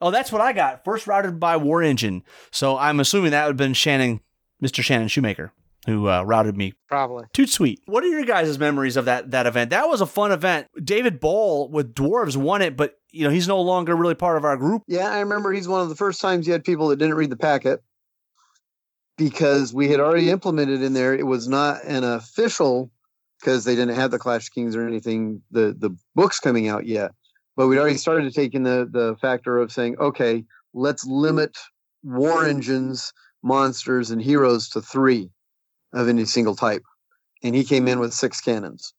Oh, 0.00 0.10
that's 0.10 0.32
what 0.32 0.40
I 0.40 0.54
got. 0.54 0.84
First 0.84 1.06
routed 1.06 1.38
by 1.38 1.58
war 1.58 1.82
engine. 1.82 2.22
So 2.50 2.78
I'm 2.78 2.98
assuming 2.98 3.32
that 3.32 3.44
would 3.44 3.50
have 3.52 3.56
been 3.58 3.74
Shannon, 3.74 4.20
Mr. 4.64 4.82
Shannon 4.82 5.08
Shoemaker, 5.08 5.52
who 5.84 6.08
uh, 6.08 6.22
routed 6.22 6.56
me 6.56 6.72
Probably. 6.88 7.26
Too 7.34 7.46
sweet. 7.46 7.80
What 7.84 8.04
are 8.04 8.08
your 8.08 8.24
guys' 8.24 8.58
memories 8.58 8.96
of 8.96 9.04
that 9.04 9.32
that 9.32 9.46
event? 9.46 9.68
That 9.68 9.86
was 9.86 10.00
a 10.00 10.06
fun 10.06 10.32
event. 10.32 10.68
David 10.82 11.20
Ball 11.20 11.68
with 11.68 11.94
dwarves 11.94 12.38
won 12.38 12.62
it, 12.62 12.74
but 12.74 12.94
you 13.12 13.24
know 13.24 13.30
he's 13.30 13.48
no 13.48 13.60
longer 13.60 13.96
really 13.96 14.14
part 14.14 14.36
of 14.36 14.44
our 14.44 14.56
group. 14.56 14.82
Yeah, 14.86 15.10
I 15.10 15.20
remember 15.20 15.52
he's 15.52 15.68
one 15.68 15.80
of 15.82 15.88
the 15.88 15.96
first 15.96 16.20
times 16.20 16.46
you 16.46 16.52
had 16.52 16.64
people 16.64 16.88
that 16.88 16.98
didn't 16.98 17.14
read 17.14 17.30
the 17.30 17.36
packet 17.36 17.82
because 19.16 19.74
we 19.74 19.88
had 19.88 20.00
already 20.00 20.30
implemented 20.30 20.82
in 20.82 20.94
there. 20.94 21.14
It 21.14 21.26
was 21.26 21.46
not 21.46 21.84
an 21.84 22.04
official 22.04 22.90
because 23.40 23.64
they 23.64 23.74
didn't 23.74 23.94
have 23.94 24.10
the 24.10 24.18
Clash 24.18 24.48
Kings 24.48 24.76
or 24.76 24.86
anything, 24.86 25.42
the 25.50 25.74
the 25.78 25.94
books 26.14 26.40
coming 26.40 26.68
out 26.68 26.86
yet. 26.86 27.12
But 27.56 27.66
we'd 27.66 27.78
already 27.78 27.96
started 27.96 28.32
taking 28.32 28.62
the 28.62 28.88
the 28.90 29.16
factor 29.20 29.58
of 29.58 29.72
saying, 29.72 29.96
okay, 29.98 30.44
let's 30.72 31.04
limit 31.06 31.58
war 32.02 32.46
engines, 32.46 33.12
monsters, 33.42 34.10
and 34.10 34.22
heroes 34.22 34.68
to 34.70 34.80
three 34.80 35.30
of 35.92 36.08
any 36.08 36.24
single 36.24 36.56
type. 36.56 36.82
And 37.42 37.54
he 37.54 37.64
came 37.64 37.88
in 37.88 37.98
with 37.98 38.14
six 38.14 38.40
cannons. 38.40 38.94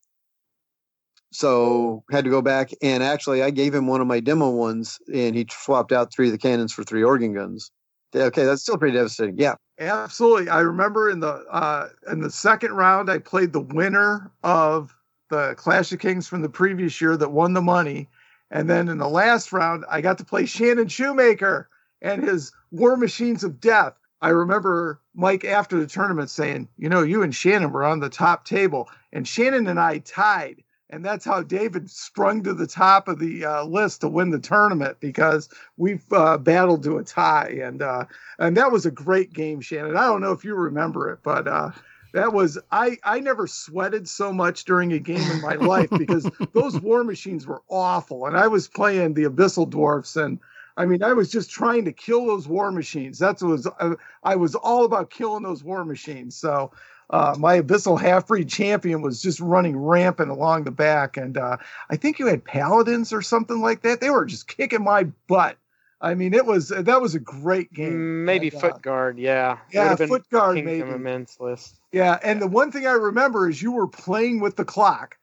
So 1.32 2.04
had 2.12 2.26
to 2.26 2.30
go 2.30 2.42
back 2.42 2.72
and 2.82 3.02
actually 3.02 3.42
I 3.42 3.52
gave 3.52 3.74
him 3.74 3.88
one 3.88 4.02
of 4.02 4.08
my 4.08 4.20
demo 4.20 4.50
ones 4.50 5.00
and 5.14 5.36
he 5.36 5.48
swapped 5.50 5.92
out 5.92 6.14
three 6.14 6.28
of 6.28 6.34
the 6.34 6.38
cannons 6.38 6.74
for 6.74 6.84
three 6.84 7.04
organ 7.04 7.34
guns. 7.34 7.72
Okay, 8.14 8.44
that's 8.44 8.62
still 8.62 8.78
pretty 8.78 8.98
devastating. 8.98 9.38
Yeah. 9.38 9.56
Absolutely. 9.80 10.50
I 10.50 10.60
remember 10.60 11.10
in 11.10 11.22
the 11.22 11.46
uh 11.50 11.90
in 12.12 12.20
the 12.20 12.30
second 12.30 12.74
round 12.74 13.10
I 13.10 13.20
played 13.20 13.54
the 13.54 13.62
winner 13.62 14.30
of 14.44 14.94
the 15.30 15.56
Clash 15.56 15.94
of 15.94 16.00
Kings 16.00 16.28
from 16.28 16.42
the 16.42 16.50
previous 16.50 17.00
year 17.00 17.16
that 17.16 17.32
won 17.32 17.54
the 17.54 17.62
money. 17.62 18.10
And 18.52 18.70
then 18.70 18.90
in 18.90 18.98
the 18.98 19.08
last 19.08 19.54
round 19.54 19.86
I 19.90 20.02
got 20.02 20.18
to 20.18 20.26
play 20.26 20.46
Shannon 20.46 20.90
Shoemaker 20.90 21.70
and 22.02 22.24
his 22.24 22.52
War 22.72 22.98
Machines 22.98 23.44
of 23.44 23.62
Death. 23.62 23.94
I 24.22 24.30
remember 24.30 25.00
Mike 25.16 25.46
after 25.46 25.80
the 25.80 25.88
tournament 25.88 26.30
saying, 26.30 26.68
you 26.78 26.90
know, 26.90 27.02
you 27.02 27.24
and 27.24 27.34
Shannon 27.34 27.72
were 27.72 27.84
on 27.84 28.02
the 28.02 28.10
top 28.10 28.46
table, 28.46 28.88
and 29.12 29.28
Shannon 29.28 29.68
and 29.68 29.80
I 29.80 30.00
tied. 30.00 30.64
And 30.92 31.06
that's 31.06 31.24
how 31.24 31.42
David 31.42 31.90
sprung 31.90 32.44
to 32.44 32.54
the 32.54 32.68
top 32.68 33.08
of 33.08 33.18
the 33.18 33.46
uh, 33.46 33.64
list 33.64 34.02
to 34.02 34.10
win 34.10 34.30
the 34.30 34.40
tournament 34.40 34.98
because 35.00 35.48
we've 35.78 36.04
uh, 36.12 36.38
battled 36.38 36.84
to 36.84 36.98
a 36.98 37.04
tie, 37.04 37.60
and 37.64 37.82
uh, 37.82 38.06
and 38.38 38.58
that 38.58 38.72
was 38.72 38.86
a 38.86 38.92
great 38.92 39.32
game, 39.32 39.62
Shannon. 39.62 39.96
I 39.96 40.06
don't 40.08 40.22
know 40.22 40.34
if 40.34 40.44
you 40.44 40.54
remember 40.54 41.10
it, 41.10 41.20
but 41.24 41.48
uh, 41.48 41.72
that 42.14 42.34
was 42.34 42.58
I 42.72 42.98
I 43.04 43.22
never 43.22 43.48
sweated 43.48 44.08
so 44.10 44.34
much 44.34 44.66
during 44.66 44.92
a 44.92 45.00
game 45.00 45.32
in 45.32 45.42
my 45.42 45.56
life 45.56 45.90
because 45.98 46.30
those 46.54 46.80
war 46.80 47.04
machines 47.06 47.48
were 47.48 47.62
awful, 47.70 48.26
and 48.26 48.36
I 48.36 48.48
was 48.48 48.68
playing 48.68 49.14
the 49.14 49.24
Abyssal 49.24 49.70
Dwarfs, 49.70 50.18
and 50.18 50.40
I 50.76 50.86
mean 50.86 51.04
I 51.04 51.14
was 51.14 51.32
just 51.32 51.52
trying 51.52 51.86
to 51.86 51.94
kill 51.94 52.26
those 52.26 52.48
war 52.50 52.72
machines. 52.72 53.18
That's 53.18 53.42
what 53.42 53.52
was 53.52 53.68
I, 53.80 53.94
I 54.24 54.36
was 54.36 54.56
all 54.56 54.84
about 54.84 55.10
killing 55.10 55.44
those 55.44 55.64
war 55.64 55.86
machines. 55.86 56.36
So 56.36 56.72
uh, 57.12 57.36
my 57.38 57.62
abyssal 57.62 58.00
half 58.00 58.28
breed 58.28 58.50
champion 58.50 59.02
was 59.02 59.22
just 59.22 59.40
running 59.40 59.78
rampant 59.78 60.32
along 60.32 60.64
the 60.64 60.72
back, 60.72 61.18
and 61.18 61.38
uh, 61.38 61.58
I 61.90 61.98
think 61.98 62.20
you 62.20 62.28
had 62.28 62.44
paladins 62.44 63.12
or 63.12 63.22
something 63.22 63.60
like 63.62 63.82
that. 63.82 64.00
They 64.00 64.10
were 64.10 64.26
just 64.26 64.48
kicking 64.48 64.84
my 64.84 65.04
butt. 65.28 65.58
I 66.00 66.16
mean, 66.16 66.34
it 66.34 66.46
was 66.46 66.70
that 66.70 67.02
was 67.02 67.14
a 67.14 67.20
great 67.20 67.72
game. 67.74 67.94
Mm, 67.94 68.26
Maybe 68.26 68.48
And, 68.48 68.56
uh, 68.56 68.60
foot 68.60 68.82
guard, 68.82 69.20
yeah. 69.20 69.58
yeah, 69.72 69.94
been 69.96 70.08
foot 70.08 70.28
guard 70.30 70.56
maybe. 70.56 70.82
of 70.82 71.00
Men's 71.00 71.38
list. 71.40 71.80
Yeah, 71.92 72.18
and 72.24 72.42
the 72.42 72.48
one 72.48 72.72
thing 72.72 72.88
I 72.88 72.94
remember 72.94 73.48
is 73.48 73.62
you 73.62 73.74
were 73.74 73.88
playing 73.88 74.40
with 74.40 74.56
the 74.56 74.66
clock, 74.66 75.18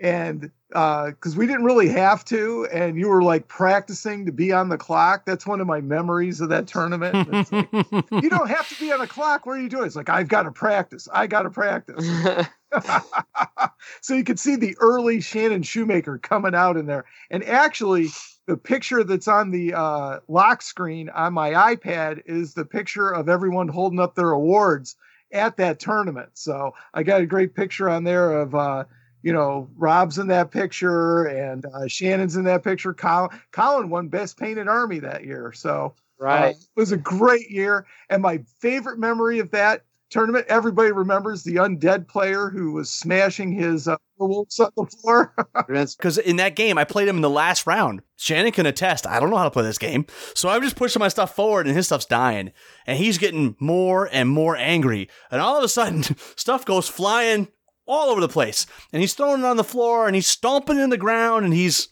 and 0.00 0.50
because 0.74 1.36
we 1.36 1.46
didn't 1.46 1.64
really 1.64 1.88
have 1.88 2.24
to, 2.24 2.66
and 2.72 2.98
you 2.98 3.08
were 3.08 3.22
like 3.22 3.46
practicing 3.46 4.26
to 4.26 4.32
be 4.32 4.50
on 4.52 4.68
the 4.68 4.76
clock. 4.76 5.24
That's 5.24 5.46
one 5.46 5.60
of 5.60 5.68
my 5.68 5.80
memories 5.80 6.40
of 6.40 6.48
that 6.48 6.66
tournament. 6.66 7.28
It's 7.30 7.52
like, 7.52 7.68
you 8.22 8.28
don't 8.28 8.48
have 8.48 8.68
to 8.68 8.80
be 8.80 8.92
on 8.92 8.98
the 8.98 9.06
clock. 9.06 9.46
What 9.46 9.56
are 9.56 9.60
you 9.60 9.68
doing? 9.68 9.86
It's 9.86 9.94
like 9.94 10.08
I've 10.08 10.26
got 10.26 10.42
to 10.42 10.50
practice. 10.50 11.08
I 11.12 11.28
got 11.28 11.42
to 11.42 11.50
practice. 11.50 12.04
so 14.00 14.14
you 14.14 14.24
could 14.24 14.40
see 14.40 14.56
the 14.56 14.76
early 14.80 15.20
Shannon 15.20 15.62
Shoemaker 15.62 16.18
coming 16.18 16.56
out 16.56 16.76
in 16.76 16.86
there. 16.86 17.04
And 17.30 17.44
actually, 17.44 18.08
the 18.46 18.56
picture 18.56 19.04
that's 19.04 19.28
on 19.28 19.52
the 19.52 19.74
uh, 19.74 20.20
lock 20.26 20.60
screen 20.60 21.08
on 21.08 21.34
my 21.34 21.76
iPad 21.76 22.22
is 22.26 22.54
the 22.54 22.64
picture 22.64 23.10
of 23.10 23.28
everyone 23.28 23.68
holding 23.68 24.00
up 24.00 24.16
their 24.16 24.32
awards 24.32 24.96
at 25.32 25.56
that 25.58 25.78
tournament. 25.78 26.30
So 26.34 26.72
I 26.92 27.04
got 27.04 27.20
a 27.20 27.26
great 27.26 27.54
picture 27.54 27.88
on 27.88 28.02
there 28.02 28.40
of. 28.40 28.56
Uh, 28.56 28.84
you 29.24 29.32
know, 29.32 29.66
Rob's 29.76 30.18
in 30.18 30.26
that 30.28 30.50
picture 30.50 31.24
and 31.24 31.64
uh, 31.64 31.88
Shannon's 31.88 32.36
in 32.36 32.44
that 32.44 32.62
picture. 32.62 32.92
Colin, 32.92 33.30
Colin 33.52 33.88
won 33.88 34.08
Best 34.08 34.38
Painted 34.38 34.68
Army 34.68 34.98
that 34.98 35.24
year. 35.24 35.50
So 35.50 35.94
uh, 36.24 36.52
it 36.52 36.56
was 36.76 36.92
a 36.92 36.98
great 36.98 37.50
year. 37.50 37.86
And 38.10 38.20
my 38.20 38.40
favorite 38.60 38.98
memory 38.98 39.38
of 39.38 39.50
that 39.52 39.82
tournament, 40.10 40.44
everybody 40.50 40.92
remembers 40.92 41.42
the 41.42 41.54
undead 41.54 42.06
player 42.06 42.50
who 42.50 42.72
was 42.72 42.90
smashing 42.90 43.50
his 43.50 43.88
uh, 43.88 43.96
wolves 44.18 44.60
on 44.60 44.70
the 44.76 44.84
floor. 44.84 45.32
Because 45.66 46.18
in 46.18 46.36
that 46.36 46.54
game, 46.54 46.76
I 46.76 46.84
played 46.84 47.08
him 47.08 47.16
in 47.16 47.22
the 47.22 47.30
last 47.30 47.66
round. 47.66 48.02
Shannon 48.16 48.52
can 48.52 48.66
attest. 48.66 49.06
I 49.06 49.18
don't 49.20 49.30
know 49.30 49.38
how 49.38 49.44
to 49.44 49.50
play 49.50 49.62
this 49.62 49.78
game. 49.78 50.04
So 50.34 50.50
I'm 50.50 50.60
just 50.60 50.76
pushing 50.76 51.00
my 51.00 51.08
stuff 51.08 51.34
forward 51.34 51.66
and 51.66 51.74
his 51.74 51.86
stuff's 51.86 52.04
dying. 52.04 52.52
And 52.86 52.98
he's 52.98 53.16
getting 53.16 53.56
more 53.58 54.08
and 54.12 54.28
more 54.28 54.54
angry. 54.54 55.08
And 55.30 55.40
all 55.40 55.56
of 55.56 55.64
a 55.64 55.68
sudden, 55.68 56.02
stuff 56.36 56.66
goes 56.66 56.88
flying 56.88 57.48
all 57.86 58.10
over 58.10 58.20
the 58.20 58.28
place. 58.28 58.66
And 58.92 59.00
he's 59.00 59.14
throwing 59.14 59.40
it 59.40 59.46
on 59.46 59.56
the 59.56 59.64
floor 59.64 60.06
and 60.06 60.14
he's 60.14 60.26
stomping 60.26 60.78
in 60.78 60.90
the 60.90 60.98
ground 60.98 61.44
and 61.44 61.54
he's. 61.54 61.88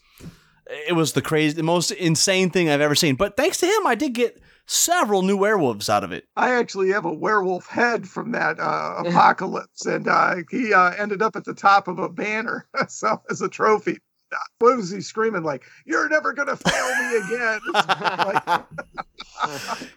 It 0.87 0.93
was 0.93 1.11
the 1.11 1.21
crazy, 1.21 1.55
the 1.55 1.61
most 1.61 1.91
insane 1.91 2.49
thing 2.49 2.69
I've 2.69 2.81
ever 2.81 2.95
seen. 2.95 3.15
But 3.15 3.35
thanks 3.35 3.59
to 3.59 3.65
him, 3.67 3.85
I 3.85 3.95
did 3.95 4.13
get 4.13 4.41
several 4.65 5.21
new 5.21 5.37
werewolves 5.37 5.89
out 5.89 6.03
of 6.03 6.11
it. 6.11 6.25
I 6.35 6.53
actually 6.53 6.91
have 6.91 7.05
a 7.05 7.13
werewolf 7.13 7.67
head 7.67 8.07
from 8.07 8.31
that 8.31 8.59
uh, 8.59 9.03
apocalypse, 9.05 9.85
and 9.85 10.07
uh, 10.07 10.35
he 10.49 10.73
uh, 10.73 10.91
ended 10.91 11.21
up 11.21 11.35
at 11.35 11.43
the 11.43 11.53
top 11.53 11.87
of 11.87 11.99
a 11.99 12.09
banner, 12.09 12.65
so 12.87 13.21
as 13.29 13.41
a 13.41 13.49
trophy. 13.49 13.99
What 14.59 14.77
was 14.77 14.89
he 14.89 15.01
screaming 15.01 15.43
like? 15.43 15.63
You're 15.85 16.09
never 16.09 16.33
gonna 16.33 16.55
fail 16.55 16.95
me 16.95 17.17
again. 17.17 17.59
like, 17.73 18.63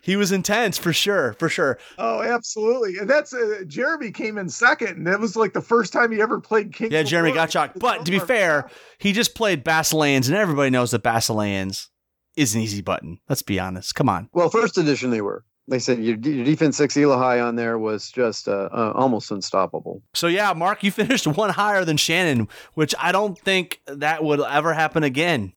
he 0.01 0.17
was 0.17 0.33
intense 0.33 0.79
for 0.79 0.93
sure, 0.93 1.35
for 1.35 1.49
sure. 1.49 1.79
Oh, 1.99 2.23
absolutely. 2.23 2.99
And 2.99 3.09
that's 3.09 3.33
uh, 3.33 3.63
Jeremy 3.67 4.11
came 4.11 4.39
in 4.39 4.49
second, 4.49 4.97
and 4.97 5.07
that 5.07 5.21
was 5.21 5.37
like 5.37 5.53
the 5.53 5.61
first 5.61 5.93
time 5.93 6.13
he 6.13 6.21
ever 6.21 6.41
played 6.41 6.73
King. 6.73 6.93
Yeah, 6.93 7.03
Jeremy 7.03 7.33
Gottschalk. 7.33 7.73
But 7.77 8.05
to 8.05 8.11
be 8.11 8.19
fair, 8.19 8.71
he 8.99 9.13
just 9.13 9.35
played 9.35 9.65
Basileans, 9.65 10.29
and 10.29 10.37
everybody 10.37 10.71
knows 10.71 10.91
that 10.93 11.03
Basileans 11.03 11.89
is 12.37 12.55
an 12.55 12.61
easy 12.61 12.83
button. 12.83 13.19
Let's 13.29 13.43
be 13.43 13.59
honest. 13.59 13.95
Come 13.95 14.09
on. 14.09 14.29
Well, 14.33 14.51
first 14.51 14.79
edition 14.79 15.11
they 15.11 15.23
were. 15.23 15.45
They 15.69 15.81
said 15.81 15.99
your, 16.03 16.17
your 16.17 16.45
defense 16.45 16.77
six 16.77 16.95
Elohi 16.95 17.45
on 17.45 17.57
there 17.57 17.79
was 17.79 18.11
just 18.11 18.47
uh, 18.47 18.69
uh, 18.73 18.93
almost 18.95 19.31
unstoppable. 19.31 20.03
So 20.15 20.29
yeah, 20.29 20.53
Mark, 20.53 20.85
you 20.85 20.91
finished 20.93 21.27
one 21.27 21.51
higher 21.51 21.85
than 21.85 21.97
Shannon, 21.97 22.49
which 22.75 22.95
I 22.99 23.13
don't 23.13 23.39
think 23.39 23.81
that 23.87 24.23
would 24.23 24.41
ever 24.41 24.73
happen 24.73 25.03
again. 25.03 25.53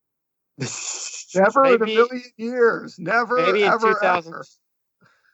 Never 1.35 1.61
maybe, 1.61 1.75
in 1.75 1.81
a 1.81 1.85
million 1.85 2.23
years. 2.37 2.97
Never, 2.97 3.35
maybe 3.35 3.61
in 3.61 3.71
ever, 3.71 3.93
2000, 3.93 4.33
ever. 4.33 4.45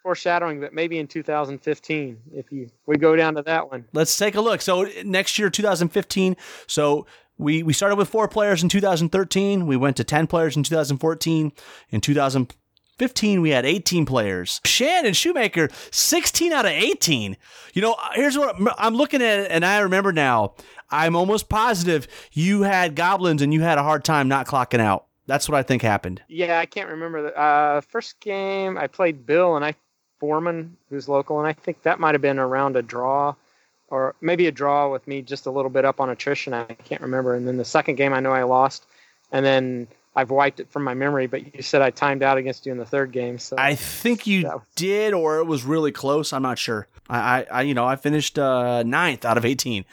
Foreshadowing, 0.03 0.59
that 0.59 0.73
maybe 0.73 0.99
in 0.99 1.07
2015, 1.07 2.17
if 2.34 2.51
you 2.51 2.69
we 2.86 2.97
go 2.97 3.15
down 3.15 3.36
to 3.36 3.41
that 3.43 3.71
one. 3.71 3.86
Let's 3.93 4.15
take 4.17 4.36
a 4.36 4.41
look. 4.41 4.61
So 4.61 4.88
next 5.03 5.39
year, 5.39 5.49
2015. 5.49 6.36
So 6.67 7.07
we 7.38 7.63
we 7.63 7.73
started 7.73 7.95
with 7.95 8.09
four 8.09 8.28
players 8.28 8.61
in 8.61 8.69
2013. 8.69 9.65
We 9.65 9.78
went 9.78 9.97
to 9.97 10.03
10 10.03 10.28
players 10.28 10.55
in 10.55 10.63
2014. 10.63 11.51
In 11.89 12.01
2015, 12.97 13.41
we 13.41 13.49
had 13.49 13.65
18 13.65 14.05
players. 14.05 14.61
Shannon 14.63 15.13
Shoemaker, 15.13 15.67
16 15.91 16.53
out 16.53 16.63
of 16.63 16.71
18. 16.71 17.35
You 17.73 17.81
know, 17.81 17.97
here's 18.13 18.37
what 18.37 18.55
I'm 18.77 18.95
looking 18.95 19.21
at, 19.21 19.51
and 19.51 19.65
I 19.65 19.79
remember 19.79 20.13
now. 20.13 20.53
I'm 20.89 21.15
almost 21.15 21.49
positive 21.49 22.07
you 22.31 22.61
had 22.61 22.95
goblins 22.95 23.41
and 23.41 23.53
you 23.53 23.61
had 23.61 23.77
a 23.77 23.83
hard 23.83 24.05
time 24.05 24.29
not 24.29 24.47
clocking 24.47 24.79
out. 24.79 25.07
That's 25.25 25.49
what 25.49 25.57
I 25.57 25.63
think 25.63 25.81
happened. 25.81 26.21
Yeah, 26.29 26.59
I 26.59 26.65
can't 26.65 26.89
remember 26.89 27.23
the 27.23 27.37
uh, 27.37 27.81
first 27.81 28.17
game. 28.21 28.77
I 28.77 28.87
played 28.87 29.25
Bill 29.25 29.57
and 29.57 29.65
I 29.65 29.75
Foreman, 30.21 30.77
who's 30.89 31.09
local, 31.09 31.39
and 31.39 31.47
I 31.47 31.51
think 31.51 31.81
that 31.81 31.99
might 31.99 32.15
have 32.15 32.21
been 32.21 32.39
around 32.39 32.77
a 32.77 32.81
draw, 32.81 33.35
or 33.89 34.15
maybe 34.21 34.47
a 34.47 34.51
draw 34.53 34.89
with 34.89 35.05
me 35.05 35.21
just 35.21 35.47
a 35.47 35.51
little 35.51 35.69
bit 35.69 35.83
up 35.83 35.99
on 35.99 36.09
attrition. 36.09 36.53
I 36.53 36.63
can't 36.63 37.01
remember. 37.01 37.35
And 37.35 37.45
then 37.45 37.57
the 37.57 37.65
second 37.65 37.95
game, 37.95 38.13
I 38.13 38.21
know 38.21 38.31
I 38.31 38.43
lost, 38.43 38.85
and 39.33 39.45
then 39.45 39.87
I've 40.16 40.32
wiped 40.32 40.59
it 40.59 40.72
from 40.72 40.84
my 40.84 40.93
memory. 40.93 41.28
But 41.28 41.55
you 41.55 41.61
said 41.61 41.82
I 41.82 41.89
timed 41.89 42.24
out 42.24 42.38
against 42.38 42.66
you 42.66 42.72
in 42.72 42.78
the 42.78 42.86
third 42.86 43.11
game, 43.11 43.38
so 43.38 43.55
I 43.57 43.76
think 43.76 44.26
you 44.26 44.43
was... 44.43 44.61
did, 44.76 45.13
or 45.13 45.39
it 45.39 45.45
was 45.45 45.63
really 45.63 45.91
close. 45.91 46.34
I'm 46.34 46.43
not 46.43 46.57
sure. 46.57 46.88
I, 47.09 47.18
I, 47.18 47.45
I 47.51 47.61
you 47.63 47.74
know, 47.74 47.86
I 47.86 47.95
finished 47.95 48.39
uh, 48.39 48.84
ninth 48.84 49.26
out 49.26 49.38
of 49.38 49.45
18 49.45 49.86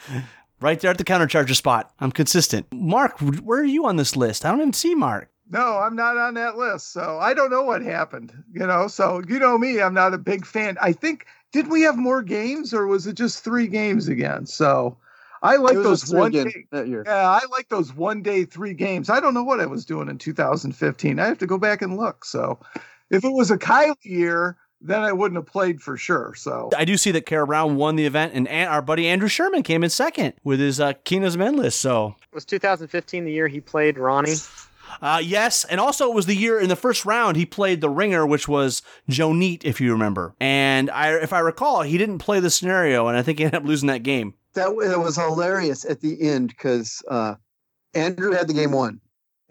right 0.61 0.81
there 0.81 0.91
at 0.91 0.99
the 0.99 1.05
countercharger 1.05 1.55
spot. 1.55 1.93
I'm 2.01 2.13
consistent. 2.13 2.67
Mark, 2.73 3.19
where 3.19 3.61
are 3.61 3.65
you 3.65 3.87
on 3.87 3.97
this 3.97 4.17
list? 4.17 4.45
I 4.45 4.51
don't 4.51 4.61
even 4.61 4.73
see 4.73 4.95
Mark. 4.95 5.29
No, 5.51 5.79
I'm 5.79 5.95
not 5.95 6.17
on 6.17 6.35
that 6.35 6.57
list. 6.57 6.93
So 6.93 7.19
I 7.21 7.35
don't 7.35 7.51
know 7.51 7.63
what 7.63 7.83
happened, 7.83 8.33
you 8.53 8.67
know. 8.67 8.89
So 8.89 9.23
you 9.29 9.39
know 9.39 9.59
me, 9.59 9.83
I'm 9.83 9.93
not 9.93 10.15
a 10.15 10.19
big 10.19 10.47
fan. 10.47 10.79
I 10.81 10.93
think 10.93 11.27
did 11.53 11.69
we 11.69 11.83
have 11.83 11.99
more 11.99 12.23
games 12.23 12.73
or 12.73 12.87
was 12.87 13.07
it 13.07 13.15
just 13.15 13.45
three 13.45 13.67
games 13.67 14.09
again? 14.09 14.47
So 14.47 14.97
I 15.43 15.57
like 15.57 15.75
those 15.75 16.13
one 16.13 16.31
day. 16.31 16.67
That 16.71 16.89
year. 16.89 17.03
Yeah, 17.05 17.29
I 17.29 17.41
like 17.51 17.69
those 17.69 17.93
one 17.95 18.23
day 18.23 18.45
three 18.45 18.75
games. 18.75 19.11
I 19.11 19.21
don't 19.21 19.35
know 19.35 19.43
what 19.43 19.61
I 19.61 19.67
was 19.67 19.85
doing 19.85 20.09
in 20.09 20.19
2015. 20.19 21.19
I 21.19 21.27
have 21.27 21.39
to 21.39 21.47
go 21.47 21.59
back 21.59 21.83
and 21.83 21.97
look. 21.97 22.25
So 22.25 22.61
if 23.11 23.25
it 23.25 23.33
was 23.33 23.51
a 23.51 23.59
Kylie 23.59 23.97
year, 24.05 24.57
then 24.81 25.01
I 25.01 25.13
wouldn't 25.13 25.37
have 25.37 25.47
played 25.47 25.81
for 25.81 25.97
sure. 25.97 26.35
So 26.37 26.71
I 26.77 26.85
do 26.85 26.97
see 26.97 27.11
that 27.13 27.27
Kara 27.27 27.47
Brown 27.47 27.77
won 27.77 27.97
the 27.97 28.07
event, 28.07 28.35
and 28.35 28.49
our 28.49 28.83
buddy 28.83 29.09
Andrew 29.09 29.29
Sherman 29.29 29.63
came 29.63 29.85
in 29.85 29.91
second 29.91 30.35
with 30.45 30.61
his 30.61 30.81
uh, 30.81 30.93
Kina's 31.05 31.37
men 31.37 31.57
list. 31.57 31.81
So 31.81 32.17
was 32.33 32.45
2015 32.45 33.25
the 33.25 33.33
year 33.33 33.49
he 33.49 33.61
played 33.61 33.99
Ronnie? 33.99 34.35
Uh, 35.01 35.21
yes, 35.23 35.65
and 35.65 35.81
also 35.81 36.09
it 36.11 36.15
was 36.15 36.27
the 36.27 36.37
year 36.37 36.59
in 36.61 36.69
the 36.69 36.77
first 36.77 37.05
round 37.05 37.37
he 37.37 37.47
played 37.47 37.81
the 37.81 37.89
ringer, 37.89 38.27
which 38.27 38.49
was 38.49 38.83
Joe 39.09 39.33
Neat, 39.33 39.65
if 39.65 39.81
you 39.81 39.93
remember. 39.93 40.35
And 40.41 40.91
I, 40.91 41.15
if 41.15 41.33
I 41.33 41.41
recall, 41.41 41.83
he 41.83 41.99
didn't 41.99 42.19
play 42.19 42.41
the 42.41 42.51
scenario, 42.51 43.09
and 43.09 43.17
I 43.17 43.23
think 43.23 43.39
he 43.39 43.45
ended 43.45 43.63
up 43.63 43.67
losing 43.67 43.89
that 43.89 44.03
game. 44.03 44.35
That 44.55 44.75
was 44.75 45.17
hilarious 45.17 45.85
at 45.85 46.01
the 46.01 46.21
end 46.21 46.49
because 46.49 47.03
uh, 47.09 47.37
Andrew 47.95 48.33
had 48.33 48.49
the 48.49 48.55
game 48.55 48.73
won 48.73 49.01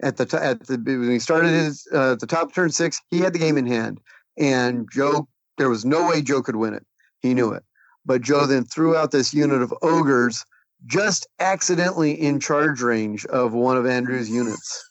at 0.02 0.16
the 0.16 0.26
t- 0.26 0.36
at 0.36 0.66
the 0.66 0.76
when 0.76 1.10
he 1.10 1.18
started 1.18 1.50
his 1.50 1.86
uh, 1.92 2.14
the 2.16 2.26
top 2.26 2.54
turn 2.54 2.70
six. 2.70 3.00
He 3.10 3.18
had 3.18 3.32
the 3.32 3.38
game 3.38 3.56
in 3.56 3.66
hand, 3.66 4.00
and 4.38 4.88
Joe, 4.92 5.28
there 5.58 5.68
was 5.68 5.84
no 5.84 6.08
way 6.08 6.22
Joe 6.22 6.42
could 6.42 6.56
win 6.56 6.74
it. 6.74 6.86
He 7.20 7.34
knew 7.34 7.52
it. 7.52 7.64
But 8.04 8.22
Joe 8.22 8.46
then 8.46 8.64
threw 8.64 8.96
out 8.96 9.12
this 9.12 9.32
unit 9.32 9.62
of 9.62 9.72
ogres 9.82 10.44
just 10.86 11.26
accidentally 11.38 12.12
in 12.12 12.40
charge 12.40 12.82
range 12.82 13.24
of 13.26 13.52
one 13.52 13.76
of 13.76 13.86
Andrew's 13.86 14.28
units. 14.28 14.90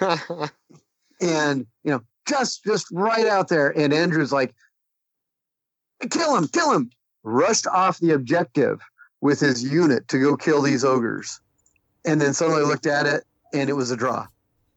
and, 1.20 1.66
you 1.84 1.90
know, 1.90 2.02
just 2.26 2.64
just 2.64 2.86
right 2.92 3.26
out 3.26 3.48
there. 3.48 3.76
And 3.76 3.92
Andrew's 3.92 4.32
like, 4.32 4.54
kill 6.10 6.36
him, 6.36 6.48
kill 6.48 6.72
him. 6.72 6.90
Rushed 7.22 7.66
off 7.66 7.98
the 7.98 8.12
objective 8.12 8.80
with 9.20 9.40
his 9.40 9.62
unit 9.62 10.08
to 10.08 10.18
go 10.18 10.36
kill 10.36 10.62
these 10.62 10.84
ogres. 10.84 11.40
And 12.06 12.20
then 12.20 12.32
suddenly 12.32 12.62
looked 12.62 12.86
at 12.86 13.06
it 13.06 13.24
and 13.52 13.68
it 13.68 13.74
was 13.74 13.90
a 13.90 13.96
draw. 13.96 14.26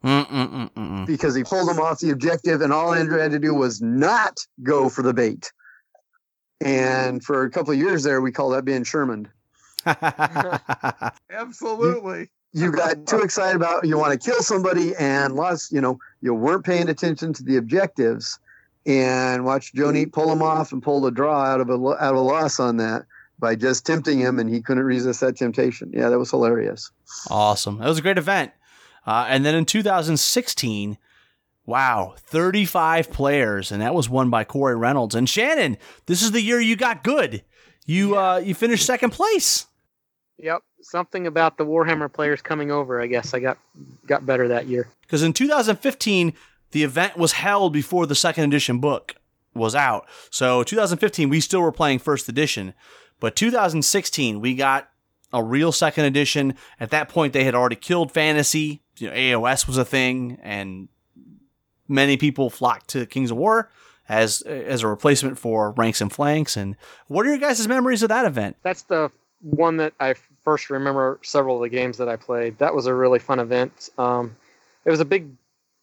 Mm-mm-mm-mm. 0.04 1.06
Because 1.06 1.34
he 1.34 1.44
pulled 1.44 1.70
him 1.70 1.80
off 1.80 2.00
the 2.00 2.10
objective, 2.10 2.62
and 2.62 2.74
all 2.74 2.94
Andrew 2.94 3.20
had 3.20 3.32
to 3.32 3.40
do 3.40 3.54
was 3.54 3.82
not 3.82 4.46
go 4.62 4.90
for 4.90 5.02
the 5.02 5.14
bait. 5.14 5.52
And 6.60 7.24
for 7.24 7.44
a 7.44 7.50
couple 7.50 7.72
of 7.72 7.80
years 7.80 8.04
there, 8.04 8.20
we 8.20 8.32
call 8.32 8.50
that 8.50 8.66
being 8.66 8.84
Sherman. 8.84 9.30
Absolutely. 11.30 12.30
You, 12.54 12.66
you 12.66 12.72
got 12.72 13.06
too 13.08 13.20
excited 13.20 13.56
about 13.56 13.86
you 13.86 13.98
want 13.98 14.20
to 14.20 14.32
kill 14.32 14.42
somebody, 14.42 14.96
and 14.96 15.36
lost. 15.36 15.72
You 15.72 15.82
know, 15.82 16.00
you 16.22 16.34
weren't 16.34 16.66
paying 16.66 16.90
attention 16.90 17.34
to 17.34 17.44
the 17.44 17.58
objectives, 17.58 18.40
and 18.86 19.46
watch 19.46 19.74
Joni 19.74 20.12
pull 20.12 20.32
him 20.32 20.42
off 20.42 20.72
and 20.72 20.82
pull 20.82 21.02
the 21.02 21.12
draw 21.12 21.44
out 21.44 21.62
of 21.62 21.70
a 21.70 21.74
out 21.74 22.14
of 22.14 22.16
a 22.16 22.22
loss 22.22 22.60
on 22.60 22.78
that 22.78 23.06
by 23.40 23.56
just 23.56 23.86
tempting 23.86 24.20
him, 24.20 24.40
and 24.40 24.50
he 24.50 24.62
couldn't 24.62 24.84
resist 24.84 25.20
that 25.22 25.36
temptation. 25.36 25.92
Yeah, 25.94 26.10
that 26.10 26.20
was 26.20 26.32
hilarious. 26.32 26.92
Awesome. 27.30 27.80
That 27.80 27.88
was 27.88 27.98
a 27.98 28.02
great 28.02 28.18
event. 28.18 28.52
Uh, 29.06 29.26
and 29.28 29.46
then 29.46 29.54
in 29.56 29.66
2016, 29.66 30.98
wow, 31.66 32.16
35 32.18 33.12
players, 33.12 33.72
and 33.72 33.82
that 33.82 33.94
was 33.94 34.10
won 34.10 34.30
by 34.30 34.44
Corey 34.44 34.76
Reynolds. 34.76 35.16
And 35.16 35.28
Shannon, 35.28 35.78
this 36.06 36.22
is 36.22 36.32
the 36.32 36.42
year 36.42 36.60
you 36.60 36.76
got 36.76 37.04
good. 37.04 37.44
You 37.86 38.18
uh, 38.18 38.38
you 38.38 38.56
finished 38.56 38.86
second 38.86 39.10
place. 39.10 39.68
Yep, 40.38 40.64
something 40.84 41.28
about 41.28 41.58
the 41.58 41.66
Warhammer 41.66 42.12
players 42.12 42.42
coming 42.42 42.72
over. 42.72 43.02
I 43.02 43.08
guess 43.08 43.34
I 43.34 43.40
got 43.40 43.58
got 44.06 44.26
better 44.26 44.48
that 44.48 44.68
year. 44.68 44.88
Because 45.02 45.24
in 45.24 45.34
2015, 45.34 46.34
the 46.72 46.84
event 46.84 47.18
was 47.18 47.34
held 47.34 47.74
before 47.74 48.06
the 48.06 48.16
second 48.16 48.46
edition 48.46 48.80
book 48.80 49.16
was 49.54 49.76
out. 49.76 50.08
So 50.30 50.64
2015, 50.64 51.30
we 51.30 51.40
still 51.40 51.62
were 51.62 51.72
playing 51.72 52.00
first 52.00 52.28
edition, 52.28 52.74
but 53.20 53.36
2016, 53.36 54.42
we 54.42 54.56
got 54.56 54.90
a 55.32 55.44
real 55.44 55.72
second 55.72 56.06
edition. 56.06 56.56
At 56.80 56.90
that 56.92 57.10
point, 57.10 57.34
they 57.34 57.44
had 57.44 57.56
already 57.56 57.76
killed 57.76 58.12
fantasy 58.12 58.84
you 58.98 59.10
know, 59.10 59.16
AOS 59.16 59.68
was 59.68 59.78
a 59.78 59.86
thing, 59.86 60.38
and 60.42 60.88
many 61.88 62.18
people 62.18 62.50
flocked 62.50 62.90
to 62.90 63.06
Kings 63.06 63.32
of 63.32 63.38
War 63.38 63.70
as 64.10 64.42
as 64.42 64.84
a 64.84 64.88
replacement 64.88 65.38
for 65.38 65.72
ranks 65.72 66.02
and 66.02 66.12
flanks. 66.12 66.58
And 66.58 66.76
what 67.08 67.26
are 67.26 67.30
your 67.30 67.38
guys' 67.38 67.68
memories 67.68 68.04
of 68.04 68.10
that 68.10 68.26
event? 68.26 68.58
That's 68.64 68.84
the 68.84 69.12
one 69.42 69.78
that 69.78 69.94
I 70.00 70.16
first 70.44 70.70
remember 70.70 71.20
several 71.24 71.58
of 71.58 71.62
the 71.62 71.70
games 71.70 71.98
that 71.98 72.10
I 72.10 72.16
played. 72.16 72.58
That 72.58 72.74
was 72.74 72.86
a 72.86 72.94
really 72.94 73.20
fun 73.20 73.40
event. 73.40 73.90
Um, 73.98 74.36
it 74.86 74.92
was 74.92 75.00
a 75.00 75.06
big 75.06 75.30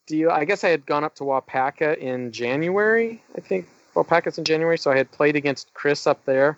deal. 0.07 0.29
I 0.29 0.45
guess 0.45 0.63
I 0.63 0.69
had 0.69 0.85
gone 0.85 1.03
up 1.03 1.15
to 1.15 1.23
Wapaka 1.23 1.97
in 1.97 2.31
January. 2.31 3.21
I 3.35 3.41
think 3.41 3.67
Wapaka's 3.95 4.37
in 4.37 4.43
January, 4.43 4.77
so 4.77 4.91
I 4.91 4.97
had 4.97 5.11
played 5.11 5.35
against 5.35 5.73
Chris 5.73 6.07
up 6.07 6.23
there. 6.25 6.57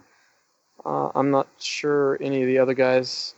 Uh, 0.85 1.09
I'm 1.15 1.31
not 1.31 1.47
sure 1.59 2.17
any 2.21 2.41
of 2.41 2.47
the 2.47 2.59
other 2.59 2.73
guys 2.73 3.35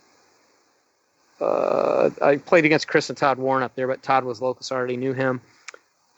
uh, 1.41 2.09
I 2.22 2.38
played 2.38 2.66
against 2.66 2.88
Chris 2.88 3.09
and 3.09 3.18
Todd 3.18 3.38
Warren 3.38 3.64
up 3.64 3.76
there, 3.76 3.88
but 3.88 4.02
Todd 4.02 4.23
was 4.23 4.41
local, 4.41 4.64
so 4.64 4.76
I 4.76 4.77
already 4.77 4.98
knew 4.98 5.14
him. 5.14 5.41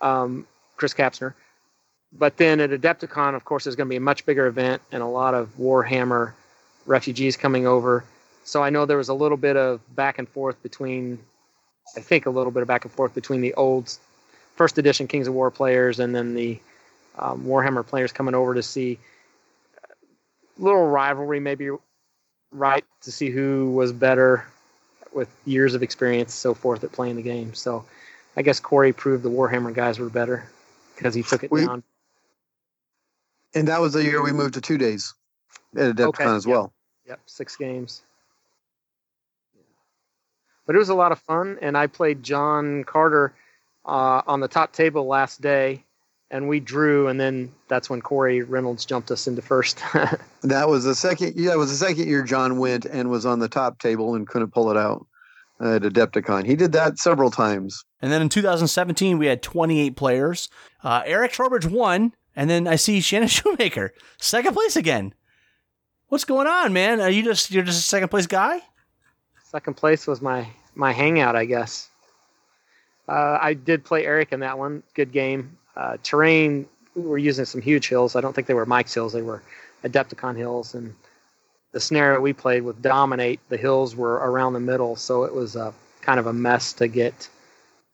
Um, 0.01 0.47
Chris 0.75 0.93
Kapsner. 0.93 1.33
But 2.13 2.37
then 2.37 2.59
at 2.59 2.69
Adepticon, 2.69 3.35
of 3.35 3.43
course, 3.43 3.63
there's 3.63 3.75
going 3.75 3.87
to 3.87 3.89
be 3.89 3.97
a 3.97 4.01
much 4.01 4.25
bigger 4.25 4.47
event 4.47 4.81
and 4.91 5.01
a 5.01 5.07
lot 5.07 5.33
of 5.33 5.49
Warhammer 5.57 6.33
refugees 6.85 7.35
coming 7.35 7.67
over. 7.67 8.03
So 8.47 8.63
I 8.63 8.69
know 8.69 8.85
there 8.85 8.95
was 8.95 9.09
a 9.09 9.13
little 9.13 9.35
bit 9.35 9.57
of 9.57 9.81
back 9.93 10.19
and 10.19 10.29
forth 10.29 10.63
between, 10.63 11.19
I 11.97 11.99
think, 11.99 12.27
a 12.27 12.29
little 12.29 12.49
bit 12.49 12.61
of 12.61 12.67
back 12.69 12.85
and 12.85 12.93
forth 12.93 13.13
between 13.13 13.41
the 13.41 13.53
old 13.55 13.93
first 14.55 14.77
edition 14.77 15.05
Kings 15.05 15.27
of 15.27 15.33
War 15.33 15.51
players 15.51 15.99
and 15.99 16.15
then 16.15 16.33
the 16.33 16.57
um, 17.19 17.43
Warhammer 17.43 17.85
players 17.85 18.13
coming 18.13 18.33
over 18.33 18.53
to 18.53 18.63
see 18.63 18.99
a 19.83 20.61
little 20.63 20.87
rivalry, 20.87 21.41
maybe 21.41 21.71
right 22.53 22.85
to 23.01 23.11
see 23.11 23.29
who 23.29 23.71
was 23.71 23.91
better 23.91 24.45
with 25.11 25.27
years 25.45 25.75
of 25.75 25.83
experience, 25.83 26.33
so 26.33 26.53
forth, 26.53 26.85
at 26.85 26.93
playing 26.93 27.17
the 27.17 27.23
game. 27.23 27.53
So 27.53 27.83
I 28.37 28.43
guess 28.43 28.61
Corey 28.61 28.93
proved 28.93 29.23
the 29.23 29.29
Warhammer 29.29 29.73
guys 29.73 29.99
were 29.99 30.09
better 30.09 30.49
because 30.95 31.13
he 31.13 31.21
took 31.21 31.43
it 31.43 31.51
we, 31.51 31.65
down. 31.65 31.83
And 33.53 33.67
that 33.67 33.81
was 33.81 33.91
the 33.91 34.05
year 34.05 34.23
we 34.23 34.31
moved 34.31 34.53
to 34.53 34.61
two 34.61 34.77
days 34.77 35.13
at 35.75 35.97
Adepticon 35.97 36.07
okay, 36.07 36.23
as 36.23 36.45
yep, 36.45 36.53
well. 36.53 36.73
Yep, 37.07 37.19
six 37.25 37.57
games. 37.57 38.03
But 40.67 40.75
it 40.75 40.79
was 40.79 40.89
a 40.89 40.95
lot 40.95 41.11
of 41.11 41.19
fun. 41.19 41.57
And 41.61 41.75
I 41.75 41.87
played 41.87 42.21
John 42.21 42.83
Carter 42.83 43.33
uh, 43.85 44.21
on 44.27 44.41
the 44.41 44.47
top 44.47 44.73
table 44.73 45.07
last 45.07 45.41
day, 45.41 45.83
and 46.29 46.47
we 46.47 46.59
drew. 46.59 47.07
And 47.07 47.19
then 47.19 47.51
that's 47.69 47.89
when 47.89 48.01
Corey 48.01 48.43
Reynolds 48.43 48.85
jumped 48.85 49.09
us 49.09 49.25
into 49.25 49.41
first. 49.41 49.81
That 50.43 50.69
was 50.69 50.85
the 50.85 50.95
second. 50.95 51.33
Yeah, 51.35 51.53
it 51.53 51.57
was 51.57 51.71
the 51.71 51.85
second 51.85 52.07
year 52.07 52.23
John 52.23 52.57
went 52.57 52.85
and 52.85 53.09
was 53.09 53.25
on 53.25 53.39
the 53.39 53.49
top 53.49 53.79
table 53.79 54.15
and 54.15 54.25
couldn't 54.25 54.53
pull 54.53 54.69
it 54.71 54.77
out 54.77 55.05
at 55.59 55.81
Adepticon. 55.81 56.45
He 56.45 56.55
did 56.55 56.71
that 56.73 56.99
several 56.99 57.31
times. 57.31 57.83
And 58.01 58.11
then 58.11 58.21
in 58.21 58.29
2017, 58.29 59.17
we 59.17 59.25
had 59.25 59.41
28 59.41 59.95
players. 59.97 60.47
Uh, 60.83 61.01
Eric 61.05 61.31
Trowbridge 61.31 61.65
won, 61.65 62.13
and 62.35 62.49
then 62.49 62.67
I 62.67 62.75
see 62.75 63.01
Shannon 63.01 63.27
Shoemaker 63.27 63.93
second 64.19 64.53
place 64.53 64.75
again. 64.75 65.13
What's 66.09 66.23
going 66.23 66.47
on, 66.47 66.71
man? 66.71 67.01
Are 67.01 67.09
you 67.09 67.23
just 67.23 67.51
you're 67.51 67.63
just 67.63 67.79
a 67.79 67.83
second 67.83 68.09
place 68.09 68.27
guy? 68.27 68.61
Second 69.49 69.75
place 69.75 70.05
was 70.05 70.21
my 70.21 70.45
my 70.75 70.91
hangout, 70.91 71.37
I 71.37 71.45
guess. 71.45 71.89
Uh, 73.07 73.37
I 73.41 73.53
did 73.53 73.85
play 73.85 74.05
Eric 74.05 74.33
in 74.33 74.41
that 74.41 74.57
one. 74.57 74.83
Good 74.93 75.13
game. 75.13 75.57
Uh, 75.75 75.95
terrain. 76.03 76.67
We 76.95 77.03
were 77.03 77.17
using 77.17 77.45
some 77.45 77.61
huge 77.61 77.87
hills. 77.87 78.17
I 78.17 78.21
don't 78.21 78.33
think 78.33 78.47
they 78.47 78.53
were 78.53 78.65
Mike's 78.65 78.93
hills. 78.93 79.13
They 79.13 79.21
were 79.21 79.41
Adepticon 79.85 80.35
hills, 80.35 80.73
and 80.73 80.93
the 81.71 81.79
scenario 81.79 82.19
we 82.19 82.33
played 82.33 82.63
with 82.63 82.81
dominate. 82.81 83.39
The 83.47 83.55
hills 83.55 83.95
were 83.95 84.15
around 84.15 84.51
the 84.51 84.59
middle, 84.59 84.97
so 84.97 85.23
it 85.23 85.33
was 85.33 85.55
a 85.55 85.73
kind 86.01 86.19
of 86.19 86.27
a 86.27 86.33
mess 86.33 86.73
to 86.73 86.89
get 86.89 87.29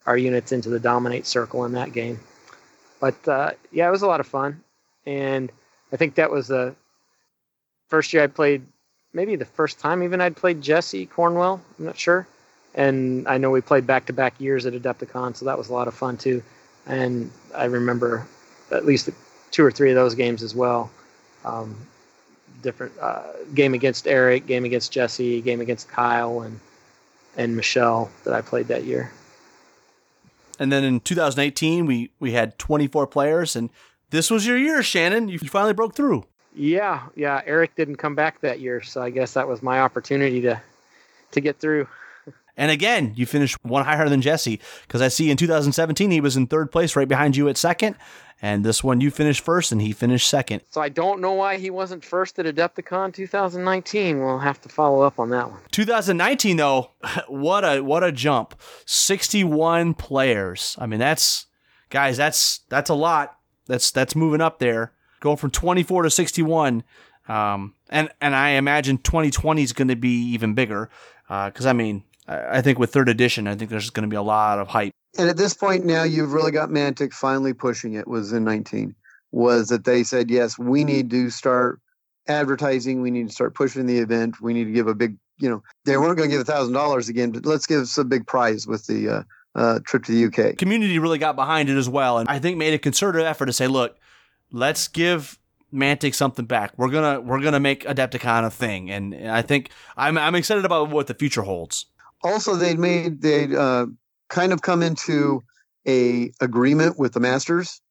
our 0.07 0.17
units 0.17 0.51
into 0.51 0.69
the 0.69 0.79
dominate 0.79 1.27
circle 1.27 1.65
in 1.65 1.73
that 1.73 1.93
game. 1.93 2.19
But 2.99 3.27
uh, 3.27 3.51
yeah, 3.71 3.87
it 3.87 3.91
was 3.91 4.01
a 4.01 4.07
lot 4.07 4.21
of 4.21 4.25
fun, 4.25 4.63
and 5.05 5.51
I 5.91 5.97
think 5.97 6.15
that 6.15 6.31
was 6.31 6.47
the 6.47 6.75
first 7.89 8.11
year 8.11 8.23
I 8.23 8.27
played. 8.27 8.65
Maybe 9.13 9.35
the 9.35 9.45
first 9.45 9.79
time 9.79 10.01
even 10.03 10.21
I'd 10.21 10.35
played 10.35 10.61
Jesse 10.61 11.05
Cornwell. 11.05 11.61
I'm 11.77 11.85
not 11.85 11.97
sure, 11.97 12.27
and 12.73 13.27
I 13.27 13.37
know 13.37 13.51
we 13.51 13.61
played 13.61 13.85
back 13.85 14.07
to 14.07 14.13
back 14.13 14.39
years 14.39 14.65
at 14.65 14.73
Adepticon, 14.73 15.35
so 15.35 15.45
that 15.45 15.57
was 15.57 15.69
a 15.69 15.73
lot 15.73 15.87
of 15.87 15.93
fun 15.93 16.17
too. 16.17 16.41
And 16.85 17.31
I 17.55 17.65
remember 17.65 18.27
at 18.71 18.85
least 18.85 19.09
two 19.51 19.63
or 19.63 19.71
three 19.71 19.91
of 19.91 19.95
those 19.95 20.15
games 20.15 20.41
as 20.41 20.55
well. 20.55 20.91
Um, 21.45 21.75
different 22.61 22.93
uh, 22.99 23.23
game 23.53 23.73
against 23.73 24.07
Eric, 24.07 24.47
game 24.47 24.65
against 24.65 24.91
Jesse, 24.91 25.41
game 25.41 25.61
against 25.61 25.87
Kyle, 25.89 26.41
and 26.41 26.59
and 27.37 27.55
Michelle 27.55 28.09
that 28.23 28.33
I 28.33 28.41
played 28.41 28.67
that 28.67 28.83
year. 28.83 29.11
And 30.59 30.71
then 30.71 30.83
in 30.83 30.99
2018, 30.99 31.85
we 31.85 32.11
we 32.19 32.31
had 32.31 32.57
24 32.57 33.07
players, 33.07 33.55
and 33.55 33.69
this 34.09 34.31
was 34.31 34.47
your 34.47 34.57
year, 34.57 34.81
Shannon. 34.81 35.29
You 35.29 35.39
finally 35.39 35.73
broke 35.73 35.95
through. 35.95 36.25
Yeah, 36.55 37.07
yeah. 37.15 37.41
Eric 37.45 37.75
didn't 37.75 37.95
come 37.97 38.15
back 38.15 38.41
that 38.41 38.59
year, 38.59 38.81
so 38.81 39.01
I 39.01 39.09
guess 39.09 39.33
that 39.33 39.47
was 39.47 39.61
my 39.61 39.81
opportunity 39.81 40.41
to 40.41 40.61
to 41.31 41.41
get 41.41 41.59
through. 41.59 41.87
And 42.55 42.69
again, 42.69 43.13
you 43.15 43.25
finished 43.25 43.57
one 43.63 43.83
higher 43.83 44.07
than 44.07 44.21
Jesse 44.21 44.59
because 44.83 45.01
I 45.01 45.07
see 45.07 45.31
in 45.31 45.37
2017 45.37 46.11
he 46.11 46.21
was 46.21 46.37
in 46.37 46.45
third 46.45 46.71
place, 46.71 46.95
right 46.95 47.07
behind 47.07 47.35
you 47.35 47.49
at 47.49 47.57
second. 47.57 47.95
And 48.43 48.63
this 48.63 48.83
one 48.83 49.01
you 49.01 49.09
finished 49.09 49.43
first, 49.43 49.71
and 49.71 49.81
he 49.81 49.91
finished 49.91 50.29
second. 50.29 50.61
So 50.69 50.79
I 50.79 50.89
don't 50.89 51.21
know 51.21 51.31
why 51.31 51.57
he 51.57 51.69
wasn't 51.69 52.03
first 52.03 52.37
at 52.37 52.45
Adepticon 52.45 53.13
2019. 53.13 54.19
We'll 54.19 54.37
have 54.37 54.61
to 54.61 54.69
follow 54.69 55.01
up 55.01 55.17
on 55.17 55.29
that 55.29 55.49
one. 55.49 55.61
2019 55.71 56.57
though, 56.57 56.91
what 57.27 57.63
a 57.63 57.81
what 57.81 58.03
a 58.03 58.11
jump! 58.11 58.53
61 58.85 59.93
players. 59.95 60.75
I 60.77 60.85
mean, 60.85 60.99
that's 60.99 61.45
guys, 61.89 62.17
that's 62.17 62.59
that's 62.69 62.89
a 62.89 62.95
lot. 62.95 63.37
That's 63.65 63.91
that's 63.91 64.15
moving 64.15 64.41
up 64.41 64.59
there, 64.59 64.91
going 65.23 65.37
from 65.37 65.49
24 65.49 66.03
to 66.03 66.09
61. 66.11 66.83
Um, 67.27 67.73
and 67.89 68.09
and 68.19 68.35
I 68.35 68.49
imagine 68.49 68.97
2020 68.97 69.63
is 69.63 69.73
going 69.73 69.87
to 69.87 69.95
be 69.95 70.33
even 70.33 70.53
bigger 70.53 70.89
because 71.27 71.65
I 71.65 71.73
mean 71.73 72.03
I, 72.27 72.57
I 72.57 72.61
think 72.61 72.77
with 72.77 72.91
third 72.91 73.07
edition, 73.07 73.47
I 73.47 73.55
think 73.55 73.71
there's 73.71 73.89
going 73.89 74.07
to 74.07 74.09
be 74.09 74.17
a 74.17 74.21
lot 74.21 74.59
of 74.59 74.67
hype. 74.67 74.91
And 75.17 75.29
at 75.29 75.37
this 75.37 75.53
point 75.53 75.85
now, 75.85 76.03
you've 76.03 76.33
really 76.33 76.51
got 76.51 76.69
Mantic 76.69 77.13
finally 77.13 77.53
pushing 77.53 77.93
it. 77.93 78.07
Was 78.07 78.33
in 78.33 78.43
19 78.43 78.93
was 79.31 79.69
that 79.69 79.85
they 79.85 80.03
said 80.03 80.29
yes, 80.29 80.59
we 80.59 80.83
need 80.83 81.09
to 81.09 81.29
start 81.29 81.79
advertising. 82.27 83.01
We 83.01 83.09
need 83.09 83.29
to 83.29 83.33
start 83.33 83.55
pushing 83.55 83.85
the 83.85 83.97
event. 83.99 84.41
We 84.41 84.53
need 84.53 84.65
to 84.65 84.71
give 84.71 84.87
a 84.87 84.93
big, 84.93 85.17
you 85.39 85.49
know, 85.49 85.63
they 85.85 85.97
weren't 85.97 86.17
going 86.17 86.29
to 86.29 86.35
give 86.35 86.41
a 86.41 86.51
thousand 86.51 86.73
dollars 86.73 87.09
again, 87.09 87.31
but 87.31 87.45
let's 87.45 87.65
give 87.65 87.87
some 87.87 88.09
big 88.09 88.27
prize 88.27 88.67
with 88.67 88.85
the 88.85 89.09
uh, 89.09 89.23
uh, 89.55 89.79
trip 89.85 90.03
to 90.03 90.11
the 90.11 90.25
UK. 90.25 90.57
Community 90.57 90.99
really 90.99 91.17
got 91.17 91.35
behind 91.35 91.69
it 91.69 91.77
as 91.77 91.87
well, 91.87 92.19
and 92.19 92.29
I 92.29 92.39
think 92.39 92.57
made 92.57 92.73
a 92.73 92.79
concerted 92.79 93.23
effort 93.23 93.47
to 93.47 93.53
say, 93.53 93.67
look, 93.67 93.97
let's 94.53 94.87
give 94.87 95.37
Mantic 95.73 96.15
something 96.15 96.45
back. 96.45 96.71
We're 96.77 96.89
gonna 96.89 97.19
we're 97.19 97.41
gonna 97.41 97.59
make 97.59 97.83
Adepticon 97.83 98.45
a 98.45 98.51
thing, 98.51 98.89
and, 98.91 99.13
I 99.29 99.41
think 99.41 99.71
I'm 99.97 100.17
I'm 100.17 100.35
excited 100.35 100.63
about 100.63 100.89
what 100.89 101.07
the 101.07 101.15
future 101.15 101.41
holds. 101.41 101.87
Also, 102.23 102.55
they'd 102.55 102.79
made 102.79 103.21
they'd 103.21 103.53
uh, 103.53 103.87
kind 104.29 104.53
of 104.53 104.61
come 104.61 104.81
into 104.81 105.43
a 105.85 106.31
agreement 106.39 106.97
with 106.97 107.13
the 107.13 107.19
Masters 107.19 107.81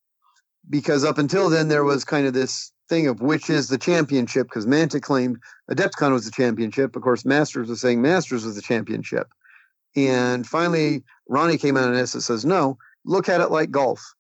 because 0.71 1.05
up 1.05 1.19
until 1.19 1.51
then 1.51 1.69
there 1.69 1.85
was 1.85 2.05
kind 2.05 2.27
of 2.27 2.33
this 2.33 2.73
thing 2.89 3.09
of 3.09 3.21
which 3.21 3.51
is 3.51 3.69
the 3.69 3.79
championship 3.79 4.47
because 4.47 4.67
Mantic 4.67 5.03
claimed 5.03 5.39
Adepticon 5.71 6.13
was 6.13 6.25
the 6.25 6.31
championship. 6.31 6.95
Of 6.95 7.03
course, 7.03 7.25
Masters 7.25 7.69
was 7.69 7.81
saying 7.81 8.01
Masters 8.01 8.45
was 8.45 8.55
the 8.55 8.63
championship. 8.63 9.29
And 9.97 10.47
finally, 10.47 11.03
Ronnie 11.29 11.59
came 11.59 11.77
out 11.77 11.89
on 11.89 11.95
this 11.95 12.15
and 12.15 12.23
says, 12.23 12.45
no, 12.45 12.79
look 13.05 13.29
at 13.29 13.41
it 13.41 13.51
like 13.51 13.71
golf. 13.71 14.15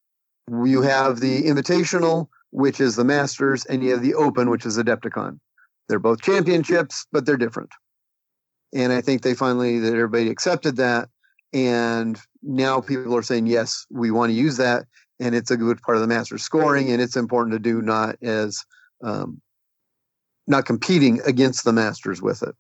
You 0.51 0.83
have 0.83 1.21
the 1.21 1.43
Invitational, 1.43 2.29
which 2.51 2.81
is 2.81 2.97
the 2.97 3.05
Masters, 3.05 3.65
and 3.67 3.83
you 3.83 3.93
have 3.93 4.03
the 4.03 4.15
Open, 4.15 4.51
which 4.51 4.67
is 4.67 4.77
Adepticon. 4.77 5.39
They're 5.89 5.99
both 5.99 6.23
championships, 6.23 7.07
but 7.13 7.27
they're 7.27 7.37
different. 7.37 7.71
And 8.75 8.93
I 8.93 9.01
think 9.01 9.23
they 9.23 9.35
finally, 9.35 9.79
that 9.79 9.93
everybody 9.93 10.31
accepted 10.31 10.77
that. 10.77 11.09
And 11.53 12.19
now 12.43 12.81
people 12.81 13.15
are 13.17 13.23
saying, 13.23 13.47
yes, 13.47 13.87
we 13.91 14.11
want 14.11 14.31
to 14.31 14.35
use 14.35 14.57
that. 14.57 14.87
And 15.21 15.35
it's 15.35 15.51
a 15.51 15.57
good 15.57 15.81
part 15.83 15.97
of 15.97 16.01
the 16.01 16.09
Masters 16.09 16.43
scoring, 16.43 16.91
and 16.91 17.01
it's 17.01 17.17
important 17.17 17.53
to 17.53 17.59
do 17.59 17.83
not 17.83 18.17
as 18.23 18.65
um, 19.05 19.41
not 20.47 20.65
competing 20.65 21.21
against 21.25 21.65
the 21.65 21.73
Masters 21.73 22.21
with 22.21 22.43
it. 22.43 22.55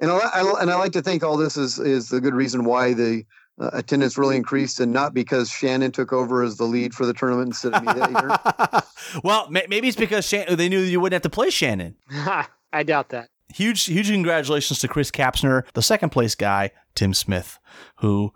And 0.00 0.10
I, 0.10 0.16
I, 0.18 0.60
and 0.60 0.70
I 0.70 0.76
like 0.76 0.92
to 0.92 1.02
think 1.02 1.22
all 1.22 1.38
this 1.38 1.56
is 1.56 1.78
is 1.78 2.10
the 2.10 2.20
good 2.20 2.34
reason 2.34 2.64
why 2.64 2.92
the 2.92 3.24
uh, 3.58 3.70
attendance 3.72 4.18
really 4.18 4.36
increased, 4.36 4.80
and 4.80 4.92
not 4.92 5.14
because 5.14 5.50
Shannon 5.50 5.92
took 5.92 6.12
over 6.12 6.42
as 6.42 6.56
the 6.56 6.64
lead 6.64 6.94
for 6.94 7.06
the 7.06 7.14
tournament 7.14 7.48
instead 7.48 7.74
of 7.74 7.82
me 7.84 7.92
that 7.92 8.10
year. 8.10 9.20
well, 9.24 9.48
ma- 9.50 9.60
maybe 9.68 9.88
it's 9.88 9.96
because 9.96 10.26
Shan- 10.26 10.56
they 10.56 10.68
knew 10.68 10.80
you 10.80 11.00
wouldn't 11.00 11.14
have 11.14 11.30
to 11.30 11.34
play 11.34 11.50
Shannon. 11.50 11.96
I 12.10 12.82
doubt 12.82 13.10
that. 13.10 13.30
Huge, 13.54 13.84
huge 13.84 14.08
congratulations 14.08 14.80
to 14.80 14.88
Chris 14.88 15.10
Kapsner, 15.10 15.64
the 15.72 15.82
second 15.82 16.10
place 16.10 16.34
guy, 16.34 16.72
Tim 16.94 17.14
Smith, 17.14 17.58
who, 17.96 18.32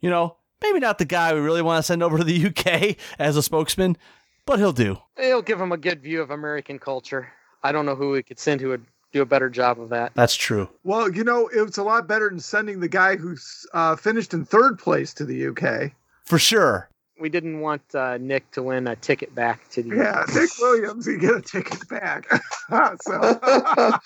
you 0.00 0.10
know, 0.10 0.36
maybe 0.60 0.80
not 0.80 0.98
the 0.98 1.04
guy 1.04 1.32
we 1.32 1.40
really 1.40 1.62
want 1.62 1.78
to 1.78 1.82
send 1.82 2.02
over 2.02 2.18
to 2.18 2.24
the 2.24 2.46
UK 2.46 2.96
as 3.18 3.36
a 3.36 3.42
spokesman, 3.42 3.96
but 4.44 4.58
he'll 4.58 4.72
do. 4.72 4.98
He'll 5.18 5.42
give 5.42 5.60
him 5.60 5.72
a 5.72 5.76
good 5.76 6.02
view 6.02 6.20
of 6.20 6.30
American 6.30 6.78
culture. 6.78 7.32
I 7.62 7.72
don't 7.72 7.86
know 7.86 7.94
who 7.94 8.10
we 8.10 8.22
could 8.22 8.38
send 8.38 8.60
who 8.60 8.68
would 8.68 8.84
do 9.12 9.22
a 9.22 9.26
better 9.26 9.48
job 9.48 9.80
of 9.80 9.88
that. 9.90 10.12
That's 10.14 10.36
true. 10.36 10.68
Well, 10.84 11.10
you 11.10 11.24
know, 11.24 11.48
it's 11.52 11.78
a 11.78 11.82
lot 11.82 12.06
better 12.06 12.28
than 12.28 12.40
sending 12.40 12.80
the 12.80 12.88
guy 12.88 13.16
who's 13.16 13.66
uh, 13.72 13.96
finished 13.96 14.34
in 14.34 14.44
third 14.44 14.78
place 14.78 15.14
to 15.14 15.24
the 15.24 15.48
UK. 15.48 15.92
For 16.24 16.38
sure. 16.38 16.90
We 17.20 17.28
didn't 17.28 17.60
want 17.60 17.82
uh, 17.94 18.18
Nick 18.18 18.50
to 18.52 18.62
win 18.62 18.86
a 18.86 18.94
ticket 18.96 19.34
back 19.34 19.68
to 19.70 19.82
the 19.82 19.96
Yeah, 19.96 20.24
Nick 20.34 20.50
Williams, 20.60 21.06
he 21.06 21.16
get 21.16 21.34
a 21.34 21.40
ticket 21.40 21.88
back. 21.88 22.30
so, 23.02 23.98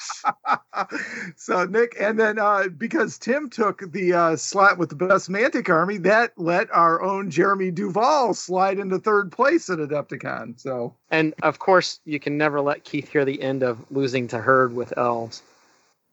so 1.36 1.64
Nick, 1.66 1.94
and 2.00 2.18
then 2.18 2.38
uh, 2.38 2.68
because 2.68 3.18
Tim 3.18 3.50
took 3.50 3.92
the 3.92 4.12
uh, 4.14 4.36
slot 4.36 4.78
with 4.78 4.88
the 4.88 4.94
best 4.94 5.28
Mantic 5.28 5.68
army, 5.68 5.98
that 5.98 6.32
let 6.36 6.72
our 6.72 7.02
own 7.02 7.30
Jeremy 7.30 7.70
Duval 7.70 8.34
slide 8.34 8.78
into 8.78 8.98
third 8.98 9.30
place 9.30 9.68
at 9.68 9.78
Adepticon. 9.78 10.58
So, 10.58 10.94
And 11.10 11.34
of 11.42 11.58
course, 11.58 12.00
you 12.04 12.18
can 12.18 12.38
never 12.38 12.60
let 12.60 12.84
Keith 12.84 13.10
hear 13.10 13.24
the 13.24 13.42
end 13.42 13.62
of 13.62 13.78
losing 13.90 14.28
to 14.28 14.38
Herd 14.38 14.74
with 14.74 14.96
elves 14.96 15.42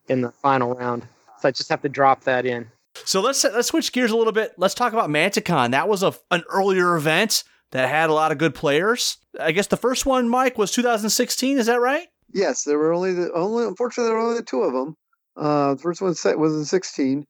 in 0.09 0.21
the 0.21 0.31
final 0.31 0.73
round. 0.73 1.07
So 1.39 1.47
I 1.47 1.51
just 1.51 1.69
have 1.69 1.81
to 1.84 1.89
drop 1.89 2.26
that 2.26 2.45
in. 2.45 2.69
So 3.05 3.21
let's 3.21 3.43
let's 3.43 3.67
switch 3.69 3.91
gears 3.91 4.11
a 4.11 4.17
little 4.17 4.34
bit. 4.34 4.53
Let's 4.57 4.73
talk 4.73 4.93
about 4.93 5.09
Manticon. 5.09 5.71
That 5.71 5.88
was 5.88 6.03
a 6.03 6.13
an 6.31 6.43
earlier 6.49 6.95
event 6.95 7.43
that 7.71 7.89
had 7.89 8.09
a 8.09 8.13
lot 8.13 8.31
of 8.31 8.38
good 8.38 8.55
players. 8.55 9.17
I 9.39 9.51
guess 9.51 9.67
the 9.67 9.77
first 9.77 10.05
one, 10.05 10.27
Mike, 10.27 10.57
was 10.57 10.71
2016. 10.71 11.59
Is 11.59 11.67
that 11.67 11.80
right? 11.80 12.07
yes, 12.34 12.63
there 12.63 12.77
were 12.77 12.93
only 12.93 13.13
the 13.13 13.31
only. 13.34 13.65
Unfortunately, 13.65 14.09
there 14.09 14.17
were 14.17 14.23
only 14.26 14.39
the 14.39 14.45
two 14.45 14.61
of 14.61 14.73
them. 14.73 14.95
Uh, 15.35 15.76
the 15.76 15.81
first 15.81 16.01
one 16.01 16.13
was 16.38 16.55
in 16.55 16.65
16. 16.65 17.26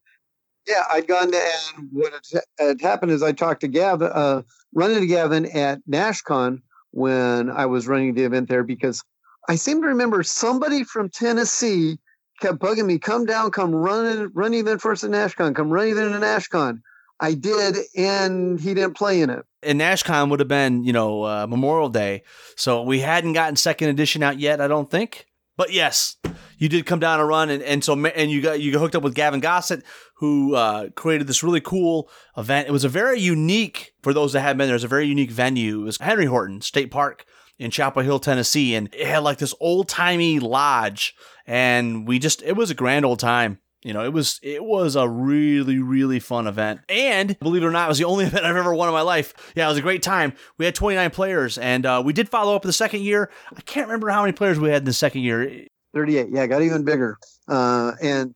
Yeah, 0.68 0.84
I'd 0.92 1.08
gone 1.08 1.32
to, 1.32 1.38
and 1.38 1.90
what 1.92 2.14
had, 2.32 2.42
had 2.60 2.82
happened 2.82 3.12
is 3.12 3.24
I 3.24 3.32
talked 3.32 3.62
to 3.62 3.68
Gavin, 3.68 4.10
uh, 4.14 4.42
run 4.74 4.92
into 4.92 5.08
Gavin 5.08 5.46
at 5.46 5.80
NashCon 5.90 6.62
when 6.92 7.50
I 7.50 7.66
was 7.66 7.88
running 7.88 8.14
the 8.14 8.24
event 8.24 8.50
there 8.50 8.64
because 8.64 9.04
I 9.48 9.56
seem 9.56 9.82
to 9.82 9.88
remember 9.88 10.22
somebody 10.24 10.84
from 10.84 11.10
Tennessee 11.10 11.98
kept 12.40 12.60
bugging 12.60 12.86
me, 12.86 13.00
come 13.00 13.26
down, 13.26 13.52
come 13.52 13.74
run, 13.74 14.32
run 14.34 14.54
event 14.54 14.82
first 14.82 15.04
at 15.04 15.12
NashCon, 15.12 15.56
come 15.56 15.70
run 15.70 15.88
even 15.88 16.14
at 16.14 16.22
NashCon. 16.22 16.82
I 17.20 17.34
did, 17.34 17.76
and 17.98 18.60
he 18.60 18.74
didn't 18.74 18.96
play 18.96 19.22
in 19.22 19.30
it. 19.30 19.46
And 19.62 19.80
NashCon 19.80 20.30
would 20.30 20.40
have 20.40 20.48
been, 20.48 20.84
you 20.86 20.94
know, 20.94 21.24
uh, 21.24 21.48
Memorial 21.48 21.90
Day, 21.90 22.24
so 22.56 22.84
we 22.84 23.00
hadn't 23.00 23.34
gotten 23.34 23.58
second 23.58 23.90
edition 23.90 24.24
out 24.24 24.40
yet. 24.40 24.62
I 24.62 24.68
don't 24.68 24.90
think. 24.90 25.26
But 25.58 25.74
yes, 25.74 26.16
you 26.58 26.70
did 26.70 26.86
come 26.86 27.00
down 27.00 27.20
and 27.20 27.28
run, 27.28 27.50
and, 27.50 27.62
and 27.62 27.84
so 27.84 27.94
and 27.94 28.32
you 28.32 28.42
got 28.42 28.62
you 28.62 28.72
got 28.72 28.80
hooked 28.80 28.96
up 28.96 29.04
with 29.04 29.16
Gavin 29.16 29.42
Gossett, 29.42 29.84
who 30.16 30.56
uh, 30.56 30.90
created 30.96 31.28
this 31.28 31.44
really 31.44 31.60
cool 31.60 32.10
event. 32.38 32.70
It 32.70 32.72
was 32.72 32.86
a 32.86 32.90
very 32.90 33.20
unique, 33.20 33.94
for 34.02 34.14
those 34.14 34.32
that 34.32 34.40
haven't 34.40 34.60
been 34.60 34.68
there, 34.68 34.76
it 34.76 34.78
was 34.78 34.86
a 34.86 34.88
very 34.88 35.08
unique 35.08 35.32
venue. 35.32 35.82
It 35.82 35.84
was 35.84 35.98
Henry 35.98 36.28
Horton 36.28 36.62
State 36.62 36.92
Park 36.92 37.26
in 37.60 37.70
Chapel 37.70 38.02
Hill, 38.02 38.20
Tennessee. 38.20 38.74
And 38.74 38.90
it 38.94 39.06
had 39.06 39.20
like 39.20 39.38
this 39.38 39.54
old 39.60 39.88
timey 39.88 40.40
lodge. 40.40 41.16
And 41.46 42.08
we 42.08 42.18
just, 42.18 42.42
it 42.42 42.54
was 42.54 42.72
a 42.72 42.76
grand 42.76 43.06
old 43.06 43.20
time. 43.20 43.60
You 43.82 43.94
know, 43.94 44.04
it 44.04 44.12
was 44.12 44.42
it 44.44 44.62
was 44.62 44.98
a 44.98 45.08
really 45.08 45.80
really 45.80 46.20
fun 46.20 46.48
event, 46.48 46.82
and 46.90 47.40
believe 47.40 47.64
it 47.64 47.66
or 47.66 47.72
not, 47.72 47.86
it 47.86 47.88
was 47.88 47.98
the 47.98 48.04
only 48.04 48.26
event 48.28 48.44
I've 48.44 48.58
ever 48.58 48.74
won 48.74 48.90
in 48.90 48.94
my 48.94 49.04
life. 49.04 49.34
Yeah, 49.56 49.68
it 49.68 49.70
was 49.70 49.78
a 49.78 49.82
great 49.82 50.04
time. 50.04 50.34
We 50.58 50.66
had 50.66 50.76
29 50.76 51.12
players, 51.12 51.58
and 51.58 51.86
uh, 51.86 52.02
we 52.04 52.12
did 52.12 52.28
follow 52.28 52.58
up 52.58 52.66
in 52.66 52.68
the 52.68 52.74
second 52.74 53.04
year. 53.04 53.32
I 53.56 53.62
can't 53.62 53.88
remember 53.88 54.10
how 54.10 54.22
many 54.22 54.34
players 54.34 54.60
we 54.60 54.70
had 54.70 54.82
in 54.82 54.86
the 54.86 54.92
second 54.92 55.22
year. 55.22 55.66
38. 55.94 56.28
Yeah, 56.30 56.46
got 56.48 56.62
even 56.62 56.84
bigger. 56.84 57.18
Uh, 57.48 57.94
and 58.02 58.36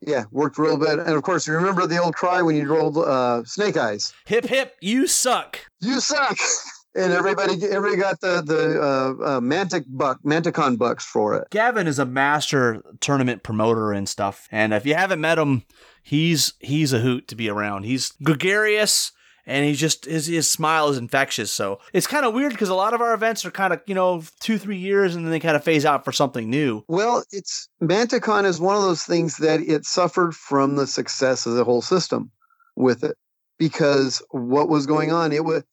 yeah, 0.00 0.24
worked 0.30 0.56
real 0.56 0.78
good. 0.78 0.98
And 0.98 1.10
of 1.10 1.22
course, 1.22 1.46
you 1.46 1.52
remember 1.52 1.86
the 1.86 1.98
old 1.98 2.14
cry 2.14 2.40
when 2.40 2.56
you 2.56 2.66
rolled 2.72 2.96
uh, 2.96 3.44
Snake 3.44 3.76
Eyes. 3.76 4.14
Hip 4.26 4.46
hip, 4.46 4.76
you 4.80 5.06
suck. 5.06 5.58
You 5.80 6.00
suck. 6.00 6.38
and 6.94 7.12
everybody, 7.12 7.54
everybody 7.64 8.00
got 8.00 8.20
the 8.20 8.42
the 8.42 8.80
uh, 8.80 9.24
uh, 9.24 9.40
Mantic 9.40 9.84
buck, 9.88 10.20
Manticon 10.24 10.78
bucks 10.78 11.04
for 11.04 11.34
it. 11.34 11.48
Gavin 11.50 11.86
is 11.86 11.98
a 11.98 12.06
master 12.06 12.82
tournament 13.00 13.42
promoter 13.42 13.92
and 13.92 14.08
stuff, 14.08 14.48
and 14.50 14.72
if 14.72 14.86
you 14.86 14.94
haven't 14.94 15.20
met 15.20 15.38
him, 15.38 15.64
he's 16.02 16.54
he's 16.60 16.92
a 16.92 17.00
hoot 17.00 17.28
to 17.28 17.34
be 17.34 17.48
around. 17.48 17.84
He's 17.84 18.12
gregarious 18.22 19.12
and 19.46 19.64
he's 19.64 19.80
just 19.80 20.04
his, 20.04 20.26
his 20.26 20.50
smile 20.50 20.88
is 20.88 20.98
infectious. 20.98 21.52
So 21.52 21.80
it's 21.92 22.06
kind 22.06 22.24
of 22.24 22.34
weird 22.34 22.52
because 22.52 22.68
a 22.68 22.74
lot 22.74 22.94
of 22.94 23.00
our 23.00 23.14
events 23.14 23.44
are 23.44 23.50
kind 23.50 23.72
of 23.72 23.80
you 23.86 23.94
know 23.94 24.22
two 24.40 24.58
three 24.58 24.78
years 24.78 25.14
and 25.14 25.24
then 25.24 25.30
they 25.30 25.40
kind 25.40 25.56
of 25.56 25.64
phase 25.64 25.84
out 25.84 26.04
for 26.04 26.12
something 26.12 26.48
new. 26.48 26.84
Well, 26.88 27.24
it's 27.32 27.68
Manticon 27.82 28.44
is 28.44 28.60
one 28.60 28.76
of 28.76 28.82
those 28.82 29.02
things 29.02 29.38
that 29.38 29.60
it 29.60 29.84
suffered 29.84 30.34
from 30.34 30.76
the 30.76 30.86
success 30.86 31.46
of 31.46 31.54
the 31.54 31.64
whole 31.64 31.82
system 31.82 32.30
with 32.76 33.04
it 33.04 33.16
because 33.58 34.22
what 34.30 34.68
was 34.68 34.86
going 34.86 35.12
on 35.12 35.32
it 35.32 35.44
was 35.44 35.64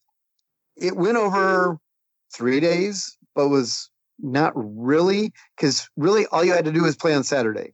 it 0.77 0.95
went 0.95 1.17
over 1.17 1.79
three 2.33 2.59
days, 2.59 3.17
but 3.35 3.49
was 3.49 3.89
not 4.19 4.53
really 4.55 5.31
because 5.55 5.89
really 5.95 6.25
all 6.27 6.43
you 6.43 6.53
had 6.53 6.65
to 6.65 6.71
do 6.71 6.83
was 6.83 6.95
play 6.95 7.13
on 7.13 7.23
Saturday. 7.23 7.73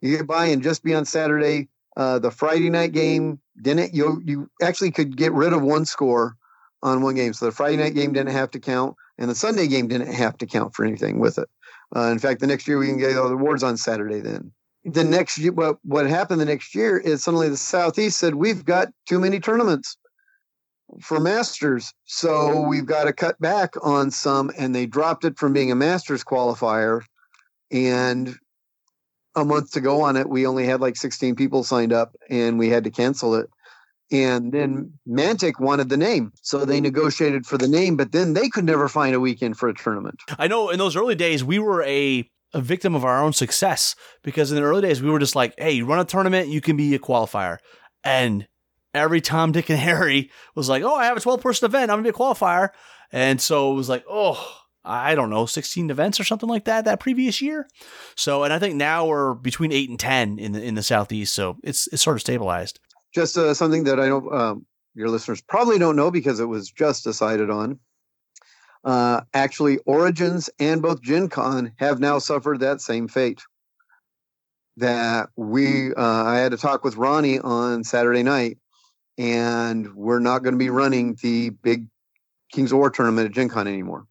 You 0.00 0.16
get 0.16 0.26
by 0.26 0.46
and 0.46 0.62
just 0.62 0.84
be 0.84 0.94
on 0.94 1.04
Saturday. 1.04 1.68
Uh, 1.96 2.18
the 2.18 2.30
Friday 2.30 2.70
night 2.70 2.92
game 2.92 3.40
didn't 3.62 3.94
you 3.94 4.20
you 4.24 4.50
actually 4.62 4.90
could 4.90 5.16
get 5.16 5.32
rid 5.32 5.52
of 5.52 5.62
one 5.62 5.84
score 5.84 6.36
on 6.82 7.02
one 7.02 7.14
game. 7.14 7.32
So 7.32 7.46
the 7.46 7.52
Friday 7.52 7.76
night 7.76 7.94
game 7.94 8.12
didn't 8.12 8.32
have 8.32 8.50
to 8.52 8.60
count, 8.60 8.96
and 9.18 9.30
the 9.30 9.34
Sunday 9.34 9.66
game 9.66 9.88
didn't 9.88 10.12
have 10.12 10.36
to 10.38 10.46
count 10.46 10.74
for 10.74 10.84
anything 10.84 11.20
with 11.20 11.38
it. 11.38 11.48
Uh, 11.94 12.08
in 12.10 12.18
fact, 12.18 12.40
the 12.40 12.46
next 12.46 12.66
year 12.66 12.78
we 12.78 12.86
can 12.86 12.98
get 12.98 13.16
all 13.16 13.28
the 13.28 13.34
awards 13.34 13.62
on 13.62 13.76
Saturday. 13.76 14.20
Then 14.20 14.52
the 14.84 15.04
next 15.04 15.38
year, 15.38 15.52
what 15.52 15.78
what 15.84 16.06
happened 16.06 16.40
the 16.40 16.46
next 16.46 16.74
year 16.74 16.98
is 16.98 17.22
suddenly 17.22 17.48
the 17.48 17.56
Southeast 17.56 18.18
said 18.18 18.34
we've 18.34 18.64
got 18.64 18.88
too 19.06 19.18
many 19.18 19.40
tournaments 19.40 19.96
for 21.00 21.20
masters, 21.20 21.92
so 22.04 22.60
we've 22.62 22.86
got 22.86 23.04
to 23.04 23.12
cut 23.12 23.40
back 23.40 23.74
on 23.82 24.10
some, 24.10 24.50
and 24.58 24.74
they 24.74 24.86
dropped 24.86 25.24
it 25.24 25.38
from 25.38 25.52
being 25.52 25.70
a 25.70 25.74
masters 25.74 26.24
qualifier. 26.24 27.02
And 27.70 28.36
a 29.36 29.44
month 29.44 29.72
to 29.72 29.80
go 29.80 30.02
on 30.02 30.16
it, 30.16 30.28
we 30.28 30.46
only 30.46 30.64
had 30.64 30.80
like 30.80 30.96
16 30.96 31.34
people 31.34 31.64
signed 31.64 31.92
up, 31.92 32.14
and 32.30 32.58
we 32.58 32.68
had 32.68 32.84
to 32.84 32.90
cancel 32.90 33.34
it. 33.34 33.48
And 34.12 34.52
then 34.52 34.92
Mantic 35.08 35.58
wanted 35.58 35.88
the 35.88 35.96
name, 35.96 36.32
so 36.42 36.64
they 36.64 36.80
negotiated 36.80 37.46
for 37.46 37.58
the 37.58 37.66
name, 37.66 37.96
but 37.96 38.12
then 38.12 38.34
they 38.34 38.48
could 38.48 38.64
never 38.64 38.88
find 38.88 39.14
a 39.14 39.20
weekend 39.20 39.56
for 39.56 39.68
a 39.68 39.74
tournament. 39.74 40.20
I 40.38 40.46
know 40.46 40.70
in 40.70 40.78
those 40.78 40.94
early 40.94 41.14
days 41.14 41.42
we 41.42 41.58
were 41.58 41.82
a 41.82 42.28
a 42.54 42.60
victim 42.60 42.94
of 42.94 43.04
our 43.04 43.20
own 43.20 43.32
success 43.32 43.96
because 44.22 44.52
in 44.52 44.56
the 44.56 44.62
early 44.62 44.82
days 44.82 45.02
we 45.02 45.10
were 45.10 45.18
just 45.18 45.34
like, 45.34 45.54
hey, 45.58 45.72
you 45.72 45.84
run 45.84 45.98
a 45.98 46.04
tournament, 46.04 46.48
you 46.48 46.60
can 46.60 46.76
be 46.76 46.94
a 46.94 46.98
qualifier. 47.00 47.58
And 48.04 48.46
every 48.94 49.20
Tom, 49.20 49.52
Dick, 49.52 49.68
and 49.68 49.78
Harry 49.78 50.30
was 50.54 50.68
like, 50.68 50.82
oh, 50.82 50.94
I 50.94 51.06
have 51.06 51.16
a 51.16 51.20
12 51.20 51.42
person 51.42 51.66
event. 51.66 51.90
I'm 51.90 52.02
going 52.02 52.04
to 52.04 52.12
be 52.12 52.16
a 52.16 52.18
qualifier. 52.18 52.70
And 53.12 53.40
so 53.40 53.72
it 53.72 53.74
was 53.74 53.88
like, 53.88 54.04
oh, 54.08 54.60
I 54.84 55.14
don't 55.14 55.30
know, 55.30 55.46
16 55.46 55.90
events 55.90 56.20
or 56.20 56.24
something 56.24 56.48
like 56.48 56.64
that 56.66 56.84
that 56.84 57.00
previous 57.00 57.40
year. 57.40 57.66
So, 58.16 58.44
and 58.44 58.52
I 58.52 58.58
think 58.58 58.76
now 58.76 59.06
we're 59.06 59.34
between 59.34 59.72
eight 59.72 59.88
and 59.88 59.98
10 59.98 60.38
in 60.38 60.52
the, 60.52 60.62
in 60.62 60.74
the 60.74 60.82
Southeast. 60.82 61.34
So 61.34 61.56
it's, 61.62 61.88
it's 61.88 62.02
sort 62.02 62.16
of 62.16 62.20
stabilized. 62.20 62.80
Just 63.14 63.38
uh, 63.38 63.54
something 63.54 63.84
that 63.84 63.98
I 63.98 64.08
know 64.08 64.30
um, 64.30 64.66
your 64.94 65.08
listeners 65.08 65.40
probably 65.40 65.78
don't 65.78 65.96
know 65.96 66.10
because 66.10 66.40
it 66.40 66.46
was 66.46 66.70
just 66.70 67.04
decided 67.04 67.50
on. 67.50 67.78
Uh, 68.84 69.22
actually, 69.32 69.78
Origins 69.86 70.50
and 70.58 70.82
both 70.82 71.00
Gen 71.00 71.28
Con 71.28 71.72
have 71.76 72.00
now 72.00 72.18
suffered 72.18 72.60
that 72.60 72.82
same 72.82 73.08
fate. 73.08 73.42
That 74.76 75.30
we, 75.36 75.94
uh, 75.94 76.24
I 76.24 76.38
had 76.38 76.50
to 76.50 76.58
talk 76.58 76.84
with 76.84 76.96
Ronnie 76.96 77.38
on 77.38 77.84
Saturday 77.84 78.24
night 78.24 78.58
and 79.18 79.94
we're 79.94 80.18
not 80.18 80.42
going 80.42 80.54
to 80.54 80.58
be 80.58 80.70
running 80.70 81.16
the 81.22 81.50
big 81.50 81.86
Kings 82.52 82.72
of 82.72 82.78
War 82.78 82.90
tournament 82.90 83.26
at 83.26 83.32
Gen 83.32 83.48
Con 83.48 83.66
anymore. 83.66 84.06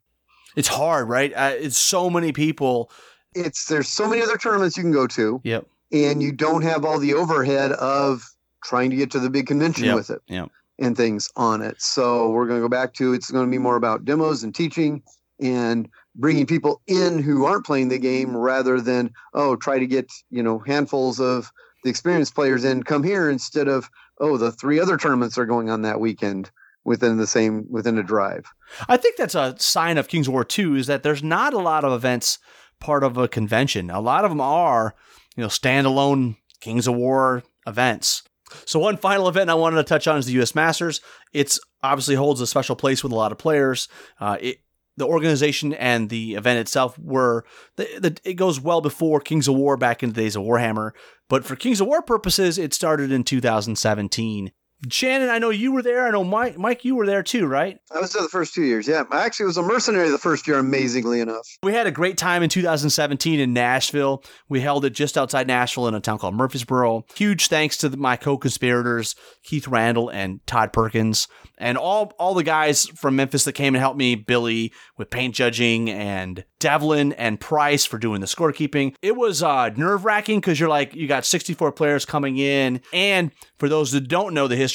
It's 0.56 0.68
hard, 0.68 1.10
right? 1.10 1.34
Uh, 1.34 1.54
it's 1.56 1.78
so 1.78 2.10
many 2.10 2.32
people. 2.32 2.92
It's 3.34 3.66
there's 3.66 3.88
so 3.88 4.08
many 4.08 4.22
other 4.22 4.38
tournaments 4.38 4.78
you 4.78 4.84
can 4.84 4.92
go 4.92 5.08
to. 5.08 5.42
Yep. 5.44 5.68
And 5.92 6.22
you 6.22 6.32
don't 6.32 6.64
have 6.64 6.86
all 6.86 7.00
the 7.00 7.14
overhead 7.14 7.72
of 7.74 8.24
trying 8.64 8.90
to 8.90 8.96
get 8.96 9.12
to 9.12 9.20
the 9.20 9.30
big 9.30 9.48
convention 9.48 9.86
yep. 9.86 9.96
with 9.96 10.10
it. 10.10 10.22
Yep. 10.28 10.50
And 10.80 10.98
things 10.98 11.30
on 11.36 11.62
it. 11.62 11.82
So 11.82 12.30
we're 12.30 12.48
going 12.48 12.60
to 12.60 12.66
go 12.66 12.70
back 12.70 12.94
to 12.96 13.14
it's 13.14 13.30
going 13.32 13.46
to 13.46 13.52
be 13.52 13.60
more 13.60 13.76
about 13.76 14.06
demos 14.06 14.44
and 14.44 14.54
teaching 14.54 15.04
and 15.40 15.90
bringing 16.16 16.46
people 16.46 16.82
in 16.88 17.22
who 17.22 17.46
aren't 17.46 17.66
playing 17.66 17.90
the 17.90 18.00
game 18.00 18.36
rather 18.36 18.80
than 18.80 19.12
oh 19.34 19.56
try 19.56 19.80
to 19.80 19.88
get 19.88 20.12
you 20.30 20.44
know 20.44 20.60
handfuls 20.60 21.20
of 21.20 21.52
the 21.84 21.90
experienced 21.90 22.36
players 22.36 22.64
in 22.64 22.84
come 22.84 23.04
here 23.04 23.30
instead 23.30 23.68
of 23.68 23.90
oh, 24.20 24.38
the 24.38 24.52
three 24.52 24.80
other 24.80 24.98
tournaments 24.98 25.38
are 25.38 25.46
going 25.46 25.70
on 25.70 25.82
that 25.82 26.00
weekend 26.00 26.52
within 26.84 27.18
the 27.18 27.28
same 27.28 27.66
within 27.70 27.98
a 27.98 28.04
drive. 28.04 28.46
I 28.88 28.98
think 28.98 29.18
that's 29.18 29.36
a 29.36 29.56
sign 29.58 29.98
of 29.98 30.08
Kings 30.08 30.28
of 30.28 30.34
War 30.34 30.44
2 30.44 30.76
is 30.76 30.88
that 30.88 31.04
there's 31.04 31.24
not 31.24 31.54
a 31.54 31.60
lot 31.60 31.84
of 31.84 31.94
events 31.94 32.40
part 32.80 33.04
of 33.04 33.18
a 33.18 33.28
convention. 33.28 33.90
A 33.90 34.02
lot 34.02 34.26
of 34.26 34.32
them 34.32 34.42
are, 34.42 34.96
you 35.36 35.42
know, 35.42 35.48
standalone 35.48 36.36
Kings 36.60 36.88
of 36.88 36.96
War 36.96 37.44
events. 37.66 38.24
So 38.66 38.80
one 38.80 38.98
final 38.98 39.28
event 39.28 39.50
I 39.50 39.56
wanted 39.56 39.78
to 39.78 39.84
touch 39.84 40.08
on 40.08 40.18
is 40.18 40.26
the 40.26 40.34
U.S. 40.34 40.54
Masters. 40.54 41.02
It's 41.32 41.60
obviously 41.82 42.16
holds 42.16 42.42
a 42.42 42.48
special 42.48 42.76
place 42.76 43.04
with 43.04 43.12
a 43.12 43.16
lot 43.16 43.32
of 43.32 43.38
players. 43.38 43.88
Uh, 44.20 44.38
it, 44.40 44.58
the 44.98 45.06
organization 45.08 45.74
and 45.74 46.10
the 46.10 46.36
event 46.36 46.60
itself 46.60 46.98
were 47.00 47.46
the, 47.76 47.88
the, 48.00 48.18
it 48.24 48.36
goes 48.36 48.60
well 48.60 48.82
before 48.82 49.20
Kings 49.20 49.48
of 49.48 49.56
War 49.56 49.78
back 49.78 50.04
in 50.04 50.10
the 50.10 50.22
days 50.22 50.36
of 50.36 50.44
Warhammer. 50.44 50.92
But 51.30 51.46
for 51.46 51.56
Kings 51.56 51.82
of 51.82 51.88
War 51.88 52.02
purposes, 52.02 52.58
it 52.58 52.74
started 52.74 53.12
in 53.12 53.24
2017. 53.24 54.52
Shannon, 54.90 55.30
I 55.30 55.40
know 55.40 55.50
you 55.50 55.72
were 55.72 55.82
there. 55.82 56.06
I 56.06 56.12
know 56.12 56.24
Mike, 56.24 56.58
Mike, 56.58 56.84
you 56.84 56.96
were 56.96 57.06
there 57.06 57.24
too, 57.24 57.46
right? 57.46 57.78
I 57.92 58.00
was 58.00 58.12
there 58.14 58.22
the 58.22 58.30
first 58.30 58.54
two 58.54 58.64
years. 58.64 58.88
Yeah, 58.88 59.04
I 59.12 59.26
actually 59.26 59.46
was 59.48 59.58
a 59.58 59.64
mercenary 59.64 60.10
the 60.10 60.18
first 60.18 60.48
year. 60.48 60.58
Amazingly 60.58 61.20
enough, 61.20 61.48
we 61.62 61.74
had 61.74 61.88
a 61.88 61.92
great 61.92 62.18
time 62.18 62.44
in 62.44 62.50
2017 62.50 63.40
in 63.40 63.54
Nashville. 63.54 64.24
We 64.50 64.62
held 64.62 64.86
it 64.86 64.92
just 64.92 65.18
outside 65.18 65.48
Nashville 65.48 65.88
in 65.88 65.94
a 65.94 66.00
town 66.00 66.20
called 66.20 66.36
Murfreesboro. 66.36 67.06
Huge 67.16 67.48
thanks 67.48 67.78
to 67.78 67.96
my 67.96 68.18
co-conspirators 68.18 69.16
Keith 69.44 69.68
Randall 69.68 70.10
and 70.10 70.46
Todd 70.48 70.74
Perkins, 70.74 71.28
and 71.58 71.78
all 71.78 72.14
all 72.20 72.34
the 72.34 72.44
guys 72.44 72.86
from 72.96 73.16
Memphis 73.16 73.46
that 73.46 73.54
came 73.54 73.76
and 73.76 73.82
helped 73.82 73.98
me. 73.98 74.16
Billy 74.16 74.74
with 74.98 75.10
paint 75.10 75.36
judging, 75.36 75.90
and 75.90 76.46
Devlin 76.60 77.14
and 77.14 77.40
Price 77.40 77.86
for 77.86 77.98
doing 77.98 78.22
the 78.22 78.28
scorekeeping. 78.28 78.96
It 79.02 79.16
was 79.16 79.44
uh, 79.44 79.70
nerve 79.70 80.06
wracking 80.06 80.40
because 80.40 80.60
you're 80.60 80.70
like 80.70 80.96
you 80.96 81.08
got 81.08 81.26
64 81.26 81.72
players 81.74 82.06
coming 82.06 82.38
in, 82.38 82.82
and 82.92 83.32
for 83.60 83.70
those 83.70 83.92
that 83.92 84.08
don't 84.08 84.34
know 84.34 84.48
the 84.48 84.56
history, 84.56 84.73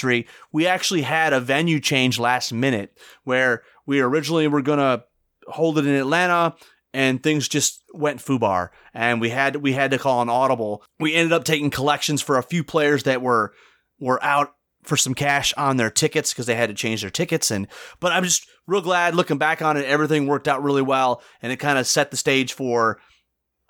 we 0.52 0.66
actually 0.66 1.02
had 1.02 1.32
a 1.32 1.40
venue 1.40 1.80
change 1.80 2.18
last 2.18 2.52
minute 2.52 2.96
where 3.24 3.62
we 3.86 4.00
originally 4.00 4.48
were 4.48 4.62
going 4.62 4.78
to 4.78 5.04
hold 5.46 5.78
it 5.78 5.86
in 5.86 5.94
Atlanta 5.94 6.54
and 6.94 7.22
things 7.22 7.48
just 7.48 7.82
went 7.94 8.20
foobar 8.20 8.68
and 8.94 9.20
we 9.20 9.30
had 9.30 9.56
we 9.56 9.72
had 9.72 9.90
to 9.90 9.98
call 9.98 10.22
an 10.22 10.28
audible. 10.28 10.82
We 10.98 11.14
ended 11.14 11.32
up 11.32 11.44
taking 11.44 11.70
collections 11.70 12.22
for 12.22 12.38
a 12.38 12.42
few 12.42 12.64
players 12.64 13.04
that 13.04 13.22
were 13.22 13.52
were 14.00 14.22
out 14.22 14.54
for 14.84 14.96
some 14.96 15.14
cash 15.14 15.52
on 15.56 15.76
their 15.76 15.90
tickets 15.90 16.32
because 16.32 16.46
they 16.46 16.54
had 16.54 16.68
to 16.70 16.74
change 16.74 17.02
their 17.02 17.10
tickets 17.10 17.50
and 17.50 17.66
but 18.00 18.12
I'm 18.12 18.24
just 18.24 18.46
real 18.66 18.80
glad 18.80 19.14
looking 19.14 19.36
back 19.36 19.60
on 19.60 19.76
it 19.76 19.84
everything 19.84 20.26
worked 20.26 20.48
out 20.48 20.62
really 20.62 20.82
well 20.82 21.22
and 21.42 21.52
it 21.52 21.56
kind 21.56 21.78
of 21.78 21.86
set 21.86 22.10
the 22.10 22.16
stage 22.16 22.52
for 22.52 22.98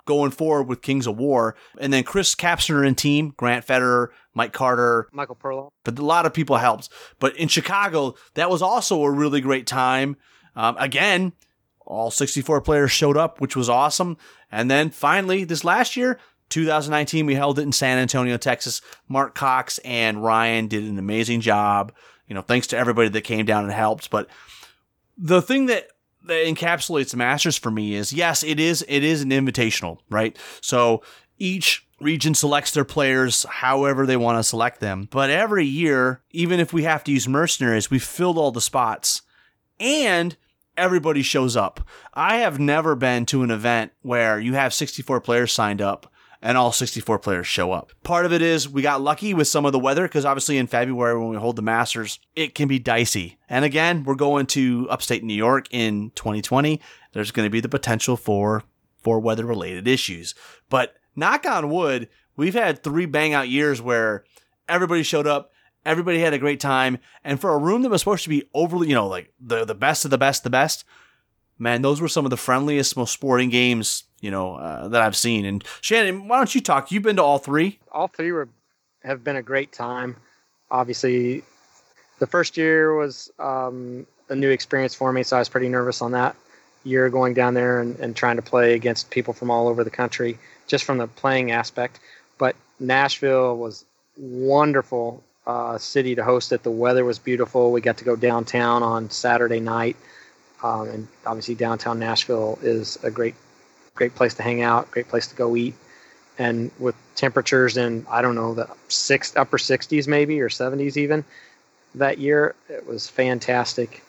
going 0.09 0.31
forward 0.31 0.63
with 0.63 0.81
Kings 0.81 1.05
of 1.05 1.19
War. 1.19 1.55
And 1.79 1.93
then 1.93 2.03
Chris 2.03 2.33
Kapsner 2.33 2.85
and 2.85 2.97
team, 2.97 3.31
Grant 3.37 3.65
Federer, 3.65 4.07
Mike 4.39 4.53
Carter, 4.53 5.09
Michael 5.11 5.35
Perloff. 5.35 5.71
But 5.83 5.99
a 5.99 6.05
lot 6.05 6.25
of 6.25 6.33
people 6.33 6.55
helped. 6.55 6.87
But 7.19 7.35
in 7.35 7.49
Chicago, 7.49 8.15
that 8.35 8.49
was 8.49 8.61
also 8.61 9.03
a 9.03 9.11
really 9.11 9.41
great 9.41 9.67
time. 9.67 10.15
Um, 10.55 10.77
again, 10.79 11.33
all 11.85 12.09
64 12.09 12.61
players 12.61 12.89
showed 12.89 13.17
up, 13.17 13.41
which 13.41 13.57
was 13.57 13.67
awesome. 13.67 14.15
And 14.49 14.71
then 14.71 14.91
finally, 14.91 15.43
this 15.43 15.65
last 15.65 15.97
year, 15.97 16.21
2019, 16.47 17.25
we 17.25 17.35
held 17.35 17.59
it 17.59 17.63
in 17.63 17.73
San 17.73 17.97
Antonio, 17.97 18.37
Texas. 18.37 18.81
Mark 19.09 19.35
Cox 19.35 19.77
and 19.79 20.23
Ryan 20.23 20.67
did 20.67 20.85
an 20.85 20.97
amazing 20.97 21.41
job. 21.41 21.91
You 22.25 22.33
know, 22.33 22.41
thanks 22.41 22.67
to 22.67 22.77
everybody 22.77 23.09
that 23.09 23.23
came 23.23 23.45
down 23.45 23.65
and 23.65 23.73
helped. 23.73 24.09
But 24.09 24.29
the 25.17 25.41
thing 25.41 25.65
that 25.65 25.89
that 26.23 26.45
encapsulates 26.45 27.11
the 27.11 27.17
Masters 27.17 27.57
for 27.57 27.71
me 27.71 27.93
is 27.93 28.13
yes, 28.13 28.41
it 28.41 28.57
is 28.57 28.85
it 28.87 29.03
is 29.03 29.21
an 29.21 29.31
invitational, 29.31 29.97
right? 30.09 30.37
So 30.61 31.03
each 31.37 31.88
region 31.99 32.33
selects 32.33 32.71
their 32.71 32.85
players 32.85 33.45
however 33.49 34.05
they 34.05 34.17
want 34.17 34.37
to 34.37 34.43
select 34.43 34.79
them. 34.79 35.07
But 35.11 35.29
every 35.29 35.65
year, 35.65 36.21
even 36.31 36.59
if 36.59 36.73
we 36.73 36.83
have 36.83 37.03
to 37.05 37.11
use 37.11 37.27
mercenaries, 37.27 37.91
we've 37.91 38.03
filled 38.03 38.37
all 38.37 38.51
the 38.51 38.61
spots 38.61 39.21
and 39.79 40.35
everybody 40.77 41.21
shows 41.21 41.55
up. 41.55 41.81
I 42.13 42.37
have 42.37 42.59
never 42.59 42.95
been 42.95 43.25
to 43.27 43.43
an 43.43 43.51
event 43.51 43.91
where 44.01 44.39
you 44.39 44.53
have 44.53 44.73
64 44.73 45.21
players 45.21 45.51
signed 45.51 45.81
up 45.81 46.11
and 46.41 46.57
all 46.57 46.71
64 46.71 47.19
players 47.19 47.47
show 47.47 47.71
up. 47.71 47.91
Part 48.03 48.25
of 48.25 48.31
it 48.31 48.41
is 48.41 48.69
we 48.69 48.81
got 48.81 49.01
lucky 49.01 49.33
with 49.33 49.47
some 49.47 49.65
of 49.65 49.73
the 49.73 49.79
weather 49.79 50.03
because 50.03 50.25
obviously 50.25 50.57
in 50.57 50.67
February 50.67 51.19
when 51.19 51.29
we 51.29 51.37
hold 51.37 51.57
the 51.57 51.61
Masters, 51.61 52.19
it 52.35 52.55
can 52.55 52.67
be 52.67 52.79
dicey. 52.79 53.37
And 53.49 53.65
again, 53.65 54.03
we're 54.03 54.15
going 54.15 54.45
to 54.47 54.87
upstate 54.89 55.23
New 55.23 55.33
York 55.33 55.67
in 55.71 56.11
2020. 56.15 56.79
There's 57.11 57.31
going 57.31 57.45
to 57.45 57.51
be 57.51 57.59
the 57.59 57.69
potential 57.69 58.15
for 58.15 58.63
for 59.01 59.19
weather 59.19 59.45
related 59.45 59.87
issues. 59.87 60.35
But 60.69 60.95
knock 61.19 61.45
on 61.45 61.69
wood, 61.69 62.09
we've 62.35 62.53
had 62.53 62.83
three 62.83 63.05
bang 63.05 63.33
out 63.33 63.49
years 63.49 63.81
where 63.81 64.23
everybody 64.67 65.03
showed 65.03 65.27
up, 65.27 65.51
everybody 65.85 66.19
had 66.19 66.33
a 66.33 66.39
great 66.39 66.59
time, 66.59 66.97
and 67.23 67.39
for 67.39 67.53
a 67.53 67.57
room 67.57 67.81
that 67.83 67.89
was 67.89 68.01
supposed 68.01 68.23
to 68.23 68.29
be 68.29 68.49
overly, 68.53 68.87
you 68.87 68.95
know, 68.95 69.07
like 69.07 69.31
the 69.39 69.65
the 69.65 69.75
best 69.75 70.05
of 70.05 70.11
the 70.11 70.17
best, 70.17 70.43
the 70.43 70.49
best, 70.49 70.85
man, 71.57 71.81
those 71.81 72.01
were 72.01 72.07
some 72.07 72.25
of 72.25 72.31
the 72.31 72.37
friendliest, 72.37 72.97
most 72.97 73.13
sporting 73.13 73.49
games, 73.49 74.05
you 74.21 74.31
know, 74.31 74.55
uh, 74.55 74.87
that 74.87 75.01
I've 75.01 75.15
seen. 75.15 75.45
And 75.45 75.63
Shannon, 75.81 76.27
why 76.27 76.37
don't 76.37 76.55
you 76.55 76.61
talk? 76.61 76.91
You've 76.91 77.03
been 77.03 77.17
to 77.17 77.23
all 77.23 77.37
three. 77.37 77.79
All 77.91 78.07
three 78.07 78.31
were 78.31 78.49
have 79.03 79.23
been 79.23 79.35
a 79.35 79.43
great 79.43 79.71
time. 79.71 80.15
Obviously, 80.71 81.43
the 82.19 82.27
first 82.27 82.57
year 82.57 82.95
was 82.95 83.31
um, 83.39 84.05
a 84.29 84.35
new 84.35 84.49
experience 84.49 84.93
for 84.93 85.11
me, 85.11 85.23
so 85.23 85.37
I 85.37 85.39
was 85.39 85.49
pretty 85.49 85.69
nervous 85.69 86.01
on 86.01 86.11
that 86.11 86.35
year 86.89 87.09
going 87.09 87.33
down 87.33 87.53
there 87.53 87.79
and, 87.79 87.97
and 87.99 88.15
trying 88.15 88.35
to 88.35 88.41
play 88.41 88.73
against 88.73 89.09
people 89.09 89.33
from 89.33 89.49
all 89.51 89.67
over 89.67 89.83
the 89.83 89.89
country, 89.89 90.37
just 90.67 90.83
from 90.83 90.97
the 90.97 91.07
playing 91.07 91.51
aspect. 91.51 91.99
But 92.37 92.55
Nashville 92.79 93.57
was 93.57 93.85
wonderful 94.17 95.23
uh, 95.47 95.77
city 95.77 96.15
to 96.15 96.23
host 96.23 96.51
it. 96.51 96.63
The 96.63 96.71
weather 96.71 97.05
was 97.05 97.19
beautiful. 97.19 97.71
We 97.71 97.81
got 97.81 97.97
to 97.97 98.05
go 98.05 98.15
downtown 98.15 98.83
on 98.83 99.09
Saturday 99.09 99.59
night, 99.59 99.95
um, 100.61 100.89
and 100.89 101.07
obviously 101.25 101.55
downtown 101.55 101.99
Nashville 101.99 102.59
is 102.61 102.97
a 103.03 103.11
great, 103.11 103.35
great 103.95 104.15
place 104.15 104.33
to 104.35 104.43
hang 104.43 104.61
out, 104.61 104.91
great 104.91 105.07
place 105.07 105.27
to 105.27 105.35
go 105.35 105.55
eat. 105.55 105.75
And 106.37 106.71
with 106.79 106.95
temperatures 107.15 107.75
in 107.75 108.05
I 108.09 108.21
don't 108.21 108.35
know 108.35 108.53
the 108.53 108.69
six 108.87 109.35
upper 109.35 109.57
60s 109.57 110.07
maybe 110.07 110.39
or 110.39 110.49
70s 110.49 110.95
even 110.95 111.25
that 111.95 112.17
year, 112.17 112.55
it 112.69 112.85
was 112.87 113.09
fantastic. 113.09 114.03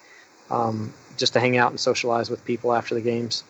Um, 0.51 0.93
just 1.21 1.35
to 1.35 1.41
hang 1.41 1.57
out 1.57 1.71
and 1.71 1.79
socialize 1.79 2.31
with 2.31 2.45
people 2.45 2.73
after 2.73 2.97
the 2.97 3.01
games. 3.01 3.45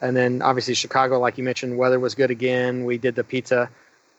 And 0.00 0.16
then 0.16 0.40
obviously 0.40 0.74
Chicago, 0.74 1.18
like 1.18 1.36
you 1.36 1.44
mentioned, 1.44 1.76
weather 1.76 2.00
was 2.00 2.14
good 2.14 2.30
again. 2.30 2.84
We 2.84 2.96
did 2.96 3.14
the 3.14 3.24
pizza 3.24 3.68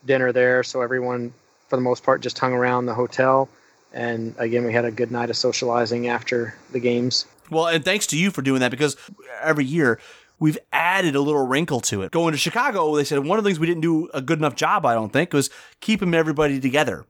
dinner 0.05 0.31
there, 0.31 0.63
so 0.63 0.81
everyone 0.81 1.33
for 1.69 1.75
the 1.75 1.81
most 1.81 2.03
part 2.03 2.21
just 2.21 2.37
hung 2.37 2.53
around 2.53 2.85
the 2.85 2.93
hotel. 2.93 3.49
And 3.93 4.35
again, 4.37 4.65
we 4.65 4.73
had 4.73 4.85
a 4.85 4.91
good 4.91 5.11
night 5.11 5.29
of 5.29 5.37
socializing 5.37 6.07
after 6.07 6.55
the 6.71 6.79
games. 6.79 7.25
Well, 7.49 7.67
and 7.67 7.83
thanks 7.83 8.05
to 8.07 8.17
you 8.17 8.31
for 8.31 8.41
doing 8.41 8.59
that 8.59 8.71
because 8.71 8.97
every 9.41 9.65
year 9.65 9.99
we've 10.39 10.57
added 10.71 11.15
a 11.15 11.21
little 11.21 11.45
wrinkle 11.47 11.79
to 11.81 12.01
it. 12.01 12.11
Going 12.11 12.33
to 12.33 12.37
Chicago, 12.37 12.95
they 12.95 13.03
said 13.03 13.25
one 13.25 13.37
of 13.37 13.43
the 13.43 13.49
things 13.49 13.59
we 13.59 13.67
didn't 13.67 13.81
do 13.81 14.09
a 14.13 14.21
good 14.21 14.39
enough 14.39 14.55
job, 14.55 14.85
I 14.85 14.93
don't 14.93 15.13
think, 15.13 15.33
was 15.33 15.49
keeping 15.79 16.13
everybody 16.13 16.59
together. 16.59 17.05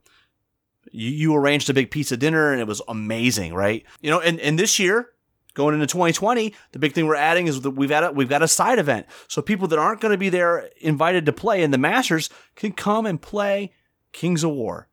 You, 0.92 1.10
you 1.10 1.36
arranged 1.36 1.70
a 1.70 1.74
big 1.74 1.92
pizza 1.92 2.16
dinner 2.16 2.52
and 2.52 2.62
it 2.62 2.68
was 2.68 2.82
amazing, 2.88 3.54
right? 3.54 3.84
You 4.02 4.12
know, 4.12 4.20
and, 4.20 4.40
and 4.40 4.60
this 4.60 4.80
year, 4.80 5.10
going 5.58 5.74
into 5.74 5.88
2020, 5.88 6.54
the 6.72 6.80
big 6.80 6.94
thing 6.94 7.08
we're 7.08 7.16
adding 7.16 7.48
is 7.48 7.62
that 7.62 7.72
we've 7.72 7.90
got 7.90 8.04
a, 8.04 8.12
we've 8.12 8.30
got 8.30 8.44
a 8.44 8.48
side 8.48 8.78
event. 8.78 9.08
So 9.28 9.42
people 9.42 9.68
that 9.70 9.80
aren't 9.80 10.00
going 10.00 10.12
to 10.12 10.18
be 10.18 10.30
there 10.30 10.70
invited 10.80 11.26
to 11.26 11.34
play 11.34 11.64
in 11.64 11.72
the 11.72 11.80
Masters 11.80 12.30
can 12.56 12.72
come 12.72 13.08
and 13.08 13.20
play 13.20 13.74
Kings 14.12 14.44
of 14.44 14.52
War 14.52 14.88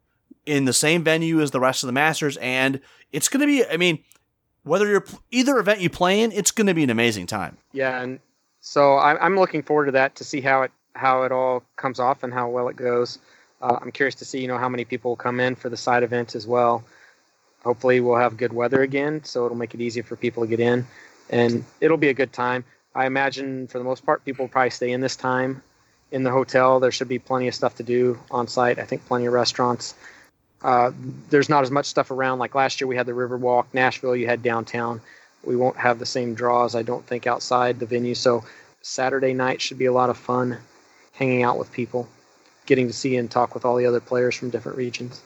in 0.47 0.65
the 0.65 0.73
same 0.73 1.05
venue 1.05 1.43
as 1.43 1.51
the 1.51 1.61
rest 1.61 1.83
of 1.83 1.87
the 1.87 1.93
Masters, 1.93 2.39
and 2.39 2.81
it's 3.13 3.29
going 3.29 3.43
to 3.43 3.47
be. 3.47 3.65
I 3.67 3.77
mean, 3.77 4.03
whether 4.63 4.87
you're 4.87 5.05
either 5.31 5.59
event 5.59 5.81
you 5.81 5.91
play 5.91 6.23
in, 6.23 6.33
it's 6.33 6.51
going 6.51 6.67
to 6.67 6.75
be 6.75 6.83
an 6.83 6.91
amazing 6.91 7.27
time. 7.27 7.59
Yeah, 7.73 8.01
and 8.01 8.19
so 8.61 8.97
I'm 8.97 9.37
looking 9.37 9.63
forward 9.63 9.87
to 9.87 9.93
that 9.93 10.17
to 10.17 10.25
see 10.25 10.41
how 10.41 10.63
it 10.63 10.73
how 10.95 11.25
it 11.25 11.33
all 11.33 11.63
comes 11.77 12.01
off 12.01 12.23
and 12.23 12.33
how 12.33 12.49
well 12.49 12.69
it 12.69 12.77
goes. 12.77 13.19
Uh, 13.61 13.79
I'm 13.81 13.93
curious 13.93 14.15
to 14.17 14.25
see 14.25 14.41
you 14.41 14.49
know 14.49 14.59
how 14.59 14.71
many 14.71 14.87
people 14.87 15.11
will 15.11 15.17
come 15.17 15.41
in 15.41 15.55
for 15.55 15.69
the 15.69 15.77
side 15.77 16.03
event 16.03 16.35
as 16.35 16.47
well 16.47 16.83
hopefully 17.65 18.01
we'll 18.01 18.17
have 18.17 18.37
good 18.37 18.53
weather 18.53 18.83
again, 18.83 19.25
so 19.25 19.45
it'll 19.45 19.57
make 19.57 19.75
it 19.75 19.81
easier 19.81 20.03
for 20.03 20.17
people 20.17 20.43
to 20.45 20.49
get 20.49 20.61
in, 20.61 20.87
and 21.31 21.65
it'll 21.81 21.97
be 21.97 22.11
a 22.11 22.15
good 22.15 22.33
time. 22.33 22.65
I 22.95 23.07
imagine 23.07 23.67
for 23.67 23.79
the 23.79 23.85
most 23.85 24.07
part, 24.07 24.25
people 24.25 24.45
will 24.45 24.51
probably 24.51 24.71
stay 24.71 24.93
in 24.93 25.01
this 25.01 25.17
time 25.17 25.63
in 26.13 26.23
the 26.23 26.31
hotel. 26.31 26.79
There 26.79 26.93
should 26.93 27.09
be 27.09 27.19
plenty 27.19 27.49
of 27.49 27.55
stuff 27.55 27.75
to 27.77 27.83
do 27.83 28.19
on 28.31 28.47
site. 28.47 28.79
I 28.79 28.85
think 28.85 29.05
plenty 29.07 29.27
of 29.27 29.33
restaurants. 29.33 29.95
Uh, 30.63 30.93
there's 31.29 31.49
not 31.49 31.65
as 31.65 31.71
much 31.71 31.87
stuff 31.87 32.11
around. 32.11 32.39
Like 32.39 32.55
last 32.55 32.81
year, 32.81 32.87
we 32.87 32.97
had 32.97 33.07
the 33.07 33.13
Riverwalk. 33.13 33.67
Nashville, 33.73 34.15
you 34.15 34.27
had 34.27 34.43
downtown. 34.43 35.01
We 35.43 35.57
won't 35.57 35.77
have 35.77 35.99
the 35.99 36.07
same 36.07 36.35
draws, 36.35 36.75
I 36.75 36.83
don't 36.83 37.05
think, 37.05 37.27
outside 37.27 37.81
the 37.81 37.87
venue. 37.87 38.15
So 38.15 38.45
Saturday 38.81 39.35
night 39.35 39.61
should 39.61 39.79
be 39.79 39.87
a 39.87 39.93
lot 39.93 40.09
of 40.09 40.17
fun, 40.17 40.59
hanging 41.13 41.43
out 41.43 41.59
with 41.59 41.73
people, 41.73 42.09
getting 42.65 42.87
to 42.87 42.93
see 42.93 43.17
and 43.17 43.31
talk 43.31 43.55
with 43.55 43.65
all 43.65 43.77
the 43.77 43.87
other 43.87 44.01
players 44.01 44.37
from 44.37 44.51
different 44.51 44.79
regions. 44.79 45.21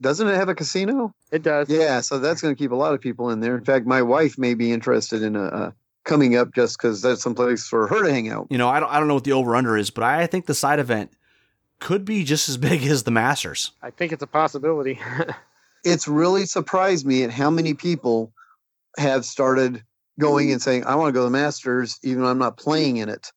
Well, 0.00 0.10
doesn't 0.10 0.28
it 0.28 0.36
have 0.36 0.48
a 0.48 0.54
casino? 0.54 1.14
It 1.30 1.42
does. 1.42 1.68
Yeah, 1.68 2.00
so 2.00 2.18
that's 2.18 2.42
going 2.42 2.54
to 2.54 2.58
keep 2.58 2.72
a 2.72 2.76
lot 2.76 2.94
of 2.94 3.00
people 3.00 3.30
in 3.30 3.40
there. 3.40 3.56
In 3.56 3.64
fact, 3.64 3.86
my 3.86 4.02
wife 4.02 4.38
may 4.38 4.54
be 4.54 4.72
interested 4.72 5.22
in 5.22 5.36
a, 5.36 5.44
a 5.44 5.74
coming 6.04 6.36
up 6.36 6.54
just 6.54 6.78
because 6.78 7.02
that's 7.02 7.22
some 7.22 7.34
place 7.34 7.66
for 7.66 7.86
her 7.88 8.04
to 8.04 8.12
hang 8.12 8.28
out. 8.28 8.46
You 8.50 8.58
know, 8.58 8.68
I 8.68 8.80
don't, 8.80 8.90
I 8.90 8.98
don't 8.98 9.08
know 9.08 9.14
what 9.14 9.24
the 9.24 9.32
over 9.32 9.56
under 9.56 9.76
is, 9.76 9.90
but 9.90 10.04
I 10.04 10.26
think 10.26 10.46
the 10.46 10.54
side 10.54 10.78
event 10.78 11.12
could 11.80 12.04
be 12.04 12.24
just 12.24 12.48
as 12.48 12.56
big 12.58 12.84
as 12.84 13.02
the 13.02 13.10
Masters. 13.10 13.72
I 13.82 13.90
think 13.90 14.12
it's 14.12 14.22
a 14.22 14.26
possibility. 14.28 15.00
it's 15.84 16.08
really 16.08 16.46
surprised 16.46 17.06
me 17.06 17.22
at 17.24 17.30
how 17.30 17.50
many 17.50 17.74
people 17.74 18.32
have 18.98 19.24
started 19.24 19.82
going 20.18 20.50
and 20.50 20.62
saying, 20.62 20.84
I 20.84 20.94
want 20.94 21.08
to 21.08 21.12
go 21.12 21.20
to 21.20 21.24
the 21.24 21.30
Masters, 21.30 21.98
even 22.02 22.22
though 22.22 22.30
I'm 22.30 22.38
not 22.38 22.56
playing 22.56 22.96
in 22.98 23.08
it. 23.08 23.32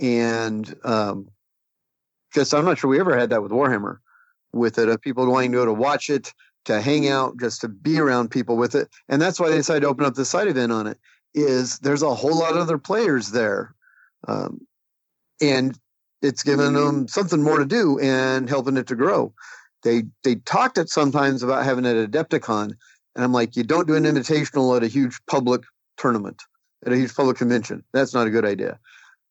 And 0.00 0.74
um, 0.84 1.28
just, 2.34 2.54
I'm 2.54 2.64
not 2.64 2.78
sure 2.78 2.90
we 2.90 3.00
ever 3.00 3.18
had 3.18 3.30
that 3.30 3.42
with 3.42 3.52
Warhammer 3.52 3.98
with 4.52 4.78
it, 4.78 4.88
of 4.88 5.00
people 5.00 5.30
wanting 5.30 5.52
to 5.52 5.58
go 5.58 5.64
to 5.64 5.72
watch 5.72 6.08
it, 6.10 6.32
to 6.64 6.80
hang 6.80 7.02
mm-hmm. 7.02 7.12
out, 7.12 7.40
just 7.40 7.60
to 7.62 7.68
be 7.68 7.98
around 7.98 8.30
people 8.30 8.56
with 8.56 8.74
it. 8.74 8.88
And 9.08 9.20
that's 9.20 9.40
why 9.40 9.50
they 9.50 9.56
decided 9.56 9.80
to 9.80 9.88
open 9.88 10.04
up 10.04 10.14
the 10.14 10.24
side 10.24 10.48
event 10.48 10.72
on 10.72 10.86
it. 10.86 10.98
Is 11.34 11.78
there's 11.80 12.02
a 12.02 12.14
whole 12.14 12.36
lot 12.36 12.52
of 12.52 12.58
other 12.58 12.78
players 12.78 13.30
there, 13.30 13.74
um, 14.26 14.66
and 15.40 15.78
it's 16.22 16.42
given 16.42 16.72
them 16.72 16.94
mm-hmm. 16.94 17.06
something 17.06 17.42
more 17.42 17.58
to 17.58 17.66
do 17.66 17.98
and 18.00 18.48
helping 18.48 18.76
it 18.76 18.86
to 18.88 18.96
grow. 18.96 19.32
They 19.82 20.04
they 20.24 20.36
talked 20.36 20.78
it 20.78 20.88
sometimes 20.88 21.42
about 21.42 21.64
having 21.64 21.84
it 21.84 21.96
at 21.96 22.10
Adepticon, 22.10 22.72
and 23.14 23.24
I'm 23.24 23.32
like, 23.32 23.56
you 23.56 23.62
don't 23.62 23.86
do 23.86 23.94
an 23.94 24.04
invitational 24.04 24.76
at 24.76 24.82
a 24.82 24.88
huge 24.88 25.18
public 25.26 25.62
tournament, 25.98 26.42
at 26.84 26.92
a 26.92 26.96
huge 26.96 27.14
public 27.14 27.36
convention. 27.36 27.84
That's 27.92 28.14
not 28.14 28.26
a 28.26 28.30
good 28.30 28.46
idea 28.46 28.78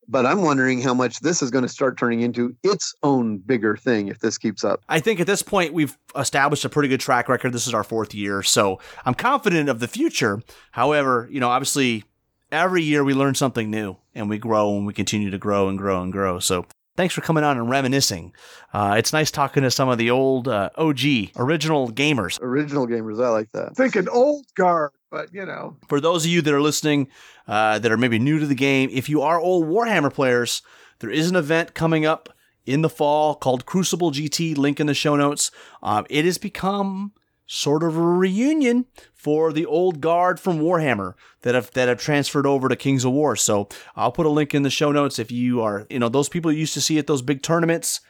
but 0.07 0.25
I'm 0.25 0.41
wondering 0.41 0.81
how 0.81 0.93
much 0.93 1.19
this 1.19 1.41
is 1.41 1.51
going 1.51 1.63
to 1.63 1.69
start 1.69 1.97
turning 1.97 2.21
into 2.21 2.55
its 2.63 2.93
own 3.03 3.38
bigger 3.38 3.75
thing 3.75 4.07
if 4.07 4.19
this 4.19 4.38
keeps 4.38 4.63
up. 4.63 4.81
I 4.89 4.99
think 4.99 5.19
at 5.19 5.27
this 5.27 5.41
point 5.41 5.73
we've 5.73 5.97
established 6.15 6.65
a 6.65 6.69
pretty 6.69 6.89
good 6.89 6.99
track 6.99 7.29
record. 7.29 7.53
This 7.53 7.67
is 7.67 7.73
our 7.73 7.84
fourth 7.84 8.13
year, 8.13 8.43
so 8.43 8.79
I'm 9.05 9.13
confident 9.13 9.69
of 9.69 9.79
the 9.79 9.88
future. 9.88 10.41
However, 10.71 11.27
you 11.31 11.39
know, 11.39 11.49
obviously 11.49 12.03
every 12.51 12.84
year 12.84 13.03
we 13.03 13.13
learn 13.13 13.35
something 13.35 13.69
new 13.69 13.97
and 14.15 14.29
we 14.29 14.38
grow 14.38 14.75
and 14.77 14.85
we 14.85 14.93
continue 14.93 15.29
to 15.29 15.38
grow 15.38 15.67
and 15.67 15.77
grow 15.77 16.01
and 16.01 16.11
grow. 16.11 16.39
So 16.39 16.65
thanks 16.95 17.13
for 17.13 17.21
coming 17.21 17.43
on 17.43 17.57
and 17.57 17.69
reminiscing. 17.69 18.34
Uh, 18.73 18.95
it's 18.97 19.13
nice 19.13 19.31
talking 19.31 19.63
to 19.63 19.71
some 19.71 19.89
of 19.89 19.97
the 19.97 20.09
old 20.09 20.47
uh, 20.47 20.69
OG 20.75 20.99
original 21.38 21.89
gamers. 21.91 22.39
Original 22.41 22.88
gamers, 22.88 23.23
I 23.23 23.29
like 23.29 23.51
that. 23.53 23.75
Thinking 23.75 24.09
old 24.09 24.45
guard 24.55 24.91
but 25.09 25.34
you 25.34 25.45
know. 25.45 25.77
For 25.88 25.99
those 25.99 26.25
of 26.25 26.31
you 26.31 26.41
that 26.41 26.53
are 26.53 26.61
listening, 26.61 27.09
uh, 27.47 27.79
that 27.79 27.91
are 27.91 27.97
maybe 27.97 28.19
new 28.19 28.39
to 28.39 28.45
the 28.45 28.55
game, 28.55 28.89
if 28.91 29.09
you 29.09 29.21
are 29.21 29.39
old 29.39 29.65
Warhammer 29.65 30.13
players, 30.13 30.61
there 30.99 31.09
is 31.09 31.29
an 31.29 31.35
event 31.35 31.73
coming 31.73 32.05
up 32.05 32.29
in 32.65 32.81
the 32.81 32.89
fall 32.89 33.35
called 33.35 33.65
Crucible 33.65 34.11
GT. 34.11 34.57
Link 34.57 34.79
in 34.79 34.88
the 34.88 34.93
show 34.93 35.15
notes. 35.15 35.51
Um, 35.81 36.05
it 36.09 36.25
has 36.25 36.38
become 36.38 37.13
sort 37.47 37.81
of 37.81 37.95
a 37.95 38.01
reunion 38.01 38.85
for 39.13 39.53
the 39.53 39.65
old 39.65 40.01
guard 40.01 40.39
from 40.39 40.59
Warhammer 40.59 41.13
that 41.41 41.55
have 41.55 41.71
that 41.71 41.88
have 41.88 41.99
transferred 41.99 42.45
over 42.45 42.67
to 42.67 42.75
Kings 42.75 43.05
of 43.05 43.13
War. 43.13 43.35
So 43.35 43.69
I'll 43.95 44.11
put 44.11 44.25
a 44.25 44.29
link 44.29 44.53
in 44.53 44.63
the 44.63 44.69
show 44.69 44.91
notes 44.91 45.17
if 45.17 45.31
you 45.31 45.61
are, 45.61 45.88
you 45.89 45.99
know, 45.99 46.09
those 46.09 46.29
people 46.29 46.51
you 46.51 46.59
used 46.59 46.73
to 46.73 46.81
see 46.81 46.97
at 46.97 47.07
those 47.07 47.21
big 47.21 47.41
tournaments, 47.41 48.01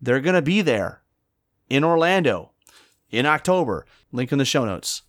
they're 0.00 0.20
gonna 0.20 0.42
be 0.42 0.60
there 0.60 1.02
in 1.68 1.84
Orlando 1.84 2.50
in 3.10 3.26
October. 3.26 3.86
Link 4.12 4.32
in 4.32 4.38
the 4.38 4.44
show 4.44 4.64
notes. 4.64 5.02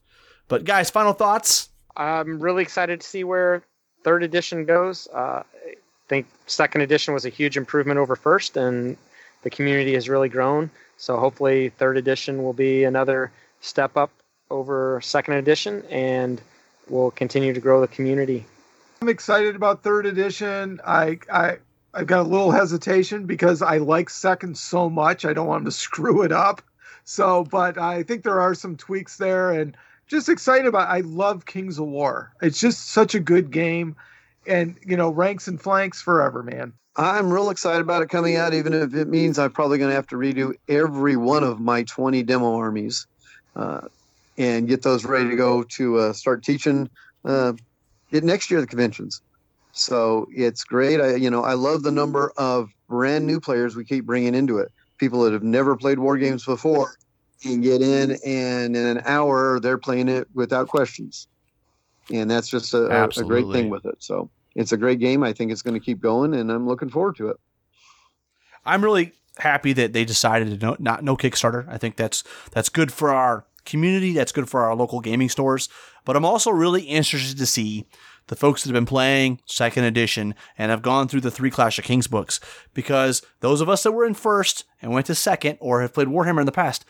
But 0.52 0.66
guys, 0.66 0.90
final 0.90 1.14
thoughts? 1.14 1.70
I'm 1.96 2.42
really 2.42 2.62
excited 2.62 3.00
to 3.00 3.08
see 3.08 3.24
where 3.24 3.64
third 4.04 4.22
edition 4.22 4.66
goes. 4.66 5.08
Uh, 5.08 5.44
I 5.46 5.76
think 6.10 6.28
second 6.46 6.82
edition 6.82 7.14
was 7.14 7.24
a 7.24 7.30
huge 7.30 7.56
improvement 7.56 8.00
over 8.00 8.18
first, 8.18 8.58
and 8.58 8.98
the 9.44 9.50
community 9.50 9.94
has 9.94 10.10
really 10.10 10.28
grown. 10.28 10.70
So 10.98 11.16
hopefully, 11.16 11.70
third 11.70 11.96
edition 11.96 12.44
will 12.44 12.52
be 12.52 12.84
another 12.84 13.32
step 13.62 13.96
up 13.96 14.12
over 14.50 15.00
second 15.02 15.36
edition, 15.36 15.86
and 15.90 16.42
will 16.90 17.12
continue 17.12 17.54
to 17.54 17.62
grow 17.62 17.80
the 17.80 17.88
community. 17.88 18.46
I'm 19.02 19.08
excited 19.08 19.56
about 19.56 19.84
third 19.84 20.06
edition. 20.06 20.82
I 20.86 21.20
I 21.32 21.60
I've 21.94 22.08
got 22.08 22.26
a 22.26 22.30
little 22.30 22.52
hesitation 22.52 23.26
because 23.26 23.62
I 23.62 23.78
like 23.78 24.10
second 24.10 24.58
so 24.58 24.90
much. 24.90 25.24
I 25.24 25.32
don't 25.32 25.48
want 25.48 25.62
him 25.62 25.66
to 25.68 25.72
screw 25.88 26.24
it 26.24 26.34
up. 26.34 26.62
So, 27.06 27.46
but 27.46 27.78
I 27.78 28.04
think 28.04 28.24
there 28.24 28.42
are 28.42 28.54
some 28.54 28.76
tweaks 28.76 29.16
there 29.16 29.54
and 29.54 29.78
just 30.12 30.30
excited 30.30 30.68
about 30.68 30.90
I 30.90 31.00
love 31.00 31.46
Kings 31.46 31.80
of 31.80 31.88
War. 31.88 32.34
It's 32.42 32.60
just 32.60 32.90
such 32.90 33.16
a 33.16 33.20
good 33.20 33.50
game. 33.50 33.96
And, 34.46 34.76
you 34.86 34.98
know, 34.98 35.10
ranks 35.10 35.48
and 35.48 35.60
flanks 35.60 36.02
forever, 36.02 36.44
man. 36.44 36.74
I'm 36.98 37.32
real 37.32 37.50
excited 37.50 37.82
about 37.82 38.02
it 38.02 38.10
coming 38.10 38.36
out, 38.36 38.54
even 38.54 38.74
if 38.74 38.94
it 38.94 39.08
means 39.08 39.40
I'm 39.40 39.52
probably 39.52 39.78
going 39.78 39.90
to 39.90 39.96
have 39.96 40.08
to 40.08 40.18
redo 40.18 40.54
every 40.68 41.16
one 41.16 41.44
of 41.44 41.60
my 41.60 41.84
20 41.84 42.22
demo 42.24 42.56
armies 42.56 43.08
uh, 43.56 43.88
and 44.38 44.68
get 44.68 44.82
those 44.82 45.06
ready 45.06 45.30
to 45.30 45.36
go 45.36 45.64
to 45.64 46.00
uh, 46.00 46.14
start 46.14 46.44
teaching 46.44 46.90
uh, 47.24 47.54
it 48.12 48.24
next 48.24 48.52
year 48.52 48.60
at 48.60 48.64
the 48.64 48.68
conventions. 48.68 49.22
So 49.72 50.28
it's 50.36 50.66
great. 50.66 51.00
I, 51.00 51.16
you 51.16 51.30
know, 51.30 51.44
I 51.44 51.54
love 51.54 51.84
the 51.84 51.92
number 51.92 52.34
of 52.36 52.72
brand 52.90 53.26
new 53.26 53.40
players 53.40 53.76
we 53.76 53.86
keep 53.86 54.06
bringing 54.06 54.36
into 54.36 54.58
it. 54.58 54.72
People 54.98 55.24
that 55.24 55.32
have 55.32 55.44
never 55.44 55.78
played 55.78 56.00
war 56.00 56.18
games 56.18 56.44
before 56.44 56.96
can 57.42 57.62
get 57.62 57.82
in, 57.82 58.12
and 58.26 58.76
in 58.76 58.86
an 58.86 59.02
hour 59.06 59.60
they're 59.60 59.78
playing 59.78 60.10
it 60.10 60.28
without 60.34 60.68
questions, 60.68 61.28
and 62.12 62.30
that's 62.30 62.48
just 62.48 62.74
a, 62.74 62.86
a, 62.86 63.08
a 63.08 63.24
great 63.24 63.52
thing 63.52 63.70
with 63.70 63.86
it. 63.86 63.96
So 64.00 64.30
it's 64.56 64.72
a 64.72 64.78
great 64.78 65.00
game. 65.00 65.24
I 65.24 65.34
think 65.34 65.52
it's 65.52 65.62
going 65.62 65.74
to 65.74 65.86
keep 65.86 66.00
going, 66.00 66.34
and 66.34 66.52
I'm 66.52 66.68
looking 66.68 66.90
forward 66.90 67.16
to 67.18 67.30
it. 67.30 67.38
I'm 68.66 68.84
really 68.84 69.14
happy 69.38 69.74
that 69.74 69.94
they 69.94 70.06
decided 70.06 70.60
to 70.60 70.66
no, 70.66 70.76
not 70.80 71.04
no 71.04 71.18
Kickstarter. 71.18 71.68
I 71.68 71.78
think 71.78 71.96
that's 71.96 72.24
that's 72.52 72.70
good 72.70 72.92
for 72.92 73.14
our 73.14 73.46
community. 73.66 74.14
That's 74.14 74.32
good 74.32 74.50
for 74.50 74.62
our 74.62 74.76
local 74.76 75.00
gaming 75.00 75.30
stores. 75.30 75.70
But 76.06 76.16
I'm 76.16 76.26
also 76.26 76.52
really 76.52 76.84
interested 76.84 77.38
to 77.38 77.46
see 77.46 77.86
the 78.28 78.36
folks 78.36 78.64
that 78.64 78.70
have 78.70 78.74
been 78.74 78.86
playing 78.86 79.40
second 79.46 79.84
edition 79.84 80.36
and 80.58 80.72
have 80.72 80.82
gone 80.82 81.08
through 81.08 81.22
the 81.22 81.32
three 81.32 81.52
Clash 81.52 81.78
of 81.78 81.86
Kings 81.86 82.08
books 82.08 82.40
because 82.74 83.22
those 83.42 83.62
of 83.62 83.70
us 83.70 83.84
that 83.84 83.92
were 83.92 84.06
in 84.06 84.14
first 84.14 84.66
and 84.82 84.92
went 84.92 85.06
to 85.08 85.16
second 85.16 85.58
or 85.60 85.82
have 85.82 85.94
played 85.94 86.08
Warhammer 86.08 86.40
in 86.40 86.46
the 86.46 86.52
past, 86.52 86.86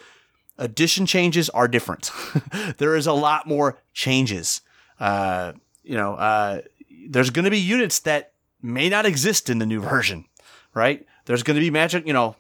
edition 0.62 1.06
changes 1.06 1.50
are 1.50 1.68
different. 1.68 2.12
there 2.78 2.96
is 2.96 3.08
a 3.08 3.14
lot 3.14 3.48
more 3.48 3.80
changes. 3.94 4.62
Uh, 5.00 5.54
you 5.84 5.98
know, 5.98 6.14
uh, 6.14 6.62
there's 7.10 7.32
going 7.32 7.46
to 7.46 7.52
be 7.52 7.60
units 7.60 8.00
that 8.00 8.34
may 8.62 8.88
not 8.88 9.06
exist 9.06 9.50
in 9.50 9.58
the 9.58 9.66
new 9.66 9.82
version, 9.82 10.26
right? 10.74 11.06
There's 11.26 11.44
going 11.44 11.56
to 11.56 11.62
be 11.62 11.72
magic, 11.72 12.06
you 12.06 12.14
know. 12.14 12.36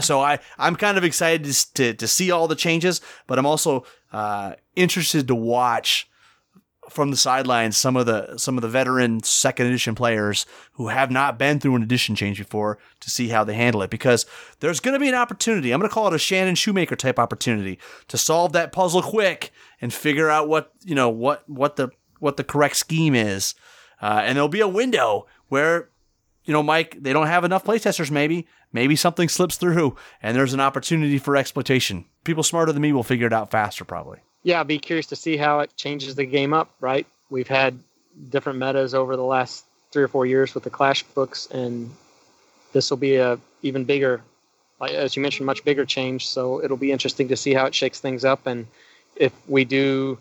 So 0.00 0.20
I 0.20 0.40
I'm 0.58 0.74
kind 0.74 0.98
of 0.98 1.04
excited 1.04 1.44
to 1.44 1.74
to, 1.74 1.94
to 1.94 2.08
see 2.08 2.30
all 2.30 2.48
the 2.48 2.56
changes, 2.56 3.00
but 3.26 3.38
I'm 3.38 3.46
also 3.46 3.84
uh, 4.12 4.54
interested 4.74 5.28
to 5.28 5.34
watch 5.34 6.09
from 6.90 7.10
the 7.10 7.16
sidelines 7.16 7.76
some 7.76 7.96
of 7.96 8.06
the 8.06 8.36
some 8.36 8.58
of 8.58 8.62
the 8.62 8.68
veteran 8.68 9.22
second 9.22 9.66
edition 9.66 9.94
players 9.94 10.46
who 10.72 10.88
have 10.88 11.10
not 11.10 11.38
been 11.38 11.60
through 11.60 11.76
an 11.76 11.82
edition 11.82 12.14
change 12.14 12.38
before 12.38 12.78
to 13.00 13.10
see 13.10 13.28
how 13.28 13.44
they 13.44 13.54
handle 13.54 13.82
it 13.82 13.90
because 13.90 14.26
there's 14.60 14.80
going 14.80 14.94
to 14.94 15.00
be 15.00 15.08
an 15.08 15.14
opportunity. 15.14 15.72
I'm 15.72 15.80
going 15.80 15.88
to 15.88 15.94
call 15.94 16.08
it 16.08 16.14
a 16.14 16.18
Shannon 16.18 16.54
Shoemaker 16.54 16.96
type 16.96 17.18
opportunity 17.18 17.78
to 18.08 18.18
solve 18.18 18.52
that 18.52 18.72
puzzle 18.72 19.02
quick 19.02 19.52
and 19.80 19.92
figure 19.92 20.28
out 20.28 20.48
what 20.48 20.72
you 20.84 20.94
know 20.94 21.08
what 21.08 21.48
what 21.48 21.76
the 21.76 21.90
what 22.18 22.36
the 22.36 22.44
correct 22.44 22.76
scheme 22.76 23.14
is 23.14 23.54
uh, 24.00 24.22
and 24.24 24.36
there'll 24.36 24.48
be 24.48 24.60
a 24.60 24.68
window 24.68 25.26
where, 25.48 25.90
you 26.44 26.52
know, 26.52 26.62
Mike, 26.62 26.96
they 27.00 27.12
don't 27.12 27.26
have 27.26 27.44
enough 27.44 27.64
playtesters, 27.64 28.10
maybe. 28.10 28.46
Maybe 28.72 28.94
something 28.96 29.28
slips 29.28 29.56
through 29.56 29.96
and 30.22 30.36
there's 30.36 30.54
an 30.54 30.60
opportunity 30.60 31.18
for 31.18 31.36
exploitation. 31.36 32.04
People 32.24 32.42
smarter 32.42 32.72
than 32.72 32.82
me 32.82 32.92
will 32.92 33.02
figure 33.02 33.26
it 33.26 33.32
out 33.32 33.50
faster, 33.50 33.84
probably. 33.84 34.20
Yeah, 34.42 34.58
I'll 34.58 34.64
be 34.64 34.78
curious 34.78 35.06
to 35.06 35.16
see 35.16 35.36
how 35.36 35.60
it 35.60 35.76
changes 35.76 36.14
the 36.14 36.24
game 36.24 36.52
up, 36.52 36.70
right? 36.80 37.06
We've 37.28 37.48
had 37.48 37.78
different 38.30 38.58
metas 38.58 38.94
over 38.94 39.16
the 39.16 39.24
last 39.24 39.64
three 39.92 40.02
or 40.02 40.08
four 40.08 40.26
years 40.26 40.54
with 40.54 40.64
the 40.64 40.70
Clash 40.70 41.02
books, 41.02 41.46
and 41.46 41.90
this 42.72 42.90
will 42.90 42.96
be 42.96 43.16
a 43.16 43.38
even 43.62 43.84
bigger, 43.84 44.22
like 44.80 44.92
as 44.92 45.16
you 45.16 45.22
mentioned, 45.22 45.46
much 45.46 45.64
bigger 45.64 45.84
change. 45.84 46.28
So 46.28 46.62
it'll 46.62 46.76
be 46.76 46.92
interesting 46.92 47.28
to 47.28 47.36
see 47.36 47.52
how 47.52 47.66
it 47.66 47.74
shakes 47.74 48.00
things 48.00 48.24
up, 48.24 48.46
and 48.46 48.66
if 49.16 49.32
we 49.46 49.64
do 49.64 50.18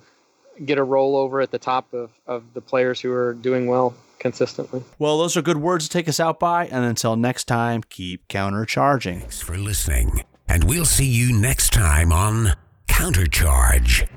get 0.66 0.78
a 0.78 0.86
rollover 0.86 1.42
at 1.42 1.52
the 1.52 1.60
top 1.60 1.94
of, 1.94 2.12
of 2.28 2.54
the 2.54 2.62
players 2.62 3.00
who 3.00 3.12
are 3.12 3.34
doing 3.34 3.68
well 3.68 3.96
consistently. 4.20 4.84
Well, 4.98 5.18
those 5.18 5.38
are 5.38 5.42
good 5.42 5.58
words 5.58 5.88
to 5.88 5.92
take 5.92 6.10
us 6.10 6.20
out 6.20 6.40
by. 6.40 6.68
And 6.68 6.84
until 6.84 7.16
next 7.16 7.46
time, 7.46 7.82
keep 7.90 8.28
countercharging. 8.28 9.22
Thanks 9.22 9.42
for 9.42 9.58
listening. 9.58 10.24
And 10.48 10.66
we'll 10.66 10.86
see 10.86 11.06
you 11.06 11.32
next 11.32 11.72
time 11.72 12.12
on 12.12 12.56
Countercharge. 13.00 14.08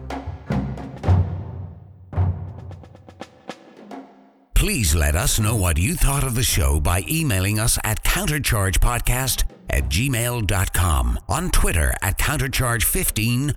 Please 4.55 4.95
let 4.97 5.15
us 5.15 5.39
know 5.39 5.55
what 5.55 5.79
you 5.79 5.95
thought 5.95 6.25
of 6.25 6.35
the 6.35 6.43
show 6.43 6.81
by 6.81 7.05
emailing 7.09 7.61
us 7.61 7.79
at 7.85 8.03
counterchargepodcast 8.03 9.45
at 9.71 9.85
gmail.com, 9.89 11.19
on 11.29 11.51
Twitter 11.51 11.95
at 12.03 12.19
countercharge15 12.19 13.55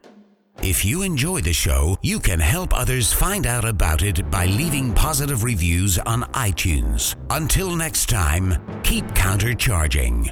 if 0.61 0.85
you 0.85 1.01
enjoy 1.01 1.41
the 1.41 1.53
show, 1.53 1.97
you 2.01 2.19
can 2.19 2.39
help 2.39 2.73
others 2.73 3.11
find 3.11 3.45
out 3.45 3.65
about 3.65 4.01
it 4.03 4.31
by 4.31 4.45
leaving 4.45 4.93
positive 4.93 5.43
reviews 5.43 5.99
on 5.99 6.23
iTunes. 6.33 7.15
Until 7.29 7.75
next 7.75 8.09
time, 8.09 8.55
keep 8.81 9.05
countercharging. 9.07 10.31